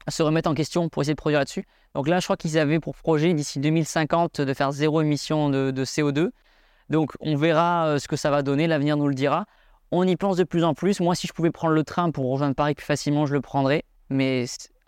se 0.08 0.22
remettent 0.22 0.46
en 0.46 0.54
question 0.54 0.88
pour 0.88 1.02
essayer 1.02 1.14
de 1.14 1.18
produire 1.20 1.40
là-dessus. 1.40 1.64
Donc 1.96 2.08
là, 2.08 2.20
je 2.20 2.26
crois 2.26 2.36
qu'ils 2.36 2.58
avaient 2.58 2.78
pour 2.78 2.94
projet 2.94 3.32
d'ici 3.32 3.58
2050 3.58 4.42
de 4.42 4.52
faire 4.52 4.70
zéro 4.70 5.00
émission 5.00 5.48
de, 5.48 5.70
de 5.70 5.84
CO2. 5.86 6.28
Donc 6.90 7.12
on 7.20 7.36
verra 7.36 7.86
euh, 7.86 7.98
ce 7.98 8.06
que 8.06 8.16
ça 8.16 8.30
va 8.30 8.42
donner, 8.42 8.66
l'avenir 8.66 8.98
nous 8.98 9.08
le 9.08 9.14
dira. 9.14 9.46
On 9.92 10.06
y 10.06 10.14
pense 10.14 10.36
de 10.36 10.44
plus 10.44 10.62
en 10.62 10.74
plus. 10.74 11.00
Moi, 11.00 11.14
si 11.14 11.26
je 11.26 11.32
pouvais 11.32 11.50
prendre 11.50 11.72
le 11.72 11.84
train 11.84 12.10
pour 12.10 12.30
rejoindre 12.30 12.54
Paris 12.54 12.74
plus 12.74 12.84
facilement, 12.84 13.24
je 13.24 13.32
le 13.32 13.40
prendrais. 13.40 13.82
Mais 14.10 14.44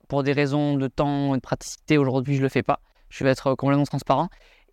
pour 0.07 0.23
des 0.23 0.35
raisons 0.35 0.77
de 0.77 0.87
temps 0.87 1.33
et 1.33 1.39
de 1.39 1.41
praticité, 1.41 1.97
aujourd'hui, 1.97 2.35
je 2.35 2.41
ne 2.41 2.45
le 2.45 2.51
fais 2.51 2.63
pas. 2.63 2.79
Je 3.09 3.25
vais 3.25 3.31
être 3.31 3.55
complètement 3.55 3.87
transparent. 3.87 4.29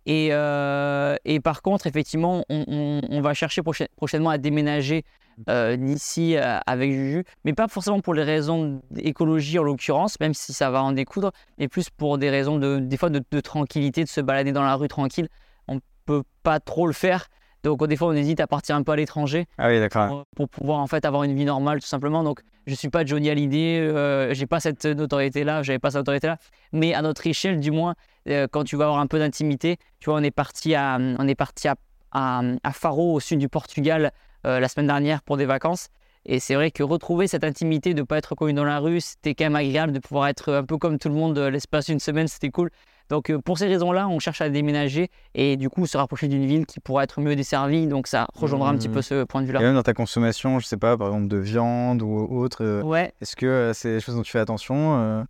Et, 0.06 0.28
euh, 0.30 1.16
et 1.24 1.40
par 1.40 1.62
contre, 1.62 1.88
effectivement, 1.88 2.44
on, 2.48 3.20
va 3.20 3.34
chercher 3.34 3.62
prochain- 3.62 3.88
prochainement 3.96 4.30
à 4.30 4.38
déménager 4.38 5.04
euh, 5.50 5.76
d'ici 5.76 6.36
euh, 6.36 6.58
avec 6.64 6.92
Juju, 6.92 7.24
mais 7.44 7.52
pas 7.52 7.66
forcément 7.66 8.00
pour 8.00 8.14
les 8.14 8.22
raisons 8.22 8.80
d'écologie 8.92 9.58
en 9.58 9.64
l'occurrence, 9.64 10.18
même 10.20 10.32
si 10.32 10.52
ça 10.52 10.70
va 10.70 10.82
en 10.82 10.92
découdre, 10.92 11.32
mais 11.58 11.66
plus 11.66 11.90
pour 11.90 12.18
des 12.18 12.30
raisons 12.30 12.58
de, 12.58 12.78
des 12.78 12.96
fois 12.96 13.10
de, 13.10 13.40
tranquillité, 13.40 14.04
de 14.04 14.08
se 14.08 14.20
balader 14.20 14.52
dans 14.52 14.62
la 14.62 14.76
rue 14.76 14.88
tranquille. 14.88 15.28
On 15.66 15.80
peut 16.04 16.22
pas 16.44 16.60
trop 16.60 16.86
le 16.86 16.92
faire, 16.92 17.26
donc 17.66 17.84
des 17.86 17.96
fois 17.96 18.08
on 18.08 18.12
hésite 18.12 18.38
à 18.38 18.46
partir 18.46 18.76
un 18.76 18.82
peu 18.84 18.92
à 18.92 18.96
l'étranger 18.96 19.46
Ah 19.58 19.68
oui, 19.68 19.80
pour, 19.88 20.24
pour 20.36 20.48
pouvoir 20.48 20.78
en 20.78 20.86
fait 20.86 21.04
avoir 21.04 21.24
une 21.24 21.34
vie 21.34 21.44
normale 21.44 21.80
tout 21.80 21.88
simplement. 21.88 22.22
Donc 22.22 22.40
je 22.68 22.74
suis 22.74 22.88
pas 22.88 23.04
Johnny 23.04 23.28
Hallyday, 23.28 23.80
euh, 23.80 24.32
j'ai 24.34 24.46
pas 24.46 24.60
cette 24.60 24.86
notoriété 24.86 25.42
là, 25.42 25.64
j'avais 25.64 25.80
pas 25.80 25.90
cette 25.90 25.98
notoriété 25.98 26.28
là, 26.28 26.38
mais 26.72 26.94
à 26.94 27.02
notre 27.02 27.26
échelle 27.26 27.58
du 27.58 27.72
moins, 27.72 27.94
euh, 28.28 28.46
quand 28.48 28.62
tu 28.62 28.76
vas 28.76 28.84
avoir 28.84 29.00
un 29.00 29.08
peu 29.08 29.18
d'intimité, 29.18 29.78
tu 29.98 30.10
vois, 30.10 30.20
on 30.20 30.22
est 30.22 30.30
parti 30.30 30.76
à, 30.76 30.98
on 31.00 31.26
est 31.26 31.34
parti 31.34 31.66
à, 31.66 31.74
à, 32.12 32.42
à 32.62 32.72
Faro 32.72 33.14
au 33.14 33.20
sud 33.20 33.40
du 33.40 33.48
Portugal 33.48 34.12
euh, 34.46 34.60
la 34.60 34.68
semaine 34.68 34.86
dernière 34.86 35.22
pour 35.22 35.36
des 35.36 35.46
vacances. 35.46 35.88
Et 36.28 36.40
c'est 36.40 36.56
vrai 36.56 36.72
que 36.72 36.82
retrouver 36.82 37.28
cette 37.28 37.44
intimité, 37.44 37.94
de 37.94 38.00
ne 38.00 38.04
pas 38.04 38.18
être 38.18 38.34
connu 38.34 38.52
dans 38.52 38.64
la 38.64 38.80
rue, 38.80 39.00
c'était 39.00 39.34
quand 39.34 39.44
même 39.44 39.56
agréable 39.56 39.92
de 39.92 40.00
pouvoir 40.00 40.26
être 40.26 40.52
un 40.52 40.64
peu 40.64 40.76
comme 40.76 40.98
tout 40.98 41.08
le 41.08 41.14
monde 41.14 41.38
euh, 41.38 41.50
l'espace 41.50 41.86
d'une 41.86 42.00
semaine, 42.00 42.26
c'était 42.26 42.50
cool. 42.50 42.70
Donc 43.08 43.30
euh, 43.30 43.38
pour 43.38 43.58
ces 43.58 43.66
raisons-là, 43.68 44.08
on 44.08 44.18
cherche 44.18 44.40
à 44.40 44.48
déménager 44.48 45.10
et 45.34 45.56
du 45.56 45.68
coup 45.70 45.86
se 45.86 45.96
rapprocher 45.96 46.28
d'une 46.28 46.44
ville 46.46 46.66
qui 46.66 46.80
pourra 46.80 47.04
être 47.04 47.20
mieux 47.20 47.36
desservie. 47.36 47.86
Donc 47.86 48.06
ça 48.06 48.26
rejoindra 48.34 48.70
un 48.70 48.76
petit 48.76 48.88
peu 48.88 49.02
ce 49.02 49.24
point 49.24 49.40
de 49.42 49.46
Et 49.46 49.48
vue-là. 49.48 49.60
même 49.60 49.74
dans 49.74 49.82
ta 49.82 49.94
consommation, 49.94 50.58
je 50.58 50.66
sais 50.66 50.76
pas, 50.76 50.96
par 50.96 51.08
exemple 51.08 51.28
de 51.28 51.36
viande 51.36 52.02
ou 52.02 52.26
autre, 52.36 52.64
euh, 52.64 52.82
Ouais, 52.82 53.12
est-ce 53.20 53.36
que 53.36 53.46
euh, 53.46 53.72
c'est 53.72 53.94
des 53.94 54.00
choses 54.00 54.16
dont 54.16 54.22
tu 54.22 54.30
fais 54.32 54.38
attention 54.40 54.96
euh? 54.98 55.24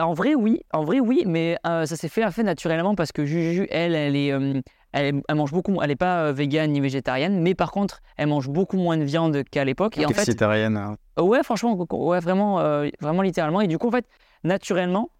En 0.00 0.12
vrai 0.12 0.34
oui, 0.34 0.60
en 0.72 0.84
vrai 0.84 1.00
oui, 1.00 1.22
mais 1.26 1.56
euh, 1.66 1.86
ça 1.86 1.96
s'est 1.96 2.08
fait 2.08 2.42
naturellement 2.42 2.94
parce 2.94 3.12
que 3.12 3.24
Juju, 3.24 3.66
elle, 3.70 3.94
elle 3.94 4.16
est, 4.16 4.32
euh, 4.32 4.60
elle, 4.92 5.22
elle 5.28 5.34
mange 5.36 5.52
beaucoup, 5.52 5.80
elle 5.82 5.88
n'est 5.88 5.96
pas 5.96 6.24
euh, 6.26 6.32
végane 6.32 6.72
ni 6.72 6.80
végétarienne, 6.80 7.40
mais 7.40 7.54
par 7.54 7.70
contre, 7.72 8.00
elle 8.16 8.28
mange 8.28 8.48
beaucoup 8.48 8.76
moins 8.76 8.96
de 8.96 9.04
viande 9.04 9.42
qu'à 9.50 9.64
l'époque. 9.64 9.96
Et 9.98 10.04
en 10.04 10.08
fait, 10.08 10.14
Flexitarienne, 10.14 10.76
hein? 10.76 10.96
Ouais, 11.18 11.42
franchement, 11.42 11.76
ouais, 11.90 12.20
vraiment, 12.20 12.60
euh, 12.60 12.88
vraiment 13.00 13.22
littéralement. 13.22 13.60
Et 13.60 13.66
du 13.68 13.78
coup, 13.78 13.88
en 13.88 13.92
fait, 13.92 14.06
naturellement, 14.44 15.10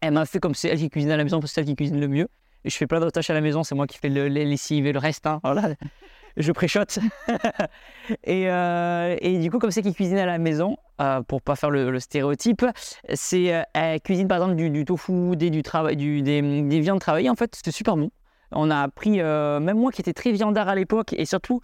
elle 0.00 0.12
m'a 0.12 0.26
fait 0.26 0.38
comme 0.38 0.54
c'est 0.54 0.68
elle 0.68 0.78
qui 0.78 0.90
cuisine 0.90 1.10
à 1.10 1.16
la 1.16 1.24
maison 1.24 1.40
parce 1.40 1.50
que 1.50 1.54
c'est 1.54 1.60
elle 1.60 1.66
qui 1.66 1.76
cuisine 1.76 2.00
le 2.00 2.08
mieux. 2.08 2.28
Je 2.64 2.76
fais 2.76 2.86
plein 2.86 3.00
d'autres 3.00 3.12
tâches 3.12 3.30
à 3.30 3.34
la 3.34 3.40
maison, 3.40 3.62
c'est 3.62 3.74
moi 3.74 3.86
qui 3.86 3.98
fais 3.98 4.08
le, 4.08 4.28
les 4.28 4.44
lessives 4.44 4.86
et 4.86 4.92
le 4.92 4.98
reste. 4.98 5.26
hein, 5.26 5.40
voilà. 5.42 5.70
Je 6.36 6.52
préchote. 6.52 7.00
et, 8.24 8.48
euh, 8.48 9.16
et 9.20 9.38
du 9.38 9.50
coup, 9.50 9.58
comme 9.58 9.72
c'est 9.72 9.82
qui 9.82 9.92
cuisine 9.92 10.18
à 10.18 10.26
la 10.26 10.38
maison, 10.38 10.76
euh, 11.00 11.20
pour 11.22 11.42
pas 11.42 11.56
faire 11.56 11.70
le, 11.70 11.98
stéréotype, 11.98 12.64
c'est 13.12 13.54
euh, 13.54 13.62
elle 13.74 14.00
cuisine 14.00 14.28
par 14.28 14.36
exemple 14.38 14.54
du, 14.54 14.84
tofu, 14.84 15.34
des, 15.34 15.50
du 15.50 15.62
du, 15.96 16.22
des, 16.22 16.62
des 16.62 16.80
viandes 16.80 17.00
travaillées. 17.00 17.30
En 17.30 17.34
fait, 17.34 17.56
c'était 17.56 17.72
super 17.72 17.96
bon. 17.96 18.10
On 18.52 18.70
a 18.70 18.82
appris, 18.82 19.20
euh, 19.20 19.58
même 19.58 19.78
moi 19.78 19.90
qui 19.90 20.00
étais 20.00 20.12
très 20.12 20.30
viandard 20.30 20.68
à 20.68 20.76
l'époque, 20.76 21.12
et 21.12 21.24
surtout 21.24 21.60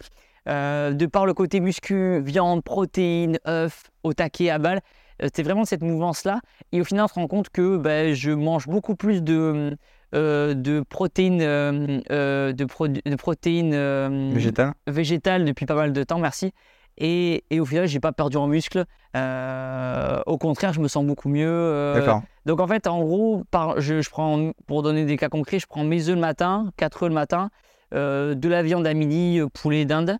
de 0.47 1.05
par 1.07 1.25
le 1.25 1.33
côté 1.33 1.59
muscu, 1.59 2.21
viande, 2.21 2.63
protéines, 2.63 3.39
œufs, 3.47 3.85
au 4.03 4.13
taquet, 4.13 4.51
à 4.51 4.59
balle, 4.59 4.81
c'était 5.21 5.43
vraiment 5.43 5.65
cette 5.65 5.81
mouvance-là. 5.81 6.39
Et 6.71 6.81
au 6.81 6.83
final, 6.83 7.05
on 7.05 7.07
se 7.07 7.13
rend 7.15 7.27
compte 7.27 7.49
que 7.49 7.77
ben, 7.77 8.13
je 8.13 8.31
mange 8.31 8.67
beaucoup 8.67 8.95
plus 8.95 9.21
de, 9.23 9.75
euh, 10.13 10.53
de 10.53 10.81
protéines, 10.81 11.41
euh, 11.41 11.99
euh, 12.11 12.53
de, 12.53 12.65
pro- 12.65 12.87
de 12.87 13.15
protéines 13.15 13.73
euh, 13.73 14.31
végétal. 14.33 14.73
végétales 14.87 15.45
depuis 15.45 15.65
pas 15.65 15.75
mal 15.75 15.93
de 15.93 16.03
temps, 16.03 16.19
merci. 16.19 16.51
Et, 16.97 17.43
et 17.49 17.59
au 17.59 17.65
final, 17.65 17.87
j'ai 17.87 17.99
pas 17.99 18.13
perdu 18.13 18.37
en 18.37 18.47
muscle. 18.47 18.85
Euh, 19.17 20.21
au 20.25 20.37
contraire, 20.37 20.73
je 20.73 20.79
me 20.79 20.87
sens 20.87 21.05
beaucoup 21.05 21.29
mieux. 21.29 21.47
euh, 21.49 21.95
D'accord. 21.99 22.21
donc 22.45 22.59
en 22.59 22.67
fait, 22.67 22.87
en 22.87 23.01
gros, 23.01 23.43
par, 23.51 23.81
je, 23.81 24.01
je 24.01 24.09
prends, 24.09 24.51
pour 24.67 24.81
donner 24.83 25.05
des 25.05 25.17
cas 25.17 25.29
concrets, 25.29 25.59
je 25.59 25.67
prends 25.67 25.83
mes 25.83 26.07
œufs 26.09 26.15
le 26.15 26.21
matin, 26.21 26.71
4 26.77 27.03
œufs 27.03 27.09
le 27.09 27.15
matin, 27.15 27.49
euh, 27.93 28.33
de 28.35 28.47
la 28.49 28.63
viande 28.63 28.87
à 28.87 28.93
midi, 28.93 29.39
euh, 29.39 29.47
poulet 29.47 29.85
d'Inde, 29.85 30.17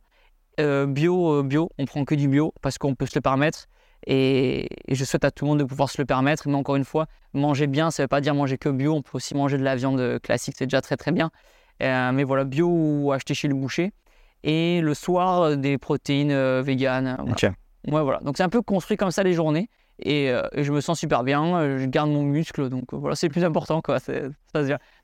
euh, 0.60 0.86
bio, 0.86 1.40
euh, 1.40 1.44
bio, 1.44 1.70
on 1.78 1.86
prend 1.86 2.04
que 2.06 2.16
du 2.16 2.28
bio 2.28 2.54
parce 2.62 2.78
qu'on 2.78 2.96
peut 2.96 3.06
se 3.06 3.16
le 3.16 3.22
permettre. 3.22 3.68
Et, 4.08 4.68
et 4.92 4.96
je 4.96 5.04
souhaite 5.04 5.26
à 5.26 5.32
tout 5.32 5.46
le 5.46 5.50
monde 5.50 5.60
de 5.60 5.64
pouvoir 5.64 5.90
se 5.90 6.02
le 6.02 6.06
permettre. 6.06 6.48
Mais 6.48 6.56
encore 6.56 6.76
une 6.76 6.86
fois, 6.86 7.08
manger 7.34 7.68
bien, 7.68 7.92
ça 7.92 8.04
ne 8.04 8.06
veut 8.06 8.10
pas 8.10 8.22
dire 8.22 8.36
manger 8.36 8.58
que 8.58 8.70
bio. 8.70 8.94
On 8.94 9.02
peut 9.02 9.12
aussi 9.14 9.36
manger 9.36 9.58
de 9.58 9.64
la 9.64 9.76
viande 9.76 10.00
euh, 10.00 10.20
classique, 10.20 10.56
c'est 10.58 10.66
déjà 10.66 10.82
très 10.82 10.98
très 10.98 11.12
bien. 11.12 11.32
Euh, 11.84 12.12
mais 12.12 12.24
voilà, 12.24 12.44
bio 12.44 12.68
ou 12.70 13.12
acheter 13.12 13.34
chez 13.34 13.48
le 13.48 13.56
boucher. 13.56 13.92
Et 14.44 14.80
le 14.82 14.94
soir, 14.94 15.42
euh, 15.42 15.56
des 15.56 15.78
protéines 15.78 16.32
euh, 16.32 16.62
véganes. 16.62 17.16
Voilà. 17.20 17.56
Ouais, 17.88 18.02
voilà. 18.02 18.20
Donc 18.20 18.38
c'est 18.38 18.44
un 18.44 18.50
peu 18.50 18.62
construit 18.62 18.98
comme 18.98 19.12
ça 19.12 19.24
les 19.24 19.34
journées. 19.34 19.70
Et, 20.00 20.30
euh, 20.30 20.42
et 20.52 20.64
je 20.64 20.72
me 20.74 20.82
sens 20.82 21.00
super 21.00 21.24
bien, 21.24 21.56
euh, 21.56 21.78
je 21.80 21.86
garde 21.86 22.10
mon 22.10 22.24
muscle, 22.24 22.68
donc 22.70 22.94
euh, 22.94 22.98
voilà, 22.98 23.16
c'est 23.16 23.28
le 23.28 23.32
plus 23.32 23.46
important, 23.46 23.82
quoi. 23.82 24.00
Ça. 24.00 24.12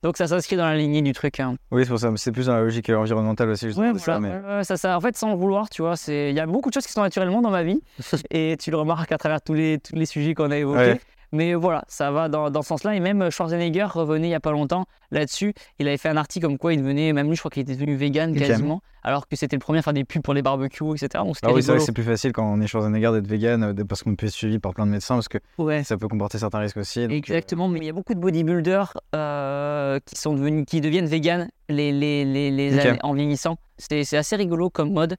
Donc 0.03 0.17
ça 0.17 0.27
s'inscrit 0.27 0.55
dans 0.57 0.65
la 0.65 0.75
lignée 0.75 1.01
du 1.01 1.13
truc. 1.13 1.39
hein. 1.39 1.55
Oui, 1.71 1.83
c'est 1.83 1.89
pour 1.89 1.99
ça. 1.99 2.11
C'est 2.17 2.31
plus 2.31 2.47
dans 2.47 2.55
la 2.55 2.61
logique 2.61 2.89
environnementale 2.89 3.49
aussi. 3.49 3.67
justement, 3.67 3.91
Ouais, 3.91 3.99
ça, 3.99 4.19
voilà, 4.19 4.57
mais- 4.57 4.63
ça, 4.63 4.75
ça, 4.77 4.97
en 4.97 5.01
fait, 5.01 5.15
sans 5.15 5.29
le 5.31 5.37
vouloir, 5.37 5.69
tu 5.69 5.81
vois, 5.81 5.93
il 6.07 6.31
y 6.33 6.39
a 6.39 6.45
beaucoup 6.45 6.69
de 6.69 6.73
choses 6.73 6.85
qui 6.85 6.91
sont 6.93 7.01
naturellement 7.01 7.41
dans 7.41 7.51
ma 7.51 7.63
vie, 7.63 7.81
et 8.31 8.57
tu 8.59 8.69
le 8.71 8.77
remarques 8.77 9.11
à 9.11 9.17
travers 9.17 9.41
tous 9.41 9.53
les, 9.53 9.79
tous 9.79 9.95
les 9.95 10.05
sujets 10.05 10.33
qu'on 10.33 10.51
a 10.51 10.57
évoqués. 10.57 10.77
Ouais. 10.79 11.01
Mais 11.33 11.53
voilà, 11.53 11.83
ça 11.87 12.11
va 12.11 12.27
dans, 12.27 12.49
dans 12.49 12.61
ce 12.61 12.67
sens-là. 12.67 12.93
Et 12.95 12.99
même 12.99 13.29
Schwarzenegger 13.31 13.85
revenait 13.93 14.27
il 14.27 14.31
n'y 14.31 14.35
a 14.35 14.39
pas 14.41 14.51
longtemps 14.51 14.85
là-dessus. 15.11 15.53
Il 15.79 15.87
avait 15.87 15.97
fait 15.97 16.09
un 16.09 16.17
article 16.17 16.45
comme 16.45 16.57
quoi 16.57 16.73
il 16.73 16.81
devenait, 16.81 17.13
même 17.13 17.27
lui, 17.29 17.35
je 17.35 17.41
crois 17.41 17.49
qu'il 17.51 17.61
était 17.61 17.73
devenu 17.75 17.95
vegan 17.95 18.35
quasiment, 18.35 18.81
alors 19.03 19.27
que 19.27 19.35
c'était 19.37 19.55
le 19.55 19.61
premier 19.61 19.79
à 19.79 19.81
faire 19.81 19.93
des 19.93 20.03
pubs 20.03 20.21
pour 20.21 20.33
les 20.33 20.41
barbecues, 20.41 20.83
etc. 20.91 21.07
Donc 21.23 21.37
Ah 21.43 21.53
oui, 21.53 21.63
c'est 21.63 21.71
vrai 21.71 21.79
que 21.79 21.85
c'est 21.85 21.91
plus 21.93 22.03
facile 22.03 22.33
quand 22.33 22.45
on 22.45 22.59
est 22.59 22.67
Schwarzenegger 22.67 23.11
d'être 23.13 23.27
vegan 23.27 23.63
euh, 23.63 23.83
parce 23.85 24.03
qu'on 24.03 24.15
peut 24.15 24.25
être 24.25 24.33
suivi 24.33 24.59
par 24.59 24.73
plein 24.73 24.85
de 24.85 24.91
médecins 24.91 25.15
parce 25.15 25.29
que 25.29 25.37
Ouais. 25.57 25.83
ça 25.83 25.95
peut 25.97 26.07
comporter 26.09 26.37
certains 26.37 26.59
risques 26.59 26.77
aussi. 26.77 26.99
euh, 27.01 27.07
Exactement, 27.09 27.67
mais 27.69 27.79
il 27.79 27.85
y 27.85 27.89
a 27.89 27.93
beaucoup 27.93 28.13
de 28.13 28.19
bodybuilders 28.19 28.93
euh, 29.15 29.99
qui, 30.05 30.15
sont 30.15 30.33
devenus, 30.33 30.65
qui 30.67 30.81
deviennent 30.81 31.05
véganes 31.07 31.49
les, 31.69 31.91
les, 31.91 32.25
les, 32.25 32.51
les 32.51 32.75
Ok. 32.77 32.85
années- 32.85 32.99
en 33.03 33.13
vieillissant. 33.13 33.55
C'est 33.77 34.17
assez 34.17 34.35
rigolo 34.35 34.69
comme 34.69 34.91
mode. 34.91 35.15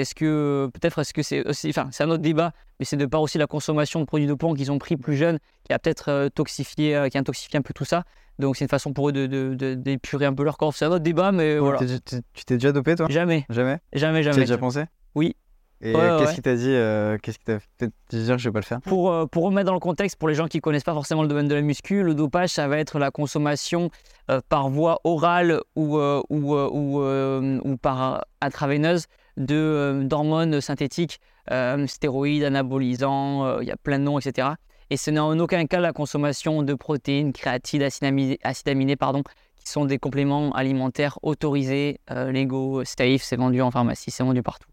Est-ce 0.00 0.14
que, 0.14 0.68
peut-être, 0.74 0.98
est-ce 1.00 1.12
que 1.14 1.22
c'est 1.22 1.46
aussi, 1.48 1.68
enfin, 1.70 1.88
c'est 1.92 2.04
un 2.04 2.10
autre 2.10 2.22
débat, 2.22 2.52
mais 2.78 2.84
c'est 2.84 2.96
de 2.96 3.06
par 3.06 3.20
aussi 3.22 3.38
la 3.38 3.46
consommation 3.46 4.00
de 4.00 4.04
produits 4.04 4.26
dopants 4.26 4.54
qu'ils 4.54 4.70
ont 4.72 4.78
pris 4.78 4.96
plus 4.96 5.16
jeunes, 5.16 5.38
qui 5.64 5.72
a 5.72 5.78
peut-être 5.78 6.08
euh, 6.10 6.28
toxifié, 6.28 6.96
euh, 6.96 7.08
qui 7.08 7.16
a 7.16 7.20
intoxifié 7.20 7.58
un 7.58 7.62
peu 7.62 7.72
tout 7.74 7.84
ça. 7.84 8.04
Donc 8.38 8.56
c'est 8.56 8.64
une 8.64 8.68
façon 8.68 8.92
pour 8.92 9.08
eux 9.08 9.12
de, 9.12 9.26
de, 9.26 9.54
de- 9.54 9.74
d'épurer 9.74 10.26
un 10.26 10.34
peu 10.34 10.42
leur 10.42 10.56
corps. 10.58 10.74
C'est 10.74 10.84
un 10.84 10.88
autre 10.90 10.98
débat, 11.04 11.30
mais 11.32 11.58
voilà. 11.58 11.78
Tu 11.78 12.44
t'es 12.44 12.54
déjà 12.56 12.72
dopé 12.72 12.96
toi? 12.96 13.06
Jamais, 13.08 13.46
Jamais? 13.48 13.78
Jamais, 13.92 14.20
Tu 14.20 14.26
y 14.26 14.28
as 14.28 14.32
jamais. 14.32 14.40
déjà 14.46 14.58
pensé? 14.58 14.84
Oui. 15.14 15.36
Et 15.80 15.92
Ouais, 15.94 16.00
qu'est-ce 16.18 16.28
ouais. 16.30 16.34
qui 16.36 16.42
t'a 16.42 16.54
dit 16.56 16.70
euh, 16.70 17.18
Qu'est-ce 17.22 17.38
qui 17.38 17.44
t'a 17.44 17.58
te 17.78 18.16
dire 18.16 18.36
que 18.36 18.40
je 18.42 18.48
vais 18.48 18.52
pas 18.52 18.60
le 18.60 18.64
faire? 18.64 18.80
Pour, 18.80 19.12
euh, 19.12 19.26
pour 19.26 19.44
remettre 19.44 19.66
dans 19.66 19.74
le 19.74 19.80
contexte, 19.80 20.16
pour 20.18 20.28
les 20.28 20.34
gens 20.34 20.46
qui 20.48 20.56
ne 20.58 20.62
connaissent 20.62 20.82
pas 20.84 20.94
forcément 20.94 21.22
le 21.22 21.28
domaine 21.28 21.46
de 21.46 21.54
la 21.54 21.60
muscu, 21.60 22.02
le 22.02 22.14
dopage, 22.14 22.48
ça 22.50 22.66
va 22.68 22.78
être 22.78 22.98
la 22.98 23.10
consommation 23.10 23.90
euh, 24.30 24.40
par 24.48 24.68
voie 24.70 25.00
orale 25.04 25.60
ou, 25.76 25.98
ou, 25.98 26.54
ou, 26.56 27.00
ou 27.02 27.76
par 27.76 28.24
intraveineuse 28.40 29.02
de, 29.02 29.08
d'hormones 29.36 30.60
synthétiques, 30.60 31.20
euh, 31.50 31.86
stéroïdes, 31.86 32.44
anabolisants, 32.44 33.44
euh, 33.44 33.58
il 33.62 33.68
y 33.68 33.70
a 33.70 33.76
plein 33.76 33.98
de 33.98 34.04
noms, 34.04 34.18
etc. 34.18 34.48
Et 34.90 34.96
ce 34.96 35.10
n'est 35.10 35.20
en 35.20 35.38
aucun 35.38 35.66
cas 35.66 35.80
la 35.80 35.92
consommation 35.92 36.62
de 36.62 36.74
protéines, 36.74 37.32
créatine, 37.32 37.82
acides 37.82 38.68
aminés, 38.68 38.96
pardon, 38.96 39.22
qui 39.56 39.68
sont 39.70 39.86
des 39.86 39.98
compléments 39.98 40.52
alimentaires 40.52 41.18
autorisés, 41.22 42.00
euh, 42.10 42.30
légaux, 42.30 42.84
safe, 42.84 43.22
c'est 43.22 43.36
vendu 43.36 43.62
en 43.62 43.70
pharmacie, 43.70 44.10
c'est 44.10 44.24
vendu 44.24 44.42
partout. 44.42 44.68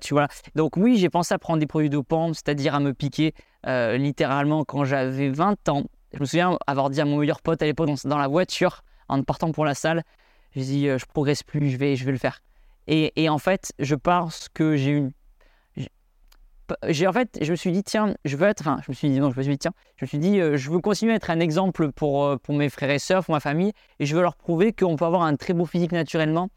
Tu 0.00 0.14
vois. 0.14 0.28
Donc 0.54 0.78
oui, 0.78 0.96
j'ai 0.96 1.10
pensé 1.10 1.34
à 1.34 1.38
prendre 1.38 1.60
des 1.60 1.66
produits 1.66 1.90
dopants, 1.90 2.32
c'est-à-dire 2.32 2.74
à 2.74 2.80
me 2.80 2.94
piquer 2.94 3.34
euh, 3.66 3.98
littéralement 3.98 4.64
quand 4.64 4.84
j'avais 4.84 5.28
20 5.28 5.68
ans. 5.68 5.84
Je 6.14 6.20
me 6.20 6.24
souviens 6.24 6.58
avoir 6.66 6.88
dit 6.88 7.02
à 7.02 7.04
mon 7.04 7.18
meilleur 7.18 7.42
pote 7.42 7.60
à 7.60 7.66
l'époque 7.66 7.88
dans, 7.88 8.08
dans 8.08 8.18
la 8.18 8.28
voiture, 8.28 8.82
en 9.08 9.22
partant 9.22 9.52
pour 9.52 9.66
la 9.66 9.74
salle, 9.74 10.02
j'ai 10.54 10.62
dit 10.62 10.88
euh, 10.88 10.98
je 10.98 11.04
progresse 11.04 11.42
plus, 11.42 11.68
je 11.68 11.76
vais, 11.76 11.96
je 11.96 12.04
vais 12.04 12.12
le 12.12 12.18
faire. 12.18 12.40
Et, 12.86 13.22
et 13.22 13.28
en 13.28 13.38
fait, 13.38 13.72
je 13.78 13.94
pense 13.94 14.48
que 14.52 14.76
j'ai 14.76 14.90
eu 14.92 15.10
j'ai- 16.88 17.06
en 17.06 17.12
fait, 17.12 17.38
je 17.42 17.50
me 17.50 17.56
suis 17.56 17.72
dit 17.72 17.82
tiens, 17.82 18.14
je 18.24 18.36
veux 18.38 18.46
être, 18.46 18.62
je 18.86 18.90
me 18.90 18.94
suis 18.94 19.10
dit 19.10 19.20
non, 19.20 19.30
je 19.30 19.36
me 19.36 19.42
suis 19.42 19.52
dit 19.52 19.58
tiens, 19.58 19.72
je 19.96 20.04
me 20.06 20.08
suis 20.08 20.18
dit 20.18 20.40
euh, 20.40 20.56
je 20.56 20.70
veux 20.70 20.78
continuer 20.78 21.12
à 21.12 21.16
être 21.16 21.28
un 21.30 21.38
exemple 21.40 21.92
pour 21.92 22.24
euh, 22.24 22.36
pour 22.38 22.54
mes 22.54 22.70
frères 22.70 22.88
et 22.90 22.98
sœurs, 22.98 23.22
pour 23.24 23.34
ma 23.34 23.40
famille, 23.40 23.72
et 24.00 24.06
je 24.06 24.16
veux 24.16 24.22
leur 24.22 24.34
prouver 24.36 24.72
qu'on 24.72 24.96
peut 24.96 25.04
avoir 25.04 25.22
un 25.22 25.36
très 25.36 25.52
beau 25.52 25.66
physique 25.66 25.92
naturellement 25.92 26.48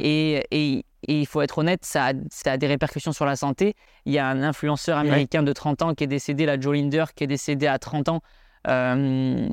et, 0.00 0.44
et- 0.50 0.84
et 1.08 1.20
il 1.20 1.26
faut 1.26 1.40
être 1.42 1.58
honnête, 1.58 1.84
ça 1.84 2.06
a, 2.06 2.12
ça 2.30 2.52
a 2.52 2.56
des 2.56 2.66
répercussions 2.68 3.12
sur 3.12 3.24
la 3.24 3.34
santé. 3.36 3.74
Il 4.04 4.12
y 4.12 4.18
a 4.18 4.26
un 4.28 4.42
influenceur 4.42 4.98
américain 4.98 5.42
de 5.42 5.52
30 5.52 5.82
ans 5.82 5.94
qui 5.94 6.04
est 6.04 6.08
décédé, 6.08 6.46
la 6.46 6.58
Joe 6.60 6.76
Linder, 6.76 7.04
qui 7.16 7.24
est 7.24 7.28
décédé 7.28 7.66
à 7.66 7.78
30 7.80 8.08
ans. 8.08 8.20
Euh, 8.68 9.48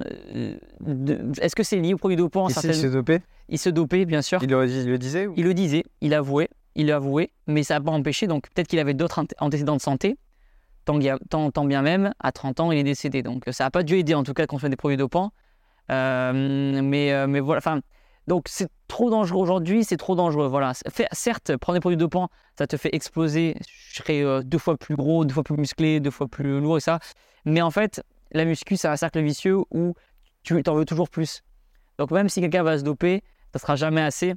Est-ce 1.42 1.56
que 1.56 1.64
c'est 1.64 1.78
lié 1.78 1.94
au 1.94 1.98
produit 1.98 2.18
dopant 2.18 2.48
se 2.50 2.54
dopé? 2.68 2.74
Il 3.50 3.58
se 3.60 3.70
dopait, 3.70 4.06
bien 4.06 4.22
sûr. 4.22 4.42
il 4.44 4.50
le, 4.50 4.68
il 4.70 4.88
le 4.90 4.98
disait 4.98 5.28
ou... 5.28 5.34
Il 5.36 5.44
le 5.44 5.54
disait, 5.54 5.84
il 6.02 6.14
avouait, 6.14 6.50
il 6.76 6.92
avouait, 6.92 7.32
mais 7.48 7.64
ça 7.64 7.76
n'a 7.76 7.82
pas 7.82 7.92
empêché. 7.92 8.28
Donc 8.28 8.50
peut-être 8.50 8.68
qu'il 8.68 8.80
avait 8.80 8.94
d'autres 8.94 9.20
anté- 9.22 9.36
antécédents 9.40 9.76
de 9.76 9.82
santé. 9.82 10.18
Tant, 10.86 10.96
bien- 10.98 11.18
tant- 11.30 11.52
tant 11.52 11.66
bien 11.66 11.82
même, 11.82 12.14
à 12.20 12.32
30 12.32 12.60
ans, 12.62 12.72
il 12.72 12.78
est 12.80 12.84
décédé. 12.84 13.22
Donc 13.24 13.44
ça 13.52 13.66
n'a 13.66 13.72
pas 13.72 13.84
dû 13.84 13.98
aider, 13.98 14.14
en 14.14 14.24
tout 14.24 14.34
cas, 14.34 14.46
qu'on 14.48 14.60
fait 14.60 14.70
des 14.70 14.76
produits 14.76 14.98
dopants. 14.98 15.32
Euh, 15.92 16.82
mais, 16.84 17.12
euh, 17.12 17.28
mais 17.28 17.40
voilà, 17.40 17.58
enfin, 17.60 17.82
donc 18.28 18.46
c'est 18.48 18.70
trop 18.88 19.10
dangereux 19.10 19.42
aujourd'hui, 19.42 19.84
c'est 19.84 19.98
trop 19.98 20.16
dangereux. 20.16 20.48
Voilà. 20.48 20.74
Fait- 20.90 21.08
certes, 21.12 21.58
prendre 21.58 21.76
des 21.78 21.82
produits 21.82 21.98
dopants, 21.98 22.30
ça 22.58 22.68
te 22.68 22.78
fait 22.78 22.94
exploser. 22.94 23.56
Je 23.90 23.98
serais 23.98 24.22
euh, 24.24 24.42
deux 24.44 24.58
fois 24.60 24.78
plus 24.78 24.96
gros, 24.96 25.26
deux 25.26 25.34
fois 25.34 25.44
plus 25.44 25.58
musclé, 25.58 26.00
deux 26.00 26.12
fois 26.12 26.28
plus 26.28 26.60
lourd 26.60 26.78
et 26.78 26.82
ça. 26.82 27.00
Mais 27.46 27.62
en 27.62 27.72
fait, 27.72 28.04
la 28.32 28.46
muscu, 28.46 28.78
c'est 28.78 28.88
un 28.88 28.96
cercle 28.98 29.22
vicieux 29.22 29.58
où 29.72 29.96
tu 30.44 30.62
t'en 30.64 30.76
veux 30.76 30.86
toujours 30.86 31.10
plus. 31.10 31.42
Donc 31.98 32.12
même 32.12 32.30
si 32.30 32.40
quelqu'un 32.42 32.64
va 32.64 32.78
se 32.78 32.84
doper, 32.84 33.24
ça 33.54 33.60
sera 33.60 33.76
jamais 33.76 34.02
assez. 34.02 34.34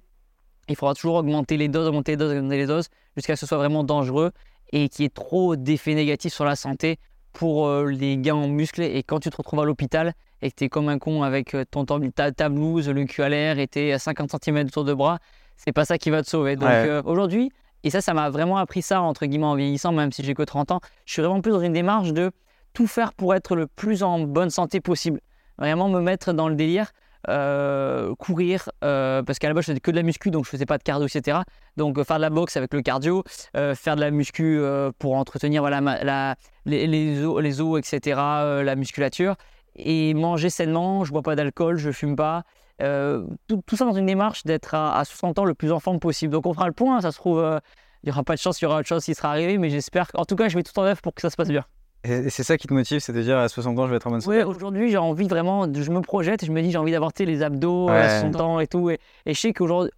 Il 0.68 0.76
faudra 0.76 0.94
toujours 0.94 1.16
augmenter 1.16 1.56
les 1.56 1.68
doses, 1.68 1.88
augmenter 1.88 2.12
les 2.12 2.16
doses, 2.16 2.32
augmenter 2.32 2.56
les 2.56 2.66
doses, 2.66 2.88
jusqu'à 3.16 3.34
ce 3.36 3.40
que 3.40 3.46
ce 3.46 3.46
soit 3.46 3.58
vraiment 3.58 3.84
dangereux 3.84 4.30
et 4.72 4.88
qu'il 4.88 5.02
y 5.02 5.06
ait 5.06 5.10
trop 5.10 5.56
d'effets 5.56 5.94
négatifs 5.94 6.32
sur 6.32 6.44
la 6.44 6.56
santé 6.56 6.98
pour 7.32 7.66
euh, 7.66 7.86
les 7.90 8.16
gains 8.16 8.34
en 8.36 8.48
muscles. 8.48 8.82
Et 8.82 9.02
quand 9.02 9.20
tu 9.20 9.30
te 9.30 9.36
retrouves 9.36 9.60
à 9.60 9.64
l'hôpital 9.64 10.12
et 10.40 10.50
que 10.50 10.56
tu 10.56 10.64
es 10.64 10.68
comme 10.68 10.88
un 10.88 10.98
con 10.98 11.22
avec 11.22 11.54
euh, 11.54 11.64
ton, 11.70 11.84
ta, 11.84 12.30
ta 12.32 12.48
blouse, 12.48 12.88
le 12.88 13.04
cul 13.04 13.22
à 13.22 13.28
l'air 13.28 13.58
et 13.58 13.66
tu 13.68 13.80
es 13.80 13.92
à 13.92 13.98
50 13.98 14.30
cm 14.42 14.66
autour 14.66 14.84
de 14.84 14.94
bras, 14.94 15.18
c'est 15.56 15.72
pas 15.72 15.84
ça 15.84 15.98
qui 15.98 16.10
va 16.10 16.22
te 16.22 16.28
sauver. 16.28 16.56
Donc 16.56 16.68
Ouais. 16.68 16.88
euh, 16.88 17.02
aujourd'hui, 17.04 17.50
et 17.84 17.90
ça, 17.90 18.00
ça 18.00 18.14
m'a 18.14 18.30
vraiment 18.30 18.56
appris 18.58 18.80
ça, 18.82 19.02
entre 19.02 19.26
guillemets, 19.26 19.46
en 19.46 19.56
vieillissant, 19.56 19.92
même 19.92 20.12
si 20.12 20.22
j'ai 20.22 20.34
que 20.34 20.42
30 20.42 20.70
ans, 20.70 20.80
je 21.04 21.12
suis 21.14 21.22
vraiment 21.22 21.40
plus 21.40 21.50
dans 21.52 21.60
une 21.60 21.72
démarche 21.72 22.12
de 22.12 22.30
tout 22.72 22.86
faire 22.86 23.12
pour 23.12 23.34
être 23.34 23.56
le 23.56 23.66
plus 23.66 24.02
en 24.04 24.20
bonne 24.20 24.50
santé 24.50 24.80
possible. 24.80 25.20
Vraiment 25.58 25.88
me 25.88 26.00
mettre 26.00 26.32
dans 26.32 26.48
le 26.48 26.54
délire 26.54 26.92
euh, 27.28 28.14
courir, 28.16 28.68
euh, 28.82 29.22
parce 29.22 29.38
qu'à 29.38 29.48
la 29.48 29.54
base 29.54 29.64
je 29.64 29.72
faisais 29.72 29.80
que 29.80 29.90
de 29.90 29.96
la 29.96 30.02
muscu, 30.02 30.30
donc 30.30 30.44
je 30.44 30.50
faisais 30.50 30.66
pas 30.66 30.78
de 30.78 30.82
cardio, 30.82 31.06
etc. 31.06 31.38
Donc 31.76 31.98
euh, 31.98 32.04
faire 32.04 32.16
de 32.16 32.22
la 32.22 32.30
boxe 32.30 32.56
avec 32.56 32.74
le 32.74 32.82
cardio, 32.82 33.22
faire 33.54 33.96
de 33.96 34.00
la 34.00 34.10
muscu 34.10 34.60
pour 34.98 35.14
entretenir 35.14 35.62
voilà, 35.62 36.36
les, 36.66 37.60
os, 37.60 37.78
etc., 37.78 38.20
la 38.64 38.76
musculature, 38.76 39.36
et 39.76 40.14
manger 40.14 40.50
sainement, 40.50 41.04
je 41.04 41.12
bois 41.12 41.22
pas 41.22 41.36
d'alcool, 41.36 41.76
je 41.76 41.90
fume 41.90 42.16
pas. 42.16 42.44
Tout, 42.78 43.76
ça 43.76 43.84
dans 43.84 43.92
une 43.92 44.06
démarche 44.06 44.44
d'être 44.44 44.74
à, 44.74 44.98
à 44.98 45.04
60 45.04 45.38
ans 45.38 45.44
le 45.44 45.54
plus 45.54 45.70
en 45.72 45.78
forme 45.78 46.00
possible. 46.00 46.32
Donc 46.32 46.46
on 46.46 46.54
fera 46.54 46.66
le 46.66 46.72
point, 46.72 47.00
ça 47.00 47.12
se 47.12 47.18
trouve, 47.18 47.60
il 48.02 48.08
y 48.08 48.12
aura 48.12 48.24
pas 48.24 48.34
de 48.34 48.40
chance, 48.40 48.60
il 48.60 48.64
y 48.64 48.66
aura 48.66 48.78
autre 48.78 48.88
chose 48.88 49.04
qui 49.04 49.14
sera 49.14 49.30
arrivé, 49.30 49.58
mais 49.58 49.70
j'espère, 49.70 50.08
en 50.14 50.24
tout 50.24 50.36
cas 50.36 50.48
je 50.48 50.56
mets 50.56 50.64
tout 50.64 50.76
en 50.78 50.82
œuvre 50.82 51.00
pour 51.00 51.14
que 51.14 51.20
ça 51.20 51.30
se 51.30 51.36
passe 51.36 51.48
bien. 51.48 51.64
Et 52.04 52.30
c'est 52.30 52.42
ça 52.42 52.56
qui 52.58 52.66
te 52.66 52.74
motive, 52.74 52.98
c'est 53.00 53.12
de 53.12 53.22
dire 53.22 53.38
à 53.38 53.48
60 53.48 53.78
ans 53.78 53.84
je 53.86 53.90
vais 53.90 53.96
être 53.96 54.06
en 54.06 54.10
bonne 54.10 54.20
santé. 54.20 54.36
Ouais, 54.38 54.42
aujourd'hui, 54.42 54.90
j'ai 54.90 54.96
envie 54.98 55.28
vraiment, 55.28 55.72
je 55.72 55.90
me 55.90 56.00
projette 56.00 56.42
et 56.42 56.46
je 56.46 56.52
me 56.52 56.60
dis, 56.60 56.70
j'ai 56.72 56.78
envie 56.78 56.90
d'avoir 56.92 57.12
tu 57.12 57.24
les 57.24 57.42
abdos 57.42 57.86
Ouais. 57.88 57.96
à 57.96 58.20
60 58.20 58.40
ans 58.40 58.58
et 58.60 58.66
tout. 58.66 58.90
Et, 58.90 58.98
et 59.26 59.34
je 59.34 59.40
sais 59.40 59.52
qu'aujourd'hui, 59.52 59.92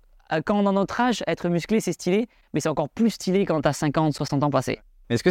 quand 0.45 0.57
on 0.59 0.67
a 0.67 0.73
notre 0.73 1.01
âge, 1.01 1.23
être 1.27 1.49
musclé, 1.49 1.81
c'est 1.81 1.93
stylé, 1.93 2.29
mais 2.53 2.61
c'est 2.61 2.69
encore 2.69 2.89
plus 2.91 3.11
stylé 3.11 3.47
quand 3.47 3.61
t'as 3.61 3.73
50, 3.73 4.13
60 4.15 4.43
ans 4.43 4.51
passés. 4.51 4.81
Mais 5.09 5.17
Est-ce 5.17 5.23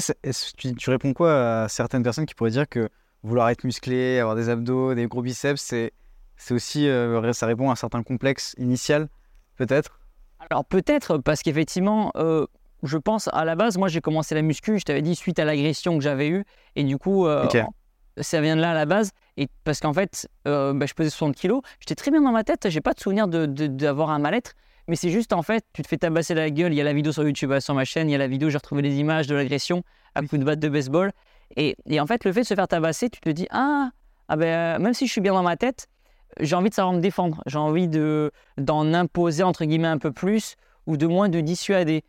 que 0.51 0.57
tu, 0.57 0.73
tu 0.75 0.89
réponds 0.89 1.13
quoi 1.13 1.63
à 1.63 1.67
certaines 1.69 2.03
personnes 2.03 2.25
qui 2.25 2.33
pourraient 2.35 2.51
dire 2.51 2.67
que 2.69 2.89
vouloir 3.23 3.49
être 3.49 3.63
musclé, 3.63 4.19
avoir 4.19 4.35
des 4.35 4.49
abdos, 4.49 4.93
des 4.95 5.07
gros 5.07 5.21
biceps, 5.21 5.61
c'est 5.61 5.91
c'est 6.35 6.53
aussi 6.55 6.87
euh, 6.89 7.31
ça 7.33 7.45
répond 7.45 7.69
à 7.69 7.73
un 7.73 7.75
certain 7.75 8.01
complexe 8.03 8.55
initial, 8.57 9.07
peut-être? 9.55 9.99
Alors 10.49 10.65
peut-être 10.65 11.17
parce 11.19 11.41
qu'effectivement, 11.41 12.11
euh, 12.15 12.45
je 12.83 12.97
pense 12.97 13.29
à 13.33 13.45
la 13.45 13.55
base, 13.55 13.77
moi 13.77 13.87
j'ai 13.87 14.01
commencé 14.01 14.35
la 14.35 14.41
muscu, 14.41 14.77
je 14.79 14.83
t'avais 14.83 15.01
dit, 15.01 15.15
suite 15.15 15.39
à 15.39 15.45
l'agression 15.45 15.97
que 15.97 16.03
j'avais 16.03 16.27
eue. 16.27 16.43
Et 16.75 16.83
du 16.83 16.97
coup, 16.97 17.25
euh, 17.27 17.43
ça 18.17 18.41
vient 18.41 18.55
de 18.55 18.61
là 18.61 18.71
à 18.71 18.73
la 18.73 18.85
base. 18.85 19.11
Et 19.37 19.47
parce 19.63 19.79
qu'en 19.79 19.93
fait, 19.93 20.27
euh, 20.47 20.73
bah, 20.73 20.85
je 20.85 20.93
pesais 20.93 21.09
60 21.09 21.35
kilos, 21.35 21.61
j'étais 21.79 21.95
très 21.95 22.11
bien 22.11 22.21
dans 22.21 22.31
ma 22.31 22.43
tête, 22.43 22.69
j'ai 22.69 22.81
pas 22.81 22.93
de 22.93 22.99
souvenir 22.99 23.27
de- 23.27 23.45
de- 23.45 23.67
d'avoir 23.67 24.09
un 24.11 24.19
mal-être. 24.19 24.53
Mais 24.87 24.95
c'est 24.97 25.09
juste 25.09 25.31
en 25.33 25.41
fait, 25.43 25.63
tu 25.73 25.81
te 25.81 25.87
fais 25.87 25.97
tabasser 25.97 26.33
la 26.33 26.49
gueule. 26.49 26.73
Il 26.73 26.75
y 26.75 26.81
a 26.81 26.83
la 26.83 26.91
vidéo 26.93 27.11
sur 27.13 27.23
YouTube, 27.23 27.57
sur 27.59 27.73
ma 27.73 27.85
chaîne, 27.85 28.09
il 28.09 28.11
y 28.11 28.15
a 28.15 28.17
la 28.17 28.27
vidéo, 28.27 28.49
j'ai 28.49 28.57
retrouvé 28.57 28.81
les 28.81 28.95
images 28.97 29.27
de 29.27 29.35
l'agression 29.35 29.81
à 30.13 30.21
coup 30.21 30.37
de 30.37 30.43
batte 30.43 30.59
de 30.59 30.67
baseball. 30.69 31.11
Et, 31.55 31.77
et 31.87 31.99
en 32.01 32.05
fait, 32.05 32.25
le 32.25 32.33
fait 32.33 32.41
de 32.41 32.45
se 32.45 32.53
faire 32.53 32.67
tabasser, 32.67 33.09
tu 33.09 33.21
te 33.21 33.29
dis, 33.29 33.47
ah, 33.49 33.91
ah 34.27 34.35
ben, 34.35 34.79
même 34.79 34.93
si 34.93 35.07
je 35.07 35.11
suis 35.11 35.21
bien 35.21 35.33
dans 35.33 35.41
ma 35.43 35.55
tête, 35.55 35.87
j'ai 36.39 36.55
envie 36.55 36.69
de 36.69 36.73
savoir 36.75 36.93
me 36.93 36.99
défendre. 36.99 37.41
J'ai 37.45 37.57
envie 37.59 37.87
de, 37.87 38.31
d'en 38.57 38.93
imposer, 38.93 39.43
entre 39.43 39.63
guillemets, 39.65 39.87
un 39.87 39.99
peu 39.99 40.11
plus, 40.11 40.55
ou 40.85 40.97
de 40.97 41.07
moins 41.07 41.29
de 41.29 41.39
dissuader. 41.39 42.03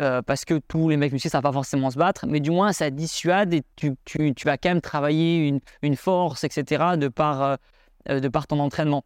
Euh, 0.00 0.22
parce 0.22 0.44
que 0.44 0.60
tous 0.68 0.88
les 0.88 0.96
mecs 0.96 1.12
musclés 1.12 1.26
ne 1.26 1.32
savent 1.32 1.42
pas 1.42 1.52
forcément 1.52 1.90
se 1.90 1.98
battre, 1.98 2.24
mais 2.28 2.38
du 2.38 2.52
moins 2.52 2.72
ça 2.72 2.88
dissuade 2.90 3.52
et 3.52 3.64
tu, 3.74 3.96
vas 4.44 4.56
quand 4.56 4.68
même 4.68 4.80
travailler 4.80 5.48
une, 5.82 5.96
force, 5.96 6.44
etc., 6.44 6.96
de 6.96 7.08
par, 7.08 7.42
euh, 7.42 7.56
euh, 8.08 8.20
de 8.20 8.28
par 8.28 8.46
ton 8.46 8.60
entraînement. 8.60 9.04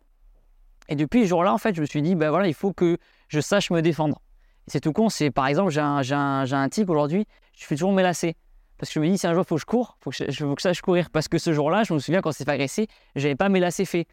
Et 0.91 0.95
depuis 0.95 1.23
ce 1.23 1.29
jour-là, 1.29 1.55
en 1.55 1.57
fait, 1.57 1.75
je 1.75 1.81
me 1.81 1.87
suis 1.87 2.03
dit, 2.03 2.15
ben 2.15 2.29
voilà, 2.29 2.47
il 2.47 2.53
faut 2.53 2.75
que 2.75 2.99
je 3.29 3.41
sache 3.41 3.71
me 3.71 3.81
défendre. 3.81 4.21
C'est 4.67 4.81
tout 4.81 4.93
con, 4.93 5.09
c'est 5.09 5.31
par 5.31 5.47
exemple, 5.47 5.71
j'ai 5.71 5.81
un, 5.81 6.53
un, 6.53 6.69
tic 6.69 6.91
aujourd'hui, 6.91 7.27
je 7.57 7.65
fais 7.65 7.75
toujours 7.75 7.93
mes 7.93 8.03
lacets. 8.03 8.37
Parce 8.77 8.91
que 8.91 8.95
je 8.95 9.01
me 9.01 9.11
dis, 9.11 9.17
si 9.17 9.27
un 9.27 9.33
jour 9.33 9.45
il 9.47 9.49
faut 9.49 9.55
que 9.55 9.61
je 9.63 9.67
cours, 9.67 9.97
faut 10.01 10.11
je, 10.11 10.25
je- 10.29 10.45
faut 10.45 10.55
que 10.55 10.61
je 10.61 10.65
sache 10.65 10.83
courir. 10.83 11.09
Parce 11.09 11.29
que 11.29 11.39
ce 11.39 11.55
jour-là, 11.55 11.85
je 11.85 11.95
me 11.95 12.01
souviens 12.01 12.21
quand 12.21 12.31
on 12.31 12.33
s'est 12.33 12.45
fait 12.45 12.51
agresser, 12.51 12.87
j'avais 13.17 13.37
pas 13.37 13.49
mes 13.49 13.61
lacets 13.61 13.87
faits. 13.87 14.09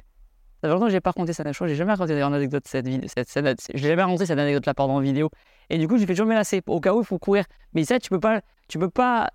Ça 0.62 0.68
fait 0.68 0.74
longtemps 0.74 0.86
que 0.86 0.92
j'ai 0.92 1.02
pas 1.02 1.10
raconté 1.10 1.34
ça. 1.34 1.44
Je 1.46 1.54
crois 1.54 1.68
j'ai 1.68 1.76
jamais 1.76 1.92
raconté 1.92 2.14
d'ailleurs 2.14 2.34
anecdote 2.34 2.64
cette. 2.68 2.86
Cette, 3.10 3.30
cette, 3.30 3.78
jamais 3.78 4.02
raconté 4.02 4.26
cette 4.26 4.40
anecdote-là 4.40 4.74
pendant 4.74 4.96
en 4.96 5.00
vidéo. 5.00 5.30
Et 5.70 5.78
du 5.78 5.88
coup, 5.88 5.97
j'ai 5.97 6.05
fait 6.05 6.13
toujours 6.13 6.26
mes 6.28 6.36
lacets 6.36 6.61
au 6.67 6.80
cas 6.80 6.93
où 6.93 6.99
il 7.01 7.05
faut 7.05 7.20
courir. 7.20 7.45
Mais 7.74 7.84
ça, 7.86 7.99
tu 7.99 8.09
peux 8.09 8.20
pas, 8.20 8.41
tu 8.67 8.80
peux 8.80 8.89
pas 8.89 9.30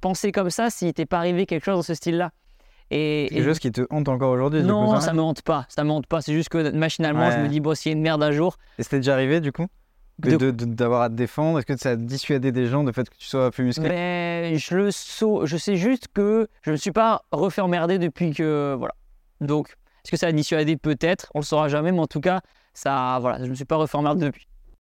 penser 0.00 0.32
comme 0.32 0.50
ça 0.50 0.70
si 0.70 0.92
t'es 0.94 1.06
pas 1.06 1.18
arrivé 1.18 1.46
quelque 1.46 1.64
chose 1.64 1.76
dans 1.76 1.82
ce 1.82 1.94
style-là. 1.94 2.30
Et, 2.90 3.26
C'est 3.28 3.34
quelque 3.36 3.48
chose 3.48 3.58
qui 3.58 3.72
te 3.72 3.82
hante 3.90 4.08
encore 4.08 4.30
aujourd'hui 4.30 4.60
coup, 4.62 4.68
non, 4.68 5.00
ça 5.00 5.08
même 5.08 5.16
me 5.16 5.22
hante 5.22 5.42
pas. 5.42 5.66
Ça 5.68 5.82
me 5.82 5.90
hante 5.90 6.06
pas. 6.06 6.22
C'est 6.22 6.32
juste 6.32 6.48
que 6.50 6.70
machinalement, 6.70 7.30
je 7.30 7.38
me 7.38 7.48
dis, 7.48 7.60
bon, 7.60 7.74
s'il 7.74 7.90
y 7.90 7.94
a 7.94 7.96
une 7.96 8.02
merde 8.02 8.22
un 8.22 8.30
jour, 8.30 8.56
Et 8.78 8.82
c'était 8.84 8.98
déjà 8.98 9.14
arrivé 9.14 9.40
du 9.40 9.50
coup? 9.52 9.66
De- 10.18 10.36
de- 10.36 10.50
D'avoir 10.64 11.02
à 11.02 11.08
te 11.10 11.14
défendre? 11.14 11.58
Est-ce 11.58 11.66
que 11.66 11.76
ça 11.76 11.90
a 11.90 11.96
dissuadé 11.96 12.50
des 12.52 12.66
gens 12.66 12.84
de 12.84 12.92
fait 12.92 13.08
que 13.10 13.16
tu 13.16 13.26
sois 13.26 13.50
plus 13.50 13.64
musclé? 13.64 13.88
Mais 13.88 14.56
je 14.56 14.74
le 14.76 14.90
je 15.46 15.56
sais 15.56 15.76
juste 15.76 16.08
que 16.14 16.48
je 16.62 16.70
ne 16.70 16.76
suis 16.76 16.92
pas 16.92 17.22
refait 17.32 17.60
emmerder 17.60 17.98
depuis 17.98 18.32
que 18.32 18.74
voilà. 18.78 18.94
Donc, 19.40 19.68
est-ce 20.04 20.12
que 20.12 20.16
ça 20.16 20.28
a 20.28 20.32
dissuadé? 20.32 20.76
Peut-être 20.76 21.30
On 21.34 21.40
le 21.40 21.44
saura 21.44 21.68
jamais, 21.68 21.92
mais 21.92 21.98
en 22.00 22.06
tout 22.06 22.20
cas, 22.20 22.40
ça, 22.72 23.18
voilà, 23.20 23.38
je 23.38 23.44
ne 23.44 23.48
me 23.50 23.54
suis 23.54 23.64
pas 23.66 23.76
refait 23.76 23.98
emmerder 23.98 24.24
depuis. 24.26 24.46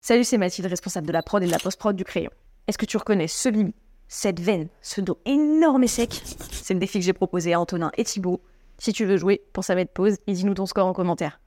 Salut, 0.06 0.22
c'est 0.22 0.38
Mathilde, 0.38 0.68
responsable 0.68 1.04
de 1.08 1.12
la 1.12 1.20
prod 1.24 1.42
et 1.42 1.46
de 1.46 1.50
la 1.50 1.58
post-prod 1.58 1.96
du 1.96 2.04
crayon. 2.04 2.30
Est-ce 2.68 2.78
que 2.78 2.86
tu 2.86 2.96
reconnais 2.96 3.26
ce 3.26 3.48
limite, 3.48 3.74
cette 4.06 4.38
veine, 4.38 4.68
ce 4.80 5.00
dos 5.00 5.18
énorme 5.24 5.82
et 5.82 5.88
sec? 5.88 6.22
C'est 6.52 6.74
le 6.74 6.78
défi 6.78 7.00
que 7.00 7.04
j'ai 7.04 7.12
proposé 7.12 7.54
à 7.54 7.60
Antonin 7.60 7.90
et 7.96 8.04
Thibaut. 8.04 8.40
Si 8.78 8.92
tu 8.92 9.04
veux 9.04 9.16
jouer, 9.16 9.42
pour 9.52 9.64
sa 9.64 9.74
mettre 9.74 9.92
pause, 9.92 10.18
et 10.28 10.32
dis-nous 10.32 10.54
ton 10.54 10.64
score 10.66 10.86
en 10.86 10.92
commentaire. 10.92 11.40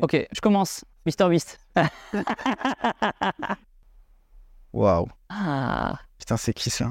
Ok, 0.00 0.26
je 0.32 0.40
commence. 0.40 0.86
Mister 1.04 1.28
Beast. 1.28 1.58
Waouh 4.72 5.08
Ah, 5.28 5.98
Putain, 6.18 6.38
c'est 6.38 6.54
qui 6.54 6.70
ça? 6.70 6.90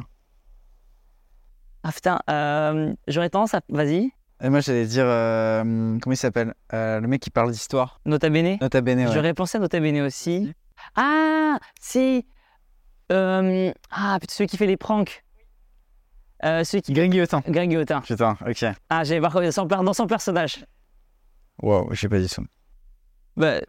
Ah 1.81 1.91
putain, 1.91 2.19
euh, 2.29 2.93
j'aurais 3.07 3.31
tendance 3.31 3.55
à. 3.55 3.61
Vas-y, 3.69 4.11
Et 4.43 4.49
moi 4.49 4.59
j'allais 4.59 4.85
dire. 4.85 5.05
euh, 5.07 5.63
comment 5.99 6.13
il 6.13 6.17
s'appelle? 6.17 6.53
Euh, 6.73 6.99
Le 6.99 7.07
mec 7.07 7.23
qui 7.23 7.31
parle 7.31 7.49
d'histoire. 7.51 8.01
Nota 8.05 8.29
Bene. 8.29 8.59
Nota 8.61 8.81
Bene, 8.81 9.07
ouais. 9.07 9.11
J'aurais 9.13 9.33
pensé 9.33 9.57
à 9.57 9.61
Nota 9.61 9.79
Bene 9.79 10.01
aussi. 10.01 10.53
Ah, 10.95 11.59
c'est. 11.79 12.25
euh, 13.11 13.71
ah, 13.91 14.17
putain, 14.19 14.33
celui 14.33 14.47
qui 14.47 14.57
fait 14.57 14.67
les 14.67 14.77
pranks. 14.77 15.23
Euh, 16.43 16.63
celui 16.63 16.81
qui. 16.81 16.93
Greg 16.93 17.11
Guillotin. 17.11 17.41
Greg 17.47 17.69
Guillotin. 17.69 18.01
Putain, 18.01 18.37
ok. 18.47 18.65
Ah, 18.89 19.03
j'avais 19.03 19.21
pas 19.21 19.29
reconnu 19.29 19.47
dans 19.47 19.51
son, 19.51 19.65
dans 19.65 19.93
son 19.93 20.07
personnage. 20.07 20.65
Waouh, 21.61 21.93
j'ai 21.93 22.09
pas 22.09 22.19
dit 22.19 22.27
ça. 22.27 22.41
Bah, 23.35 23.59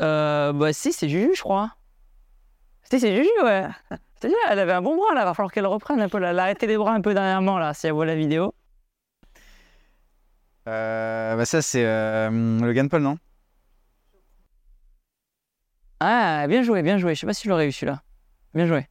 euh, 0.00 0.52
bah 0.52 0.72
si, 0.72 0.92
c'est 0.92 1.08
Juju, 1.08 1.30
je 1.34 1.40
crois. 1.42 1.72
Si, 2.90 3.00
c'est 3.00 3.14
Juju, 3.16 3.28
ouais. 3.44 3.66
C'est 4.20 4.32
elle 4.50 4.58
avait 4.58 4.72
un 4.72 4.82
bon 4.82 4.96
bras, 4.96 5.14
là. 5.14 5.24
Va 5.24 5.32
falloir 5.34 5.52
qu'elle 5.52 5.66
reprenne 5.66 6.00
un 6.00 6.08
peu, 6.08 6.18
là. 6.18 6.30
Elle 6.30 6.38
a 6.38 6.42
arrêté 6.42 6.66
les 6.66 6.76
bras 6.76 6.92
un 6.92 7.00
peu 7.00 7.14
dernièrement, 7.14 7.58
là, 7.58 7.72
si 7.74 7.86
elle 7.86 7.92
voit 7.92 8.06
la 8.06 8.16
vidéo. 8.16 8.52
Euh, 10.68 11.34
bah 11.36 11.46
ça 11.46 11.62
c'est 11.62 11.84
euh, 11.86 12.28
Logan 12.60 12.88
Paul, 12.90 13.00
non? 13.02 13.18
Ah, 16.00 16.46
bien 16.48 16.62
joué, 16.62 16.82
bien 16.82 16.98
joué. 16.98 17.14
Je 17.14 17.20
sais 17.20 17.26
pas 17.26 17.34
si 17.34 17.44
je 17.44 17.48
l'aurais 17.50 17.66
eu, 17.68 17.72
celui-là. 17.72 18.02
Bien 18.54 18.66
joué. 18.66 18.86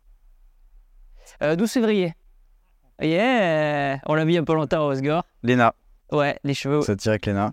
Euh, 1.41 1.55
12 1.55 1.71
février. 1.71 2.13
Yeah 3.01 3.99
On 4.07 4.15
l'a 4.15 4.25
mis 4.25 4.37
un 4.37 4.43
peu 4.43 4.53
longtemps 4.55 4.87
au 4.87 4.91
Osgore. 4.91 5.23
Lena. 5.43 5.73
Ouais, 6.11 6.39
les 6.43 6.53
cheveux. 6.53 6.81
Ça 6.81 6.95
te 6.95 7.01
dirait 7.01 7.19
que 7.19 7.29
Lena. 7.29 7.51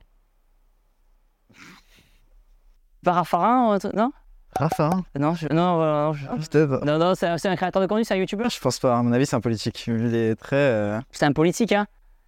Parafarin 3.04 3.78
Non? 3.94 4.12
Rafa 4.56 4.90
Non, 5.18 5.34
je... 5.34 5.48
non, 5.52 5.76
voilà, 5.76 5.92
non, 6.06 6.12
je- 6.12 6.26
Peut-être. 6.48 6.84
non, 6.84 6.96
non, 6.98 7.14
c'est 7.16 7.26
un, 7.26 7.38
c'est 7.38 7.48
un 7.48 7.56
créateur 7.56 7.82
de 7.82 7.88
contenu, 7.88 8.04
c'est 8.04 8.14
un 8.14 8.18
youtubeur. 8.18 8.48
Je 8.48 8.60
pense 8.60 8.78
pas, 8.78 8.96
à 8.96 9.02
mon 9.02 9.12
avis 9.12 9.26
c'est 9.26 9.34
un 9.34 9.40
politique. 9.40 9.84
Il 9.88 10.14
est 10.14 10.36
très... 10.36 10.54
euh, 10.56 11.00
C'est 11.10 11.24
un 11.24 11.32
politique, 11.32 11.72
hein 11.72 11.86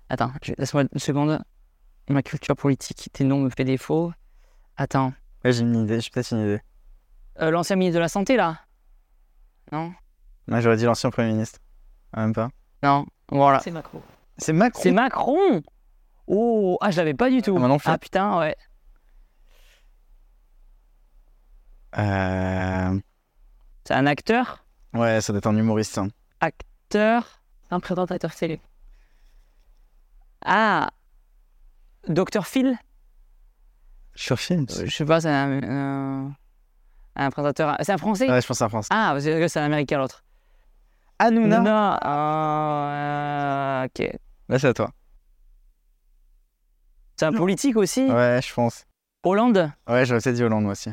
Attends, 0.08 0.32
je- 0.42 0.52
laisse-moi 0.58 0.82
une 0.92 0.98
seconde. 1.00 1.40
Ma 2.08 2.22
culture 2.22 2.56
politique, 2.56 3.08
tes 3.12 3.22
noms 3.24 3.38
me 3.40 3.50
fait 3.50 3.64
défaut. 3.64 4.12
Attends. 4.76 5.12
Ouais, 5.44 5.52
j'ai 5.52 5.60
une 5.62 5.84
idée, 5.84 6.00
j'ai 6.00 6.10
peut-être 6.10 6.32
une 6.32 6.40
idée. 6.40 6.60
Euh, 7.40 7.50
L'ancien 7.50 7.76
ministre 7.76 7.96
de 7.96 8.00
la 8.00 8.08
Santé, 8.08 8.36
là 8.36 8.60
Non? 9.72 9.92
Moi 10.48 10.60
j'aurais 10.60 10.76
dit 10.76 10.84
l'ancien 10.84 11.10
Premier 11.10 11.32
ministre. 11.32 11.58
Ah, 12.12 12.20
même 12.22 12.32
pas. 12.32 12.48
Non, 12.82 13.04
voilà. 13.30 13.58
C'est 13.60 13.70
Macron. 13.70 14.00
C'est 14.38 14.52
Macron? 14.52 14.80
C'est 14.82 14.92
Macron 14.92 15.62
Oh 16.28 16.78
Ah, 16.80 16.90
je 16.90 16.96
l'avais 16.98 17.14
pas 17.14 17.30
du 17.30 17.42
tout. 17.42 17.54
Ah, 17.56 17.58
moi 17.60 17.68
non 17.68 17.78
plus. 17.78 17.90
Ah, 17.90 17.98
putain, 17.98 18.38
ouais. 18.38 18.56
Euh... 21.98 23.00
C'est 23.84 23.94
un 23.94 24.06
acteur? 24.06 24.64
Ouais, 24.92 25.20
ça 25.20 25.32
doit 25.32 25.38
être 25.38 25.46
un 25.46 25.56
humoriste. 25.56 25.98
hein. 25.98 26.08
Acteur? 26.40 27.40
Un 27.70 27.80
présentateur 27.80 28.34
télé. 28.34 28.60
Ah 30.44 30.90
Docteur 32.08 32.46
Phil? 32.46 32.78
Sur 34.14 34.38
film 34.38 34.66
Euh, 34.76 34.86
Je 34.86 34.94
sais 34.94 35.04
pas, 35.04 35.20
c'est 35.20 35.28
un, 35.28 35.62
un, 35.62 36.36
un 37.16 37.30
présentateur. 37.30 37.76
C'est 37.82 37.92
un 37.92 37.98
français? 37.98 38.30
Ouais, 38.30 38.40
je 38.40 38.46
pense 38.46 38.62
à 38.62 38.68
France. 38.68 38.86
Ah, 38.90 39.10
parce 39.12 39.24
que 39.24 39.48
c'est 39.48 39.60
un 39.60 39.64
américain 39.64 39.98
l'autre. 39.98 40.24
Hanouna 41.18 41.60
Non. 41.60 41.98
Ah, 42.02 43.82
euh, 43.82 43.86
ok. 43.86 44.18
Là 44.48 44.58
c'est 44.58 44.68
à 44.68 44.74
toi. 44.74 44.90
C'est 47.16 47.24
un 47.24 47.32
politique 47.32 47.76
aussi? 47.76 48.04
Ouais, 48.04 48.40
je 48.42 48.52
pense. 48.52 48.84
Hollande? 49.24 49.72
Ouais, 49.88 50.04
j'aurais 50.04 50.20
peut-être 50.20 50.36
dit 50.36 50.44
Hollande 50.44 50.64
moi 50.64 50.72
aussi. 50.72 50.90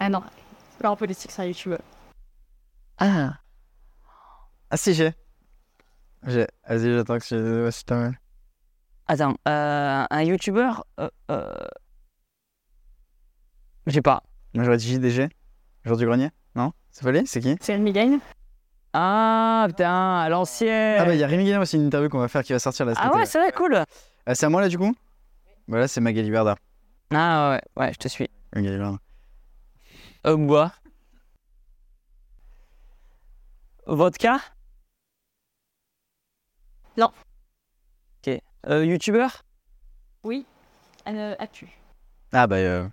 Ah 0.00 0.08
non, 0.08 0.22
c'est 0.72 0.82
pas 0.82 0.90
en 0.90 0.96
politique, 0.96 1.30
c'est 1.30 1.42
un 1.42 1.44
youtubeur. 1.44 1.80
Ah. 2.98 3.34
Ah 4.70 4.76
si, 4.76 4.94
j'ai. 4.94 5.12
J'ai. 6.26 6.46
Vas-y, 6.68 6.94
j'attends 6.94 7.18
que 7.18 7.24
tu... 7.24 7.64
Ouais, 7.64 7.70
c'est 7.70 7.86
pas 7.86 7.96
mal. 7.96 8.20
Attends, 9.06 9.34
euh, 9.48 10.04
un 10.08 10.22
youtubeur 10.22 10.86
euh, 11.00 11.08
euh... 11.30 11.52
Je 13.86 13.92
sais 13.92 14.02
pas. 14.02 14.22
Moi 14.54 14.64
j'aurais 14.64 14.76
dit 14.76 14.88
JDG. 14.94 15.28
Jour 15.84 15.96
du 15.96 16.06
grenier 16.06 16.30
Non? 16.54 16.72
C'est 16.90 17.04
pas 17.04 17.12
lui 17.12 17.26
C'est 17.26 17.40
qui? 17.40 17.56
C'est 17.60 17.74
Rémi 17.74 17.92
Gagne 17.92 18.18
Ah, 18.92 19.64
putain, 19.68 20.18
à 20.20 20.28
l'ancienne 20.28 20.98
Ah 21.00 21.04
bah 21.04 21.14
il 21.14 21.20
y 21.20 21.24
a 21.24 21.26
Rémi 21.26 21.44
Guillaume 21.44 21.62
aussi, 21.62 21.76
une 21.76 21.86
interview 21.86 22.08
qu'on 22.08 22.18
va 22.18 22.28
faire 22.28 22.42
qui 22.42 22.52
va 22.52 22.58
sortir 22.58 22.86
la 22.86 22.92
Ah 22.92 23.06
semaine. 23.06 23.12
ouais, 23.20 23.26
c'est 23.26 23.38
vrai, 23.38 23.52
cool 23.52 23.84
Ah, 24.26 24.34
c'est 24.34 24.46
à 24.46 24.48
moi 24.48 24.60
là 24.60 24.68
du 24.68 24.78
coup? 24.78 24.94
Voilà, 25.68 25.88
c'est 25.88 26.00
Magali 26.00 26.30
Berda. 26.30 26.56
Ah 27.14 27.50
ouais, 27.76 27.82
ouais, 27.82 27.92
je 27.92 27.98
te 27.98 28.08
suis. 28.08 28.28
Magali 28.54 28.76
Berda. 28.78 28.98
Euh, 30.26 30.36
bois. 30.36 30.72
Vodka? 33.86 34.38
Non. 36.96 37.10
Ok. 38.26 38.38
Euh, 38.68 38.84
youtubeur 38.84 39.42
Oui. 40.24 40.44
Euh, 41.08 41.34
actu. 41.38 41.68
Ah 42.32 42.46
bah 42.46 42.56
euh... 42.56 42.86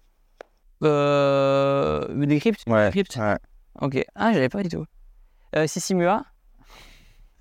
Euh... 0.83 2.05
Décrypte 2.25 2.63
Ouais. 2.67 2.85
Décrypte 2.87 3.15
ouais. 3.17 3.37
Ok. 3.81 4.03
Ah, 4.15 4.31
j'avais 4.33 4.49
pas 4.49 4.63
du 4.63 4.69
tout. 4.69 4.85
Euh, 5.55 5.67
Sissi 5.67 5.95
Mua 5.95 6.23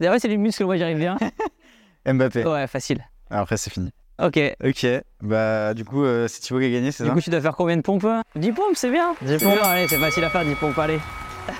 D'ailleurs, 0.00 0.16
c'est 0.20 0.28
les 0.28 0.36
muscles, 0.36 0.64
moi 0.64 0.76
j'arrive 0.76 0.98
bien. 0.98 1.16
Mbappé. 2.06 2.44
Ouais, 2.44 2.66
facile. 2.66 3.04
Ah, 3.30 3.40
Après 3.40 3.56
c'est 3.56 3.70
fini. 3.70 3.90
Ok. 4.22 4.38
Ok, 4.64 4.86
bah 5.20 5.74
du 5.74 5.84
coup 5.84 6.02
euh, 6.04 6.26
c'est 6.28 6.40
Thibaut 6.40 6.58
qui 6.60 6.66
a 6.66 6.70
gagné, 6.70 6.90
c'est 6.90 7.02
Du 7.04 7.08
ça? 7.10 7.14
coup, 7.14 7.20
tu 7.20 7.28
dois 7.28 7.40
faire 7.42 7.54
combien 7.54 7.76
de 7.76 7.82
pompes 7.82 8.06
10 8.34 8.52
pompes, 8.52 8.74
c'est 8.74 8.90
bien 8.90 9.14
10 9.20 9.38
C'est 9.38 9.44
bien, 9.44 9.62
allez, 9.62 9.86
c'est 9.88 9.98
facile 9.98 10.24
à 10.24 10.30
faire, 10.30 10.44
10 10.44 10.54
pompes, 10.54 10.78
allez. 10.78 10.98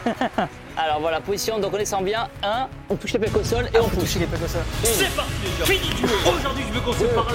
Alors 0.78 1.00
voilà, 1.00 1.20
position, 1.22 1.58
donc 1.58 1.72
on 1.72 1.78
descend 1.78 2.04
bien. 2.04 2.28
1, 2.42 2.68
on 2.90 2.96
touche 2.96 3.14
les 3.14 3.18
pecs 3.18 3.34
au 3.34 3.42
sol 3.42 3.66
et 3.74 3.78
on 3.78 3.88
pousse. 3.88 4.16
les 4.16 4.26
pecs 4.26 4.42
au 4.44 4.46
sol. 4.48 4.60
C'est 4.82 5.08
parti 5.16 5.32
les 5.42 5.58
gars. 5.58 5.64
Fini 5.64 5.88
de 6.02 6.06
jouer 6.06 6.16
Aujourd'hui 6.26 6.64
je 6.68 6.74
veux 6.74 6.80
qu'on 6.80 6.92
se 6.92 6.98
Deux, 6.98 7.06
parle 7.08 7.26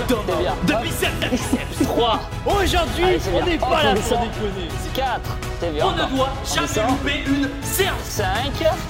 de 0.64 0.84
biceps. 0.84 1.12
À 1.24 1.28
biceps. 1.28 1.84
3, 1.84 2.20
Aujourd'hui 2.46 3.04
on 3.28 3.38
bien. 3.38 3.46
n'est 3.46 3.58
pas 3.58 3.84
là 3.84 3.96
pour 3.96 4.04
déconner. 4.20 4.68
4, 4.94 5.22
c'est 5.60 5.72
bien. 5.74 5.86
On 5.88 5.92
ne 5.92 6.16
doit 6.16 6.30
jamais 6.46 6.88
louper 6.88 7.24
une 7.26 7.50
séance. 7.64 7.94
5, 8.04 8.26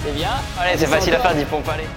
c'est 0.04 0.12
bien. 0.16 0.30
Allez, 0.60 0.78
c'est 0.78 0.88
facile 0.88 1.16
à 1.16 1.20
faire, 1.20 1.34
10 1.36 1.46
pompes, 1.46 1.70
allez. 1.70 1.88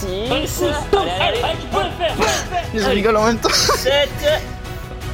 6, 0.00 0.08
allez, 0.08 1.10
allez, 1.20 1.38
allez. 1.40 1.58
tu 1.60 1.66
peux 1.68 1.78
le 1.78 1.90
faire, 1.96 2.10
tu 2.10 2.16
peux 2.16 2.22
le 2.24 2.28
faire 2.28 2.64
Je 2.74 2.88
rigole 2.88 3.16
en 3.16 3.26
même 3.26 3.38
temps. 3.38 3.48
7, 3.50 4.08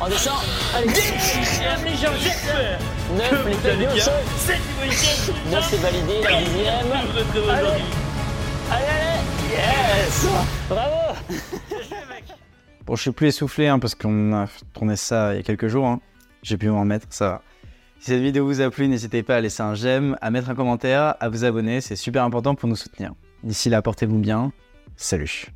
on 0.01 0.07
descend. 0.09 0.34
Allez, 0.74 0.89
J'aime 0.95 1.84
les 1.84 1.97
gens, 1.97 2.14
j'espère 2.18 2.78
9, 3.16 3.62
que 3.62 3.68
les 3.68 3.76
bien 3.76 3.96
sol. 3.98 4.14
C'est 4.36 4.54
du 4.54 4.88
week-end 4.88 5.50
9, 5.50 5.66
c'est 5.70 5.76
validé, 5.78 6.20
la 6.22 6.38
dixième. 6.42 6.92
Allez, 8.70 8.84
allez, 8.86 9.50
yes 9.50 10.26
Bravo 10.68 11.16
Bon, 12.86 12.96
je 12.96 13.02
suis 13.02 13.11
plus 13.11 13.28
essoufflé 13.28 13.68
hein, 13.68 13.78
parce 13.78 13.94
qu'on 13.94 14.32
a 14.32 14.46
tourné 14.72 14.96
ça 14.96 15.34
il 15.34 15.36
y 15.38 15.40
a 15.40 15.42
quelques 15.42 15.68
jours. 15.68 15.86
hein. 15.86 16.00
J'ai 16.42 16.56
pu 16.56 16.68
m'en 16.68 16.84
mettre, 16.84 17.06
ça 17.11 17.28
va. 17.28 17.42
Si 18.00 18.11
cette 18.12 18.22
vidéo 18.22 18.46
vous 18.46 18.61
a 18.61 18.70
plu, 18.70 18.88
n'hésitez 18.88 19.22
pas 19.22 19.36
à 19.36 19.40
laisser 19.40 19.62
un 19.62 19.74
j'aime, 19.74 20.16
à 20.22 20.30
mettre 20.30 20.48
un 20.50 20.54
commentaire, 20.54 21.14
à 21.18 21.28
vous 21.28 21.44
abonner, 21.44 21.80
c'est 21.80 21.96
super 21.96 22.22
important 22.24 22.54
pour 22.54 22.68
nous 22.68 22.76
soutenir. 22.76 23.12
D'ici 23.42 23.68
là, 23.70 23.82
portez-vous 23.82 24.18
bien. 24.18 24.52
Salut 24.96 25.46